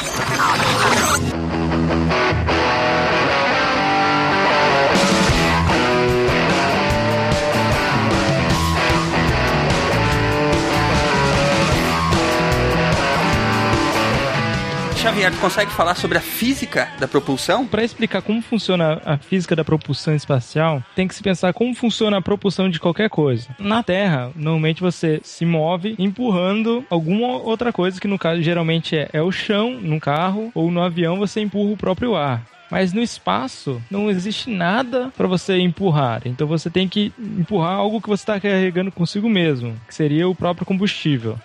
Xavier, 15.06 15.32
tu 15.32 15.38
consegue 15.38 15.72
falar 15.72 15.94
sobre 15.94 16.18
a 16.18 16.22
física 16.22 16.90
da 17.00 17.08
propulsão? 17.08 17.68
Para 17.68 17.84
explicar 17.84 18.24
como 18.24 18.42
funciona 18.42 19.00
a 19.06 19.20
física 19.20 19.56
da 19.56 19.64
propulsão 19.64 20.16
espacial, 20.16 20.84
tem 20.96 21.08
que 21.08 21.14
se 21.14 21.22
pensar 21.22 21.54
como 21.54 21.76
funciona 21.76 22.18
a 22.18 22.22
propulsão 22.24 22.68
de 22.68 22.80
qualquer 22.80 23.08
coisa. 23.08 23.50
Na 23.60 23.84
Terra, 23.84 24.32
normalmente 24.36 24.82
você 24.82 25.22
se 25.24 25.46
move 25.46 25.94
empurrando 26.00 26.84
alguma 26.90 27.38
outra 27.38 27.72
coisa, 27.72 28.02
que 28.02 28.08
no 28.08 28.18
caso 28.18 28.42
geralmente 28.42 28.98
é, 28.98 29.08
é 29.14 29.22
o 29.22 29.32
chão, 29.32 29.80
num 29.80 30.00
carro, 30.00 30.52
ou 30.56 30.72
no 30.72 30.82
avião 30.82 31.20
você 31.20 31.40
empurra 31.40 31.74
o 31.74 31.78
próprio 31.78 32.16
ar. 32.16 32.44
Mas 32.72 32.92
no 32.92 33.04
espaço 33.04 33.80
não 33.92 34.10
existe 34.10 34.50
nada 34.50 35.14
para 35.16 35.28
você 35.28 35.60
empurrar. 35.60 36.24
Então 36.26 36.48
você 36.48 36.68
tem 36.68 36.88
que 36.88 37.14
empurrar 37.20 37.76
algo 37.76 38.02
que 38.02 38.10
você 38.10 38.24
está 38.24 38.40
carregando 38.40 38.92
consigo 38.92 39.30
mesmo, 39.30 39.76
que 39.88 39.94
seria 39.94 40.28
o 40.28 40.34
próprio 40.34 40.66
combustível. 40.66 41.38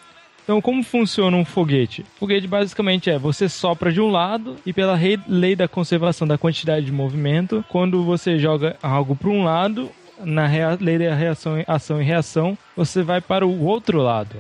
Então, 0.51 0.61
como 0.61 0.83
funciona 0.83 1.37
um 1.37 1.45
foguete? 1.45 2.05
Foguete 2.19 2.49
basicamente 2.49 3.09
é 3.09 3.17
você 3.17 3.49
sopra 3.49 3.93
de 3.93 4.01
um 4.01 4.11
lado 4.11 4.57
e 4.67 4.73
pela 4.73 4.99
lei 5.29 5.55
da 5.55 5.69
conservação 5.69 6.27
da 6.27 6.37
quantidade 6.37 6.87
de 6.87 6.91
movimento, 6.91 7.65
quando 7.69 8.03
você 8.03 8.37
joga 8.37 8.77
algo 8.83 9.15
para 9.15 9.29
um 9.29 9.45
lado, 9.45 9.89
na 10.25 10.49
lei 10.81 10.99
da 10.99 11.15
reação, 11.15 11.63
ação 11.69 12.03
e 12.03 12.05
reação, 12.05 12.59
você 12.77 13.01
vai 13.01 13.21
para 13.21 13.47
o 13.47 13.65
outro 13.65 13.99
lado. 13.99 14.35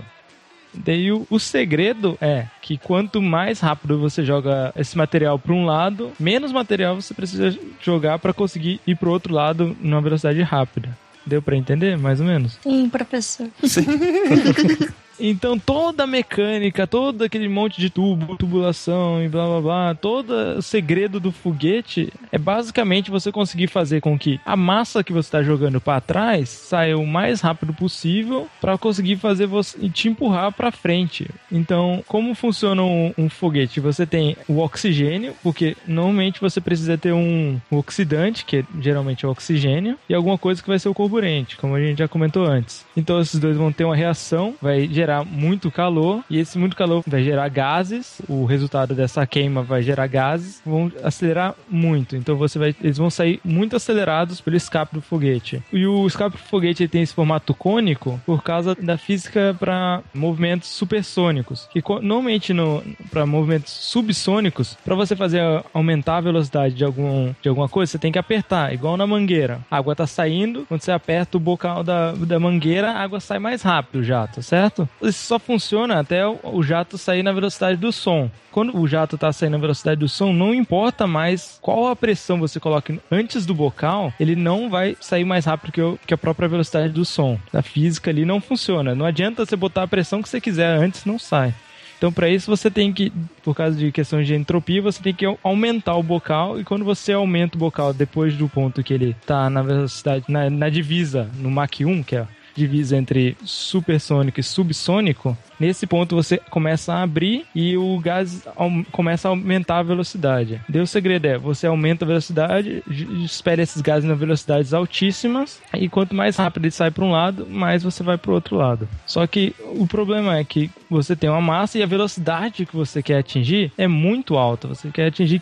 Daí 0.74 1.12
o, 1.12 1.24
o 1.30 1.38
segredo 1.38 2.18
é 2.20 2.46
que 2.60 2.76
quanto 2.76 3.22
mais 3.22 3.60
rápido 3.60 4.00
você 4.00 4.24
joga 4.24 4.72
esse 4.74 4.98
material 4.98 5.38
para 5.38 5.52
um 5.52 5.64
lado, 5.64 6.10
menos 6.18 6.50
material 6.50 7.00
você 7.00 7.14
precisa 7.14 7.56
jogar 7.80 8.18
para 8.18 8.32
conseguir 8.32 8.80
ir 8.84 8.96
para 8.96 9.08
o 9.08 9.12
outro 9.12 9.32
lado 9.32 9.76
numa 9.80 10.00
velocidade 10.00 10.42
rápida. 10.42 10.88
Deu 11.24 11.40
para 11.40 11.56
entender, 11.56 11.96
mais 11.96 12.20
ou 12.20 12.26
menos? 12.26 12.58
Sim, 12.60 12.88
professor. 12.88 13.48
Então 15.20 15.58
toda 15.58 16.04
a 16.04 16.06
mecânica, 16.06 16.86
todo 16.86 17.22
aquele 17.22 17.48
monte 17.48 17.80
de 17.80 17.90
tubo, 17.90 18.36
tubulação 18.36 19.22
e 19.22 19.28
blá 19.28 19.46
blá 19.46 19.60
blá, 19.60 19.94
todo 19.94 20.32
o 20.56 20.62
segredo 20.62 21.20
do 21.20 21.30
foguete 21.30 22.12
é 22.32 22.38
basicamente 22.38 23.10
você 23.10 23.30
conseguir 23.30 23.66
fazer 23.66 24.00
com 24.00 24.18
que 24.18 24.40
a 24.44 24.56
massa 24.56 25.04
que 25.04 25.12
você 25.12 25.26
está 25.28 25.42
jogando 25.42 25.80
para 25.80 26.00
trás 26.00 26.48
saia 26.48 26.96
o 26.96 27.06
mais 27.06 27.40
rápido 27.40 27.74
possível 27.74 28.48
para 28.60 28.78
conseguir 28.78 29.16
fazer 29.16 29.46
você 29.46 29.88
te 29.88 30.08
empurrar 30.08 30.52
para 30.52 30.70
frente. 30.70 31.28
Então, 31.50 32.02
como 32.06 32.34
funciona 32.34 32.82
um, 32.82 33.12
um 33.18 33.28
foguete? 33.28 33.80
Você 33.80 34.06
tem 34.06 34.36
o 34.48 34.58
oxigênio, 34.58 35.34
porque 35.42 35.76
normalmente 35.86 36.40
você 36.40 36.60
precisa 36.60 36.96
ter 36.96 37.12
um, 37.12 37.60
um 37.70 37.76
oxidante, 37.76 38.44
que 38.44 38.64
geralmente 38.80 39.24
é 39.24 39.28
o 39.28 39.32
oxigênio, 39.32 39.96
e 40.08 40.14
alguma 40.14 40.38
coisa 40.38 40.62
que 40.62 40.68
vai 40.68 40.78
ser 40.78 40.88
o 40.88 40.94
carburante, 40.94 41.56
como 41.56 41.74
a 41.74 41.80
gente 41.80 41.98
já 41.98 42.08
comentou 42.08 42.46
antes. 42.46 42.84
Então 42.96 43.20
esses 43.20 43.38
dois 43.38 43.56
vão 43.56 43.72
ter 43.72 43.84
uma 43.84 43.96
reação, 43.96 44.54
vai 44.60 44.86
gerar 44.86 45.09
muito 45.24 45.70
calor, 45.70 46.22
e 46.30 46.38
esse 46.38 46.58
muito 46.58 46.76
calor 46.76 47.02
vai 47.06 47.22
gerar 47.22 47.48
gases. 47.48 48.20
O 48.28 48.44
resultado 48.44 48.94
dessa 48.94 49.26
queima 49.26 49.62
vai 49.62 49.82
gerar 49.82 50.06
gases, 50.06 50.60
vão 50.64 50.90
acelerar 51.02 51.54
muito. 51.68 52.16
Então 52.16 52.36
você 52.36 52.58
vai, 52.58 52.74
eles 52.82 52.98
vão 52.98 53.10
sair 53.10 53.40
muito 53.44 53.76
acelerados 53.76 54.40
pelo 54.40 54.56
escape 54.56 54.94
do 54.94 55.02
foguete. 55.02 55.62
E 55.72 55.86
o 55.86 56.06
escape 56.06 56.36
do 56.36 56.42
foguete 56.42 56.88
tem 56.88 57.02
esse 57.02 57.14
formato 57.14 57.54
cônico 57.54 58.20
por 58.24 58.42
causa 58.42 58.74
da 58.74 58.96
física 58.96 59.56
para 59.58 60.02
movimentos 60.14 60.68
supersônicos. 60.68 61.68
Que 61.72 61.82
normalmente 62.02 62.52
no 62.52 62.82
para 63.10 63.26
movimentos 63.26 63.72
subsônicos, 63.72 64.76
para 64.84 64.94
você 64.94 65.16
fazer 65.16 65.42
aumentar 65.72 66.18
a 66.18 66.20
velocidade 66.20 66.74
de 66.74 66.84
algum 66.84 67.32
de 67.42 67.48
alguma 67.48 67.68
coisa, 67.68 67.92
você 67.92 67.98
tem 67.98 68.12
que 68.12 68.18
apertar, 68.18 68.72
igual 68.72 68.96
na 68.96 69.06
mangueira. 69.06 69.60
A 69.70 69.76
água 69.76 69.94
tá 69.94 70.06
saindo, 70.06 70.64
quando 70.66 70.82
você 70.82 70.92
aperta 70.92 71.36
o 71.36 71.40
bocal 71.40 71.82
da, 71.82 72.12
da 72.12 72.38
mangueira, 72.38 72.92
a 72.92 73.02
água 73.02 73.20
sai 73.20 73.38
mais 73.38 73.62
rápido 73.62 74.02
já, 74.02 74.26
tá 74.26 74.42
certo? 74.42 74.88
Isso 75.02 75.26
só 75.26 75.38
funciona 75.38 75.98
até 75.98 76.26
o, 76.26 76.62
jato 76.62 76.98
sair 76.98 77.22
na 77.22 77.32
velocidade 77.32 77.78
do 77.78 77.92
som. 77.92 78.30
Quando 78.50 78.76
o 78.76 78.86
jato 78.86 79.14
está 79.14 79.32
saindo 79.32 79.52
na 79.52 79.58
velocidade 79.58 80.00
do 80.00 80.08
som, 80.08 80.32
não 80.32 80.54
importa 80.54 81.06
mais 81.06 81.58
qual 81.62 81.88
a 81.88 81.96
pressão 81.96 82.38
você 82.38 82.60
coloque 82.60 83.00
antes 83.10 83.46
do 83.46 83.54
bocal, 83.54 84.12
ele 84.20 84.36
não 84.36 84.68
vai 84.68 84.96
sair 85.00 85.24
mais 85.24 85.44
rápido 85.44 85.72
que, 85.72 85.80
o, 85.80 85.98
que 86.06 86.14
a 86.14 86.18
própria 86.18 86.48
velocidade 86.48 86.92
do 86.92 87.04
som. 87.04 87.38
A 87.52 87.62
física 87.62 88.10
ali 88.10 88.24
não 88.24 88.40
funciona. 88.40 88.94
Não 88.94 89.06
adianta 89.06 89.44
você 89.44 89.56
botar 89.56 89.84
a 89.84 89.88
pressão 89.88 90.22
que 90.22 90.28
você 90.28 90.40
quiser 90.40 90.66
antes, 90.66 91.04
não 91.04 91.18
sai. 91.18 91.54
Então, 92.00 92.10
para 92.10 92.30
isso, 92.30 92.50
você 92.50 92.70
tem 92.70 92.94
que, 92.94 93.12
por 93.42 93.54
causa 93.54 93.76
de 93.76 93.92
questões 93.92 94.26
de 94.26 94.34
entropia, 94.34 94.80
você 94.80 95.02
tem 95.02 95.12
que 95.12 95.26
aumentar 95.42 95.96
o 95.96 96.02
bocal. 96.02 96.58
E 96.58 96.64
quando 96.64 96.82
você 96.82 97.12
aumenta 97.12 97.58
o 97.58 97.60
bocal 97.60 97.92
depois 97.92 98.34
do 98.34 98.48
ponto 98.48 98.82
que 98.82 98.94
ele 98.94 99.14
está 99.20 99.50
na 99.50 99.60
velocidade, 99.60 100.24
na, 100.26 100.48
na 100.48 100.70
divisa, 100.70 101.30
no 101.36 101.50
Mach 101.50 101.78
1, 101.78 102.02
que 102.02 102.16
é 102.16 102.26
divisa 102.60 102.96
entre 102.96 103.36
supersônico 103.42 104.38
e 104.38 104.42
subsônico, 104.42 105.36
nesse 105.60 105.86
ponto 105.86 106.16
você 106.16 106.38
começa 106.50 106.94
a 106.94 107.02
abrir 107.02 107.44
e 107.54 107.76
o 107.76 107.98
gás 107.98 108.42
começa 108.90 109.28
a 109.28 109.30
aumentar 109.30 109.78
a 109.78 109.82
velocidade. 109.82 110.60
Daí 110.68 110.80
o 110.80 110.86
segredo 110.86 111.26
é, 111.26 111.38
você 111.38 111.66
aumenta 111.66 112.04
a 112.04 112.08
velocidade, 112.08 112.82
espere 113.24 113.62
esses 113.62 113.82
gases 113.82 114.08
na 114.08 114.14
velocidades 114.14 114.72
altíssimas 114.72 115.60
e 115.74 115.88
quanto 115.88 116.14
mais 116.14 116.36
rápido 116.36 116.64
ele 116.64 116.70
sai 116.70 116.90
para 116.90 117.04
um 117.04 117.10
lado, 117.10 117.46
mais 117.46 117.82
você 117.82 118.02
vai 118.02 118.16
para 118.16 118.30
o 118.30 118.34
outro 118.34 118.56
lado. 118.56 118.88
Só 119.06 119.26
que 119.26 119.54
o 119.74 119.86
problema 119.86 120.38
é 120.38 120.44
que 120.44 120.70
você 120.88 121.14
tem 121.14 121.30
uma 121.30 121.40
massa 121.40 121.78
e 121.78 121.82
a 121.82 121.86
velocidade 121.86 122.66
que 122.66 122.74
você 122.74 123.02
quer 123.02 123.18
atingir 123.18 123.72
é 123.78 123.86
muito 123.86 124.36
alta. 124.36 124.66
Você 124.68 124.88
quer 124.90 125.06
atingir 125.06 125.40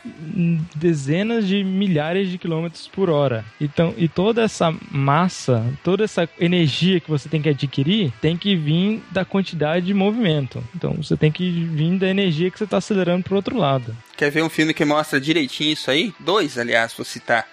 dezenas 0.75 1.47
de 1.47 1.65
milhares 1.65 2.29
de 2.29 2.37
quilômetros 2.37 2.87
por 2.87 3.09
hora. 3.09 3.45
Então, 3.61 3.95
e 3.97 4.09
toda 4.09 4.43
essa 4.43 4.75
massa, 4.91 5.65
toda 5.83 6.05
essa 6.05 6.29
energia 6.39 7.01
que 7.01 7.11
você 7.11 7.29
tem 7.29 7.41
que 7.41 7.49
adquirir, 7.49 8.13
tem 8.21 8.37
que 8.37 8.55
vir 8.55 9.03
da 9.11 9.25
quantidade 9.25 9.87
de 9.87 9.95
movimento. 10.11 10.63
Então, 10.75 10.95
você 10.95 11.17
tem 11.17 11.31
que 11.31 11.51
vir 11.51 11.99
da 11.99 12.09
energia 12.09 12.51
que 12.51 12.59
você 12.59 12.65
está 12.65 12.79
acelerando 12.79 13.25
para 13.25 13.33
o 13.33 13.37
outro 13.37 13.57
lado. 13.57 13.97
Quer 14.17 14.31
ver 14.31 14.43
um 14.43 14.49
filme 14.49 14.75
que 14.75 14.85
mostra 14.85 15.21
direitinho 15.21 15.73
isso 15.73 15.91
aí? 15.91 16.13
Dois, 16.19 16.59
aliás, 16.59 16.93
vou 16.95 17.05
citar. 17.05 17.47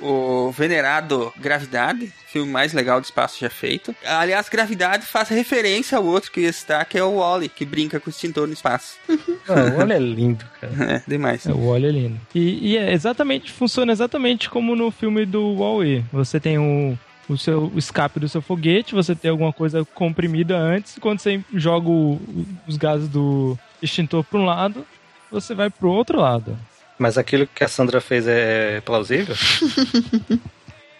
O 0.00 0.52
Venerado 0.52 1.32
Gravidade, 1.36 2.12
filme 2.28 2.52
mais 2.52 2.72
legal 2.72 3.00
do 3.00 3.04
espaço 3.04 3.40
já 3.40 3.50
feito. 3.50 3.94
Aliás, 4.04 4.48
Gravidade 4.48 5.04
faz 5.04 5.28
referência 5.28 5.98
ao 5.98 6.04
outro 6.04 6.30
que 6.30 6.40
está, 6.40 6.84
que 6.84 6.96
é 6.96 7.02
o 7.02 7.16
Wally, 7.16 7.48
que 7.48 7.64
brinca 7.64 7.98
com 7.98 8.08
o 8.08 8.10
extintor 8.10 8.46
no 8.46 8.52
espaço. 8.52 8.96
Ah, 9.50 9.72
o 9.72 9.78
Wally 9.78 9.92
é 9.94 9.98
lindo, 9.98 10.44
cara. 10.60 10.72
É, 10.94 11.02
demais. 11.06 11.46
É, 11.46 11.52
o 11.52 11.68
óleo 11.68 11.88
é 11.88 11.90
lindo. 11.90 12.20
E, 12.34 12.72
e 12.72 12.76
é 12.76 12.92
exatamente, 12.92 13.50
funciona 13.50 13.90
exatamente 13.90 14.50
como 14.50 14.76
no 14.76 14.90
filme 14.90 15.24
do 15.24 15.54
Wall-E. 15.54 16.04
Você 16.12 16.38
tem 16.38 16.58
o, 16.58 16.98
o 17.28 17.36
seu 17.36 17.70
o 17.74 17.78
escape 17.78 18.18
do 18.20 18.28
seu 18.28 18.40
foguete, 18.42 18.94
você 18.94 19.14
tem 19.14 19.30
alguma 19.30 19.52
coisa 19.52 19.84
comprimida 19.94 20.56
antes, 20.56 20.96
e 20.96 21.00
quando 21.00 21.18
você 21.20 21.40
joga 21.54 21.88
o- 21.88 22.20
os 22.66 22.76
gases 22.76 23.08
do 23.08 23.58
extintor 23.82 24.24
para 24.24 24.38
um 24.40 24.44
lado, 24.44 24.86
você 25.30 25.54
vai 25.54 25.70
pro 25.70 25.90
outro 25.90 26.20
lado. 26.20 26.58
Mas 26.98 27.16
aquilo 27.16 27.46
que 27.46 27.62
a 27.62 27.68
Sandra 27.68 28.00
fez 28.00 28.26
é 28.26 28.80
plausível? 28.80 29.34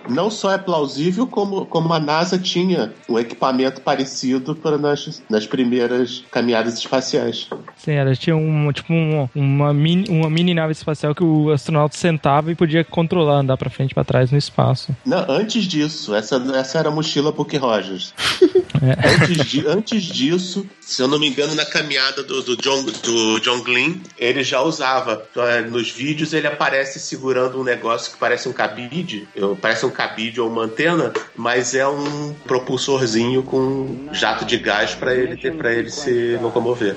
Não 0.09 0.31
só 0.31 0.53
é 0.53 0.59
plausível, 0.59 1.27
como, 1.27 1.67
como 1.67 1.93
a 1.93 1.99
NASA 2.01 2.39
tinha 2.39 2.93
um 3.09 3.19
equipamento 3.19 3.81
parecido 3.81 4.55
para 4.55 4.79
nas, 4.79 5.23
nas 5.29 5.47
primeiras 5.47 6.25
caminhadas 6.31 6.75
espaciais. 6.79 7.49
Sim, 7.77 7.93
ela 7.93 8.15
tinha 8.15 8.37
um, 8.37 8.73
tipo 8.73 8.93
um- 8.93 9.29
uma, 9.35 9.73
mini, 9.73 10.09
uma 10.09 10.29
mini 10.31 10.55
nave 10.55 10.73
espacial 10.73 11.15
que 11.15 11.23
o 11.25 11.51
astronauta 11.53 11.97
sentava 11.97 12.51
e 12.51 12.55
podia 12.55 12.85
controlar, 12.85 13.39
andar 13.41 13.57
para 13.57 13.71
frente 13.71 13.93
e 13.93 13.95
para 13.95 14.05
trás 14.05 14.31
no 14.31 14.39
espaço. 14.39 14.95
Não, 15.05 15.25
antes 15.29 15.65
disso, 15.65 16.15
essa, 16.15 16.37
essa 16.55 16.79
era 16.79 16.89
a 16.89 16.93
mochila 16.93 17.33
Buck 17.33 17.57
Rogers. 17.57 18.15
É. 18.81 19.23
Antes, 19.25 19.45
di- 19.47 19.67
antes 19.67 20.03
disso, 20.05 20.65
se 20.81 21.03
eu 21.03 21.09
não 21.09 21.19
me 21.19 21.27
engano, 21.29 21.53
na 21.57 21.65
caminhada 21.65 22.23
do, 22.23 22.43
do, 22.45 22.57
John, 22.59 22.85
do 22.85 23.41
John 23.41 23.61
Glenn, 23.65 23.95
ele 24.17 24.45
já 24.45 24.61
usava. 24.63 25.25
Eh, 25.37 25.63
Nos 25.63 25.91
vídeos 25.91 26.33
ele 26.33 26.47
aparece 26.47 27.01
segurando 27.01 27.61
um 27.61 27.65
negócio 27.65 28.13
que 28.13 28.19
parece 28.19 28.49
um 28.49 28.53
cabide, 28.53 29.27
eu- 29.35 29.59
parece 29.61 29.85
um 29.85 29.91
cabide 29.99 30.41
ou 30.41 30.49
uma 30.49 30.63
antena, 30.63 31.13
mas 31.35 31.75
é 31.75 31.85
um 31.89 32.33
propulsorzinho 32.47 33.43
com 33.43 34.07
jato 34.13 34.45
de 34.45 34.57
gás 34.57 34.95
para 34.95 35.13
ele 35.13 35.37
ter 35.37 35.57
para 35.57 35.73
ele 35.73 35.91
se 35.91 36.39
locomover. 36.41 36.95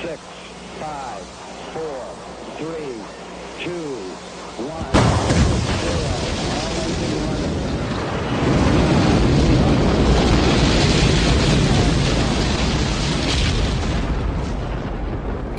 Six, 0.00 0.18
five, 0.78 1.26
four, 1.74 2.16
three, 2.56 3.02
two, 3.62 3.98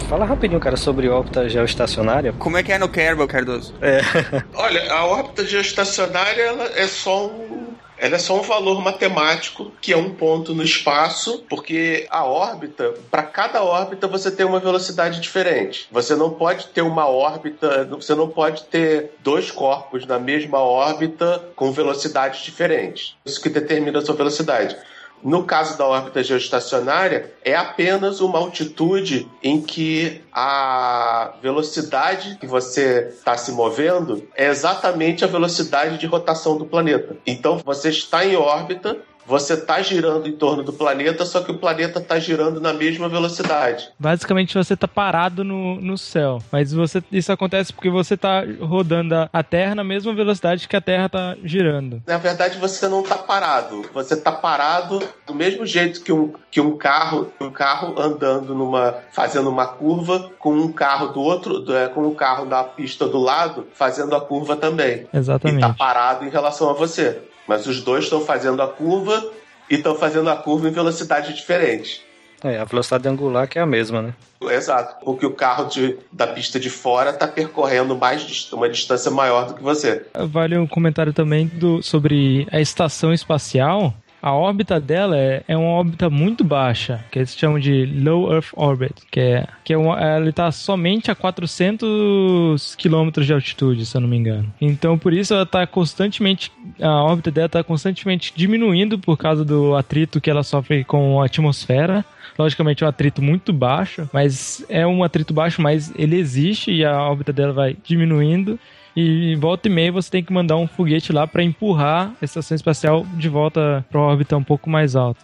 Fala 0.10 0.26
rapidinho, 0.26 0.60
cara, 0.60 0.76
sobre 0.76 1.07
órbita 1.07 1.48
geoestacionária. 1.48 2.34
Como 2.34 2.57
é 2.57 2.64
que 2.64 2.72
é 2.72 2.80
no 2.80 2.90
Kerbal, 2.90 3.27
Cardoso? 3.27 3.76
É. 3.80 3.99
Olha, 4.56 4.91
a 4.91 5.06
órbita 5.06 5.45
geoestacionária 5.45 6.41
ela 6.41 6.64
é 6.76 6.88
só 6.88 7.27
um. 7.27 7.76
Ela 7.95 8.15
é 8.15 8.18
só 8.18 8.40
um 8.40 8.41
valor 8.41 8.81
matemático, 8.81 9.72
que 9.80 9.94
é 9.94 9.98
um 9.98 10.10
ponto 10.10 10.56
no 10.56 10.64
espaço, 10.64 11.45
porque 11.48 12.07
a 12.10 12.26
órbita, 12.26 12.94
para 13.11 13.22
cada 13.22 13.61
órbita 13.61 14.07
você 14.07 14.31
tem 14.31 14.45
uma 14.45 14.60
velocidade 14.60 15.19
diferente. 15.19 15.88
Você 15.91 16.15
não 16.15 16.31
pode 16.31 16.68
ter 16.68 16.81
uma 16.81 17.07
órbita, 17.07 17.86
você 17.86 18.15
não 18.15 18.30
pode 18.30 18.64
ter 18.64 19.11
dois 19.22 19.52
corpos 19.52 20.07
na 20.07 20.18
mesma 20.18 20.57
órbita 20.57 21.44
com 21.56 21.72
velocidades 21.72 22.41
diferentes. 22.41 23.15
Isso 23.23 23.40
que 23.40 23.49
determina 23.49 23.99
a 23.99 24.02
sua 24.02 24.15
velocidade. 24.15 24.76
No 25.21 25.43
caso 25.43 25.77
da 25.77 25.85
órbita 25.85 26.23
geoestacionária, 26.23 27.33
é 27.43 27.55
apenas 27.55 28.21
uma 28.21 28.39
altitude 28.39 29.29
em 29.43 29.61
que 29.61 30.21
a 30.31 31.33
velocidade 31.41 32.37
que 32.39 32.47
você 32.47 33.09
está 33.09 33.35
se 33.37 33.51
movendo 33.51 34.27
é 34.35 34.47
exatamente 34.47 35.23
a 35.25 35.27
velocidade 35.27 35.97
de 35.97 36.05
rotação 36.05 36.57
do 36.57 36.65
planeta. 36.65 37.17
Então 37.25 37.61
você 37.65 37.89
está 37.89 38.25
em 38.25 38.35
órbita, 38.35 38.97
você 39.30 39.53
está 39.53 39.80
girando 39.80 40.27
em 40.27 40.31
torno 40.31 40.64
do 40.64 40.73
planeta, 40.73 41.23
só 41.23 41.41
que 41.41 41.51
o 41.51 41.57
planeta 41.60 41.99
está 41.99 42.18
girando 42.18 42.60
na 42.60 42.73
mesma 42.73 43.07
velocidade. 43.07 43.91
Basicamente 43.99 44.57
você 44.57 44.76
tá 44.76 44.88
parado 44.88 45.43
no, 45.43 45.80
no 45.80 45.99
céu. 45.99 46.39
Mas 46.51 46.73
você, 46.73 47.03
isso 47.11 47.31
acontece 47.31 47.72
porque 47.72 47.91
você 47.91 48.18
tá 48.18 48.43
rodando 48.60 49.30
a, 49.31 49.43
Terra 49.43 49.76
na 49.76 49.84
mesma 49.84 50.15
velocidade 50.15 50.68
que 50.68 50.76
a 50.76 50.81
Terra 50.81 51.07
tá 51.10 51.38
girando. 51.43 52.01
Na 52.07 52.18
verdade, 52.18 52.57
você 52.57 52.88
não 52.88 53.01
está 53.01 53.19
parado. 53.19 53.85
Você 53.93 54.15
está 54.15 54.31
parado 54.31 54.99
do 55.27 55.35
mesmo 55.35 55.64
jeito 55.64 56.01
que 56.01 56.11
um, 56.11 56.34
que 56.49 56.60
um 56.60 56.76
carro, 56.76 57.31
um 57.39 57.51
carro 57.51 58.01
andando 58.01 58.56
numa, 58.56 58.95
fazendo 59.11 59.47
uma 59.47 59.68
curva, 59.68 60.31
com 60.39 60.53
um 60.53 60.72
carro 60.72 61.10
do 61.10 61.22
outro, 61.22 61.72
é, 61.76 61.88
com 61.88 62.01
um 62.01 62.15
carro 62.15 62.45
na 62.45 62.64
pista 62.64 63.07
do 63.07 63.19
lado, 63.19 63.68
fazendo 63.73 64.15
a 64.15 64.22
curva 64.22 64.56
também. 64.56 65.07
Exatamente. 65.14 65.61
E 65.61 65.61
está 65.61 65.72
parado 65.73 66.26
em 66.26 66.30
relação 66.30 66.72
a 66.72 66.73
você. 66.73 67.28
Mas 67.49 67.65
os 67.65 67.81
dois 67.81 68.03
estão 68.03 68.21
fazendo 68.21 68.61
a 68.61 68.67
curva 68.67 69.26
e 69.67 69.73
estão 69.73 69.95
fazendo 69.95 70.30
a 70.30 70.35
curva 70.35 70.67
em 70.67 70.71
velocidades 70.71 71.35
diferentes. 71.35 71.99
É, 72.43 72.59
a 72.59 72.63
velocidade 72.63 73.07
angular 73.07 73.47
que 73.47 73.57
é 73.57 73.61
a 73.63 73.65
mesma, 73.65 74.03
né? 74.03 74.13
Exato, 74.51 75.03
porque 75.03 75.26
o 75.26 75.31
carro 75.34 75.65
de- 75.65 75.97
da 76.11 76.27
pista 76.27 76.59
de 76.59 76.69
fora 76.69 77.09
está 77.09 77.27
percorrendo 77.27 77.97
mais 77.97 78.47
uma 78.53 78.69
distância 78.69 79.09
maior 79.09 79.47
do 79.47 79.55
que 79.55 79.63
você. 79.63 80.05
Vale 80.15 80.59
um 80.59 80.67
comentário 80.67 81.11
também 81.11 81.47
do, 81.47 81.81
sobre 81.81 82.47
a 82.51 82.61
estação 82.61 83.11
espacial. 83.11 83.95
A 84.21 84.33
órbita 84.33 84.79
dela 84.79 85.17
é, 85.17 85.43
é 85.47 85.57
uma 85.57 85.69
órbita 85.69 86.09
muito 86.09 86.43
baixa, 86.43 87.03
que 87.11 87.19
eles 87.19 87.35
chamam 87.35 87.59
de 87.59 87.85
Low 87.85 88.31
Earth 88.33 88.49
Orbit, 88.53 88.93
que 89.09 89.19
é, 89.19 89.47
que 89.63 89.73
é 89.73 89.77
uma, 89.77 89.99
ela 89.99 90.29
está 90.29 90.51
somente 90.51 91.09
a 91.09 91.15
400 91.15 92.75
quilômetros 92.75 93.25
de 93.25 93.33
altitude, 93.33 93.85
se 93.85 93.95
eu 93.95 94.01
não 94.01 94.09
me 94.09 94.17
engano. 94.17 94.53
Então, 94.59 94.97
por 94.97 95.13
isso 95.13 95.33
ela 95.33 95.43
está 95.43 95.65
constantemente, 95.65 96.51
a 96.81 97.03
órbita 97.03 97.31
dela 97.31 97.45
está 97.45 97.63
constantemente 97.63 98.33
diminuindo 98.35 98.99
por 98.99 99.17
causa 99.17 99.45
do 99.45 99.75
atrito 99.75 100.19
que 100.19 100.29
ela 100.29 100.43
sofre 100.43 100.83
com 100.83 101.21
a 101.21 101.25
atmosfera. 101.25 102.03
Logicamente 102.37 102.83
é 102.83 102.85
um 102.85 102.89
atrito 102.89 103.21
muito 103.21 103.51
baixo, 103.51 104.09
mas 104.13 104.65
é 104.69 104.85
um 104.85 105.03
atrito 105.03 105.33
baixo, 105.33 105.61
mas 105.61 105.93
ele 105.95 106.17
existe 106.17 106.71
e 106.71 106.85
a 106.85 107.01
órbita 107.01 107.33
dela 107.33 107.53
vai 107.53 107.77
diminuindo. 107.83 108.59
E 108.95 109.35
volta 109.35 109.67
e 109.67 109.71
meia 109.71 109.91
você 109.91 110.09
tem 110.09 110.23
que 110.23 110.33
mandar 110.33 110.57
um 110.57 110.67
foguete 110.67 111.13
lá 111.13 111.25
para 111.27 111.43
empurrar 111.43 112.11
a 112.21 112.25
estação 112.25 112.55
espacial 112.55 113.05
de 113.15 113.29
volta 113.29 113.85
para 113.89 113.99
órbita 114.01 114.35
um 114.35 114.43
pouco 114.43 114.69
mais 114.69 114.95
alta. 114.95 115.21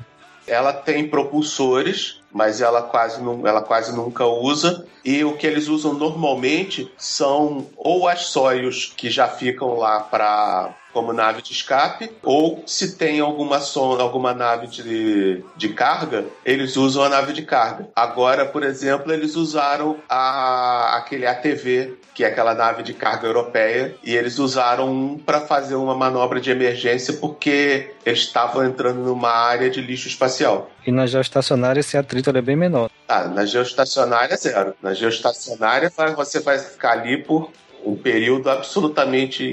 Ela 0.48 0.72
tem 0.72 1.08
propulsores, 1.08 2.20
mas 2.32 2.62
ela 2.62 2.84
quase, 2.84 3.22
nu- 3.22 3.48
ela 3.48 3.62
quase 3.62 3.96
nunca 3.96 4.26
usa. 4.26 4.86
E 5.04 5.24
o 5.24 5.34
que 5.36 5.48
eles 5.48 5.68
usam 5.68 5.94
normalmente 5.94 6.92
são 6.98 7.68
ou 7.76 8.08
as 8.08 8.26
sóios 8.28 8.94
que 8.96 9.10
já 9.10 9.28
ficam 9.28 9.76
lá 9.76 10.00
para 10.00 10.70
como 10.94 11.12
nave 11.12 11.42
de 11.42 11.52
escape, 11.52 12.10
ou 12.24 12.64
se 12.66 12.96
tem 12.96 13.20
alguma 13.20 13.60
sonda, 13.60 14.02
alguma 14.02 14.34
nave 14.34 14.68
de, 14.68 15.44
de 15.58 15.70
carga, 15.70 16.24
eles 16.46 16.78
usam 16.78 17.04
a 17.04 17.10
nave 17.10 17.34
de 17.34 17.42
carga. 17.42 17.90
Agora, 17.94 18.46
por 18.46 18.64
exemplo, 18.64 19.12
eles 19.12 19.36
usaram 19.36 19.98
a, 20.08 20.96
aquele 20.96 21.28
ATV, 21.28 21.98
que 22.16 22.24
é 22.24 22.28
aquela 22.28 22.56
nave 22.56 22.82
de 22.82 22.94
carga 22.94 23.28
europeia, 23.28 23.94
e 24.02 24.16
eles 24.16 24.40
usaram 24.40 24.90
um 24.90 25.18
para 25.18 25.42
fazer 25.42 25.76
uma 25.76 25.94
manobra 25.94 26.40
de 26.40 26.50
emergência 26.50 27.14
porque 27.16 27.92
eles 28.06 28.20
estavam 28.20 28.64
entrando 28.64 29.02
numa 29.02 29.30
área 29.30 29.70
de 29.70 29.82
lixo 29.82 30.08
espacial. 30.08 30.72
E 30.88 30.92
na 30.94 31.06
geoestacionária 31.06 31.82
esse 31.82 31.98
atrito 31.98 32.30
é 32.30 32.42
bem 32.42 32.56
menor. 32.56 32.90
Ah, 33.10 33.26
na 33.26 33.46
geoestacionária, 33.46 34.38
zero. 34.38 34.74
Na 34.82 34.94
geoestacionária, 34.94 35.92
você 36.16 36.40
vai 36.40 36.58
ficar 36.58 36.94
ali 36.94 37.18
por 37.18 37.52
um 37.86 37.96
período 37.96 38.50
absolutamente 38.50 39.44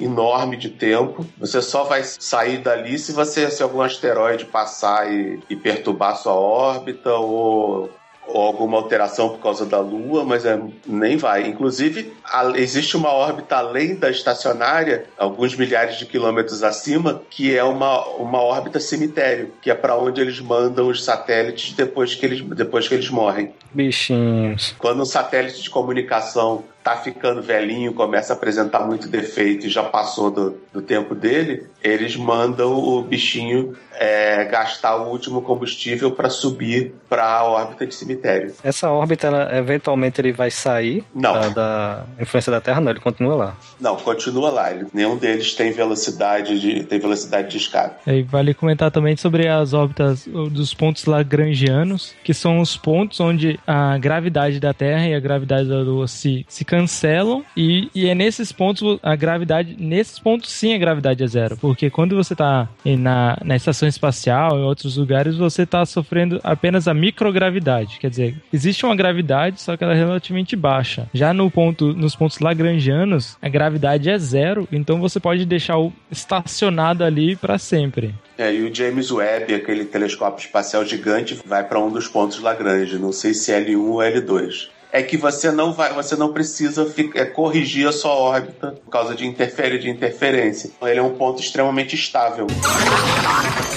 enorme 0.00 0.56
de 0.56 0.68
tempo. 0.68 1.26
Você 1.38 1.60
só 1.60 1.84
vai 1.84 2.04
sair 2.04 2.58
dali 2.58 2.98
se 2.98 3.12
você 3.12 3.50
se 3.50 3.62
algum 3.62 3.80
asteroide 3.80 4.44
passar 4.44 5.10
e, 5.10 5.40
e 5.48 5.56
perturbar 5.56 6.16
sua 6.16 6.34
órbita 6.34 7.12
ou, 7.14 7.90
ou 8.32 8.42
alguma 8.46 8.76
alteração 8.76 9.28
por 9.30 9.38
causa 9.38 9.64
da 9.66 9.78
Lua, 9.80 10.24
mas 10.24 10.44
é, 10.44 10.58
nem 10.86 11.16
vai. 11.16 11.46
Inclusive, 11.46 12.12
a- 12.24 12.52
existe 12.56 12.96
uma 12.96 13.10
órbita 13.12 13.56
além 13.56 13.94
da 13.96 14.10
estacionária, 14.10 15.04
alguns 15.18 15.54
milhares 15.56 15.98
de 15.98 16.06
quilômetros 16.06 16.62
acima, 16.62 17.22
que 17.30 17.56
é 17.56 17.62
uma, 17.64 18.04
uma 18.16 18.40
órbita 18.42 18.80
cemitério, 18.80 19.52
que 19.60 19.70
é 19.70 19.74
para 19.74 19.96
onde 19.96 20.20
eles 20.20 20.40
mandam 20.40 20.88
os 20.88 21.04
satélites 21.04 21.72
depois 21.74 22.14
que 22.14 22.24
eles, 22.26 22.40
depois 22.42 22.88
que 22.88 22.94
eles 22.94 23.10
morrem. 23.10 23.52
Bichinhos. 23.72 24.74
Quando 24.78 25.02
um 25.02 25.06
satélite 25.06 25.62
de 25.62 25.70
comunicação 25.70 26.64
tá 26.82 26.96
ficando 26.96 27.42
velhinho, 27.42 27.92
começa 27.92 28.32
a 28.32 28.36
apresentar 28.36 28.80
muito 28.86 29.08
defeito 29.08 29.66
e 29.66 29.70
já 29.70 29.82
passou 29.82 30.30
do, 30.30 30.58
do 30.72 30.80
tempo 30.82 31.14
dele, 31.14 31.66
eles 31.82 32.16
mandam 32.16 32.72
o 32.72 33.02
bichinho 33.02 33.76
é, 33.94 34.44
gastar 34.46 34.96
o 34.96 35.10
último 35.10 35.42
combustível 35.42 36.10
para 36.12 36.30
subir 36.30 36.94
para 37.08 37.24
a 37.24 37.44
órbita 37.44 37.86
de 37.86 37.94
cemitério. 37.94 38.54
Essa 38.64 38.90
órbita, 38.90 39.26
ela, 39.26 39.58
eventualmente, 39.58 40.20
ele 40.20 40.32
vai 40.32 40.50
sair 40.50 41.04
Não. 41.14 41.32
Da, 41.32 41.48
da 41.48 42.04
influência 42.18 42.50
da 42.50 42.60
Terra, 42.60 42.80
não, 42.80 42.90
ele 42.90 43.00
continua 43.00 43.34
lá. 43.34 43.56
Não, 43.78 43.96
continua 43.96 44.50
lá. 44.50 44.72
Ele- 44.72 44.86
nenhum 44.94 45.16
deles 45.16 45.54
tem 45.54 45.72
velocidade 45.72 46.58
de 46.58 46.84
tem 46.84 46.98
velocidade 46.98 47.50
de 47.50 47.58
escape. 47.58 48.10
E 48.10 48.22
vale 48.22 48.54
comentar 48.54 48.90
também 48.90 49.16
sobre 49.16 49.48
as 49.48 49.74
órbitas 49.74 50.26
dos 50.26 50.72
pontos 50.72 51.04
lagrangianos, 51.04 52.14
que 52.24 52.32
são 52.32 52.60
os 52.60 52.76
pontos 52.76 53.20
onde 53.20 53.58
a 53.66 53.98
gravidade 53.98 54.58
da 54.60 54.72
Terra 54.72 55.06
e 55.08 55.14
a 55.14 55.20
gravidade 55.20 55.68
da 55.68 55.78
Lua 55.80 56.08
se, 56.08 56.44
se 56.48 56.64
cancelam, 56.70 57.44
e, 57.56 57.90
e 57.92 58.08
é 58.08 58.14
nesses 58.14 58.52
pontos, 58.52 59.00
a 59.02 59.16
gravidade, 59.16 59.76
nesses 59.76 60.20
pontos 60.20 60.52
sim 60.52 60.72
a 60.72 60.78
gravidade 60.78 61.24
é 61.24 61.26
zero, 61.26 61.56
porque 61.56 61.90
quando 61.90 62.14
você 62.14 62.32
está 62.32 62.68
na, 62.84 63.36
na 63.44 63.56
estação 63.56 63.88
espacial, 63.88 64.56
em 64.56 64.62
outros 64.62 64.96
lugares, 64.96 65.36
você 65.36 65.62
está 65.62 65.84
sofrendo 65.84 66.40
apenas 66.44 66.86
a 66.86 66.94
microgravidade, 66.94 67.98
quer 67.98 68.08
dizer, 68.08 68.36
existe 68.52 68.86
uma 68.86 68.94
gravidade, 68.94 69.60
só 69.60 69.76
que 69.76 69.82
ela 69.82 69.94
é 69.94 69.96
relativamente 69.96 70.54
baixa. 70.54 71.08
Já 71.12 71.34
no 71.34 71.50
ponto, 71.50 71.92
nos 71.92 72.14
pontos 72.14 72.38
lagrangianos, 72.38 73.36
a 73.42 73.48
gravidade 73.48 74.08
é 74.08 74.16
zero, 74.16 74.68
então 74.70 75.00
você 75.00 75.18
pode 75.18 75.44
deixar 75.44 75.76
o 75.76 75.92
estacionado 76.08 77.02
ali 77.02 77.34
para 77.34 77.58
sempre. 77.58 78.14
É, 78.38 78.54
e 78.54 78.62
o 78.62 78.72
James 78.72 79.10
Webb, 79.10 79.52
aquele 79.52 79.84
telescópio 79.84 80.44
espacial 80.44 80.84
gigante, 80.84 81.38
vai 81.44 81.66
para 81.66 81.80
um 81.80 81.90
dos 81.90 82.06
pontos 82.06 82.40
Lagrange. 82.40 82.96
Não 82.98 83.12
sei 83.12 83.34
se 83.34 83.52
L1 83.52 83.78
ou 83.78 83.96
L2. 83.96 84.68
É 84.92 85.02
que 85.04 85.16
você 85.16 85.52
não 85.52 85.72
vai, 85.72 85.92
você 85.92 86.16
não 86.16 86.32
precisa 86.32 86.84
fi- 86.86 87.10
é, 87.14 87.24
corrigir 87.24 87.86
a 87.86 87.92
sua 87.92 88.10
órbita 88.12 88.72
por 88.84 88.90
causa 88.90 89.14
de 89.14 89.24
interfere 89.24 89.78
de 89.78 89.88
interferência. 89.88 90.70
Ele 90.82 90.98
é 90.98 91.02
um 91.02 91.14
ponto 91.14 91.40
extremamente 91.40 91.94
estável. 91.94 92.46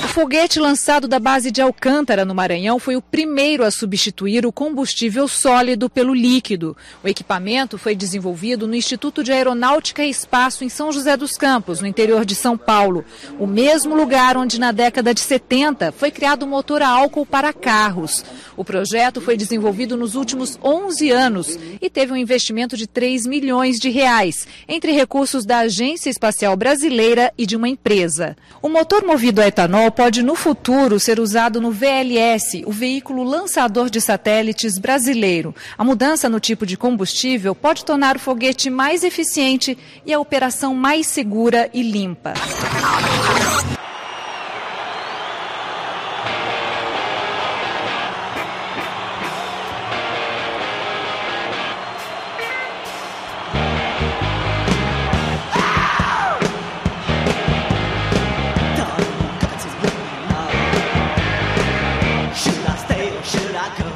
O 0.04 0.08
foguete 0.14 0.60
lançado 0.60 1.08
da 1.08 1.20
base 1.20 1.50
de 1.52 1.62
Alcântara, 1.62 2.26
no 2.26 2.34
Maranhão, 2.36 2.78
foi 2.80 2.96
o 2.96 3.02
primeiro 3.02 3.64
a 3.64 3.70
substituir 3.72 4.46
o 4.46 4.52
combustível 4.52 5.28
sólido 5.28 5.88
pelo 5.90 6.14
líquido. 6.14 6.76
O 7.04 7.08
equipamento 7.08 7.78
foi 7.78 7.96
desenvolvido 7.96 8.68
no 8.68 8.76
Instituto 8.76 9.24
de 9.24 9.32
Aeronáutica 9.32 10.04
e 10.04 10.10
Espaço 10.10 10.64
em 10.64 10.70
São 10.70 10.92
José 10.92 11.16
dos 11.18 11.34
Campos, 11.38 11.80
no 11.82 11.88
interior 11.88 12.26
de 12.26 12.36
São 12.36 12.58
Paulo. 12.58 13.04
O 13.40 13.46
mesmo 13.48 13.96
lugar 13.96 14.36
onde, 14.38 14.60
na 14.60 14.72
década 14.72 15.14
de 15.14 15.20
70, 15.20 15.92
foi 15.92 16.10
criado 16.12 16.44
o 16.44 16.48
motor 16.48 16.82
a 16.82 16.90
álcool 16.90 17.26
para 17.26 17.52
carros. 17.54 18.24
O 18.56 18.64
projeto 18.64 19.20
foi 19.22 19.36
desenvolvido 19.38 19.96
nos 19.98 20.14
últimos 20.16 20.60
11 20.64 21.03
anos 21.12 21.58
e 21.82 21.90
teve 21.90 22.14
um 22.14 22.18
investimento 22.18 22.76
de 22.76 22.88
3 22.88 23.26
milhões 23.26 23.78
de 23.78 23.90
reais, 23.90 24.48
entre 24.68 24.92
recursos 24.92 25.46
da 25.46 25.60
Agência 25.60 26.10
Espacial 26.10 26.56
Brasileira 26.56 27.34
e 27.38 27.46
de 27.46 27.56
uma 27.56 27.70
empresa. 27.70 28.36
O 28.62 28.70
motor 28.70 29.06
movido 29.06 29.42
a 29.42 29.48
etanol 29.48 29.92
pode, 29.92 30.22
no 30.24 30.36
futuro, 30.36 31.00
ser 31.00 31.20
usado 31.20 31.60
no 31.60 31.72
VLS, 31.72 32.64
o 32.66 32.72
veículo 32.72 33.24
lançador 33.24 33.90
de 33.90 34.00
satélites 34.00 34.78
brasileiro. 34.78 35.54
A 35.78 35.84
mudança 35.84 36.30
no 36.30 36.40
tipo 36.40 36.66
de 36.66 36.78
combustível 36.78 37.54
pode 37.54 37.86
tornar 37.86 38.16
o 38.16 38.20
foguete 38.20 38.70
mais 38.70 39.04
eficiente 39.04 39.78
e 40.06 40.14
a 40.14 40.20
operação 40.20 40.74
mais 40.74 41.08
segura 41.08 41.70
e 41.74 41.82
limpa. 41.82 42.34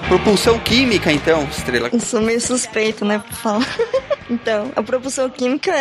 Propulsão 0.08 0.58
química, 0.58 1.12
então, 1.12 1.44
estrela. 1.50 1.90
Eu 1.92 2.00
sou 2.00 2.22
meio 2.22 2.40
suspeito, 2.40 3.04
né, 3.04 3.20
pra 3.20 3.36
falar. 3.36 3.68
Então, 4.30 4.74
a 4.76 4.84
propulsão 4.84 5.30
química 5.30 5.72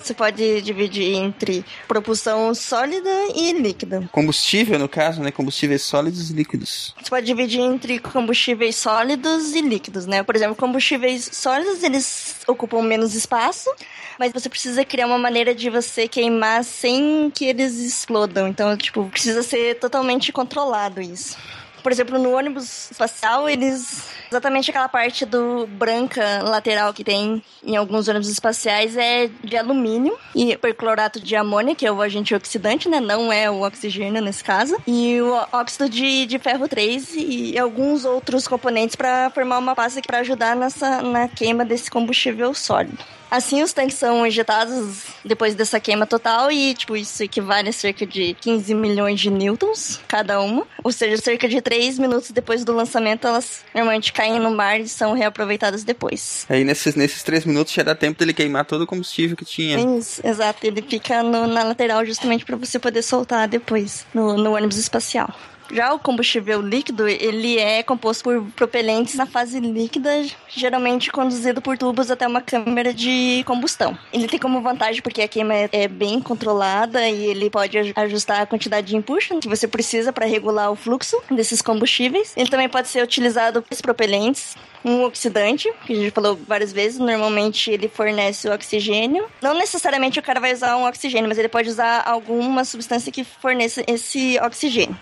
você 0.00 0.14
pode 0.14 0.62
dividir 0.62 1.16
entre 1.16 1.64
propulsão 1.88 2.54
sólida 2.54 3.10
e 3.34 3.52
líquida. 3.52 4.08
Combustível, 4.12 4.78
no 4.78 4.88
caso, 4.88 5.20
né? 5.20 5.32
Combustíveis 5.32 5.82
sólidos 5.82 6.30
e 6.30 6.32
líquidos. 6.32 6.94
Você 6.96 7.10
pode 7.10 7.26
dividir 7.26 7.60
entre 7.60 7.98
combustíveis 7.98 8.76
sólidos 8.76 9.52
e 9.52 9.60
líquidos, 9.60 10.06
né? 10.06 10.22
Por 10.22 10.36
exemplo, 10.36 10.54
combustíveis 10.54 11.28
sólidos, 11.32 11.82
eles 11.82 12.36
ocupam 12.46 12.82
menos 12.82 13.16
espaço, 13.16 13.68
mas 14.16 14.32
você 14.32 14.48
precisa 14.48 14.84
criar 14.84 15.06
uma 15.06 15.18
maneira 15.18 15.52
de 15.52 15.68
você 15.68 16.06
queimar 16.06 16.62
sem 16.62 17.32
que 17.34 17.46
eles 17.46 17.78
explodam. 17.80 18.46
Então, 18.46 18.76
tipo, 18.76 19.06
precisa 19.06 19.42
ser 19.42 19.74
totalmente 19.80 20.30
controlado 20.30 21.00
isso. 21.00 21.36
Por 21.82 21.92
exemplo, 21.92 22.18
no 22.18 22.36
ônibus 22.36 22.90
espacial, 22.90 23.48
eles. 23.48 24.06
Exatamente 24.30 24.70
aquela 24.70 24.88
parte 24.88 25.24
do 25.24 25.66
branca 25.66 26.42
lateral 26.42 26.92
que 26.92 27.02
tem 27.02 27.42
em 27.64 27.76
alguns 27.76 28.08
ônibus 28.08 28.28
espaciais 28.28 28.94
é 28.94 29.30
de 29.42 29.56
alumínio 29.56 30.18
e 30.34 30.54
perclorato 30.58 31.18
de 31.18 31.34
amônia, 31.34 31.74
que 31.74 31.86
é 31.86 31.90
o 31.90 32.02
agente 32.02 32.34
oxidante, 32.34 32.90
né? 32.90 33.00
Não 33.00 33.32
é 33.32 33.50
o 33.50 33.62
oxigênio 33.62 34.20
nesse 34.20 34.44
caso. 34.44 34.76
E 34.86 35.18
o 35.20 35.32
óxido 35.50 35.88
de, 35.88 36.26
de 36.26 36.38
ferro 36.38 36.68
3 36.68 37.14
e 37.16 37.58
alguns 37.58 38.04
outros 38.04 38.46
componentes 38.46 38.96
para 38.96 39.30
formar 39.30 39.58
uma 39.58 39.74
pasta 39.74 40.00
para 40.02 40.18
ajudar 40.18 40.54
nessa, 40.54 41.00
na 41.02 41.26
queima 41.26 41.64
desse 41.64 41.90
combustível 41.90 42.52
sólido. 42.52 42.98
Assim, 43.30 43.62
os 43.62 43.72
tanques 43.72 43.96
são 43.98 44.26
injetados 44.26 45.02
depois 45.24 45.54
dessa 45.54 45.78
queima 45.78 46.06
total 46.06 46.50
e, 46.50 46.74
tipo, 46.74 46.96
isso 46.96 47.22
equivale 47.22 47.68
a 47.68 47.72
cerca 47.72 48.06
de 48.06 48.34
15 48.40 48.74
milhões 48.74 49.20
de 49.20 49.30
newtons 49.30 50.00
cada 50.08 50.40
uma. 50.40 50.66
Ou 50.82 50.90
seja, 50.90 51.20
cerca 51.20 51.48
de 51.48 51.60
3 51.60 51.98
minutos 51.98 52.30
depois 52.30 52.64
do 52.64 52.72
lançamento, 52.72 53.26
elas 53.26 53.64
normalmente 53.74 54.12
caem 54.12 54.38
no 54.38 54.50
mar 54.50 54.80
e 54.80 54.88
são 54.88 55.12
reaproveitadas 55.12 55.84
depois. 55.84 56.46
Aí 56.48 56.64
nesses, 56.64 56.94
nesses 56.94 57.22
três 57.22 57.44
minutos 57.44 57.72
já 57.72 57.82
dá 57.82 57.94
tempo 57.94 58.18
dele 58.18 58.32
queimar 58.32 58.64
todo 58.64 58.82
o 58.82 58.86
combustível 58.86 59.36
que 59.36 59.44
tinha. 59.44 59.78
Isso, 59.98 60.20
exato. 60.26 60.66
Ele 60.66 60.80
fica 60.82 61.22
no- 61.22 61.46
na 61.46 61.62
lateral 61.64 62.04
justamente 62.06 62.44
para 62.44 62.56
você 62.56 62.78
poder 62.78 63.02
soltar 63.02 63.46
depois 63.46 64.06
no, 64.14 64.36
no 64.36 64.54
ônibus 64.54 64.76
espacial. 64.78 65.32
Já 65.70 65.92
o 65.92 65.98
combustível 65.98 66.60
líquido, 66.62 67.06
ele 67.06 67.58
é 67.58 67.82
composto 67.82 68.24
por 68.24 68.42
propelentes 68.56 69.14
na 69.14 69.26
fase 69.26 69.60
líquida, 69.60 70.10
geralmente 70.48 71.10
conduzido 71.12 71.60
por 71.60 71.76
tubos 71.76 72.10
até 72.10 72.26
uma 72.26 72.40
câmara 72.40 72.92
de 72.94 73.42
combustão. 73.46 73.96
Ele 74.12 74.26
tem 74.26 74.38
como 74.38 74.60
vantagem 74.60 75.02
porque 75.02 75.22
a 75.22 75.28
queima 75.28 75.54
é, 75.54 75.86
bem 75.86 76.20
controlada 76.20 77.06
e 77.08 77.26
ele 77.26 77.50
pode 77.50 77.76
aj- 77.76 77.92
ajustar 77.96 78.40
a 78.42 78.46
quantidade 78.46 78.86
de 78.86 78.96
empuxo 78.96 79.38
que 79.40 79.48
você 79.48 79.68
precisa 79.68 80.12
para 80.12 80.26
regular 80.26 80.70
o 80.70 80.76
fluxo 80.76 81.20
desses 81.30 81.60
combustíveis. 81.60 82.32
Ele 82.36 82.48
também 82.48 82.68
pode 82.68 82.88
ser 82.88 83.02
utilizado 83.02 83.62
por 83.62 83.76
propelentes 83.82 84.56
um 84.84 85.04
oxidante, 85.04 85.72
que 85.86 85.92
a 85.92 85.96
gente 85.96 86.10
falou 86.10 86.38
várias 86.46 86.72
vezes, 86.72 86.98
normalmente 86.98 87.70
ele 87.70 87.88
fornece 87.88 88.48
o 88.48 88.52
oxigênio. 88.52 89.26
Não 89.42 89.54
necessariamente 89.54 90.18
o 90.18 90.22
cara 90.22 90.40
vai 90.40 90.52
usar 90.52 90.76
um 90.76 90.86
oxigênio, 90.86 91.28
mas 91.28 91.38
ele 91.38 91.48
pode 91.48 91.68
usar 91.68 92.02
alguma 92.06 92.64
substância 92.64 93.12
que 93.12 93.24
forneça 93.24 93.82
esse 93.86 94.38
oxigênio. 94.40 94.98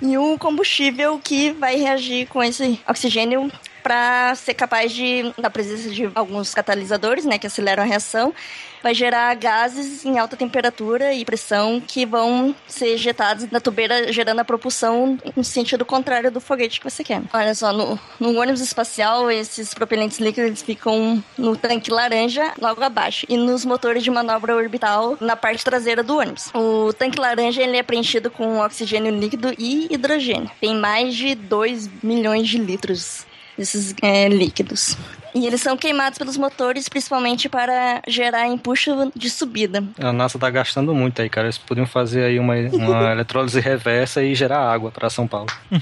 E 0.00 0.16
o 0.16 0.38
combustível 0.38 1.20
que 1.22 1.50
vai 1.52 1.76
reagir 1.76 2.26
com 2.26 2.42
esse 2.42 2.80
oxigênio 2.88 3.50
para 3.82 4.34
ser 4.34 4.54
capaz 4.54 4.92
de, 4.92 5.32
na 5.38 5.50
presença 5.50 5.88
de 5.90 6.10
alguns 6.14 6.54
catalisadores, 6.54 7.24
né, 7.24 7.38
que 7.38 7.46
aceleram 7.46 7.82
a 7.82 7.86
reação, 7.86 8.34
vai 8.82 8.94
gerar 8.94 9.34
gases 9.34 10.04
em 10.04 10.18
alta 10.18 10.36
temperatura 10.36 11.12
e 11.12 11.24
pressão 11.24 11.80
que 11.80 12.04
vão 12.06 12.54
ser 12.66 12.88
ejetados 12.88 13.50
na 13.50 13.60
tubeira, 13.60 14.12
gerando 14.12 14.40
a 14.40 14.44
propulsão 14.44 15.18
no 15.36 15.44
sentido 15.44 15.84
contrário 15.84 16.30
do 16.30 16.40
foguete 16.40 16.80
que 16.80 16.88
você 16.88 17.04
quer. 17.04 17.22
Olha 17.32 17.54
só, 17.54 17.72
no, 17.72 17.98
no 18.18 18.38
ônibus 18.40 18.60
espacial, 18.60 19.30
esses 19.30 19.74
propelentes 19.74 20.18
líquidos 20.18 20.62
ficam 20.62 21.22
no 21.36 21.56
tanque 21.56 21.90
laranja, 21.90 22.52
logo 22.60 22.82
abaixo, 22.82 23.26
e 23.28 23.36
nos 23.36 23.64
motores 23.64 24.02
de 24.02 24.10
manobra 24.10 24.56
orbital 24.56 25.16
na 25.20 25.36
parte 25.36 25.64
traseira 25.64 26.02
do 26.02 26.18
ônibus. 26.18 26.50
O 26.54 26.92
tanque 26.92 27.20
laranja 27.20 27.62
ele 27.62 27.76
é 27.76 27.82
preenchido 27.82 28.30
com 28.30 28.58
oxigênio 28.60 29.14
líquido 29.14 29.54
e 29.58 29.88
hidrogênio. 29.90 30.50
Tem 30.60 30.74
mais 30.74 31.14
de 31.14 31.34
2 31.34 31.90
milhões 32.02 32.48
de 32.48 32.58
litros 32.58 33.29
desses 33.60 33.94
é, 34.00 34.26
líquidos. 34.26 34.96
E 35.34 35.46
eles 35.46 35.60
são 35.60 35.76
queimados 35.76 36.18
pelos 36.18 36.36
motores, 36.36 36.88
principalmente 36.88 37.48
para 37.48 38.02
gerar 38.08 38.48
empuxo 38.48 39.12
de 39.14 39.30
subida. 39.30 39.84
A 40.00 40.12
NASA 40.12 40.38
tá 40.38 40.50
gastando 40.50 40.92
muito 40.92 41.22
aí, 41.22 41.28
cara. 41.28 41.46
Eles 41.46 41.58
podiam 41.58 41.86
fazer 41.86 42.24
aí 42.24 42.38
uma, 42.38 42.54
uma 42.72 43.12
eletrólise 43.12 43.60
reversa 43.60 44.22
e 44.22 44.34
gerar 44.34 44.58
água 44.58 44.90
para 44.90 45.08
São 45.10 45.26
Paulo. 45.26 45.48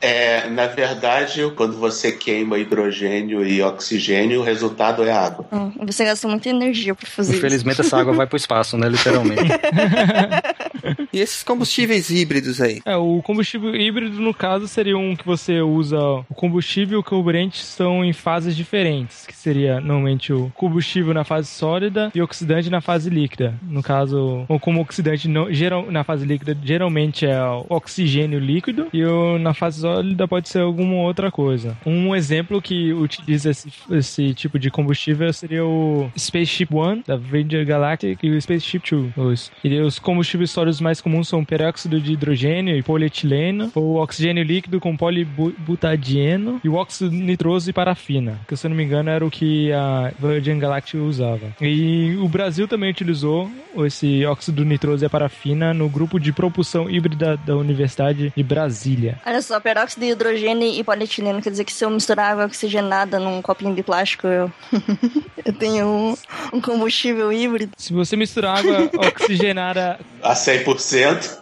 É, 0.00 0.48
na 0.50 0.66
verdade, 0.66 1.42
quando 1.56 1.78
você 1.78 2.12
queima 2.12 2.58
hidrogênio 2.58 3.46
e 3.46 3.62
oxigênio, 3.62 4.40
o 4.40 4.44
resultado 4.44 5.02
é 5.02 5.10
água. 5.10 5.46
Hum, 5.52 5.72
você 5.86 6.04
gasta 6.04 6.28
muita 6.28 6.48
energia 6.48 6.94
para 6.94 7.06
fazer 7.08 7.36
Infelizmente 7.36 7.80
isso. 7.80 7.82
essa 7.82 7.98
água 7.98 8.12
vai 8.12 8.26
pro 8.26 8.36
espaço, 8.36 8.76
né? 8.76 8.88
Literalmente. 8.88 9.42
E 11.12 11.20
esses 11.20 11.42
combustíveis 11.42 12.10
híbridos 12.10 12.60
aí? 12.60 12.80
É, 12.84 12.96
o 12.96 13.22
combustível 13.22 13.74
híbrido, 13.74 14.20
no 14.20 14.34
caso, 14.34 14.66
seria 14.68 14.96
um 14.96 15.16
que 15.16 15.26
você 15.26 15.60
usa 15.60 15.98
o 15.98 16.34
combustível 16.34 16.98
e 16.98 17.00
o 17.00 17.02
carburante 17.02 17.60
estão 17.60 18.04
em 18.04 18.12
fases 18.12 18.56
diferentes, 18.56 19.26
que 19.26 19.34
seria 19.34 19.80
normalmente 19.80 20.32
o 20.32 20.50
combustível 20.54 21.12
na 21.14 21.24
fase 21.24 21.48
sólida 21.48 22.10
e 22.14 22.22
oxidante 22.22 22.70
na 22.70 22.80
fase 22.80 23.10
líquida. 23.10 23.54
No 23.62 23.82
caso, 23.82 24.44
ou 24.48 24.60
como 24.60 24.80
oxidante 24.80 25.28
geral, 25.50 25.90
na 25.90 26.04
fase 26.04 26.24
líquida 26.26 26.56
geralmente 26.62 27.26
é 27.26 27.40
o 27.42 27.66
oxigênio 27.68 28.38
líquido 28.38 28.88
e 28.92 29.04
o, 29.04 29.38
na 29.38 29.54
fase 29.54 29.80
sólida 29.80 30.26
pode 30.28 30.48
ser 30.48 30.60
alguma 30.60 30.96
outra 30.96 31.30
coisa. 31.30 31.76
Um 31.84 32.14
exemplo 32.14 32.60
que 32.60 32.92
utiliza 32.92 33.50
esse, 33.50 33.68
esse 33.90 34.34
tipo 34.34 34.58
de 34.58 34.70
combustível 34.70 35.32
seria 35.32 35.64
o 35.64 36.10
Spaceship 36.16 36.68
One 36.72 37.02
da 37.06 37.16
Virgin 37.16 37.64
Galactic 37.64 38.18
e 38.22 38.30
o 38.30 38.40
Spaceship 38.40 38.80
Two. 38.80 39.12
Os, 39.16 39.50
e 39.62 39.78
os 39.80 39.98
combustíveis 39.98 40.50
sólidos 40.50 40.75
mais 40.80 41.00
comuns 41.00 41.28
são 41.28 41.44
peróxido 41.44 42.00
de 42.00 42.12
hidrogênio 42.12 42.76
e 42.76 42.82
polietileno, 42.82 43.70
o 43.74 43.96
oxigênio 43.96 44.42
líquido 44.42 44.80
com 44.80 44.96
polibutadieno 44.96 46.60
e 46.62 46.68
o 46.68 46.74
óxido 46.74 47.10
nitroso 47.10 47.70
e 47.70 47.72
parafina, 47.72 48.38
que 48.48 48.56
se 48.56 48.66
eu 48.66 48.70
não 48.70 48.76
me 48.76 48.84
engano 48.84 49.10
era 49.10 49.24
o 49.24 49.30
que 49.30 49.72
a 49.72 50.12
Virgin 50.18 50.58
Galactic 50.58 51.00
usava. 51.00 51.46
E 51.60 52.16
o 52.20 52.28
Brasil 52.28 52.66
também 52.68 52.90
utilizou 52.90 53.50
esse 53.84 54.24
óxido 54.24 54.64
nitroso 54.64 55.04
e 55.04 55.06
a 55.06 55.10
parafina 55.10 55.74
no 55.74 55.88
grupo 55.88 56.18
de 56.18 56.32
propulsão 56.32 56.88
híbrida 56.88 57.36
da 57.36 57.56
Universidade 57.56 58.32
de 58.34 58.42
Brasília. 58.42 59.20
Olha 59.26 59.42
só, 59.42 59.60
peróxido 59.60 60.04
de 60.04 60.12
hidrogênio 60.12 60.68
e 60.68 60.82
polietileno 60.82 61.42
quer 61.42 61.50
dizer 61.50 61.64
que 61.64 61.72
se 61.72 61.84
eu 61.84 61.90
misturar 61.90 62.32
água 62.32 62.46
oxigenada 62.46 63.18
num 63.18 63.42
copinho 63.42 63.74
de 63.74 63.82
plástico, 63.82 64.26
eu, 64.26 64.50
eu 65.44 65.52
tenho 65.52 65.86
um, 65.86 66.16
um 66.52 66.60
combustível 66.60 67.32
híbrido. 67.32 67.72
Se 67.76 67.92
você 67.92 68.16
misturar 68.16 68.58
água 68.58 68.90
oxigenada 69.08 69.98
A 70.22 70.34
100%. 70.74 71.38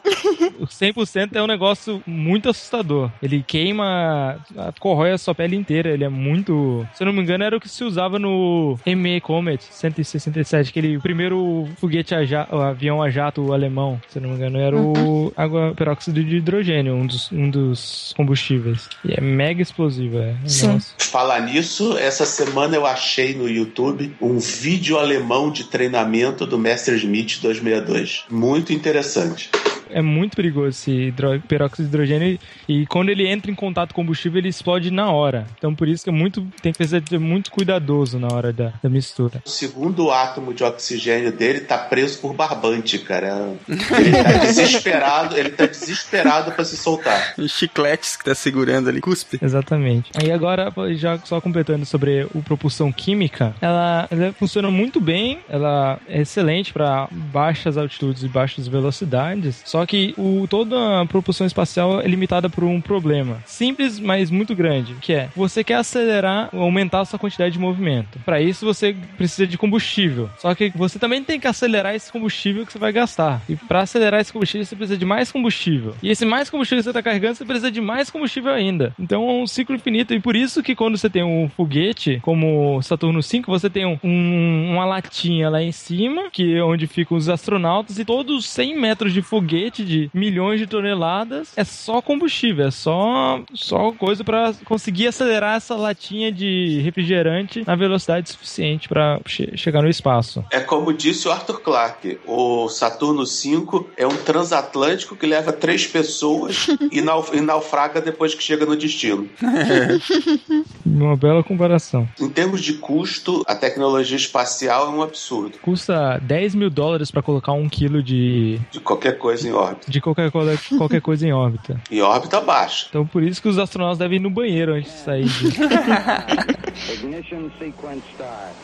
o 0.61 0.67
100% 0.67 1.31
é 1.37 1.43
um 1.43 1.47
negócio 1.47 2.03
muito 2.07 2.49
assustador. 2.49 3.11
Ele 3.23 3.43
queima, 3.47 4.39
corrói 4.81 5.13
a 5.13 5.19
sua 5.19 5.35
pele 5.35 5.57
inteira. 5.57 5.91
Ele 5.91 6.05
é 6.05 6.09
muito. 6.09 6.87
Se 6.95 7.03
eu 7.03 7.07
não 7.07 7.13
me 7.13 7.21
engano, 7.21 7.45
era 7.45 7.57
o 7.57 7.61
que 7.61 7.69
se 7.69 7.85
usava 7.85 8.19
no 8.19 8.79
ME 8.87 9.21
Comet 9.21 9.63
167, 9.71 10.71
aquele 10.71 10.99
primeiro 10.99 11.69
foguete 11.81 12.15
a 12.15 12.25
ja- 12.25 12.49
o 12.51 12.57
avião 12.61 13.03
a 13.03 13.11
jato 13.11 13.53
alemão. 13.53 14.01
Se 14.09 14.19
eu 14.19 14.23
não 14.23 14.31
me 14.31 14.37
engano, 14.37 14.59
era 14.59 14.77
o 14.77 15.33
água 15.37 15.73
peróxido 15.77 16.23
de 16.23 16.37
hidrogênio, 16.37 16.95
um 16.95 17.07
dos, 17.07 17.31
um 17.33 17.51
dos 17.51 18.13
combustíveis. 18.17 18.89
E 19.05 19.13
é 19.15 19.21
mega 19.21 19.63
explosivo, 19.63 20.19
é. 20.19 20.35
Nossa. 20.43 20.95
Falar 20.99 21.41
nisso, 21.43 21.97
essa 21.99 22.25
semana 22.27 22.77
eu 22.77 22.87
achei 22.87 23.35
no 23.35 23.49
YouTube 23.49 24.15
um 24.21 24.39
vídeo 24.39 24.99
alemão 24.99 25.51
de 25.51 25.65
treinamento 25.65 26.47
do 26.47 26.59
Messerschmitt 26.59 27.41
262. 27.41 28.25
Muito 28.31 28.73
interessante 28.73 29.04
interessante. 29.05 29.51
É 29.91 30.01
muito 30.01 30.37
perigoso 30.37 30.69
esse 30.69 30.91
hidro- 31.09 31.41
peróxido 31.49 31.89
de 31.89 31.95
hidrogênio 31.95 32.39
e 32.69 32.87
quando 32.87 33.09
ele 33.09 33.27
entra 33.27 33.51
em 33.51 33.55
contato 33.55 33.93
com 33.93 34.05
combustível, 34.05 34.39
ele 34.39 34.49
explode 34.49 34.91
na 34.91 35.11
hora. 35.11 35.47
Então 35.57 35.75
por 35.75 35.89
isso 35.89 36.05
que 36.05 36.11
é 36.11 36.13
muito, 36.13 36.47
tem 36.61 36.73
que 36.73 36.87
ser 36.87 37.03
muito 37.19 37.51
cuidadoso 37.51 38.19
na 38.19 38.29
hora 38.31 38.53
da, 38.53 38.73
da 38.83 38.89
mistura. 38.91 39.43
O 39.45 39.49
segundo 39.49 40.11
átomo 40.11 40.53
de 40.53 40.63
oxigênio 40.63 41.33
dele 41.33 41.61
tá 41.61 41.79
preso 41.79 42.19
por 42.19 42.35
barbante, 42.35 42.99
cara. 42.99 43.55
Ele 43.67 44.23
tá 44.23 44.33
desesperado, 44.45 45.39
ele 45.39 45.49
tá 45.51 45.65
desesperado 45.67 46.53
pra 46.53 46.65
se 46.65 46.77
soltar. 46.77 47.33
Os 47.39 47.51
chicletes 47.53 48.17
que 48.17 48.25
tá 48.25 48.35
segurando 48.35 48.89
ali, 48.91 49.01
cuspe. 49.01 49.39
Exatamente. 49.41 50.11
E 50.23 50.31
agora, 50.31 50.71
já 50.97 51.19
só 51.21 51.41
completando 51.41 51.87
sobre 51.87 52.27
o 52.35 52.43
propulsão 52.43 52.93
química, 52.93 53.55
ela, 53.61 54.07
ela 54.11 54.33
funciona 54.35 54.71
muito 54.71 55.01
bem, 55.01 55.39
ela 55.49 55.99
é 56.07 56.21
excelente 56.21 56.73
para 56.73 57.09
baixas 57.11 57.79
altitudes 57.79 58.23
e 58.23 58.29
baixas 58.29 58.69
velocidades, 58.69 59.63
só 59.75 59.85
que 59.85 60.15
o, 60.17 60.47
toda 60.49 61.01
a 61.01 61.05
propulsão 61.07 61.45
espacial 61.45 62.01
é 62.01 62.07
limitada 62.07 62.49
por 62.49 62.63
um 62.63 62.81
problema. 62.81 63.43
Simples, 63.45 63.99
mas 63.99 64.31
muito 64.31 64.55
grande, 64.55 64.95
que 65.01 65.13
é, 65.13 65.29
você 65.35 65.65
quer 65.65 65.75
acelerar, 65.75 66.49
aumentar 66.53 67.01
a 67.01 67.05
sua 67.05 67.19
quantidade 67.19 67.55
de 67.55 67.59
movimento. 67.59 68.21
Para 68.25 68.41
isso, 68.41 68.65
você 68.65 68.95
precisa 69.17 69.49
de 69.49 69.59
combustível. 69.59 70.31
Só 70.39 70.55
que 70.55 70.71
você 70.77 70.97
também 70.97 71.25
tem 71.25 71.41
que 71.41 71.49
acelerar 71.49 71.93
esse 71.93 72.13
combustível 72.13 72.65
que 72.65 72.71
você 72.73 72.79
vai 72.79 72.93
gastar. 72.93 73.43
E 73.49 73.57
para 73.57 73.81
acelerar 73.81 74.21
esse 74.21 74.33
combustível, 74.33 74.65
você 74.65 74.77
precisa 74.77 74.97
de 74.97 75.05
mais 75.05 75.33
combustível. 75.33 75.97
E 76.01 76.09
esse 76.09 76.25
mais 76.25 76.49
combustível 76.49 76.79
que 76.79 76.85
você 76.85 76.91
está 76.91 77.03
carregando, 77.03 77.35
você 77.35 77.45
precisa 77.45 77.69
de 77.73 77.81
mais 77.81 78.09
combustível 78.11 78.53
ainda. 78.53 78.95
Então 78.97 79.29
é 79.29 79.33
um 79.43 79.47
ciclo 79.47 79.75
infinito. 79.75 80.15
E 80.15 80.21
por 80.21 80.37
isso 80.37 80.63
que 80.63 80.77
quando 80.77 80.97
você 80.97 81.11
tem 81.11 81.25
um 81.25 81.49
foguete, 81.49 82.21
como 82.23 82.81
Saturno 82.81 83.21
5, 83.21 83.51
você 83.51 83.69
tem 83.69 83.85
um- 83.85 84.71
uma 84.73 84.85
latinha 84.85 85.51
lá 85.51 85.61
em 85.61 85.73
cima, 85.73 86.31
que 86.31 86.55
é 86.55 86.63
onde 86.63 86.87
ficam 86.87 87.17
os 87.17 87.29
astronautas, 87.29 87.99
e 87.99 88.05
todos 88.05 88.37
os 88.39 88.47
100 88.49 88.79
metros 88.79 89.13
de 89.13 89.21
foguete 89.21 89.64
de 89.71 90.11
milhões 90.13 90.61
de 90.61 90.67
toneladas 90.67 91.53
é 91.57 91.65
só 91.65 92.03
combustível, 92.03 92.67
é 92.67 92.71
só, 92.71 93.41
só 93.55 93.93
coisa 93.93 94.25
para 94.25 94.53
conseguir 94.65 95.09
acelerar 95.09 95.57
essa 95.57 95.75
latinha 95.75 96.31
de 96.31 96.81
refrigerante 96.83 97.65
na 97.67 97.75
velocidade 97.75 98.31
suficiente 98.31 98.89
para 98.89 99.21
chegar 99.27 99.83
no 99.83 99.89
espaço. 99.89 100.45
É 100.51 100.61
como 100.61 100.93
disse 100.93 101.29
o 101.29 101.33
Arthur 101.33 101.61
Clarke, 101.61 102.19
o 102.27 102.69
Saturno 102.69 103.27
5 103.27 103.91
é 103.97 104.07
um 104.07 104.17
transatlântico 104.17 105.17
que 105.17 105.27
leva 105.27 105.53
três 105.53 105.87
pessoas 105.87 106.67
e, 106.91 106.99
e 106.99 107.41
naufraga 107.41 108.01
depois 108.01 108.35
que 108.35 108.43
chega 108.43 108.67
no 108.67 108.77
destino. 108.77 109.29
Uma 110.85 111.17
bela 111.17 111.43
comparação. 111.43 112.09
Em 112.21 112.29
termos 112.29 112.63
de 112.63 112.75
custo, 112.75 113.43
a 113.47 113.55
tecnologia 113.55 114.17
espacial 114.17 114.87
é 114.87 114.91
um 114.91 115.03
absurdo. 115.03 115.59
Custa 115.59 116.19
10 116.23 116.55
mil 116.55 116.71
dólares 116.71 117.11
para 117.11 117.23
colocar 117.23 117.53
um 117.53 117.69
quilo 117.69 118.03
de, 118.03 118.61
De 118.71 118.81
qualquer 118.81 119.19
coisa 119.19 119.49
em 119.49 119.53
órbita. 119.55 119.91
De 119.91 120.01
qualquer, 120.01 120.31
qualquer 120.31 121.01
coisa 121.03 121.27
em 121.27 121.33
órbita. 121.33 121.81
Em 121.91 122.01
órbita 122.01 122.41
baixa. 122.41 122.87
Então 122.89 123.07
por 123.07 123.23
isso 123.23 123.41
que 123.41 123.49
os 123.49 123.59
astronautas 123.59 123.99
devem 123.99 124.17
ir 124.17 124.21
no 124.21 124.31
banheiro 124.31 124.75
antes 124.75 124.93
de 124.93 124.99
sair. 124.99 125.25
De... 125.25 125.49
Ignition 126.95 127.51
sequence 127.59 128.03
start. 128.13 128.55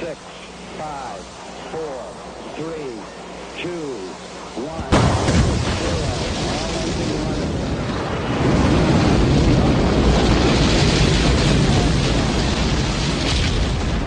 6, 0.00 0.08
5, 0.08 1.35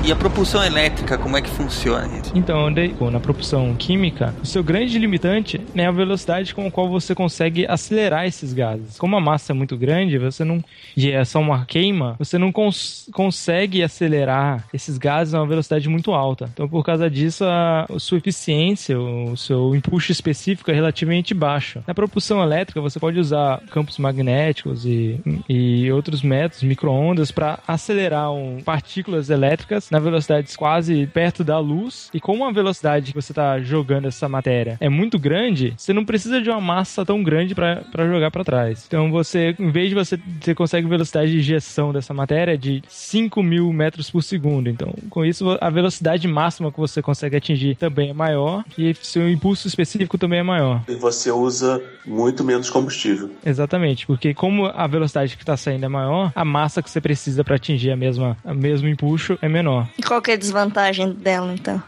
E 0.10 0.12
a 0.12 0.16
propulsão 0.16 0.64
elétrica, 0.64 1.20
como 1.20 1.38
é 1.38 1.42
que 1.44 1.52
funciona, 1.52 2.10
gente? 2.10 2.32
Então, 2.34 2.68
na 3.12 3.20
propulsão 3.20 3.76
química, 3.76 4.34
o 4.42 4.46
seu 4.48 4.64
grande 4.64 4.98
limitante 4.98 5.62
é 5.76 5.86
a 5.86 5.92
velocidade 5.92 6.56
com 6.56 6.66
a 6.66 6.72
qual 6.72 6.90
você 6.90 7.14
consegue 7.14 7.68
acelerar 7.68 8.26
esses 8.26 8.52
gases. 8.52 8.98
Como 8.98 9.16
a 9.16 9.22
massa 9.22 9.52
é 9.52 9.56
muito 9.56 9.78
grande, 9.78 10.18
você 10.18 10.44
não. 10.44 10.64
E 10.98 11.12
é 11.12 11.24
só 11.24 11.40
uma 11.40 11.64
queima, 11.64 12.16
você 12.18 12.40
não 12.40 12.52
cons- 12.52 13.08
consegue 13.14 13.84
acelerar 13.84 14.66
esses 14.74 14.98
gases 14.98 15.36
a 15.36 15.42
uma 15.42 15.46
velocidade 15.46 15.88
muito 15.88 16.12
alta. 16.12 16.50
Então, 16.52 16.68
por 16.68 16.84
causa 16.84 17.08
disso, 17.08 17.46
a, 17.46 17.86
a 17.96 18.00
sua 18.00 18.18
eficiência, 18.18 19.00
o 19.00 19.38
seu 19.38 19.76
empuxo 19.76 20.12
específico 20.12 20.72
é 20.72 20.74
relativamente 20.74 21.36
baixo. 21.36 21.84
Na 21.86 21.94
propulsão 21.94 22.42
elétrica, 22.42 22.82
você 22.82 23.00
pode 23.00 23.20
usar 23.20 23.62
campos 23.70 24.00
magnéticos 24.00 24.88
e, 24.88 25.20
e 25.48 25.92
outros 25.92 26.24
métodos, 26.24 26.64
micro-ondas, 26.64 27.30
para 27.30 27.60
acelerar 27.68 28.32
um- 28.32 28.58
partículas 28.66 29.30
elétricas 29.30 29.92
na 29.92 29.99
na 30.00 30.04
velocidade 30.04 30.58
quase 30.58 31.06
perto 31.08 31.44
da 31.44 31.60
luz, 31.60 32.10
e 32.14 32.20
como 32.20 32.46
a 32.46 32.52
velocidade 32.52 33.12
que 33.12 33.22
você 33.22 33.34
tá 33.34 33.60
jogando 33.60 34.08
essa 34.08 34.28
matéria 34.30 34.78
é 34.80 34.90
muito 34.90 35.20
grande, 35.20 35.74
você 35.78 35.94
não 35.94 36.06
precisa 36.06 36.42
de 36.42 36.50
uma 36.50 36.62
massa 36.62 37.06
tão 37.06 37.22
grande 37.22 37.54
para 37.54 38.08
jogar 38.08 38.32
para 38.32 38.44
trás. 38.44 38.86
Então 38.88 39.12
você, 39.12 39.56
em 39.60 39.70
vez 39.70 39.90
de 39.90 39.96
você, 39.96 40.20
você 40.42 40.56
consegue 40.56 40.88
velocidade 40.88 41.32
de 41.32 41.40
injeção 41.40 41.92
dessa 41.92 42.14
matéria 42.14 42.58
de 42.58 42.82
5 42.88 43.44
mil 43.44 43.72
metros 43.74 44.10
por 44.10 44.24
segundo. 44.24 44.70
Então, 44.70 44.94
com 45.10 45.26
isso, 45.26 45.58
a 45.60 45.70
velocidade 45.70 46.28
máxima 46.28 46.72
que 46.72 46.80
você 46.80 47.02
consegue 47.02 47.36
atingir 47.36 47.76
também 47.76 48.12
é 48.12 48.14
maior 48.14 48.64
e 48.78 48.94
seu 49.02 49.30
impulso 49.30 49.68
específico 49.68 50.18
também 50.18 50.40
é 50.40 50.44
maior. 50.44 50.84
E 50.88 50.96
você 50.96 51.32
usa 51.32 51.82
muito 52.06 52.44
menos 52.44 52.70
combustível. 52.70 53.32
Exatamente, 53.46 54.08
porque 54.08 54.34
como 54.34 54.66
a 54.66 54.88
velocidade 54.88 55.36
que 55.36 55.44
está 55.44 55.58
saindo 55.58 55.86
é 55.86 55.90
maior, 55.90 56.32
a 56.34 56.46
massa 56.46 56.82
que 56.82 56.90
você 56.90 57.02
precisa 57.02 57.44
para 57.44 57.56
atingir 57.56 57.92
a 57.92 57.98
mesma, 57.98 58.38
o 58.46 58.54
mesmo 58.54 58.88
impulso 58.88 59.38
é 59.42 59.50
menor. 59.50 59.89
E 59.98 60.04
qual 60.04 60.22
que 60.22 60.32
é 60.32 60.34
a 60.34 60.38
desvantagem 60.38 61.14
dela, 61.14 61.54
então? 61.54 61.82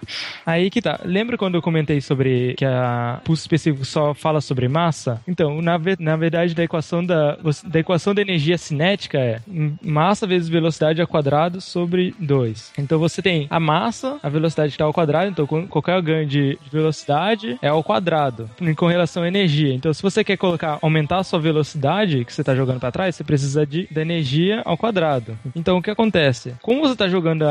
Aí 0.46 0.70
que 0.70 0.82
tá. 0.82 1.00
Lembra 1.04 1.38
quando 1.38 1.56
eu 1.56 1.62
comentei 1.62 2.02
sobre 2.02 2.56
que 2.56 2.66
a 2.66 3.20
pulso 3.24 3.42
específico 3.42 3.86
só 3.86 4.14
fala 4.14 4.42
sobre 4.42 4.68
massa? 4.68 5.22
Então, 5.28 5.62
na, 5.62 5.78
ve 5.78 5.96
na 6.00 6.16
verdade, 6.16 6.54
da 6.54 6.64
equação 6.64 7.06
da, 7.06 7.38
da 7.66 7.80
equação 7.80 8.14
da 8.14 8.22
energia 8.22 8.58
cinética 8.58 9.18
é 9.18 9.42
massa 9.82 10.26
vezes 10.26 10.50
velocidade 10.50 11.02
ao 11.02 11.08
quadrado 11.08 11.62
sobre 11.62 12.14
2. 12.20 12.74
Então 12.78 13.00
você 13.00 13.22
tem 13.22 13.48
a 13.50 13.60
massa, 13.60 14.18
a 14.22 14.30
velocidade 14.30 14.72
está 14.72 14.86
ao 14.86 14.94
quadrado, 14.94 15.30
então 15.30 15.46
qualquer 15.68 16.02
ganho 16.02 16.26
de 16.26 16.58
velocidade 16.72 17.58
é 17.62 17.68
ao 17.68 17.84
quadrado, 17.84 18.50
com 18.76 18.88
relação 18.88 19.24
à 19.24 19.28
energia. 19.28 19.74
Então, 19.74 19.94
se 19.94 20.02
você 20.02 20.24
quer 20.24 20.38
colocar, 20.38 20.80
aumentar 20.82 21.20
a 21.20 21.24
sua 21.24 21.40
velocidade 21.40 22.26
que 22.26 22.34
você 22.34 22.42
está 22.42 22.56
jogando 22.56 22.80
para 22.80 22.92
trás, 22.92 23.16
você 23.16 23.24
precisa 23.24 23.66
de, 23.66 23.88
da 23.92 24.02
energia 24.02 24.62
ao 24.66 24.78
quadrado. 24.78 25.38
Então, 25.56 25.78
o 25.78 25.82
que 25.82 25.90
acontece? 25.90 26.54
Como 26.62 26.82
você 26.82 26.94
está 26.94 27.08
jogando 27.08 27.46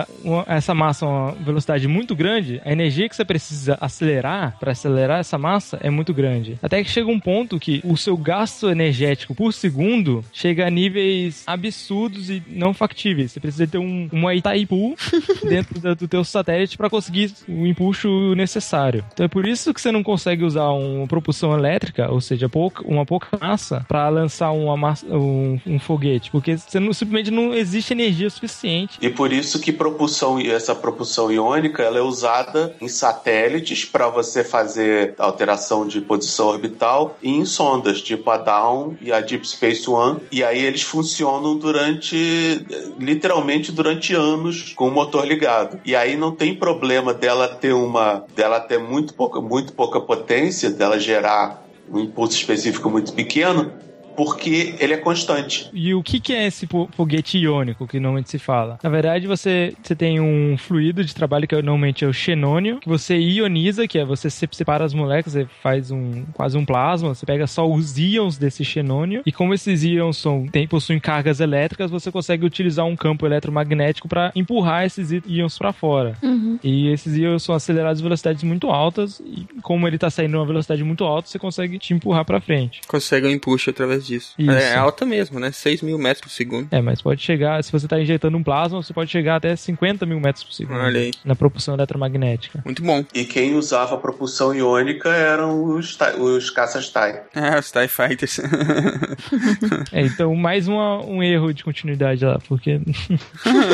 essa 0.47 0.75
massa 0.75 1.07
uma 1.07 1.33
velocidade 1.33 1.87
muito 1.89 2.15
grande, 2.15 2.61
a 2.65 2.73
energia 2.73 3.09
que 3.09 3.17
você 3.17 3.25
precisa 3.25 3.77
acelerar 3.81 4.57
para 4.59 4.73
acelerar 4.73 5.21
essa 5.21 5.39
massa 5.39 5.79
é 5.83 5.91
muito 5.91 6.13
grande. 6.13 6.59
Até 6.63 6.83
que 6.83 6.91
chega 6.91 7.11
um 7.11 7.21
ponto 7.21 7.59
que 7.59 7.81
o 7.85 7.97
seu 7.97 8.17
gasto 8.17 8.69
energético 8.69 9.35
por 9.35 9.53
segundo 9.53 10.25
chega 10.33 10.67
a 10.67 10.71
níveis 10.71 11.43
absurdos 11.47 12.31
e 12.31 12.43
não 12.49 12.73
factíveis. 12.73 13.33
Você 13.33 13.41
precisa 13.41 13.67
ter 13.67 13.79
um, 13.79 14.09
uma 14.13 14.35
Itaipu 14.35 14.95
dentro 15.49 15.81
do, 15.81 15.95
do 15.95 16.09
teu 16.09 16.25
satélite 16.25 16.77
para 16.77 16.91
conseguir 16.91 17.33
o 17.49 17.67
impulso 17.67 18.35
necessário. 18.35 19.05
Então 19.13 19.25
é 19.25 19.29
por 19.29 19.47
isso 19.47 19.73
que 19.75 19.81
você 19.81 19.93
não 19.93 20.03
consegue 20.03 20.45
usar 20.45 20.71
uma 20.71 21.07
propulsão 21.07 21.57
elétrica, 21.57 22.11
ou 22.11 22.21
seja, 22.21 22.49
pouca, 22.49 22.83
uma 22.87 23.05
pouca 23.05 23.39
massa, 23.39 23.85
para 23.89 24.09
lançar 24.09 24.51
uma 24.51 24.77
massa, 24.77 25.07
um, 25.07 25.59
um, 25.67 25.79
foguete, 25.79 26.31
porque 26.31 26.57
você 26.57 26.79
não, 26.79 26.93
simplesmente 26.93 27.31
não 27.31 27.55
existe 27.55 27.93
energia 27.93 28.29
suficiente. 28.31 28.99
E 29.01 29.09
por 29.09 29.33
isso 29.33 29.61
que 29.61 29.73
propulsão 29.73 30.20
essa 30.51 30.75
propulsão 30.75 31.31
iônica 31.31 31.83
ela 31.83 31.99
é 31.99 32.03
usada 32.03 32.75
em 32.81 32.89
satélites 32.89 33.85
para 33.85 34.09
você 34.09 34.45
fazer 34.45 35.15
alteração 35.19 35.87
de 35.87 36.01
posição 36.01 36.49
orbital 36.49 37.17
e 37.23 37.31
em 37.31 37.45
sondas, 37.45 38.01
tipo 38.01 38.31
a 38.31 38.37
Dawn 38.37 38.95
e 39.01 39.13
a 39.13 39.21
Deep 39.21 39.47
Space 39.47 39.89
One. 39.89 40.21
E 40.31 40.43
aí 40.45 40.65
eles 40.65 40.83
funcionam 40.83 41.57
durante, 41.57 42.65
literalmente 42.99 43.73
durante 43.73 44.15
anos 44.15 44.73
com 44.75 44.89
o 44.89 44.91
motor 44.91 45.27
ligado. 45.27 45.81
E 45.85 45.95
aí 45.97 46.17
não 46.17 46.33
tem 46.33 46.55
problema 46.55 47.15
dela 47.15 47.49
ter 47.49 47.73
uma, 47.73 48.25
dela 48.35 48.61
ter 48.61 48.79
muito 48.79 49.15
pouca, 49.15 49.41
muito 49.41 49.73
pouca 49.73 50.01
potência, 50.01 50.71
dela 50.71 50.99
gerar 50.99 51.65
um 51.93 51.99
impulso 51.99 52.37
específico 52.37 52.89
muito 52.89 53.13
pequeno, 53.13 53.73
porque 54.17 54.75
ele 54.79 54.95
é 54.95 54.97
constante. 54.97 55.69
E 55.73 55.95
o 55.95 56.03
que, 56.03 56.21
que 56.21 56.33
é 56.33 56.47
esse 56.47 56.67
foguete 56.93 57.39
iônico 57.39 57.87
que 57.87 57.99
normalmente 57.99 58.31
se 58.31 58.39
fala? 58.39 58.79
Na 58.83 58.91
verdade, 58.91 59.27
você, 59.27 59.75
você 59.83 59.95
tem 59.95 60.21
um 60.21 60.57
fluido 60.59 61.05
de 61.05 61.15
trabalho 61.15 61.47
que 61.47 61.55
normalmente 61.55 62.05
é 62.05 62.09
o 62.09 62.13
xenônio, 62.13 62.81
que 62.81 62.89
você 62.89 63.17
ioniza, 63.17 63.87
que 63.87 63.99
é 63.99 64.05
você 64.05 64.29
separa 64.31 64.85
as 64.85 64.95
moléculas, 64.95 65.33
você 65.33 65.47
faz 65.63 65.91
um 65.91 66.25
quase 66.33 66.57
um 66.57 66.65
plasma, 66.65 67.15
você 67.15 67.27
pega 67.27 67.47
só 67.47 67.69
os 67.69 67.99
íons 67.99 68.37
desse 68.37 68.65
xenônio, 68.65 69.23
e 69.25 69.33
como 69.33 69.55
esses 69.55 69.85
íons 69.85 70.17
são, 70.17 70.47
tem, 70.47 70.67
possuem 70.67 70.99
cargas 70.99 71.41
elétricas, 71.41 71.91
você 71.91 72.11
consegue 72.11 72.45
utilizar 72.45 72.87
um 72.87 72.97
campo 72.97 73.27
eletromagnético 73.27 74.09
para 74.09 74.33
empurrar 74.35 74.85
esses 74.85 75.11
íons 75.27 75.59
para 75.59 75.73
fora. 75.73 76.17
Uhum. 76.23 76.59
E 76.63 76.89
esses 76.89 77.17
íons 77.17 77.43
são 77.43 77.55
acelerados 77.55 78.01
a 78.01 78.03
velocidades 78.03 78.43
muito 78.43 78.69
altas, 78.69 79.21
e 79.21 79.47
como 79.63 79.87
ele 79.87 79.97
está 79.97 80.11
saindo 80.11 80.37
a 80.37 80.41
uma 80.41 80.47
velocidade 80.47 80.83
muito 80.85 81.05
alta, 81.05 81.29
você 81.29 81.39
consegue 81.39 81.79
te 81.79 81.95
empurrar 81.95 82.25
para 82.25 82.41
frente. 82.41 82.81
Consegue 82.87 83.27
um 83.27 83.31
empuxo 83.31 83.71
através 83.71 84.07
disso. 84.11 84.35
Isso. 84.39 84.51
É 84.51 84.77
alta 84.77 85.07
mesmo, 85.07 85.39
né? 85.39 85.53
6 85.53 85.83
mil 85.83 85.99
metros 85.99 86.21
por 86.21 86.31
segundo. 86.31 86.69
É, 86.71 86.81
mas 86.81 87.01
pode 87.01 87.23
chegar, 87.23 87.63
se 87.63 87.71
você 87.71 87.87
está 87.87 88.01
injetando 88.01 88.37
um 88.37 88.43
plasma, 88.43 88.83
você 88.83 88.93
pode 88.93 89.11
chegar 89.11 89.37
até 89.37 89.55
50 89.55 90.05
mil 90.05 90.21
metros 90.21 90.45
por 90.45 90.53
segundo. 90.53 90.79
Olha 90.79 91.01
aí. 91.01 91.13
Na 91.25 91.35
propulsão 91.35 91.75
eletromagnética. 91.75 92.63
Muito 92.65 92.83
bom. 92.83 93.05
E 93.15 93.25
quem 93.25 93.55
usava 93.55 93.95
a 93.95 93.99
propulsão 93.99 94.55
iônica 94.55 95.09
eram 95.09 95.65
os, 95.77 95.97
os 96.19 96.51
caças 96.51 96.89
TIE. 96.89 97.21
É, 97.35 97.59
os 97.59 97.71
TIE 97.71 97.89
Fighters. 97.89 98.41
é, 99.93 100.03
então 100.03 100.35
mais 100.35 100.67
uma, 100.67 101.05
um 101.05 101.23
erro 101.23 101.53
de 101.53 101.63
continuidade 101.63 102.25
lá, 102.25 102.39
porque... 102.49 102.81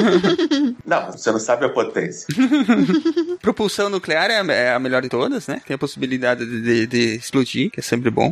não, 0.84 1.12
você 1.12 1.32
não 1.32 1.38
sabe 1.38 1.64
a 1.64 1.68
potência. 1.68 2.26
propulsão 3.40 3.88
nuclear 3.88 4.30
é 4.30 4.40
a, 4.40 4.52
é 4.52 4.74
a, 4.74 4.78
melhor 4.78 5.02
de 5.02 5.08
todas, 5.08 5.46
né? 5.46 5.60
Tem 5.66 5.74
a 5.74 5.78
possibilidade 5.78 6.44
de, 6.44 6.60
de, 6.62 6.86
de 6.86 7.16
explodir, 7.16 7.70
que 7.70 7.80
é 7.80 7.82
sempre 7.82 8.10
bom. 8.10 8.30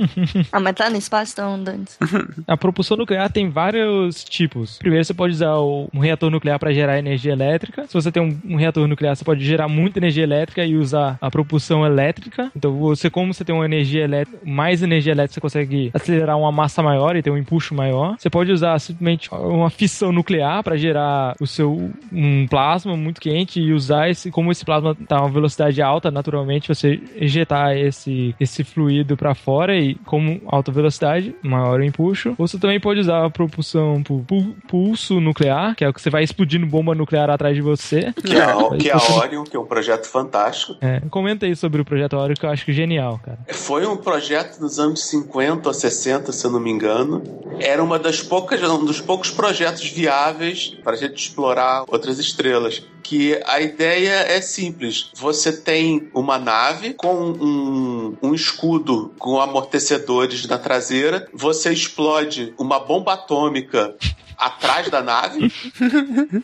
ah, 0.52 0.60
mas 0.60 0.74
tá 0.74 0.90
no 0.90 0.96
espaço 0.96 1.32
então, 1.32 1.56
A 2.46 2.56
propulsão 2.56 2.96
nuclear 2.96 3.30
tem 3.30 3.48
vários 3.48 4.24
tipos. 4.24 4.78
Primeiro, 4.78 5.04
você 5.04 5.14
pode 5.14 5.34
usar 5.34 5.58
um 5.58 5.98
reator 5.98 6.30
nuclear 6.30 6.58
para 6.58 6.72
gerar 6.72 6.98
energia 6.98 7.32
elétrica. 7.32 7.86
Se 7.86 7.94
você 7.94 8.10
tem 8.10 8.22
um, 8.22 8.56
reator 8.56 8.86
nuclear, 8.86 9.16
você 9.16 9.24
pode 9.24 9.44
gerar 9.44 9.68
muita 9.68 9.98
energia 9.98 10.22
elétrica 10.22 10.64
e 10.64 10.76
usar 10.76 11.18
a 11.20 11.30
propulsão 11.30 11.84
elétrica. 11.84 12.50
Então, 12.54 12.72
você, 12.78 13.10
como 13.10 13.32
você 13.32 13.44
tem 13.44 13.54
uma 13.54 13.64
energia 13.64 14.04
elétrica, 14.04 14.38
mais 14.44 14.82
energia 14.82 15.12
elétrica, 15.12 15.34
você 15.34 15.40
consegue 15.40 15.90
acelerar 15.94 16.38
uma 16.38 16.52
massa 16.52 16.82
maior 16.82 17.16
e 17.16 17.22
ter 17.22 17.30
um 17.30 17.38
impulso 17.38 17.74
maior. 17.74 18.16
Você 18.18 18.30
pode 18.30 18.52
usar 18.52 18.78
simplesmente 18.78 19.28
uma 19.32 19.70
fissão 19.70 20.12
nuclear 20.12 20.62
para 20.62 20.76
gerar 20.76 21.34
o 21.40 21.46
seu 21.46 21.90
um 22.12 22.46
plasma 22.46 22.96
muito 22.96 23.20
quente 23.20 23.60
e 23.60 23.72
usar 23.72 24.08
esse, 24.08 24.30
como 24.30 24.52
esse 24.52 24.64
plasma 24.64 24.96
está 24.98 25.18
a 25.18 25.22
uma 25.22 25.30
velocidade 25.30 25.80
alta, 25.82 26.10
naturalmente 26.10 26.68
você 26.68 27.00
ejetar 27.16 27.76
esse, 27.76 28.34
esse 28.38 28.64
fluido 28.64 29.16
para 29.16 29.34
fora 29.34 29.76
e 29.76 29.94
como 29.94 30.40
alta 30.46 30.70
velocidade, 30.70 31.34
maior 31.42 31.73
o 31.82 31.84
impulso. 31.84 32.34
Você 32.38 32.58
também 32.58 32.80
pode 32.80 33.00
usar 33.00 33.24
a 33.24 33.30
propulsão 33.30 34.02
por 34.02 34.24
pulso 34.68 35.20
nuclear, 35.20 35.74
que 35.74 35.84
é 35.84 35.88
o 35.88 35.92
que 35.92 36.00
você 36.00 36.10
vai 36.10 36.22
explodindo 36.22 36.66
bomba 36.66 36.94
nuclear 36.94 37.30
atrás 37.30 37.54
de 37.54 37.62
você. 37.62 38.12
Que 38.12 38.36
é, 38.36 38.42
a, 38.42 38.56
que 38.78 38.90
é 38.90 38.92
a 38.92 39.16
Orion, 39.18 39.44
que 39.44 39.56
é 39.56 39.60
um 39.60 39.66
projeto 39.66 40.06
fantástico. 40.06 40.76
É, 40.80 41.00
comenta 41.10 41.46
aí 41.46 41.54
sobre 41.56 41.80
o 41.80 41.84
projeto 41.84 42.16
Orion, 42.16 42.34
que 42.34 42.46
eu 42.46 42.50
acho 42.50 42.70
genial, 42.72 43.20
cara. 43.22 43.38
Foi 43.52 43.86
um 43.86 43.96
projeto 43.96 44.58
dos 44.58 44.78
anos 44.78 45.04
50 45.06 45.68
ou 45.68 45.74
60, 45.74 46.32
se 46.32 46.44
eu 46.44 46.50
não 46.50 46.60
me 46.60 46.70
engano. 46.70 47.22
Era 47.60 47.82
uma 47.82 47.98
das 47.98 48.22
poucas, 48.22 48.62
um 48.62 48.84
dos 48.84 49.00
poucos 49.00 49.30
projetos 49.30 49.88
viáveis 49.90 50.76
para 50.82 50.94
a 50.94 50.96
gente 50.96 51.16
explorar 51.16 51.84
outras 51.88 52.18
estrelas 52.18 52.82
que 53.04 53.38
a 53.44 53.60
ideia 53.60 54.24
é 54.26 54.40
simples. 54.40 55.10
Você 55.14 55.52
tem 55.52 56.08
uma 56.14 56.38
nave 56.38 56.94
com 56.94 57.14
um, 57.14 58.16
um 58.22 58.34
escudo 58.34 59.14
com 59.18 59.38
amortecedores 59.38 60.46
na 60.46 60.58
traseira, 60.58 61.28
você 61.32 61.70
explode 61.70 62.54
uma 62.58 62.80
bomba 62.80 63.12
atômica 63.12 63.94
atrás 64.36 64.88
da 64.90 65.02
nave, 65.02 65.52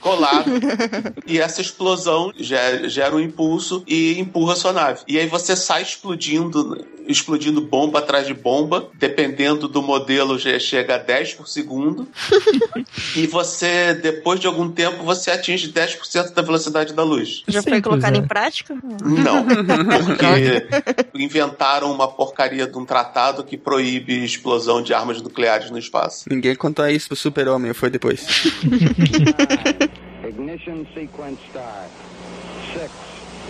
colado, 0.01 0.51
e 1.27 1.39
essa 1.39 1.61
explosão 1.61 2.33
gera, 2.37 2.89
gera 2.89 3.15
um 3.15 3.21
impulso 3.21 3.83
e 3.87 4.19
empurra 4.19 4.55
a 4.55 4.57
sua 4.57 4.73
nave. 4.73 5.01
E 5.07 5.19
aí 5.19 5.27
você 5.27 5.57
sai 5.57 5.83
explodindo, 5.83 6.85
explodindo 7.07 7.61
bomba 7.61 7.99
atrás 7.99 8.27
de 8.27 8.35
bomba, 8.35 8.89
dependendo 8.95 9.69
do 9.69 9.83
modelo, 9.83 10.39
já 10.39 10.59
chega 10.59 10.97
a 10.97 10.99
10 10.99 11.35
por 11.35 11.49
segundo. 11.49 12.09
e 13.17 13.27
você, 13.27 13.95
depois 13.95 14.41
de 14.41 14.47
algum 14.47 14.71
tempo, 14.71 15.05
você 15.05 15.31
atinge 15.31 15.73
10% 15.73 16.33
da 16.33 16.43
velocidade 16.43 16.93
da 16.93 17.03
luz. 17.03 17.43
Já 17.49 17.63
foi 17.63 17.81
colocado 17.81 18.17
em 18.17 18.27
prática? 18.27 18.77
Não, 19.03 19.45
porque 20.05 20.67
inventaram 21.15 21.93
uma 21.93 22.09
porcaria 22.09 22.67
de 22.67 22.77
um 22.77 22.85
tratado 22.85 23.45
que 23.45 23.57
proíbe 23.57 24.25
explosão 24.25 24.83
de 24.83 24.95
armas 24.95 25.21
nucleares 25.21 25.71
no 25.71 25.79
espaço. 25.79 26.25
Ninguém 26.29 26.55
contou 26.55 26.87
isso 26.89 27.09
pro 27.09 27.17
super-homem, 27.17 27.71
foi 27.81 27.91
depois. 27.91 28.21
Ignition 30.29 30.87
sequence 30.95 31.41
start. 31.49 31.89
Six, 32.75 32.93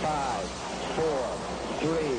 five, 0.01 0.47
four, 0.95 1.27
three, 1.81 2.10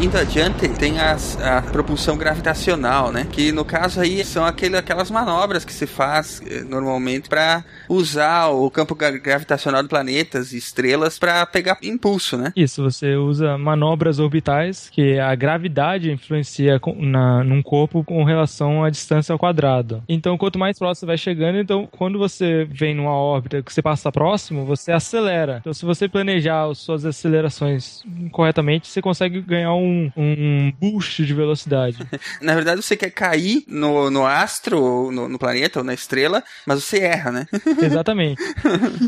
indo 0.00 0.16
adiante, 0.16 0.68
tem 0.68 0.98
as, 0.98 1.38
a 1.40 1.62
propulsão 1.62 2.16
gravitacional, 2.16 3.10
né? 3.12 3.26
Que 3.30 3.52
no 3.52 3.64
caso 3.64 4.00
aí 4.00 4.24
são 4.24 4.44
aquele, 4.44 4.76
aquelas 4.76 5.10
manobras 5.10 5.64
que 5.64 5.72
se 5.72 5.86
faz 5.86 6.42
eh, 6.46 6.62
normalmente 6.62 7.28
para 7.28 7.64
usar 7.88 8.48
o 8.48 8.70
campo 8.70 8.94
gra- 8.94 9.10
gravitacional 9.18 9.82
de 9.82 9.88
planetas 9.88 10.52
e 10.52 10.58
estrelas 10.58 11.18
para 11.18 11.44
pegar 11.46 11.78
impulso, 11.82 12.36
né? 12.36 12.52
Isso, 12.56 12.82
você 12.82 13.14
usa 13.14 13.56
manobras 13.58 14.18
orbitais, 14.18 14.88
que 14.90 15.18
a 15.18 15.34
gravidade 15.34 16.10
influencia 16.10 16.78
com- 16.78 16.94
na, 16.94 17.42
num 17.44 17.62
corpo 17.62 18.04
com 18.04 18.22
relação 18.24 18.84
à 18.84 18.90
distância 18.90 19.32
ao 19.32 19.38
quadrado. 19.38 20.02
Então, 20.08 20.36
quanto 20.36 20.58
mais 20.58 20.78
próximo 20.78 20.96
você 21.00 21.06
vai 21.06 21.18
chegando, 21.18 21.58
então, 21.58 21.88
quando 21.90 22.18
você 22.18 22.64
vem 22.70 22.94
numa 22.94 23.12
órbita 23.12 23.62
que 23.62 23.72
você 23.72 23.82
passa 23.82 24.10
próximo, 24.12 24.64
você 24.64 24.92
acelera. 24.92 25.58
Então, 25.60 25.72
se 25.74 25.84
você 25.84 26.08
planejar 26.08 26.70
as 26.70 26.78
suas 26.78 27.04
acelerações 27.04 28.02
corretamente, 28.32 28.88
você 28.88 29.02
consegue 29.02 29.40
ganhar 29.40 29.74
um, 29.74 29.85
um 30.16 30.72
boost 30.80 31.24
de 31.24 31.34
velocidade. 31.34 31.98
Na 32.40 32.54
verdade, 32.54 32.82
você 32.82 32.96
quer 32.96 33.10
cair 33.10 33.64
no, 33.68 34.10
no 34.10 34.26
astro, 34.26 34.80
ou 34.82 35.12
no, 35.12 35.28
no 35.28 35.38
planeta, 35.38 35.80
ou 35.80 35.84
na 35.84 35.94
estrela, 35.94 36.42
mas 36.66 36.82
você 36.84 36.98
erra, 37.00 37.30
né? 37.32 37.46
Exatamente. 37.82 38.40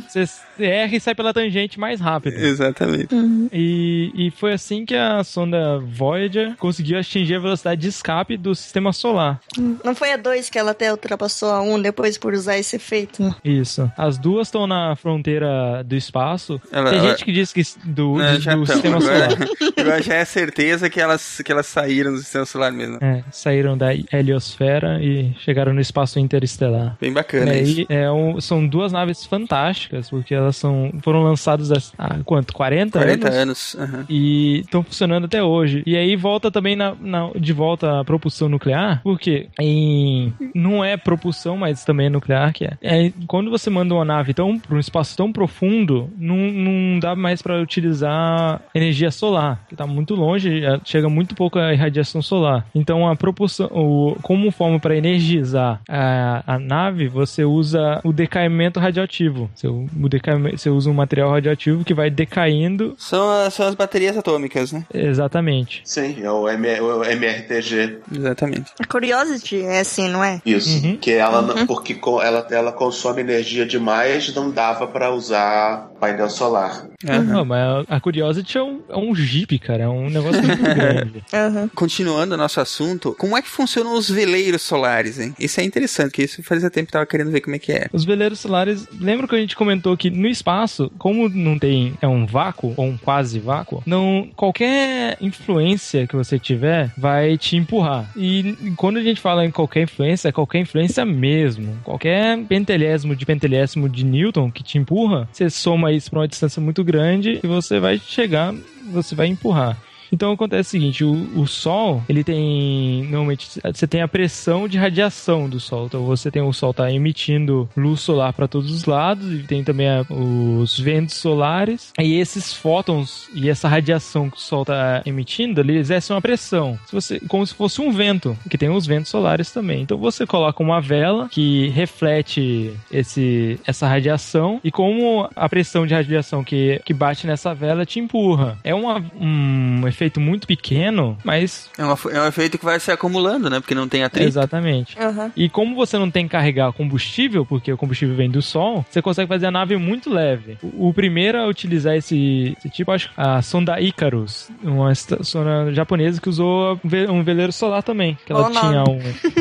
Você 0.08 0.24
erra 0.58 0.96
e 0.96 1.00
sai 1.00 1.14
pela 1.14 1.32
tangente 1.32 1.78
mais 1.78 2.00
rápido. 2.00 2.34
Exatamente. 2.38 3.08
E, 3.52 4.12
e 4.14 4.30
foi 4.30 4.52
assim 4.52 4.84
que 4.84 4.94
a 4.94 5.22
sonda 5.24 5.78
Voyager 5.78 6.56
conseguiu 6.56 6.98
atingir 6.98 7.34
a 7.36 7.40
velocidade 7.40 7.80
de 7.80 7.88
escape 7.88 8.36
do 8.36 8.54
sistema 8.54 8.92
solar. 8.92 9.40
Não 9.84 9.94
foi 9.94 10.12
a 10.12 10.16
2 10.16 10.50
que 10.50 10.58
ela 10.58 10.72
até 10.72 10.90
ultrapassou 10.90 11.50
a 11.50 11.62
1 11.62 11.74
um 11.74 11.80
depois 11.82 12.18
por 12.18 12.32
usar 12.32 12.58
esse 12.58 12.76
efeito? 12.76 13.34
Isso. 13.44 13.90
As 13.96 14.18
duas 14.18 14.48
estão 14.48 14.66
na 14.66 14.94
fronteira 14.96 15.82
do 15.84 15.94
espaço. 15.96 16.60
Ela- 16.72 16.90
Tem 16.90 16.98
ela- 16.98 17.10
gente 17.10 17.24
que 17.24 17.32
diz 17.32 17.52
que 17.52 17.62
do, 17.84 18.16
Não, 18.18 18.32
do- 18.34 18.38
do 18.38 18.44
tão. 18.44 18.66
sistema 18.66 18.96
Agora, 18.96 19.30
solar. 19.30 19.48
agora 19.78 20.02
já 20.02 20.14
é 20.14 20.24
certeza 20.24 20.67
que 20.90 21.00
elas, 21.00 21.40
que 21.44 21.50
elas 21.52 21.66
saíram 21.66 22.12
do 22.12 22.18
sistema 22.18 22.44
solar 22.44 22.72
mesmo. 22.72 22.98
É, 23.00 23.22
saíram 23.30 23.76
da 23.76 23.88
heliosfera 24.12 25.02
e 25.02 25.32
chegaram 25.40 25.72
no 25.72 25.80
espaço 25.80 26.18
interestelar. 26.18 26.96
Bem 27.00 27.12
bacana 27.12 27.52
É, 27.54 27.60
isso. 27.62 27.86
é 27.88 28.10
um- 28.10 28.40
são 28.40 28.66
duas 28.66 28.92
naves 28.92 29.24
fantásticas, 29.24 30.10
porque 30.10 30.34
elas 30.34 30.56
são, 30.56 30.92
foram 31.02 31.22
lançadas 31.22 31.70
há 31.72 31.78
há 31.98 32.18
quanto? 32.24 32.52
40, 32.52 32.98
40 32.98 33.28
anos? 33.28 33.74
anos. 33.74 33.76
aham. 33.94 34.06
E 34.08 34.60
estão 34.60 34.82
funcionando 34.82 35.24
até 35.24 35.42
hoje. 35.42 35.82
E 35.86 35.96
aí 35.96 36.16
volta 36.16 36.50
também 36.50 36.76
na, 36.76 36.94
na- 37.00 37.30
de 37.38 37.52
volta 37.52 38.00
a 38.00 38.04
propulsão 38.04 38.48
nuclear, 38.48 39.00
porque 39.02 39.48
em, 39.60 40.32
não 40.54 40.84
é 40.84 40.96
propulsão, 40.96 41.56
mas 41.56 41.84
também 41.84 42.06
é 42.06 42.10
nuclear, 42.10 42.52
que 42.52 42.64
é. 42.64 42.72
É, 42.82 43.12
quando 43.26 43.50
você 43.50 43.70
manda 43.70 43.94
uma 43.94 44.04
nave 44.04 44.34
tão, 44.34 44.58
para 44.58 44.76
um 44.76 44.80
espaço 44.80 45.16
tão 45.16 45.32
profundo, 45.32 46.10
não, 46.18 46.36
não 46.36 46.98
dá 46.98 47.14
mais 47.14 47.40
para 47.42 47.60
utilizar 47.60 48.60
energia 48.74 49.10
solar, 49.10 49.64
que 49.68 49.74
está 49.74 49.86
muito 49.86 50.14
longe, 50.14 50.57
chega 50.84 51.08
muito 51.08 51.34
pouco 51.34 51.58
a 51.58 51.72
irradiação 51.72 52.20
solar. 52.22 52.66
Então 52.74 53.08
a 53.08 53.16
propulsão, 53.16 53.66
o, 53.72 54.16
como 54.22 54.50
forma 54.50 54.78
para 54.78 54.96
energizar 54.96 55.80
a, 55.88 56.42
a 56.46 56.58
nave, 56.58 57.08
você 57.08 57.44
usa 57.44 58.00
o 58.04 58.12
decaimento 58.12 58.80
radioativo. 58.80 59.50
Você, 59.54 59.66
o 59.68 60.08
decaimento, 60.08 60.58
você 60.58 60.70
usa 60.70 60.90
um 60.90 60.94
material 60.94 61.30
radioativo 61.30 61.84
que 61.84 61.94
vai 61.94 62.10
decaindo 62.10 62.94
São, 62.98 63.28
as- 63.30 63.54
são 63.54 63.66
as 63.66 63.74
baterias 63.74 64.16
atômicas, 64.16 64.72
né? 64.72 64.84
Exatamente. 64.92 65.80
Sim, 65.84 66.16
é 66.22 66.30
o, 66.30 66.48
M- 66.48 66.80
o 66.80 67.04
MRTG. 67.04 67.98
Exatamente. 68.14 68.72
A 68.80 68.84
Curiosity 68.86 69.62
é 69.62 69.80
assim, 69.80 70.08
não 70.08 70.22
é? 70.22 70.40
Isso. 70.44 70.80
Que 71.00 71.12
ela, 71.12 71.38
Uhum. 71.42 71.66
porque 71.66 71.98
ela, 72.22 72.46
ela 72.50 72.72
consome 72.72 73.20
energia 73.20 73.64
demais, 73.66 74.34
não 74.34 74.50
dava 74.50 74.86
pra 74.86 75.10
usar 75.10 75.88
painel 76.00 76.28
solar. 76.30 76.86
Não, 77.26 77.44
mas 77.44 77.84
a 77.88 78.00
Curiosity 78.00 78.58
é 78.58 78.62
um, 78.62 78.80
é 78.88 78.96
um 78.96 79.14
Jeep, 79.14 79.58
cara. 79.58 79.84
É 79.84 79.88
um 79.88 80.08
negócio 80.10 80.40
muito 80.48 80.74
grande. 80.74 81.24
Continuando 81.74 82.34
o 82.34 82.38
nosso 82.38 82.60
assunto, 82.60 83.14
como 83.18 83.36
é 83.36 83.42
que 83.42 83.48
funcionam 83.48 83.94
os 83.94 84.10
veleiros 84.10 84.62
solares, 84.62 85.18
hein? 85.18 85.34
Isso 85.38 85.60
é 85.60 85.64
interessante, 85.64 86.12
que 86.12 86.22
isso 86.22 86.42
fazia 86.42 86.70
tempo 86.70 86.86
que 86.86 86.90
eu 86.90 87.00
tava 87.00 87.06
querendo 87.06 87.30
ver 87.30 87.40
como 87.40 87.56
é 87.56 87.58
que 87.58 87.72
é. 87.72 87.88
Os 87.92 88.04
veleiros 88.04 88.40
solares, 88.40 88.86
lembra 88.98 89.26
que 89.26 89.34
a 89.34 89.38
gente 89.38 89.56
comentou 89.56 89.96
que 89.96 90.10
no 90.10 90.26
espaço, 90.26 90.90
como 90.98 91.28
não 91.28 91.58
tem 91.58 91.94
é 92.00 92.08
um 92.08 92.26
vácuo 92.26 92.74
ou 92.76 92.86
um 92.86 92.96
quase 92.96 93.38
vácuo, 93.38 93.82
não 93.86 94.28
qualquer 94.36 95.16
influência 95.20 96.06
que 96.06 96.16
você 96.16 96.38
tiver 96.38 96.92
vai 96.96 97.36
te 97.36 97.56
empurrar. 97.56 98.10
E 98.16 98.56
quando 98.76 98.98
a 98.98 99.02
gente 99.02 99.20
fala 99.20 99.44
em 99.44 99.50
qualquer 99.50 99.82
influência, 99.82 100.28
é 100.28 100.32
qualquer 100.32 100.60
influência 100.60 101.04
mesmo. 101.04 101.78
Qualquer 101.84 102.38
pentelésimo 102.44 103.14
de 103.14 103.26
pentelésimo 103.26 103.88
de 103.88 104.04
Newton 104.04 104.50
que 104.50 104.62
te 104.62 104.78
empurra, 104.78 105.28
você 105.32 105.50
soma 105.50 105.92
isso 105.92 106.10
para 106.10 106.20
uma 106.20 106.28
distância 106.28 106.60
muito 106.60 106.82
grande 106.84 107.40
e 107.42 107.46
você 107.46 107.78
vai 107.80 107.98
chegar, 107.98 108.54
você 108.90 109.14
vai 109.14 109.26
empurrar. 109.26 109.76
Então 110.12 110.32
acontece 110.32 110.68
o 110.68 110.70
seguinte, 110.70 111.04
o, 111.04 111.12
o 111.40 111.46
Sol, 111.46 112.02
ele 112.08 112.24
tem, 112.24 113.02
normalmente, 113.04 113.48
você 113.64 113.86
tem 113.86 114.00
a 114.02 114.08
pressão 114.08 114.66
de 114.68 114.78
radiação 114.78 115.48
do 115.48 115.60
Sol. 115.60 115.86
Então 115.86 116.04
você 116.04 116.30
tem 116.30 116.42
o 116.42 116.52
Sol 116.52 116.72
tá 116.72 116.90
emitindo 116.92 117.68
luz 117.76 118.00
solar 118.00 118.32
para 118.32 118.48
todos 118.48 118.70
os 118.72 118.84
lados 118.84 119.30
e 119.32 119.38
tem 119.44 119.62
também 119.64 119.88
a- 119.88 120.04
os 120.10 120.78
ventos 120.78 121.14
solares. 121.16 121.92
E 121.98 122.14
esses 122.18 122.52
fótons 122.54 123.28
e 123.34 123.48
essa 123.48 123.68
radiação 123.68 124.30
que 124.30 124.36
o 124.36 124.40
Sol 124.40 124.64
tá 124.64 125.02
emitindo, 125.04 125.60
ele 125.60 125.76
exerce 125.76 126.12
uma 126.12 126.20
pressão, 126.22 126.78
se 126.86 126.92
você, 126.92 127.20
como 127.28 127.46
se 127.46 127.54
fosse 127.54 127.80
um 127.80 127.92
vento, 127.92 128.36
que 128.50 128.56
tem 128.58 128.68
os 128.70 128.86
ventos 128.86 129.10
solares 129.10 129.50
também. 129.50 129.82
Então 129.82 129.98
você 129.98 130.26
coloca 130.26 130.62
uma 130.62 130.80
vela 130.80 131.28
que 131.30 131.68
reflete 131.68 132.72
esse, 132.90 133.58
essa 133.66 133.86
radiação 133.86 134.60
e 134.64 134.70
como 134.70 135.28
a 135.34 135.48
pressão 135.48 135.86
de 135.86 135.94
radiação 135.94 136.42
que, 136.42 136.80
que 136.84 136.94
bate 136.94 137.26
nessa 137.26 137.54
vela 137.54 137.84
te 137.84 137.98
empurra. 138.00 138.58
É 138.64 138.74
uma- 138.74 139.04
um 139.20 139.86
efeito 139.86 139.97
muito 140.20 140.46
pequeno, 140.46 141.16
mas 141.24 141.68
É, 141.78 141.84
uma- 141.84 141.98
é 142.12 142.20
um 142.20 142.26
efeito 142.26 142.58
que 142.58 142.64
vai 142.64 142.78
se 142.80 142.90
acumulando, 142.90 143.48
né? 143.50 143.60
Porque 143.60 143.74
não 143.74 143.88
tem 143.88 144.02
atrito. 144.04 144.26
Exatamente. 144.28 144.96
E 145.36 145.48
como 145.48 145.74
você 145.74 145.98
não 145.98 146.10
tem 146.10 146.24
que 146.26 146.32
carregar 146.32 146.72
combustível, 146.72 147.44
porque 147.44 147.72
o 147.72 147.76
combustível 147.76 148.14
vem 148.14 148.30
do 148.30 148.40
sol, 148.42 148.84
você 148.88 149.02
consegue 149.02 149.28
fazer 149.28 149.46
a 149.46 149.50
nave 149.50 149.76
muito 149.76 150.10
leve. 150.10 150.56
O, 150.62 150.88
o 150.88 150.94
primeiro 150.94 151.38
a 151.38 151.46
utilizar 151.46 151.96
esse, 151.96 152.54
esse 152.58 152.70
tipo, 152.70 152.92
acho 152.92 153.08
que 153.08 153.14
a 153.16 153.42
sonda 153.42 153.80
Icarus, 153.80 154.50
uma 154.62 154.94
sonda 154.94 155.72
japonesa 155.74 156.20
que 156.20 156.28
usou 156.28 156.74
um 156.84 156.88
ve- 156.88 157.22
veleiro 157.22 157.52
solar 157.52 157.82
também, 157.82 158.16
que 158.24 158.32
ela 158.32 158.42
Qual 158.50 158.52
o 158.52 158.60
tinha 158.60 158.82
um 158.84 158.98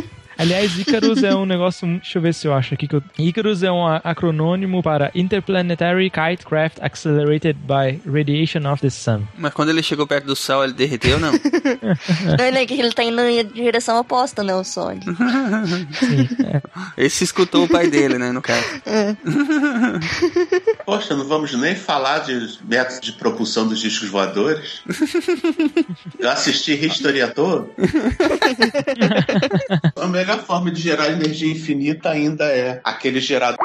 Aliás, 0.38 0.78
Icarus 0.78 1.24
é 1.24 1.36
um 1.36 1.46
negócio. 1.46 1.88
Deixa 1.88 2.18
eu 2.18 2.22
ver 2.22 2.34
se 2.34 2.48
eu 2.48 2.54
acho 2.54 2.74
aqui 2.74 2.88
que 2.88 2.96
eu. 2.96 3.04
Icarus 3.18 3.64
é 3.64 3.72
um 3.72 3.86
acronônimo 3.86 4.84
para 4.84 5.12
Interplanetary 5.16 6.10
Kite 6.10 6.46
Craft 6.46 6.78
Accelerated 6.82 7.58
by 7.62 8.00
Radiation 8.06 8.70
of 8.72 8.82
the 8.82 8.90
Sun. 8.90 9.22
Mas 9.38 9.54
quando 9.54 9.70
ele 9.70 9.82
chegou 9.82 10.06
perto 10.06 10.26
do 10.26 10.36
sol, 10.36 10.64
ele 10.64 10.74
derreteu, 10.74 11.20
não? 11.20 11.32
Olha 12.40 12.66
que 12.66 12.74
ele 12.74 12.92
tá 12.92 13.04
indo 13.04 13.22
em 13.22 13.46
direção 13.46 14.00
oposta, 14.00 14.44
né, 14.44 14.56
o 14.56 14.64
Sol. 14.64 14.92
Esse 16.98 17.24
escutou 17.24 17.66
o 17.66 17.68
pai 17.68 17.90
dele, 17.90 18.18
né, 18.18 18.32
no 18.32 18.42
caso. 18.42 18.66
Poxa, 20.86 21.16
não 21.16 21.28
vamos 21.28 21.54
nem 21.54 21.76
falar 21.76 22.20
de 22.20 22.58
métodos 22.64 23.02
de 23.02 23.12
propulsão 23.14 23.68
dos 23.68 23.80
discos 23.80 24.10
voadores? 24.10 24.82
Eu 26.20 26.30
assisti 26.30 26.74
History 26.74 27.22
à 27.22 27.28
toa. 27.30 27.70
A 30.28 30.32
melhor 30.32 30.46
forma 30.46 30.70
de 30.70 30.82
gerar 30.82 31.10
energia 31.10 31.50
infinita 31.50 32.10
ainda 32.10 32.44
é 32.46 32.82
aquele 32.84 33.22
gerador. 33.22 33.58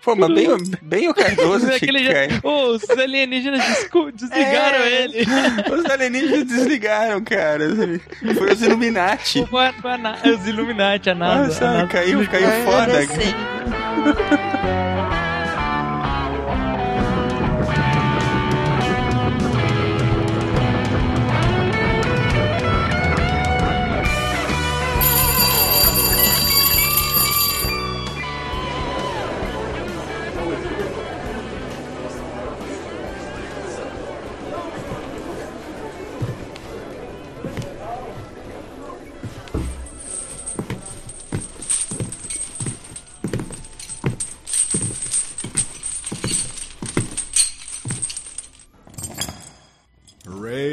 Pô, 0.00 0.14
mas 0.14 0.32
bem, 0.32 0.46
bem 0.82 1.08
o 1.08 1.14
Cardoso 1.14 1.64
tinha 1.66 1.74
Aquele 1.76 1.98
que 1.98 2.04
já-. 2.04 2.40
Ô, 2.48 2.66
os 2.74 2.88
alienígenas 2.90 3.64
descu- 3.64 4.12
desligaram 4.14 4.78
É. 4.78 5.02
ele. 5.04 5.26
Os 5.76 5.84
alienígenas 5.90 6.44
desligaram, 6.44 7.20
cara. 7.24 7.64
Foi 8.38 8.52
os 8.52 8.62
Illuminati. 8.62 9.44
Foi, 9.46 9.72
foi 9.72 9.90
a 9.90 9.98
na- 9.98 10.16
os 10.24 10.46
Illuminati, 10.46 11.10
a 11.10 11.14
NASA. 11.16 11.46
Nossa, 11.48 11.64
a 11.64 11.72
NASA 11.72 11.86
caiu- 11.88 12.28
caiu 12.28 12.64
foda. 12.64 13.02
Eu 13.02 13.08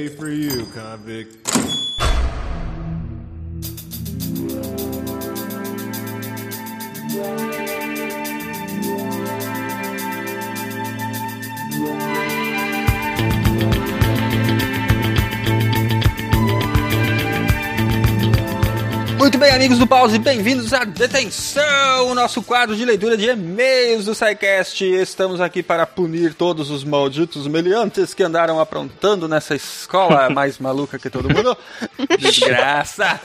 for 0.07 0.29
you, 0.29 0.65
convict. 0.73 1.41
Muito 19.21 19.37
bem, 19.37 19.51
amigos 19.51 19.77
do 19.77 19.85
Pause, 19.85 20.17
bem-vindos 20.17 20.73
à 20.73 20.83
Detenção, 20.83 22.07
o 22.09 22.15
nosso 22.15 22.41
quadro 22.41 22.75
de 22.75 22.83
leitura 22.83 23.15
de 23.15 23.29
e-mails 23.29 24.05
do 24.05 24.15
SciCast. 24.15 24.83
Estamos 24.83 25.39
aqui 25.39 25.61
para 25.61 25.85
punir 25.85 26.33
todos 26.33 26.71
os 26.71 26.83
malditos 26.83 27.45
meliantes 27.45 28.15
que 28.15 28.23
andaram 28.23 28.59
aprontando 28.59 29.27
nessa 29.27 29.53
escola 29.53 30.27
mais 30.33 30.57
maluca 30.57 30.97
que 30.97 31.07
todo 31.07 31.29
mundo. 31.29 31.55
Desgraça! 32.17 33.21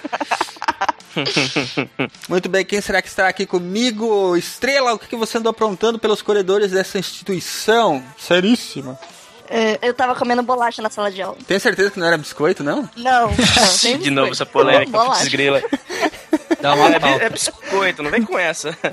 Muito 2.28 2.50
bem, 2.50 2.62
quem 2.62 2.82
será 2.82 3.00
que 3.00 3.08
está 3.08 3.28
aqui 3.28 3.46
comigo? 3.46 4.36
Estrela, 4.36 4.92
o 4.92 4.98
que 4.98 5.08
que 5.08 5.16
você 5.16 5.38
andou 5.38 5.48
aprontando 5.48 5.98
pelos 5.98 6.20
corredores 6.20 6.72
dessa 6.72 6.98
instituição? 6.98 8.04
Seríssima. 8.18 8.98
É, 9.48 9.78
eu 9.82 9.94
tava 9.94 10.14
comendo 10.14 10.42
bolacha 10.42 10.82
na 10.82 10.90
sala 10.90 11.10
de 11.10 11.22
aula. 11.22 11.36
Tem 11.46 11.58
certeza 11.58 11.90
que 11.90 11.98
não 11.98 12.06
era 12.06 12.16
biscoito, 12.18 12.62
não? 12.62 12.88
Não, 12.96 13.30
não 13.84 13.98
De 13.98 14.10
novo 14.10 14.32
essa 14.32 14.46
polêmica, 14.46 14.90
Bolacha. 14.90 15.20
putz 15.20 15.28
grila. 15.28 15.62
Dá 16.60 16.74
uma 16.74 16.88
é, 16.88 17.24
é 17.24 17.30
biscoito, 17.30 18.02
não 18.02 18.10
vem 18.10 18.22
com 18.22 18.38
essa. 18.38 18.76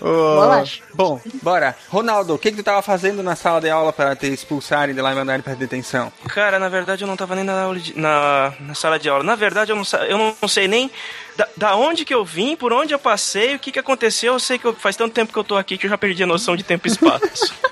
Ô, 0.00 0.64
Bom, 0.94 1.20
bora. 1.42 1.76
Ronaldo, 1.88 2.34
o 2.34 2.38
que, 2.38 2.50
que 2.50 2.56
tu 2.58 2.62
tava 2.62 2.82
fazendo 2.82 3.22
na 3.22 3.34
sala 3.36 3.60
de 3.60 3.68
aula 3.70 3.92
para 3.92 4.14
te 4.16 4.26
expulsarem 4.26 4.94
de 4.94 5.00
lá 5.00 5.12
e 5.12 5.14
mandarem 5.14 5.42
pra 5.42 5.54
detenção? 5.54 6.12
Cara, 6.28 6.58
na 6.58 6.68
verdade 6.68 7.02
eu 7.04 7.08
não 7.08 7.16
tava 7.16 7.34
nem 7.34 7.44
na, 7.44 7.62
aula 7.62 7.78
de- 7.78 7.98
na, 7.98 8.52
na 8.60 8.74
sala 8.74 8.98
de 8.98 9.08
aula. 9.08 9.22
Na 9.24 9.34
verdade 9.34 9.72
eu 9.72 9.76
não, 9.76 9.84
eu 10.08 10.36
não 10.40 10.48
sei 10.48 10.68
nem 10.68 10.90
da, 11.36 11.48
da 11.56 11.76
onde 11.76 12.04
que 12.04 12.14
eu 12.14 12.24
vim, 12.24 12.56
por 12.56 12.72
onde 12.72 12.92
eu 12.92 12.98
passei, 12.98 13.54
o 13.54 13.58
que 13.58 13.72
que 13.72 13.78
aconteceu. 13.78 14.34
Eu 14.34 14.40
sei 14.40 14.58
que 14.58 14.66
eu- 14.66 14.74
faz 14.74 14.96
tanto 14.96 15.12
tempo 15.12 15.32
que 15.32 15.38
eu 15.38 15.44
tô 15.44 15.56
aqui 15.56 15.76
que 15.78 15.86
eu 15.86 15.90
já 15.90 15.98
perdi 15.98 16.22
a 16.22 16.26
noção 16.26 16.56
de 16.56 16.62
tempo 16.62 16.86
e 16.86 16.90
espaço. 16.90 17.52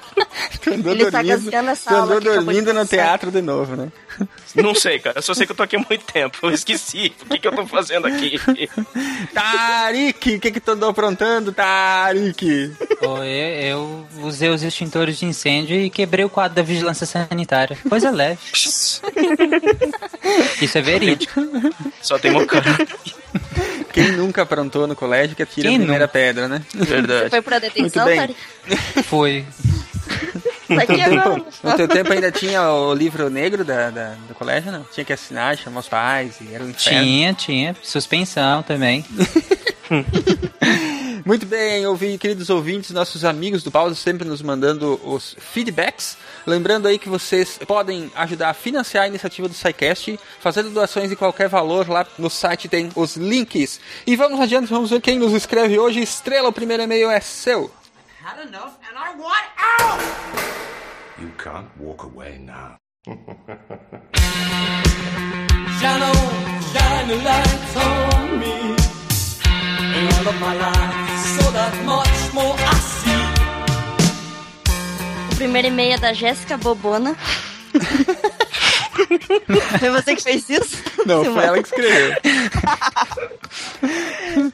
Tu 0.62 0.72
andou 0.74 0.92
Ele 0.92 1.04
tá 1.10 1.22
dormindo, 1.22 1.44
gasgando 1.44 1.70
essa 1.70 1.94
andou 1.94 2.20
dormindo 2.20 2.72
no 2.74 2.86
teatro 2.86 3.30
de 3.30 3.40
novo, 3.40 3.76
né? 3.76 3.88
não 4.54 4.74
sei, 4.74 4.98
cara. 4.98 5.18
Eu 5.18 5.22
só 5.22 5.32
sei 5.32 5.46
que 5.46 5.52
eu 5.52 5.56
tô 5.56 5.62
aqui 5.62 5.76
há 5.76 5.78
muito 5.78 6.04
tempo. 6.12 6.38
Eu 6.42 6.50
esqueci. 6.50 7.14
O 7.22 7.26
que 7.26 7.38
que 7.38 7.46
eu 7.48 7.52
tô 7.54 7.66
fazendo 7.66 8.06
aqui? 8.06 8.38
Tarik, 9.32 10.36
o 10.36 10.40
que, 10.40 10.50
que 10.50 10.60
tu 10.60 10.72
andou 10.72 10.90
aprontando, 10.90 11.52
Tarik? 11.52 11.88
Pô, 13.01 13.19
eu, 13.19 13.27
eu 13.59 14.06
usei 14.23 14.48
os 14.51 14.62
extintores 14.62 15.19
de 15.19 15.24
incêndio 15.27 15.77
e 15.77 15.89
quebrei 15.90 16.24
o 16.24 16.28
quadro 16.31 16.56
da 16.56 16.62
vigilância 16.62 17.06
sanitária. 17.06 17.77
Coisa 17.89 18.10
leve. 18.10 18.39
Isso 20.60 20.78
é 20.78 20.81
verídico. 20.82 21.40
Só 22.02 22.19
tem 22.19 22.31
mocara. 22.32 22.77
Quem 23.93 24.12
nunca 24.12 24.43
aprontou 24.43 24.86
no 24.86 24.94
colégio 24.94 25.35
que 25.36 25.43
atira 25.43 25.69
Quem 25.69 25.77
a 25.77 25.81
primeira 25.81 26.05
nunca? 26.05 26.12
pedra, 26.12 26.48
né? 26.48 26.62
Verdade. 26.74 27.31
Foi 27.31 27.43
pra 27.43 27.59
detenção, 27.59 28.05
Muito 28.05 28.16
bem. 28.19 28.35
Tari? 28.35 28.36
Foi. 29.05 29.44
Tá 30.69 30.82
aqui 30.82 31.01
agora. 31.01 31.43
No 31.62 31.77
teu 31.77 31.89
tempo 31.89 32.12
ainda 32.12 32.31
tinha 32.31 32.70
o 32.70 32.93
livro 32.94 33.31
negro 33.31 33.65
da, 33.65 33.89
da- 33.90 34.15
do 34.28 34.35
colégio, 34.35 34.70
não? 34.70 34.85
Tinha 34.93 35.05
que 35.05 35.12
assinar, 35.12 35.56
chamar 35.56 35.81
os 35.81 35.89
pais, 35.89 36.35
e 36.43 36.55
era 36.55 36.62
um 36.62 36.69
inferno. 36.70 37.02
Tinha, 37.05 37.32
tinha. 37.32 37.77
Suspensão 37.82 38.62
também. 38.62 39.05
Muito 41.28 41.44
bem, 41.44 41.86
ouvi, 41.86 42.16
queridos 42.16 42.48
ouvintes, 42.48 42.90
nossos 42.90 43.22
amigos 43.22 43.62
do 43.62 43.70
Pause 43.70 43.94
sempre 43.96 44.26
nos 44.26 44.40
mandando 44.40 44.98
os 45.05 45.36
feedbacks. 45.38 46.16
Lembrando 46.46 46.88
aí 46.88 46.98
que 46.98 47.10
vocês 47.10 47.59
podem 47.66 48.10
ajudar 48.14 48.48
a 48.48 48.55
financiar 48.55 49.05
a 49.05 49.09
iniciativa 49.09 49.46
do 49.46 49.52
SciCast, 49.52 50.18
fazendo 50.40 50.70
doações 50.70 51.10
de 51.10 51.16
qualquer 51.16 51.46
valor. 51.46 51.86
Lá 51.86 52.06
no 52.18 52.30
site 52.30 52.66
tem 52.66 52.88
os 52.96 53.14
links. 53.14 53.78
E 54.06 54.16
vamos 54.16 54.40
adiante, 54.40 54.70
vamos 54.70 54.88
ver 54.88 55.02
quem 55.02 55.18
nos 55.18 55.34
escreve 55.34 55.78
hoje. 55.78 56.00
Estrela, 56.00 56.48
o 56.48 56.52
primeiro 56.52 56.84
e-mail 56.84 57.10
é 57.10 57.20
seu. 57.20 57.70
Had 58.24 58.40
enough 58.48 58.78
and 58.90 58.96
I 58.96 59.14
want 59.18 59.48
out! 59.82 60.00
You 61.20 61.30
can't 61.36 61.68
walk 61.78 62.05
away 62.06 62.38
now. 62.38 62.78
Shine 65.78 66.02
on, 66.05 66.62
shine 66.72 67.10
a 67.10 67.16
light 67.22 67.76
on 67.76 68.38
me. 68.38 68.77
All 69.98 70.28
of 70.28 70.38
my 70.40 70.54
life, 70.54 70.94
so 71.34 71.50
that 71.50 71.74
much 71.84 72.32
more 72.32 72.54
I 72.54 72.74
see. 72.78 73.10
O 75.32 75.34
primeiro 75.34 75.66
e-mail 75.66 75.94
é 75.94 75.98
da 75.98 76.12
Jéssica 76.12 76.56
Bobona. 76.56 77.16
Foi 79.80 79.90
você 79.90 80.14
que 80.14 80.22
fez 80.22 80.48
isso? 80.48 80.76
Não, 81.04 81.24
foi 81.24 81.44
ela 81.44 81.60
que 81.60 81.68
escreveu. 81.68 82.14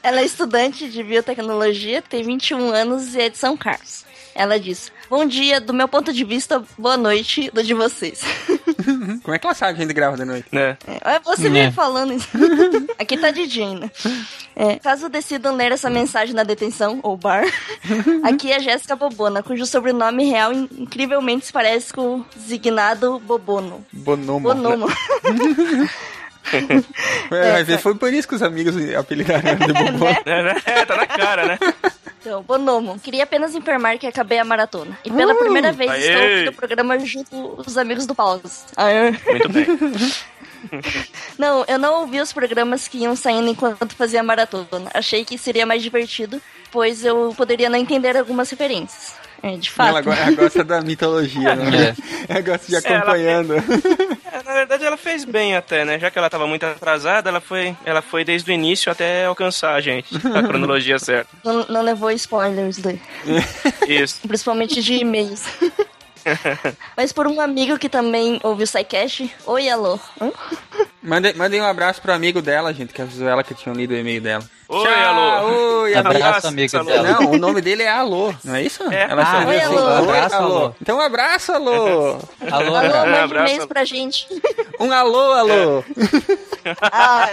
Ela 0.01 0.21
é 0.21 0.25
estudante 0.25 0.89
de 0.89 1.03
biotecnologia, 1.03 2.01
tem 2.01 2.23
21 2.23 2.71
anos 2.71 3.13
e 3.13 3.21
é 3.21 3.29
de 3.29 3.37
São 3.37 3.55
Carlos. 3.55 4.03
Ela 4.37 4.59
diz: 4.59 4.91
Bom 5.09 5.25
dia, 5.25 5.61
do 5.61 5.73
meu 5.73 5.87
ponto 5.87 6.11
de 6.11 6.23
vista, 6.25 6.61
boa 6.77 6.97
noite 6.97 7.49
do 7.53 7.63
de 7.63 7.73
vocês. 7.73 8.21
Como 9.23 9.33
é 9.33 9.39
que 9.39 9.47
ela 9.47 9.55
sabe 9.55 9.73
que 9.75 9.79
a 9.79 9.85
gente 9.85 9.93
grava 9.93 10.17
de 10.17 10.25
noite? 10.25 10.47
Né? 10.51 10.77
É 10.85 11.19
você 11.21 11.47
É. 11.47 11.49
me 11.49 11.71
falando 11.71 12.13
isso. 12.13 12.27
Aqui 12.99 13.15
tá 13.17 13.31
DJ, 13.31 13.75
né? 13.75 13.89
É, 14.55 14.75
caso 14.77 15.07
decidam 15.09 15.55
ler 15.55 15.71
essa 15.71 15.89
mensagem 15.89 16.35
na 16.35 16.43
detenção 16.43 16.99
ou 17.01 17.15
bar, 17.17 17.43
aqui 18.23 18.51
é 18.51 18.59
Jéssica 18.59 18.95
Bobona, 18.95 19.43
cujo 19.43 19.65
sobrenome 19.65 20.25
real 20.29 20.53
in- 20.53 20.69
incrivelmente 20.77 21.45
se 21.45 21.51
parece 21.53 21.91
com 21.93 22.19
o 22.19 22.25
designado 22.35 23.19
Bobono. 23.19 23.85
Bonomo. 23.91 24.39
Bonomo. 24.53 24.87
É, 27.31 27.51
vai 27.51 27.63
ver, 27.63 27.79
foi 27.79 27.95
por 27.95 28.13
isso 28.13 28.27
que 28.27 28.35
os 28.35 28.43
amigos 28.43 28.75
apelidaram 28.95 29.55
de 29.55 29.73
Bobô. 29.73 30.05
É, 30.07 30.85
tá 30.85 30.95
na 30.95 31.07
cara, 31.07 31.45
né? 31.47 31.57
Então, 32.25 32.41
Bonomo, 32.41 32.99
queria 32.99 33.23
apenas 33.23 33.53
informar 33.53 33.99
que 33.99 34.07
acabei 34.07 34.39
a 34.39 34.43
maratona. 34.43 34.97
E 35.05 35.11
pela 35.11 35.35
primeira 35.35 35.71
vez 35.71 35.91
Aê! 35.91 35.99
estou 35.99 36.23
aqui 36.23 36.45
no 36.45 36.53
programa 36.53 36.99
junto 36.99 37.61
os 37.61 37.77
amigos 37.77 38.07
do 38.07 38.15
Pause. 38.15 38.63
Aê. 38.75 39.11
Muito 39.11 39.49
bem. 39.49 39.65
Não, 41.37 41.63
eu 41.67 41.77
não 41.77 42.01
ouvi 42.01 42.19
os 42.19 42.33
programas 42.33 42.87
que 42.87 42.97
iam 42.97 43.15
saindo 43.15 43.47
enquanto 43.47 43.95
fazia 43.95 44.21
a 44.21 44.23
maratona. 44.23 44.89
Achei 44.95 45.23
que 45.23 45.37
seria 45.37 45.63
mais 45.63 45.83
divertido, 45.83 46.41
pois 46.71 47.05
eu 47.05 47.35
poderia 47.37 47.69
não 47.69 47.77
entender 47.77 48.17
algumas 48.17 48.49
referências. 48.49 49.13
É, 49.47 49.57
de 49.57 49.69
fato. 49.69 49.89
Ela, 49.89 50.01
go- 50.01 50.11
ela 50.11 50.31
gosta 50.31 50.63
da 50.63 50.81
mitologia, 50.81 51.53
né? 51.55 51.95
Ela 52.27 52.41
gosta 52.41 52.65
de 52.67 52.73
ir 52.73 52.83
Ela- 52.85 52.97
acompanhando. 52.97 53.53
É, 54.35 54.43
na 54.43 54.53
verdade, 54.53 54.83
ela 54.83 54.97
fez 54.97 55.23
bem 55.23 55.55
até, 55.55 55.85
né? 55.85 55.97
Já 55.97 56.11
que 56.11 56.17
ela 56.19 56.29
tava 56.29 56.45
muito 56.45 56.65
atrasada, 56.65 57.29
ela 57.29 57.39
foi, 57.39 57.73
ela 57.85 58.01
foi 58.01 58.25
desde 58.25 58.51
o 58.51 58.53
início 58.53 58.91
até 58.91 59.23
alcançar 59.25 59.73
a 59.75 59.79
gente, 59.79 60.13
a 60.17 60.43
cronologia 60.43 60.99
certa. 60.99 61.29
Não, 61.41 61.65
não 61.69 61.81
levou 61.81 62.11
spoilers, 62.11 62.77
Lê. 62.79 62.97
Isso. 63.87 64.19
Principalmente 64.27 64.81
de 64.83 64.95
e-mails. 64.95 65.41
Mas 66.97 67.13
por 67.13 67.27
um 67.27 67.39
amigo 67.39 67.79
que 67.79 67.87
também 67.87 68.37
ouviu 68.43 68.65
o 68.65 68.67
SciCast, 68.67 69.33
oi, 69.45 69.69
alô. 69.69 69.97
Mandem, 71.05 71.33
mandem 71.35 71.61
um 71.61 71.65
abraço 71.65 72.01
pro 72.01 72.11
amigo 72.11 72.41
dela, 72.41 72.73
gente, 72.73 72.93
que 72.93 73.01
avisou 73.01 73.27
ela 73.27 73.43
que 73.43 73.53
tinha 73.53 73.73
lido 73.73 73.93
o 73.93 73.97
e-mail 73.97 74.19
dela. 74.21 74.43
Oi, 74.67 74.83
Tchau, 74.83 74.93
alô. 75.15 75.81
Oi, 75.83 75.93
Abraço, 75.93 76.47
amigo 76.47 76.83
dela. 76.83 77.03
Não, 77.11 77.31
o 77.33 77.37
nome 77.37 77.61
dele 77.61 77.83
é 77.83 77.89
Alô, 77.91 78.33
não 78.43 78.55
é 78.55 78.63
isso? 78.63 78.81
É. 78.91 79.03
Ela 79.11 79.21
Ah, 79.21 79.39
assim, 79.43 79.59
alô. 79.61 79.77
"Oi, 79.77 79.97
Abraço, 80.17 80.35
alô." 80.35 80.73
Então, 80.81 80.97
um 80.97 81.01
abraço, 81.01 81.51
alô. 81.51 81.73
Alô, 82.49 82.75
Alô, 82.75 82.75
alô. 82.75 82.87
mande 83.05 83.17
abraço. 83.19 83.45
e-mails 83.53 83.65
pra 83.67 83.85
gente. 83.85 84.27
Um 84.79 84.91
alô, 84.91 85.31
alô. 85.33 85.83
Ah, 86.81 87.29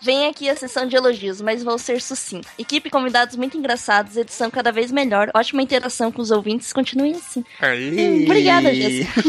vem 0.00 0.26
aqui 0.28 0.48
a 0.48 0.56
sessão 0.56 0.86
de 0.86 0.96
elogios, 0.96 1.42
mas 1.42 1.62
vou 1.62 1.76
ser 1.78 2.00
sucinta. 2.00 2.48
Equipe 2.58 2.88
convidados 2.88 3.36
muito 3.36 3.58
engraçados, 3.58 4.16
edição 4.16 4.50
cada 4.50 4.72
vez 4.72 4.90
melhor, 4.90 5.30
ótima 5.34 5.60
interação 5.62 6.10
com 6.10 6.22
os 6.22 6.30
ouvintes, 6.30 6.72
continuem 6.72 7.12
assim. 7.16 7.44
Aí. 7.60 8.24
Obrigada, 8.24 8.72
Jéssica. 8.74 9.20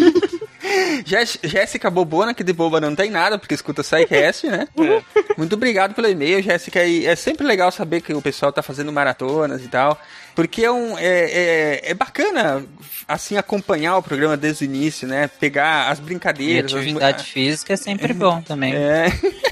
Jéssica 1.43 1.89
Bobona, 1.89 2.33
que 2.33 2.43
de 2.43 2.53
boba 2.53 2.79
não 2.81 2.95
tem 2.95 3.09
nada, 3.09 3.37
porque 3.37 3.53
escuta 3.53 3.81
o 3.81 3.83
SciCast, 3.83 4.47
né? 4.47 4.67
Muito 5.37 5.53
obrigado 5.55 5.93
pelo 5.93 6.07
e-mail, 6.09 6.41
Jéssica. 6.41 6.83
E 6.83 7.05
é 7.05 7.15
sempre 7.15 7.45
legal 7.45 7.71
saber 7.71 8.01
que 8.01 8.13
o 8.13 8.21
pessoal 8.21 8.51
tá 8.51 8.61
fazendo 8.61 8.91
maratonas 8.91 9.63
e 9.63 9.67
tal. 9.67 9.99
Porque 10.33 10.63
é, 10.63 10.71
um, 10.71 10.97
é, 10.97 11.03
é, 11.03 11.81
é 11.91 11.93
bacana, 11.93 12.63
assim, 13.05 13.35
acompanhar 13.35 13.97
o 13.97 14.01
programa 14.03 14.37
desde 14.37 14.63
o 14.63 14.65
início, 14.65 15.05
né? 15.05 15.27
Pegar 15.27 15.89
as 15.89 15.99
E 15.99 16.01
brincadeiras. 16.01 16.71
as 16.73 16.77
mu- 16.77 16.79
atividade 16.83 17.23
física 17.25 17.73
é 17.73 17.75
sempre 17.75 18.13
bom 18.13 18.41
também. 18.41 18.73
É. 18.73 19.07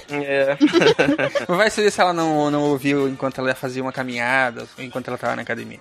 É. 0.10 0.58
Vai 1.54 1.70
saber 1.70 1.92
se 1.92 2.00
ela 2.00 2.14
não, 2.14 2.50
não 2.50 2.64
ouviu 2.64 3.10
enquanto 3.10 3.40
ela 3.40 3.54
fazia 3.54 3.82
uma 3.84 3.92
caminhada, 3.92 4.66
ou 4.78 4.84
enquanto 4.84 5.10
ela 5.10 5.18
tava 5.18 5.36
na 5.36 5.42
academia. 5.42 5.80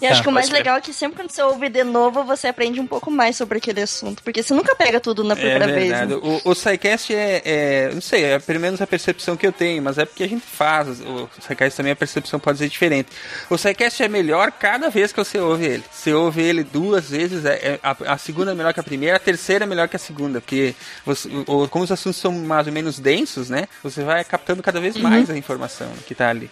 E 0.00 0.06
acho 0.06 0.22
que 0.22 0.28
o 0.28 0.32
mais 0.32 0.48
legal 0.48 0.76
é 0.76 0.80
que 0.80 0.92
sempre 0.92 1.16
quando 1.16 1.30
você 1.32 1.42
ouve 1.42 1.68
de 1.68 1.82
novo, 1.82 2.22
você 2.22 2.46
aprende 2.46 2.78
um 2.80 2.86
pouco 2.86 3.10
mais 3.10 3.36
sobre 3.36 3.58
aquele 3.58 3.80
assunto. 3.82 4.22
Porque 4.22 4.44
você 4.44 4.54
nunca 4.54 4.75
pega 4.78 5.00
tudo 5.00 5.24
na 5.24 5.34
primeira 5.34 5.64
é 5.70 5.72
vez. 5.72 5.90
né? 5.90 6.08
O, 6.16 6.50
o 6.50 6.54
SciCast 6.54 7.14
é, 7.14 7.42
é, 7.44 7.90
não 7.92 8.00
sei, 8.00 8.24
é 8.24 8.38
pelo 8.38 8.60
menos 8.60 8.80
a 8.80 8.86
percepção 8.86 9.36
que 9.36 9.46
eu 9.46 9.52
tenho, 9.52 9.82
mas 9.82 9.98
é 9.98 10.04
porque 10.04 10.22
a 10.24 10.28
gente 10.28 10.44
faz. 10.44 11.00
O 11.00 11.28
SciCast 11.40 11.76
também 11.76 11.92
a 11.92 11.96
percepção 11.96 12.38
pode 12.38 12.58
ser 12.58 12.68
diferente. 12.68 13.08
O 13.50 13.56
SciCast 13.56 14.02
é 14.02 14.08
melhor 14.08 14.52
cada 14.52 14.88
vez 14.90 15.12
que 15.12 15.18
você 15.18 15.38
ouve 15.38 15.64
ele. 15.66 15.84
Você 15.90 16.12
ouve 16.12 16.42
ele 16.42 16.62
duas 16.64 17.10
vezes, 17.10 17.44
é, 17.44 17.54
é- 17.54 17.80
a, 17.82 17.96
a 18.14 18.18
segunda 18.18 18.52
é 18.52 18.54
melhor 18.54 18.72
que 18.74 18.80
a 18.80 18.82
primeira, 18.82 19.16
a 19.16 19.20
terceira 19.20 19.64
é 19.64 19.66
melhor 19.66 19.88
que 19.88 19.96
a 19.96 19.98
segunda, 19.98 20.40
porque 20.40 20.74
você- 21.04 21.28
o- 21.46 21.68
como 21.68 21.84
os 21.84 21.90
assuntos 21.92 22.20
são 22.20 22.32
mais 22.32 22.66
ou 22.66 22.72
menos 22.72 22.98
densos, 22.98 23.48
né? 23.50 23.66
Você 23.82 24.02
vai 24.02 24.24
captando 24.24 24.62
cada 24.62 24.80
vez 24.80 24.96
Uhum. 24.96 25.02
mais 25.02 25.30
a 25.30 25.36
informação 25.36 25.88
que 26.06 26.14
tá 26.14 26.30
ali. 26.30 26.50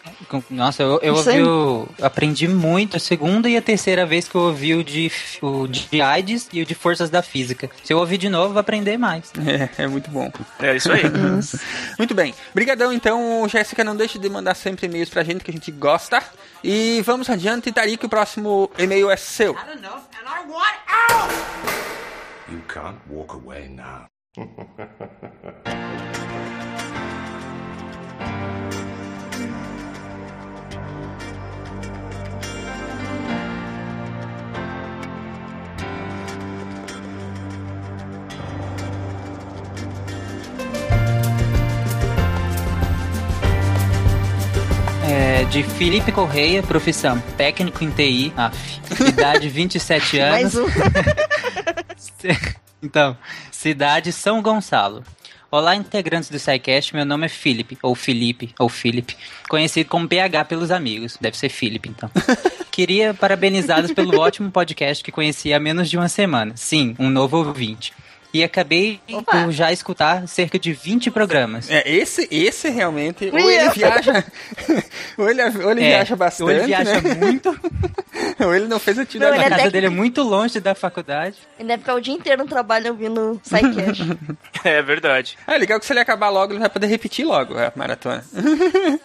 Nossa, 0.51 0.83
eu, 0.83 0.99
eu 1.03 1.15
ouvi 1.15 1.43
o, 1.43 1.89
aprendi 2.03 2.49
muito 2.49 2.97
a 2.97 3.01
segunda 3.01 3.49
e 3.49 3.57
a 3.57 3.63
terceira 3.63 4.05
vez 4.07 4.29
que 4.29 4.35
eu 4.35 4.41
ouvi 4.43 4.75
o 4.75 4.83
de, 4.85 5.11
o 5.43 5.67
de 5.67 6.01
AIDS 6.01 6.49
e 6.53 6.63
o 6.63 6.67
de 6.67 6.75
Forças 6.75 7.11
da 7.11 7.23
Física. 7.23 7.71
Se 7.83 7.93
eu 7.93 7.99
ouvir 8.15 8.19
de 8.19 8.29
novo, 8.29 8.59
aprender 8.59 8.97
mais. 8.97 9.33
É, 9.45 9.85
é 9.85 9.87
muito 9.87 10.11
bom. 10.11 10.33
É 10.59 10.75
isso 10.75 10.91
aí. 10.91 11.03
muito 11.99 12.15
bem. 12.15 12.35
Brigadão, 12.55 12.93
então, 12.93 13.47
Jéssica, 13.49 13.85
não 13.85 13.95
deixe 13.95 14.19
de 14.19 14.29
mandar 14.29 14.55
sempre 14.55 14.87
e-mails 14.87 15.11
pra 15.11 15.23
gente 15.23 15.45
que 15.45 15.51
a 15.51 15.55
gente 15.55 15.71
gosta. 15.71 16.23
E 16.63 17.03
vamos 17.03 17.29
adiante, 17.29 17.71
Tarik, 17.71 18.05
o 18.07 18.09
próximo 18.09 18.71
e-mail 18.79 19.11
é 19.11 19.17
seu. 19.17 19.55
You 22.49 22.63
can't 22.69 22.99
walk 23.11 23.35
away 23.35 23.69
now. 23.69 24.07
de 45.51 45.63
Felipe 45.63 46.11
Correia, 46.11 46.63
profissão 46.63 47.21
técnico 47.37 47.85
em 47.85 47.91
TI, 47.91 48.33
af, 48.37 48.81
idade 49.09 49.49
27 49.49 50.19
anos. 50.19 50.55
Mais 50.55 50.57
um. 50.57 50.67
Então, 52.83 53.17
cidade 53.51 54.13
São 54.13 54.43
Gonçalo. 54.43 55.03
Olá, 55.51 55.75
integrantes 55.75 56.29
do 56.29 56.39
SciCast, 56.39 56.95
meu 56.95 57.07
nome 57.07 57.27
é 57.27 57.29
Felipe, 57.29 57.79
ou 57.83 57.95
Felipe, 57.95 58.53
ou 58.59 58.69
Felipe, 58.69 59.17
conhecido 59.49 59.89
como 59.89 60.07
PH 60.07 60.45
pelos 60.45 60.71
amigos, 60.71 61.17
deve 61.19 61.37
ser 61.39 61.49
Felipe, 61.49 61.89
então. 61.89 62.11
Queria 62.71 63.15
parabenizá-los 63.15 63.93
pelo 63.93 64.19
ótimo 64.19 64.51
podcast 64.51 65.03
que 65.03 65.13
conheci 65.13 65.55
há 65.55 65.61
menos 65.61 65.89
de 65.89 65.97
uma 65.97 66.09
semana. 66.09 66.53
Sim, 66.57 66.95
um 66.99 67.09
novo 67.09 67.39
ouvinte. 67.39 67.93
E 68.35 68.43
acabei 68.43 69.01
por 69.31 69.53
já 69.53 69.71
escutar 69.73 70.27
cerca 70.27 70.59
de 70.59 70.73
20 70.73 71.09
programas. 71.13 71.71
É, 71.71 71.89
esse, 71.89 72.27
esse 72.33 72.69
realmente, 72.69 73.31
ou 73.33 73.39
ele 73.39 73.71
viaja, 73.71 74.25
ou 75.17 75.31
ele, 75.31 75.41
ou 75.65 75.71
ele 75.71 75.85
É, 75.85 75.89
viaja 75.91 76.17
bastante, 76.17 76.43
ou 76.43 76.51
ele 76.51 76.65
viaja 76.67 77.01
né? 77.01 77.15
muito. 77.15 77.49
ou 78.45 78.53
ele 78.53 78.67
não 78.67 78.81
fez 78.81 78.99
A 78.99 79.03
atividade 79.03 79.37
ele 79.37 79.45
casa 79.49 79.55
até- 79.63 79.71
dele 79.71 79.87
é 79.87 79.91
muito 79.91 80.21
longe 80.23 80.59
da 80.59 80.75
faculdade. 80.75 81.37
Ele 81.59 81.69
deve 81.69 81.79
ficar 81.83 81.95
o 81.95 82.01
dia 82.01 82.13
inteiro 82.13 82.43
no 82.43 82.49
trabalho 82.49 82.91
ouvindo 82.91 83.41
Psycast. 83.43 84.03
É 84.65 84.81
verdade. 84.83 85.37
Ah, 85.47 85.57
legal 85.57 85.79
que 85.79 85.85
se 85.85 85.93
ele 85.93 86.01
acabar 86.01 86.31
logo, 86.31 86.53
ele 86.55 86.59
vai 86.61 86.71
poder 86.71 86.87
repetir 86.87 87.25
logo 87.27 87.55
a 87.59 87.71
maratona. 87.77 88.25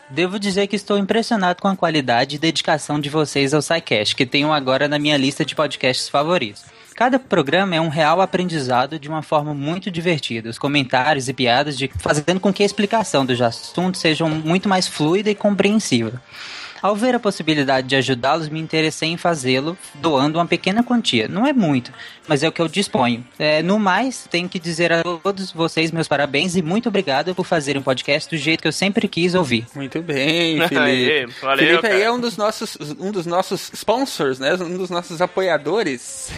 Devo 0.09 0.39
dizer 0.39 0.67
que 0.67 0.75
estou 0.77 0.97
impressionado 0.97 1.61
com 1.61 1.67
a 1.67 1.75
qualidade 1.75 2.37
e 2.37 2.39
dedicação 2.39 2.97
de 2.99 3.09
vocês 3.09 3.53
ao 3.53 3.61
SciCast, 3.61 4.15
que 4.15 4.25
tenho 4.25 4.53
agora 4.53 4.87
na 4.87 4.97
minha 4.97 5.17
lista 5.17 5.43
de 5.43 5.53
podcasts 5.55 6.07
favoritos. 6.07 6.63
Cada 6.99 7.17
programa 7.17 7.73
é 7.73 7.79
um 7.79 7.87
real 7.87 8.19
aprendizado 8.19 8.99
de 8.99 9.07
uma 9.07 9.21
forma 9.21 9.53
muito 9.53 9.89
divertida. 9.89 10.49
Os 10.49 10.59
comentários 10.59 11.29
e 11.29 11.33
piadas 11.33 11.77
de 11.77 11.89
fazendo 11.97 12.41
com 12.41 12.51
que 12.51 12.61
a 12.61 12.65
explicação 12.65 13.25
dos 13.25 13.41
assuntos 13.41 14.01
sejam 14.01 14.29
muito 14.29 14.67
mais 14.67 14.85
fluida 14.85 15.29
e 15.29 15.33
compreensiva. 15.33 16.21
Ao 16.81 16.95
ver 16.95 17.15
a 17.15 17.19
possibilidade 17.19 17.87
de 17.87 17.95
ajudá-los, 17.95 18.49
me 18.49 18.59
interessei 18.59 19.09
em 19.09 19.17
fazê-lo, 19.17 19.77
doando 19.95 20.39
uma 20.39 20.45
pequena 20.45 20.83
quantia. 20.83 21.27
Não 21.27 21.45
é 21.45 21.51
muito, 21.51 21.91
mas 22.27 22.43
é 22.43 22.47
o 22.47 22.51
que 22.51 22.61
eu 22.61 22.67
disponho. 22.67 23.25
É, 23.37 23.61
no 23.61 23.77
mais, 23.79 24.27
tenho 24.29 24.47
que 24.47 24.59
dizer 24.59 24.93
a 24.93 25.03
todos 25.03 25.51
vocês 25.51 25.91
meus 25.91 26.07
parabéns 26.07 26.55
e 26.55 26.61
muito 26.61 26.87
obrigado 26.87 27.35
por 27.35 27.45
fazerem 27.45 27.81
um 27.81 27.83
podcast 27.83 28.29
do 28.29 28.37
jeito 28.37 28.61
que 28.61 28.67
eu 28.67 28.71
sempre 28.71 29.07
quis 29.07 29.35
ouvir. 29.35 29.65
Muito 29.75 30.01
bem, 30.01 30.59
Felipe. 30.67 31.33
Valeu, 31.41 31.65
Felipe 31.65 31.87
aí 31.87 31.93
cara. 31.93 32.03
é 32.03 32.11
um 32.11 32.19
dos 32.19 32.37
nossos, 32.37 32.77
um 32.99 33.11
dos 33.11 33.25
nossos 33.25 33.71
sponsors, 33.73 34.39
né? 34.39 34.53
Um 34.55 34.77
dos 34.77 34.89
nossos 34.89 35.21
apoiadores. 35.21 36.31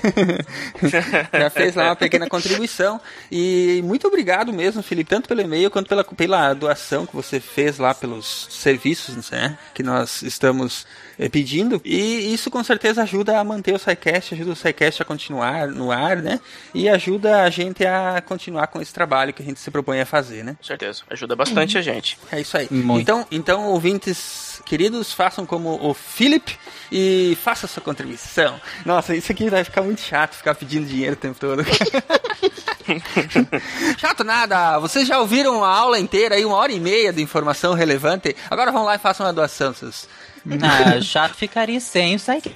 Já 1.34 1.49
fez 1.49 1.76
lá 1.76 1.89
uma 1.89 1.95
pequena 1.95 2.27
contribuição. 2.27 2.99
E 3.31 3.81
muito 3.84 4.07
obrigado 4.07 4.51
mesmo, 4.51 4.81
Felipe, 4.81 5.09
tanto 5.09 5.27
pelo 5.27 5.41
e-mail 5.41 5.69
quanto 5.69 5.88
pela, 5.88 6.03
pela 6.03 6.53
doação 6.53 7.05
que 7.05 7.15
você 7.15 7.39
fez 7.39 7.77
lá 7.77 7.93
pelos 7.93 8.47
serviços, 8.49 9.30
né? 9.30 9.57
Que 9.73 9.84
nós 9.84 10.22
estamos 10.34 10.86
eh, 11.20 11.30
pedindo. 11.30 11.82
E 11.84 12.34
isso 12.34 12.49
com 12.49 12.64
certeza 12.64 13.03
ajuda 13.03 13.40
a 13.40 13.44
manter 13.44 13.74
o 13.74 13.80
SciCast, 13.80 14.34
ajuda 14.34 14.52
o 14.52 14.56
SciCast 14.56 15.02
a 15.02 15.06
continuar 15.06 15.68
no 15.68 15.91
ar, 15.91 16.18
né? 16.18 16.40
E 16.74 16.90
ajuda 16.90 17.44
a 17.44 17.49
gente 17.49 17.86
a 17.86 18.22
continuar 18.22 18.68
com 18.68 18.82
esse 18.82 18.94
trabalho 18.94 19.34
que 19.34 19.41
a 19.41 19.45
gente 19.45 19.60
se 19.60 19.70
propõe 19.70 20.02
a 20.02 20.06
fazer, 20.06 20.44
né? 20.44 20.56
Com 20.58 20.64
certeza. 20.64 21.03
Ajuda 21.10 21.36
bastante 21.36 21.78
a 21.78 21.82
gente. 21.82 22.18
É 22.32 22.40
isso 22.40 22.58
aí. 22.58 22.68
Muito. 22.72 23.02
Então, 23.02 23.28
então, 23.32 23.66
ouvintes 23.68 24.62
queridos, 24.66 25.14
façam 25.14 25.45
como 25.45 25.78
o 25.82 25.94
Philip 25.94 26.58
e 26.91 27.38
façam 27.41 27.70
sua 27.70 27.82
contribuição. 27.82 28.60
Nossa, 28.86 29.16
isso 29.16 29.32
aqui 29.32 29.49
vai 29.49 29.64
ficar 29.64 29.82
muito 29.82 30.02
chato, 30.02 30.36
ficar 30.36 30.56
pedindo 30.56 30.86
dinheiro 30.86 31.14
o 31.14 31.18
tempo 31.18 31.40
todo. 31.40 31.64
chato 33.98 34.24
nada! 34.24 34.80
Vocês 34.80 35.08
já 35.08 35.20
ouviram 35.20 35.64
a 35.64 35.70
aula 35.70 35.99
inteira 35.99 36.36
aí, 36.36 36.45
uma 36.45 36.58
hora 36.58 36.72
e 36.72 36.80
meia 36.80 37.14
de 37.14 37.22
informação 37.22 37.74
relevante. 37.74 38.36
Agora 38.49 38.72
vão 38.72 38.84
lá 38.84 38.95
e 38.95 38.99
façam 38.99 39.26
uma 39.26 39.34
doação, 39.34 39.74
seus. 39.74 40.08
Ah, 40.63 40.99
chato 41.01 41.35
ficaria 41.35 41.80
sem 41.80 42.15
o 42.15 42.19
SciCast. 42.19 42.55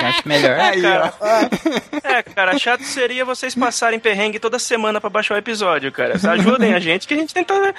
Acho 0.00 0.28
melhor. 0.28 0.50
É, 0.58 0.80
cara. 0.80 1.14
É, 2.04 2.22
cara, 2.22 2.58
chato 2.58 2.84
seria 2.84 3.24
vocês 3.24 3.54
passarem 3.54 3.98
perrengue 3.98 4.38
toda 4.38 4.58
semana 4.60 5.00
pra 5.00 5.10
baixar 5.10 5.34
o 5.34 5.38
episódio, 5.38 5.90
cara. 5.90 6.14
Ajudem 6.30 6.72
a 6.72 6.78
gente 6.78 7.08
que 7.08 7.14
a 7.14 7.16
gente 7.16 7.34
tenta 7.34 7.74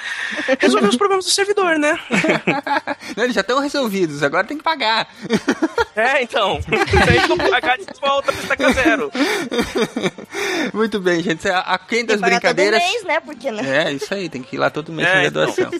resolver 0.59 0.87
os 0.89 0.97
problemas 0.97 1.23
do 1.25 1.31
servidor, 1.31 1.77
né? 1.79 1.97
Não, 3.15 3.23
eles 3.23 3.35
já 3.35 3.41
estão 3.41 3.59
resolvidos, 3.59 4.21
agora 4.21 4.45
tem 4.45 4.57
que 4.57 4.63
pagar. 4.63 5.07
É, 5.95 6.21
então. 6.21 6.59
Tem 6.61 7.21
que 7.37 7.49
pagar 7.49 7.77
de 7.77 7.85
volta 8.01 8.31
pra 8.33 8.41
estaca 8.41 8.73
zero. 8.73 9.11
Muito 10.73 10.99
bem, 10.99 11.21
gente. 11.23 11.47
A, 11.49 11.59
a 11.59 11.77
quem 11.77 12.05
das 12.05 12.19
Tem 12.19 12.29
que 12.29 12.35
pagar 12.35 12.41
todo 12.53 12.55
brincadeiras. 12.55 12.79
mês, 12.91 13.03
né? 13.05 13.19
Porque, 13.19 13.51
né? 13.51 13.85
É, 13.87 13.91
isso 13.93 14.13
aí, 14.13 14.29
tem 14.29 14.41
que 14.43 14.55
ir 14.55 14.59
lá 14.59 14.69
todo 14.69 14.91
mês 14.91 15.07
É, 15.07 15.11
fazer 15.11 15.25
a 15.25 15.27
então. 15.29 15.45
doação. 15.45 15.71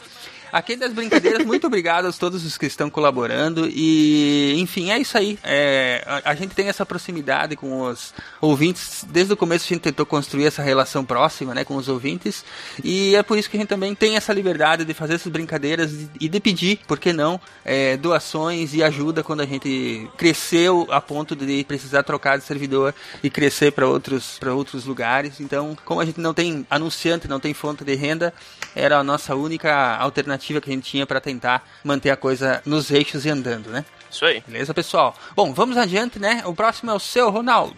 Aqui 0.51 0.75
das 0.75 0.91
brincadeiras, 0.91 1.45
muito 1.45 1.65
obrigado 1.65 2.07
a 2.07 2.11
todos 2.11 2.45
os 2.45 2.57
que 2.57 2.65
estão 2.65 2.89
colaborando 2.89 3.69
e, 3.71 4.53
enfim, 4.59 4.91
é 4.91 4.99
isso 4.99 5.17
aí. 5.17 5.39
É, 5.43 6.03
a, 6.05 6.31
a 6.31 6.35
gente 6.35 6.53
tem 6.53 6.67
essa 6.67 6.85
proximidade 6.85 7.55
com 7.55 7.83
os 7.83 8.13
ouvintes. 8.41 9.05
Desde 9.09 9.31
o 9.31 9.37
começo 9.37 9.65
a 9.65 9.69
gente 9.69 9.81
tentou 9.81 10.05
construir 10.05 10.45
essa 10.45 10.61
relação 10.61 11.05
próxima, 11.05 11.55
né, 11.55 11.63
com 11.63 11.77
os 11.77 11.87
ouvintes 11.87 12.43
e 12.83 13.15
é 13.15 13.23
por 13.23 13.37
isso 13.37 13.49
que 13.49 13.55
a 13.55 13.61
gente 13.61 13.69
também 13.69 13.95
tem 13.95 14.17
essa 14.17 14.33
liberdade 14.33 14.83
de 14.83 14.93
fazer 14.93 15.13
essas 15.13 15.31
brincadeiras 15.31 16.09
e- 16.19 16.27
de 16.27 16.39
pedir, 16.41 16.79
por 16.85 16.99
que 16.99 17.13
não, 17.13 17.39
é, 17.63 17.95
doações 17.95 18.73
e 18.73 18.83
ajuda 18.83 19.23
quando 19.23 19.39
a 19.41 19.45
gente 19.45 20.09
cresceu 20.17 20.85
a 20.91 20.99
ponto 20.99 21.33
de 21.33 21.63
precisar 21.63 22.03
trocar 22.03 22.37
de 22.37 22.43
servidor 22.43 22.93
e 23.23 23.29
crescer 23.29 23.71
para 23.71 23.87
outros 23.87 24.37
outros 24.51 24.85
lugares. 24.85 25.39
Então, 25.39 25.77
como 25.85 26.01
a 26.01 26.05
gente 26.05 26.19
não 26.19 26.33
tem 26.33 26.67
anunciante, 26.69 27.25
não 27.25 27.39
tem 27.39 27.53
fonte 27.53 27.85
de 27.85 27.95
renda, 27.95 28.33
era 28.75 28.97
a 28.97 29.03
nossa 29.03 29.33
única 29.33 29.95
alternativa 29.95 30.40
que 30.61 30.69
a 30.69 30.73
gente 30.73 30.89
tinha 30.89 31.05
para 31.05 31.21
tentar 31.21 31.67
manter 31.83 32.09
a 32.09 32.17
coisa 32.17 32.61
nos 32.65 32.91
eixos 32.91 33.25
e 33.25 33.29
andando, 33.29 33.69
né? 33.69 33.85
Isso 34.09 34.25
aí. 34.25 34.43
Beleza, 34.45 34.73
pessoal? 34.73 35.15
Bom, 35.35 35.53
vamos 35.53 35.77
adiante, 35.77 36.19
né? 36.19 36.41
O 36.45 36.53
próximo 36.53 36.91
é 36.91 36.93
o 36.93 36.99
seu, 36.99 37.29
Ronaldo. 37.29 37.75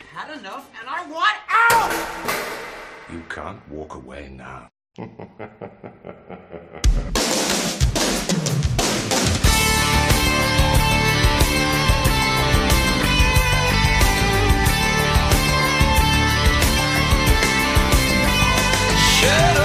You 3.10 3.22
can't 3.30 3.60
walk 3.70 3.96
away 3.96 4.30
now. 4.30 4.70
É, 19.26 19.63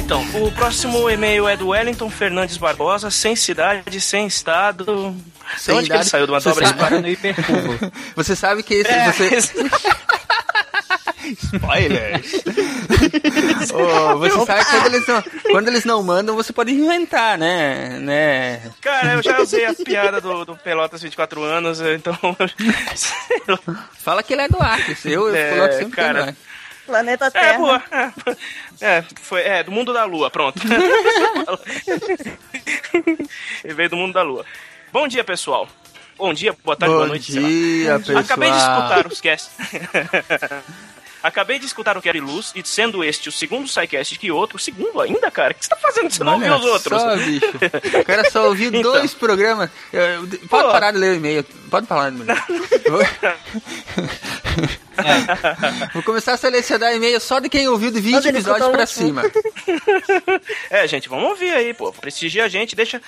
então. 0.00 0.22
O 0.42 0.50
próximo 0.52 1.08
e-mail 1.10 1.48
é 1.48 1.56
do 1.56 1.68
Wellington 1.68 2.10
Fernandes 2.10 2.56
Barbosa, 2.56 3.10
sem 3.10 3.36
cidade, 3.36 4.00
sem 4.00 4.26
estado. 4.26 5.14
Sem 5.56 5.74
De 5.74 5.78
onde 5.80 5.86
que 5.88 5.92
ele 5.92 5.98
idade. 6.00 6.08
saiu? 6.10 6.26
De 6.26 6.32
uma 6.32 6.40
Você 6.40 6.48
dobra 6.50 6.66
sabe- 6.68 6.96
de 6.96 7.02
no 7.02 7.08
hipercubo. 7.08 7.92
Você 8.16 8.36
sabe 8.36 8.62
que 8.62 8.74
esse, 8.74 8.90
É, 8.90 9.12
você... 9.12 9.36
Spoilers! 11.54 12.32
Ô, 13.72 14.18
você 14.18 14.44
sabe 14.46 14.64
que 14.64 14.70
quando 14.80 14.94
eles, 14.94 15.06
não, 15.06 15.22
quando 15.52 15.68
eles 15.68 15.84
não 15.84 16.02
mandam, 16.02 16.34
você 16.34 16.52
pode 16.52 16.72
inventar, 16.72 17.38
né? 17.38 17.98
né? 18.00 18.62
Cara, 18.80 19.12
eu 19.14 19.22
já 19.22 19.40
usei 19.40 19.64
a 19.64 19.74
piada 19.74 20.20
do, 20.20 20.44
do 20.44 20.56
Pelotas 20.56 21.02
24 21.02 21.42
anos, 21.44 21.80
então. 21.80 22.16
Fala 23.98 24.22
que 24.24 24.32
ele 24.32 24.42
é 24.42 24.48
do 24.48 24.60
Acre. 24.60 24.96
Eu, 25.04 25.28
eu 25.28 25.34
É, 25.36 25.50
coloco 25.50 25.74
sempre 25.74 25.96
cara. 25.96 26.36
Ele 26.90 27.10
é. 27.10 27.16
Planeta 27.16 27.30
Terra. 27.30 27.54
É, 27.54 27.58
boa. 27.58 27.82
É, 28.80 28.98
é, 28.98 29.04
foi, 29.20 29.42
é, 29.42 29.62
do 29.62 29.70
mundo 29.70 29.92
da 29.92 30.04
lua, 30.04 30.30
pronto. 30.30 30.60
Ele 33.64 33.74
veio 33.74 33.90
do 33.90 33.96
mundo 33.96 34.12
da 34.12 34.22
lua. 34.22 34.44
Bom 34.92 35.06
dia, 35.06 35.22
pessoal. 35.22 35.68
Bom 36.18 36.34
dia, 36.34 36.54
boa 36.64 36.76
tarde, 36.76 36.92
Bom 36.92 36.98
boa 36.98 37.08
noite. 37.08 37.32
sei 37.32 37.40
lá. 37.40 37.48
dia, 37.48 37.98
pessoal. 37.98 38.18
Acabei 38.18 38.50
de 38.50 38.56
escutar 38.56 39.06
os 39.06 39.20
casts. 39.20 39.50
Acabei 41.22 41.58
de 41.58 41.66
escutar 41.66 41.96
o 41.98 42.02
Quero 42.02 42.22
Luz, 42.24 42.52
e 42.54 42.62
sendo 42.66 43.02
este 43.04 43.28
o 43.28 43.32
segundo 43.32 43.68
SciCast 43.68 44.18
que 44.18 44.30
outro, 44.30 44.56
o 44.56 44.60
segundo 44.60 45.00
ainda, 45.00 45.30
cara? 45.30 45.52
O 45.52 45.54
que 45.54 45.64
você 45.64 45.70
tá 45.70 45.76
fazendo? 45.76 46.10
Você 46.10 46.24
não 46.24 46.34
ouviu 46.34 46.54
os 46.54 46.64
outros? 46.64 47.00
Só, 47.00 47.16
bicho. 47.16 47.46
O 48.00 48.04
cara 48.04 48.30
só 48.30 48.46
ouviu 48.48 48.68
Então. 48.74 48.92
dois 48.92 49.14
programas. 49.14 49.70
Pode 50.48 50.64
Pô. 50.64 50.70
parar 50.72 50.92
de 50.92 50.98
ler 50.98 51.12
o 51.12 51.16
e-mail. 51.16 51.44
Pode 51.70 51.86
falar, 51.86 52.10
mulher. 52.10 52.36
Vou 55.94 56.02
começar 56.02 56.34
a 56.34 56.36
selecionar 56.36 56.94
e-mail 56.94 57.18
só 57.20 57.38
de 57.38 57.48
quem 57.48 57.68
ouviu 57.68 57.90
de 57.90 58.00
20 58.00 58.12
Mas 58.14 58.26
ele 58.26 58.36
episódios 58.38 58.68
pra 58.70 58.86
cima. 58.86 59.22
É, 60.70 60.86
gente, 60.86 61.08
vamos 61.08 61.28
ouvir 61.30 61.50
aí, 61.52 61.74
pô. 61.74 61.92
Prestigia 61.92 62.44
a 62.44 62.48
gente, 62.48 62.76
deixa. 62.76 63.00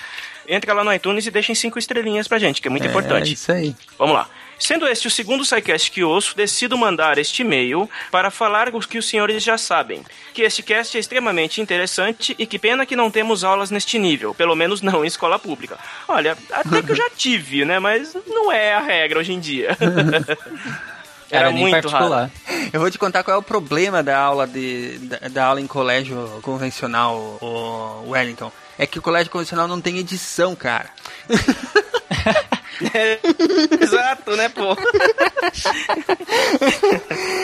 Entra 0.49 0.73
lá 0.75 0.83
no 0.85 0.93
iTunes 0.93 1.27
e 1.27 1.31
deixem 1.31 1.55
cinco 1.55 1.79
estrelinhas 1.79 2.27
pra 2.27 2.39
gente, 2.39 2.61
que 2.61 2.69
é 2.69 2.71
muito 2.71 2.87
É, 2.87 2.91
importante. 2.91 3.33
isso 3.33 3.53
aí. 3.53 3.75
Vamos 3.99 4.15
lá. 4.15 4.29
Sendo 4.63 4.87
este 4.87 5.09
o 5.09 5.11
segundo 5.11 5.45
SciCast 5.45 5.91
que 5.91 6.05
ouço, 6.05 6.37
decido 6.37 6.79
mandar 6.79 7.19
este 7.19 7.43
e-mail 7.43 7.91
para 8.13 8.31
falar 8.31 8.69
o 8.69 8.79
que 8.79 8.97
os 8.97 9.09
senhores 9.09 9.43
já 9.43 9.59
sabem. 9.59 10.05
Que 10.33 10.43
este 10.43 10.63
cast 10.63 10.97
é 10.97 11.01
extremamente 11.01 11.61
interessante 11.61 12.33
e 12.39 12.47
que 12.47 12.61
pena 12.61 12.87
que 12.87 12.95
não 12.95 13.11
temos 13.11 13.43
aulas 13.43 13.73
neste 13.73 13.99
nível, 13.99 14.33
pelo 14.33 14.55
menos 14.55 14.81
não 14.81 15.05
em 15.05 15.09
escola 15.09 15.37
pública. 15.37 15.77
Olha, 16.07 16.39
até 16.53 16.81
que 16.81 16.93
eu 16.93 16.95
já 16.95 17.11
tive, 17.11 17.65
né? 17.65 17.81
Mas 17.81 18.17
não 18.25 18.53
é 18.53 18.75
a 18.75 18.79
regra 18.79 19.19
hoje 19.19 19.33
em 19.33 19.41
dia. 19.41 19.77
Era 21.29 21.51
muito 21.51 21.89
raro. 21.89 22.31
Eu 22.73 22.79
vou 22.79 22.89
te 22.89 22.99
contar 23.01 23.25
qual 23.25 23.35
é 23.35 23.39
o 23.41 23.43
problema 23.43 24.01
da 24.01 24.17
aula 24.17 24.47
de 24.47 24.97
da, 24.99 25.29
da 25.29 25.45
aula 25.47 25.61
em 25.61 25.67
colégio 25.67 26.39
convencional, 26.41 27.17
o 27.41 28.11
Wellington. 28.11 28.53
É 28.79 28.87
que 28.87 29.01
o 29.01 29.03
colégio 29.03 29.33
convencional 29.33 29.67
não 29.67 29.81
tem 29.81 29.99
edição, 29.99 30.55
cara. 30.55 30.89
Exato, 33.81 34.37
né, 34.37 34.49
pô? 34.49 34.77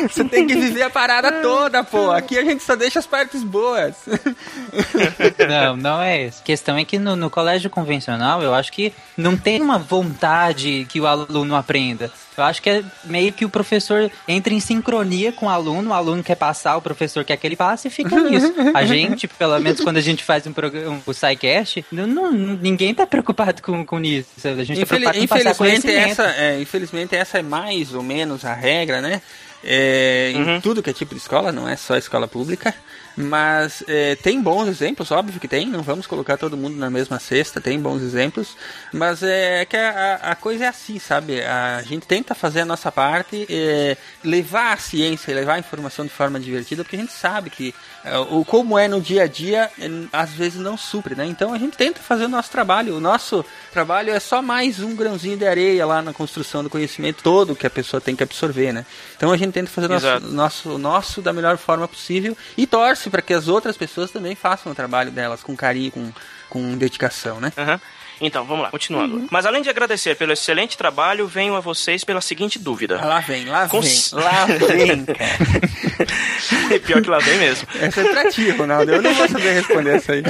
Você 0.09 0.25
tem 0.25 0.47
que 0.47 0.55
viver 0.55 0.83
a 0.83 0.91
parada 0.91 1.43
toda, 1.43 1.85
pô. 1.85 2.11
Aqui 2.11 2.39
a 2.39 2.45
gente 2.45 2.63
só 2.63 2.77
deixa 2.77 2.99
as 2.99 3.07
partes 3.07 3.43
boas. 3.43 3.95
Não, 5.49 5.77
não 5.77 6.01
é 6.03 6.27
isso. 6.27 6.41
A 6.41 6.45
questão 6.45 6.77
é 6.77 6.85
que 6.85 6.99
no, 6.99 7.17
no 7.17 7.31
colégio 7.31 7.71
convencional, 7.71 8.43
eu 8.43 8.55
acho 8.55 8.73
que 8.73 8.93
não 9.17 9.37
tem 9.37 9.61
uma 9.61 9.79
vontade 9.79 10.87
que 10.89 11.01
o 11.01 11.07
aluno 11.07 11.55
aprenda. 11.57 12.11
Eu 12.39 12.45
acho 12.45 12.63
que 12.63 12.71
é 12.71 12.85
meio 13.05 13.33
que 13.33 13.45
o 13.45 13.49
professor 13.49 14.11
entra 14.27 14.53
em 14.55 14.61
sincronia 14.61 15.33
com 15.33 15.47
o 15.47 15.49
aluno, 15.49 15.91
o 15.91 15.93
aluno 15.93 16.23
quer 16.23 16.37
passar, 16.37 16.77
o 16.77 16.83
professor 16.83 17.25
quer 17.25 17.37
que 17.37 17.47
ele 17.47 17.57
passe 17.57 17.89
e 17.89 17.91
fica 17.91 18.15
nisso. 18.21 18.53
A 18.75 18.85
gente, 18.85 19.27
pelo 19.29 19.59
menos 19.59 19.81
quando 19.81 19.97
a 19.97 20.01
gente 20.01 20.23
faz 20.25 20.47
um 20.47 20.53
programa, 20.53 21.01
o 21.05 21.13
SciCast, 21.13 21.85
não, 21.93 22.07
não- 22.07 22.33
ninguém 22.33 22.95
tá 22.95 23.07
preocupado 23.07 23.61
com, 23.63 23.85
com 23.85 24.01
isso. 24.01 24.29
A 24.45 24.65
gente 24.65 24.77
tá 24.77 24.83
Infeli- 24.83 25.05
preocupado 25.05 25.19
com 25.21 25.27
passar 25.29 25.51
infelizmente, 25.51 25.83
conhecimento. 25.83 26.11
essa, 26.23 26.31
é, 26.41 26.61
infelizmente, 26.61 27.15
essa 27.17 27.39
é 27.39 27.43
mais 27.43 27.93
ou 27.95 28.03
menos 28.03 28.45
a 28.45 28.55
regra, 28.55 29.01
né? 29.01 29.21
É, 29.65 30.33
Em 30.35 30.61
tudo 30.61 30.83
que 30.83 30.91
é 30.91 30.93
tipo 30.93 31.15
de 31.15 31.21
escola, 31.21 31.51
não 31.51 31.69
é 31.69 31.75
só 31.77 31.97
escola 31.97 32.29
pública. 32.29 32.73
Mas 33.19 33.83
é, 33.89 34.15
tem 34.15 34.41
bons 34.41 34.69
exemplos, 34.69 35.11
óbvio 35.11 35.41
que 35.41 35.49
tem, 35.49 35.67
não 35.67 35.83
vamos 35.83 36.07
colocar 36.07 36.37
todo 36.37 36.57
mundo 36.57 36.77
na 36.77 36.89
mesma 36.89 37.19
cesta, 37.19 37.61
tem 37.61 37.81
bons 37.81 38.01
exemplos. 38.01 38.57
Mas 38.93 39.25
é 39.25 39.65
que 39.65 39.77
a, 39.77 40.15
a 40.23 40.35
coisa 40.37 40.67
é 40.67 40.69
assim, 40.69 41.01
sabe? 41.01 41.43
A 41.43 41.83
gente 41.83 42.07
tenta 42.07 42.33
fazer 42.33 42.61
a 42.61 42.65
nossa 42.65 42.93
parte, 42.93 43.45
é, 43.51 43.97
levar 44.23 44.75
a 44.75 44.77
ciência, 44.77 45.35
levar 45.35 45.55
a 45.55 45.59
informação 45.59 46.05
de 46.05 46.13
forma 46.13 46.39
divertida, 46.39 46.85
porque 46.85 46.95
a 46.95 47.01
gente 47.01 47.13
sabe 47.13 47.51
que 47.51 47.75
é, 47.98 47.98
o 48.31 48.45
como 48.45 48.79
é 48.79 48.87
no 48.89 49.01
dia 49.01 49.25
a 49.25 49.27
dia, 49.27 49.71
é, 49.79 49.89
às 50.13 50.31
vezes 50.31 50.61
não 50.61 50.77
supre, 50.77 51.15
né? 51.15 51.27
Então 51.27 51.53
a 51.53 51.59
gente 51.59 51.77
tenta 51.77 52.01
fazer 52.01 52.25
o 52.25 52.29
nosso 52.29 52.51
trabalho. 52.51 52.97
O 52.97 53.01
nosso 53.01 53.45
trabalho 53.73 54.11
é 54.11 54.21
só 54.21 54.41
mais 54.41 54.81
um 54.81 54.95
grãozinho 54.95 55.37
de 55.37 55.47
areia 55.47 55.85
lá 55.85 56.01
na 56.01 56.13
construção 56.13 56.63
do 56.63 56.71
conhecimento 56.71 57.23
todo 57.23 57.57
que 57.57 57.67
a 57.67 57.71
pessoa 57.71 58.01
tem 58.01 58.15
que 58.15 58.23
absorver, 58.23 58.73
né? 58.73 58.87
Então 59.17 59.33
a 59.33 59.37
gente 59.37 59.53
tenta 59.53 59.71
fazer 59.71 59.87
o 59.87 59.91
nosso, 59.91 60.21
nosso, 60.21 60.79
nosso 60.79 61.23
da 61.23 61.33
melhor 61.33 61.57
forma 61.57 61.87
possível 61.89 62.37
e 62.57 62.67
torce 62.67 63.11
para 63.11 63.23
que 63.23 63.35
as 63.35 63.49
outras 63.49 63.77
pessoas 63.77 64.11
também 64.11 64.35
façam 64.35 64.73
o 64.73 64.75
trabalho 64.75 65.11
delas 65.11 65.43
com 65.43 65.57
carinho, 65.57 65.91
com, 65.91 66.13
com 66.49 66.77
dedicação, 66.77 67.41
né? 67.41 67.53
Aham. 67.57 67.81
Então, 68.21 68.45
vamos 68.45 68.65
lá, 68.65 68.71
continuando. 68.71 69.27
Mas 69.31 69.47
além 69.47 69.63
de 69.63 69.71
agradecer 69.71 70.17
pelo 70.17 70.33
excelente 70.33 70.77
trabalho, 70.77 71.27
venho 71.29 71.55
a 71.55 71.61
vocês 71.61 72.03
pela 72.03 72.21
seguinte 72.21 72.59
dúvida. 72.59 72.99
Ah, 73.01 73.07
lá 73.07 73.21
vem, 73.21 73.45
lá 73.45 73.69
Cons- 73.69 74.11
vem, 74.13 74.23
lá 74.25 74.47
vem, 74.67 75.07
Pior 76.85 77.03
que 77.03 77.11
lá 77.11 77.19
vem 77.19 77.39
mesmo. 77.39 77.67
Essa 77.81 78.01
é 78.01 78.05
pra 78.13 78.31
ti, 78.31 78.51
Ronaldo. 78.51 78.93
Eu 78.93 79.03
não 79.03 79.15
vou 79.15 79.29
saber 79.29 79.53
responder 79.53 79.97
essa 79.97 80.13
aí. 80.13 80.23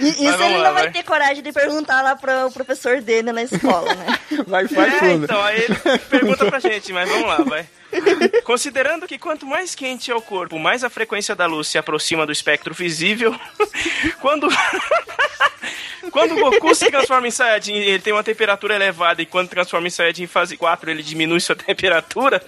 E 0.00 0.08
isso 0.08 0.22
ele 0.42 0.56
lá, 0.56 0.64
não 0.68 0.74
vai 0.74 0.82
vai. 0.84 0.90
ter 0.92 1.02
coragem 1.02 1.42
de 1.42 1.52
perguntar 1.52 2.02
lá 2.02 2.16
pro 2.16 2.50
professor 2.52 3.00
dele 3.00 3.32
na 3.32 3.42
escola, 3.42 3.94
né? 3.94 4.18
Vai, 4.46 4.64
É, 4.64 5.12
então, 5.12 5.42
aí 5.42 5.62
ele 5.62 5.98
pergunta 6.10 6.46
pra 6.46 6.58
gente, 6.58 6.92
mas 6.92 7.08
vamos 7.08 7.26
lá, 7.26 7.36
vai. 7.44 7.66
Considerando 8.44 9.06
que 9.06 9.18
quanto 9.18 9.46
mais 9.46 9.74
quente 9.74 10.10
é 10.10 10.14
o 10.14 10.20
corpo, 10.20 10.58
mais 10.58 10.84
a 10.84 10.90
frequência 10.90 11.34
da 11.34 11.46
luz 11.46 11.68
se 11.68 11.78
aproxima 11.78 12.26
do 12.26 12.32
espectro 12.32 12.72
visível, 12.74 13.34
quando 14.20 14.48
quando 16.10 16.32
o 16.36 16.40
Goku 16.40 16.74
se 16.74 16.90
transforma 16.90 17.26
em 17.26 17.30
Saiyajin, 17.30 17.74
ele 17.74 17.98
tem 17.98 18.12
uma 18.12 18.22
temperatura 18.22 18.74
elevada 18.74 19.20
e 19.20 19.26
quando 19.26 19.48
transforma 19.48 19.86
em 19.86 19.90
Saiyajin 19.90 20.22
em 20.24 20.26
fase 20.26 20.56
4, 20.56 20.90
ele 20.90 21.02
diminui 21.02 21.40
sua 21.40 21.56
temperatura. 21.56 22.40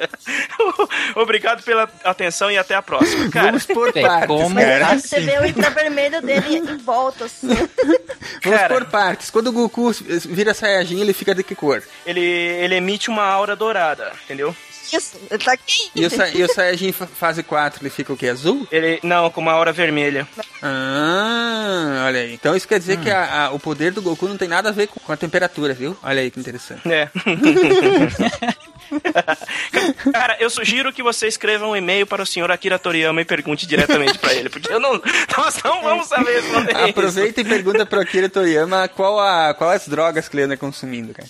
Obrigado 1.14 1.62
pela 1.62 1.88
atenção 2.04 2.50
e 2.50 2.58
até 2.58 2.74
a 2.74 2.82
próxima. 2.82 3.28
Cara, 3.30 3.46
Vamos 3.46 3.66
por 3.66 3.88
É, 3.96 4.02
partes, 4.02 4.28
como 4.28 4.54
cara. 4.54 4.98
Você 4.98 5.20
vê 5.20 5.38
o 5.38 5.44
infravermelho 5.46 6.22
dele 6.22 6.56
em 6.56 6.76
volta, 6.78 7.24
assim. 7.24 7.48
Vamos 7.48 8.60
Cara. 8.60 8.74
por 8.74 8.84
partes. 8.86 9.30
Quando 9.30 9.48
o 9.48 9.52
Goku 9.52 9.90
vira 10.26 10.54
Saiyajin, 10.54 11.00
ele 11.00 11.12
fica 11.12 11.34
de 11.34 11.42
que 11.42 11.54
cor? 11.54 11.82
ele, 12.06 12.20
ele 12.20 12.74
emite 12.76 13.08
uma 13.10 13.24
aura 13.24 13.56
dourada, 13.56 14.12
entendeu? 14.24 14.54
Isso, 14.92 15.16
ele 15.30 15.44
tá 15.44 15.56
quente. 15.56 15.90
E 15.94 16.06
o, 16.06 16.10
Sa- 16.10 16.28
e 16.30 16.42
o 16.42 16.52
Saiyajin 16.52 16.92
fa- 16.92 17.06
fase 17.06 17.42
4, 17.42 17.82
ele 17.82 17.90
fica 17.90 18.12
o 18.12 18.16
que? 18.16 18.28
Azul? 18.28 18.66
Ele, 18.70 18.98
não, 19.02 19.30
com 19.30 19.40
uma 19.40 19.52
aura 19.52 19.72
vermelha. 19.72 20.26
Ah, 20.62 22.04
olha 22.06 22.20
aí. 22.20 22.34
Então 22.34 22.54
isso 22.56 22.66
quer 22.68 22.78
dizer 22.78 22.98
que 22.98 23.10
a- 23.10 23.44
a- 23.46 23.50
o 23.52 23.58
poder 23.58 23.92
do 23.92 24.02
Goku 24.02 24.26
não 24.28 24.36
tem 24.36 24.48
nada 24.48 24.68
a 24.68 24.72
ver 24.72 24.86
com, 24.88 24.98
com 25.00 25.12
a 25.12 25.16
temperatura, 25.16 25.74
viu? 25.74 25.96
Olha 26.02 26.20
aí 26.20 26.30
que 26.30 26.40
interessante. 26.40 26.82
É. 26.90 27.08
Cara, 30.12 30.36
eu 30.40 30.50
sugiro 30.50 30.92
que 30.92 31.02
você 31.02 31.26
escreva 31.26 31.66
um 31.66 31.76
e-mail 31.76 32.06
para 32.06 32.22
o 32.22 32.26
senhor 32.26 32.50
Akira 32.50 32.78
Toriyama 32.78 33.20
e 33.20 33.24
pergunte 33.24 33.66
diretamente 33.66 34.18
para 34.18 34.34
ele, 34.34 34.48
porque 34.48 34.72
eu 34.72 34.80
não, 34.80 35.00
nós 35.36 35.62
não 35.62 35.82
vamos 35.82 36.06
saber 36.08 36.40
responder 36.40 36.72
isso. 36.72 36.84
Aproveita 36.84 37.40
e 37.40 37.44
pergunta 37.44 37.86
pro 37.86 38.00
Akira 38.00 38.28
Toriyama 38.28 38.88
qual, 38.88 39.20
a, 39.20 39.54
qual 39.54 39.70
as 39.70 39.86
drogas 39.86 40.28
que 40.28 40.36
ele 40.36 40.44
anda 40.44 40.56
consumindo, 40.56 41.12
cara. 41.12 41.28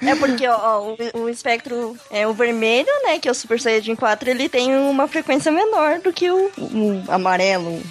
É 0.00 0.14
porque 0.14 0.48
ó, 0.48 0.80
o, 0.80 0.96
o 1.22 1.28
espectro 1.28 1.96
é 2.10 2.26
o 2.26 2.32
vermelho, 2.32 2.88
né? 3.04 3.18
Que 3.18 3.28
é 3.28 3.30
o 3.30 3.34
Super 3.34 3.60
Saiyajin 3.60 3.96
4, 3.96 4.30
ele 4.30 4.48
tem 4.48 4.74
uma 4.74 5.06
frequência 5.06 5.52
menor 5.52 5.98
do 6.00 6.12
que 6.12 6.30
o, 6.30 6.50
o 6.56 7.04
amarelo. 7.08 7.82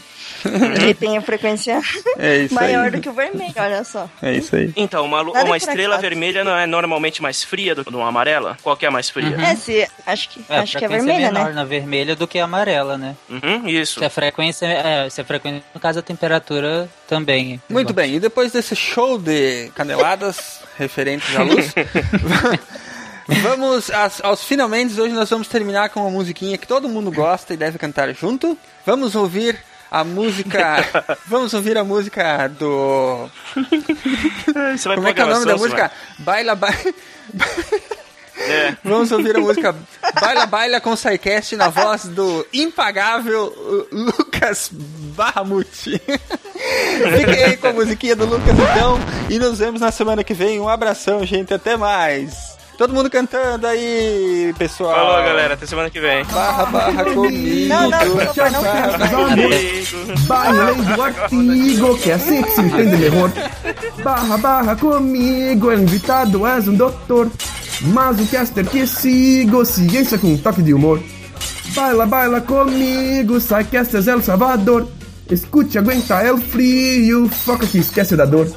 Ele 0.82 0.94
tem 0.94 1.18
a 1.18 1.22
frequência 1.22 1.82
É 2.18 2.38
isso 2.38 2.54
maior 2.56 2.86
aí. 2.86 2.92
do 2.92 3.00
que 3.02 3.10
o 3.10 3.14
vermelho, 3.14 3.54
olha 3.58 3.84
só. 3.84 4.10
É 4.22 4.34
isso 4.34 4.56
aí. 4.56 4.72
Então, 4.76 5.06
uma, 5.06 5.22
uma 5.22 5.58
estrela 5.58 5.98
vermelha 5.98 6.44
não 6.44 6.56
é 6.56 6.66
normalmente 6.66 7.22
mais 7.22 7.44
fria 7.44 7.76
do 7.76 7.84
que 7.84 7.94
uma 7.94 8.08
amarela? 8.08 8.58
Qual 8.64 8.76
que 8.78 8.86
é 8.86 8.88
a 8.88 8.92
mais 8.92 9.10
fria? 9.10 9.36
É, 9.42 9.56
se, 9.56 9.88
acho 10.06 10.30
que, 10.30 10.46
É, 10.50 10.58
a 10.58 10.62
acho 10.62 10.78
que 10.78 10.86
é 10.86 10.88
frequência 10.88 11.06
vermelha, 11.14 11.32
menor 11.32 11.50
né? 11.50 11.54
na 11.54 11.64
vermelha 11.64 12.16
do 12.16 12.28
que 12.28 12.40
a 12.40 12.46
amarela, 12.46 12.98
né? 12.98 13.16
Uhum, 13.30 13.68
isso. 13.68 14.00
Se 14.00 14.06
a 14.06 14.10
frequência, 14.10 14.66
é, 14.66 15.10
se 15.10 15.22
a 15.22 15.24
frequência, 15.26 15.64
no 15.74 15.80
caso 15.80 16.00
a 16.00 16.02
temperatura 16.02 16.90
também. 17.08 17.62
Muito 17.70 17.94
bem, 17.94 18.16
e 18.16 18.20
depois 18.20 18.52
desse 18.52 18.76
show 18.76 19.18
de 19.18 19.70
caneladas 19.76 20.62
referentes 20.78 21.36
à 21.36 21.44
luz, 21.44 21.74
vamos 23.44 23.90
às- 23.92 24.24
aos 24.24 24.44
finalmente. 24.44 25.00
Hoje 25.00 25.14
nós 25.14 25.30
vamos 25.30 25.48
terminar 25.48 25.90
com 25.90 26.02
uma 26.02 26.12
musiquinha 26.12 26.58
que 26.58 26.68
todo 26.68 26.88
mundo 26.90 27.12
gosta 27.12 27.54
e 27.54 27.58
deve 27.58 27.78
cantar 27.78 28.14
junto. 28.14 28.58
Vamos 28.86 29.16
ouvir 29.16 29.58
a 29.90 30.04
música. 30.04 31.18
vamos 31.28 31.54
ouvir 31.54 31.78
a 31.78 31.84
música 31.84 32.48
do. 32.48 33.30
Você 34.76 34.88
vai 34.88 34.98
Como 34.98 35.08
é 35.08 35.14
que 35.14 35.22
é 35.22 35.26
o 35.26 35.30
nome 35.30 35.46
da 35.46 35.58
música? 35.58 35.92
Baila, 36.20 36.56
baila. 36.56 36.94
É. 38.38 38.76
Vamos 38.86 39.12
ouvir 39.12 39.36
a 39.36 39.40
música 39.40 39.76
Baila 40.22 40.46
Baila 40.46 40.80
com 40.80 40.96
SciCast 40.96 41.56
na 41.56 41.70
voz 41.70 42.06
do 42.06 42.46
impagável 42.54 43.88
Lucas 43.92 44.70
Barramuti. 44.72 46.00
Fiquem 47.18 47.44
aí 47.44 47.58
com 47.58 47.68
a 47.68 47.74
musiquinha 47.74 48.16
do 48.16 48.26
Lucas 48.26 48.54
então 48.54 49.00
e 49.30 49.40
nos 49.40 49.60
vemos 49.60 49.82
na 49.82 49.92
semana 49.92 50.24
que 50.24 50.34
vem. 50.34 50.60
Um 50.60 50.70
abração, 50.70 51.26
gente. 51.26 51.54
Até 51.54 51.76
mais. 51.76 52.57
Todo 52.78 52.94
mundo 52.94 53.10
cantando 53.10 53.66
aí, 53.66 54.54
pessoal. 54.56 54.94
Falou, 54.94 55.24
galera. 55.26 55.56
Até 55.56 55.66
semana 55.66 55.90
que 55.90 56.00
vem. 56.00 56.24
Barra, 56.26 56.66
barra 56.68 57.06
comigo. 57.06 57.68
Não, 57.68 57.90
não, 57.90 58.06
não, 58.06 58.16
barra, 58.16 58.50
não, 58.52 58.62
barra, 58.62 58.98
não. 58.98 59.30
comigo. 59.30 59.50
Vai 60.28 60.54
lendo 60.54 60.98
o 60.98 61.02
artigo, 61.02 61.98
que 61.98 62.12
é 62.12 62.14
assim 62.14 62.42
que 62.44 62.52
se 62.52 62.62
entende 62.62 62.98
melhor. 62.98 63.32
Barra, 64.04 64.38
barra 64.38 64.76
comigo, 64.76 65.74
invitado 65.74 66.46
és 66.46 66.68
um 66.68 66.76
doutor. 66.76 67.32
Mas 67.82 68.20
o 68.20 68.28
caster 68.28 68.66
que 68.68 68.86
sigo, 68.86 69.66
ciência 69.66 70.20
com 70.20 70.28
um 70.28 70.38
toque 70.38 70.62
de 70.62 70.72
humor. 70.72 71.02
Baila, 71.74 72.06
baila 72.06 72.42
comigo, 72.42 73.40
sai 73.40 73.64
casters 73.64 74.08
El 74.08 74.22
Salvador. 74.22 74.88
Escute, 75.32 75.80
aguenta 75.80 76.24
el 76.24 76.40
frio, 76.40 77.28
foca 77.28 77.66
que 77.66 77.80
esquece 77.80 78.16
da 78.16 78.26
dor. 78.26 78.48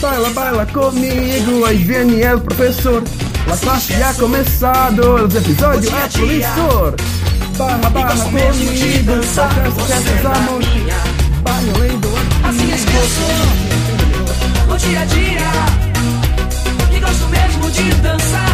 Baila, 0.00 0.30
baila 0.30 0.66
comigo, 0.66 1.64
aí 1.66 1.78
vem 1.78 2.20
el 2.20 2.40
professor. 2.42 3.02
La 3.46 3.56
classe 3.56 3.94
ha 4.02 4.14
começado, 4.14 5.00
o 5.00 5.38
episódio 5.38 5.90
é 5.96 6.08
promissor. 6.08 6.94
Barra, 7.56 7.90
barra, 7.90 8.16
comigo, 8.24 8.50
estamos. 9.22 9.74
Vai 11.44 11.64
além 11.76 11.98
do 11.98 12.08
Assim 12.48 12.72
é 12.72 12.76
que 12.76 12.96
eu 12.96 13.06
sou, 13.08 14.74
o 14.74 14.78
dia 14.78 15.00
a 15.00 15.04
dia. 15.04 15.50
E 16.96 17.00
gosto 17.00 17.26
mesmo 17.28 17.70
de 17.70 17.90
dançar 18.00 18.53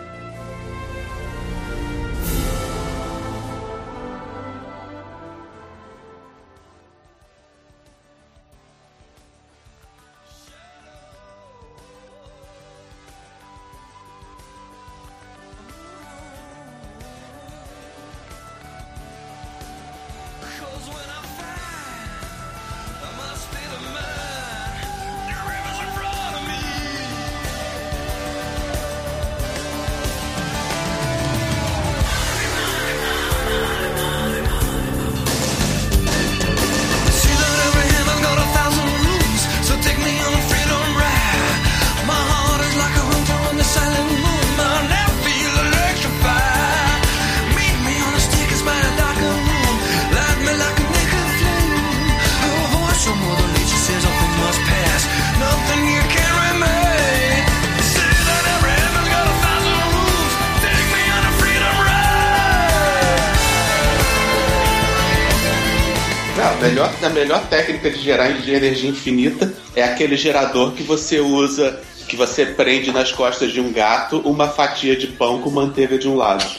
Melhor, 67.31 67.31
a 67.31 67.31
melhor 67.31 67.47
técnica 67.47 67.89
de 67.89 68.01
gerar 68.01 68.33
de 68.33 68.51
energia 68.51 68.89
infinita 68.89 69.53
é 69.75 69.83
aquele 69.83 70.17
gerador 70.17 70.73
que 70.73 70.83
você 70.83 71.19
usa, 71.19 71.79
que 72.07 72.15
você 72.15 72.45
prende 72.45 72.91
nas 72.91 73.11
costas 73.11 73.51
de 73.51 73.59
um 73.61 73.71
gato 73.71 74.19
uma 74.19 74.49
fatia 74.49 74.95
de 74.95 75.07
pão 75.07 75.41
com 75.41 75.49
manteiga 75.49 75.97
de 75.97 76.07
um 76.07 76.15
lado. 76.15 76.45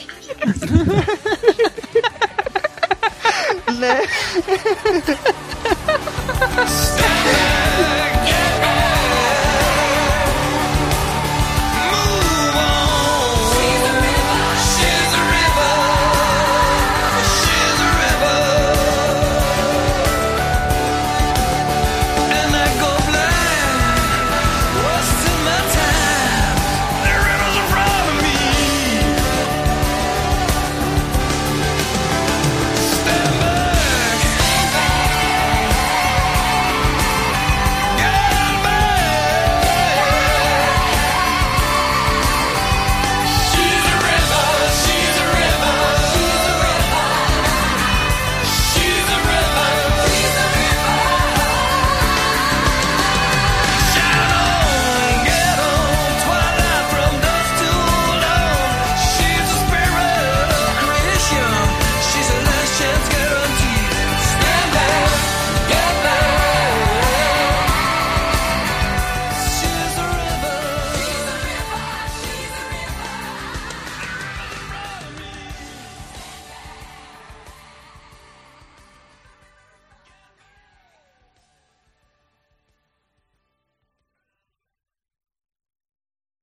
né? 3.77 4.01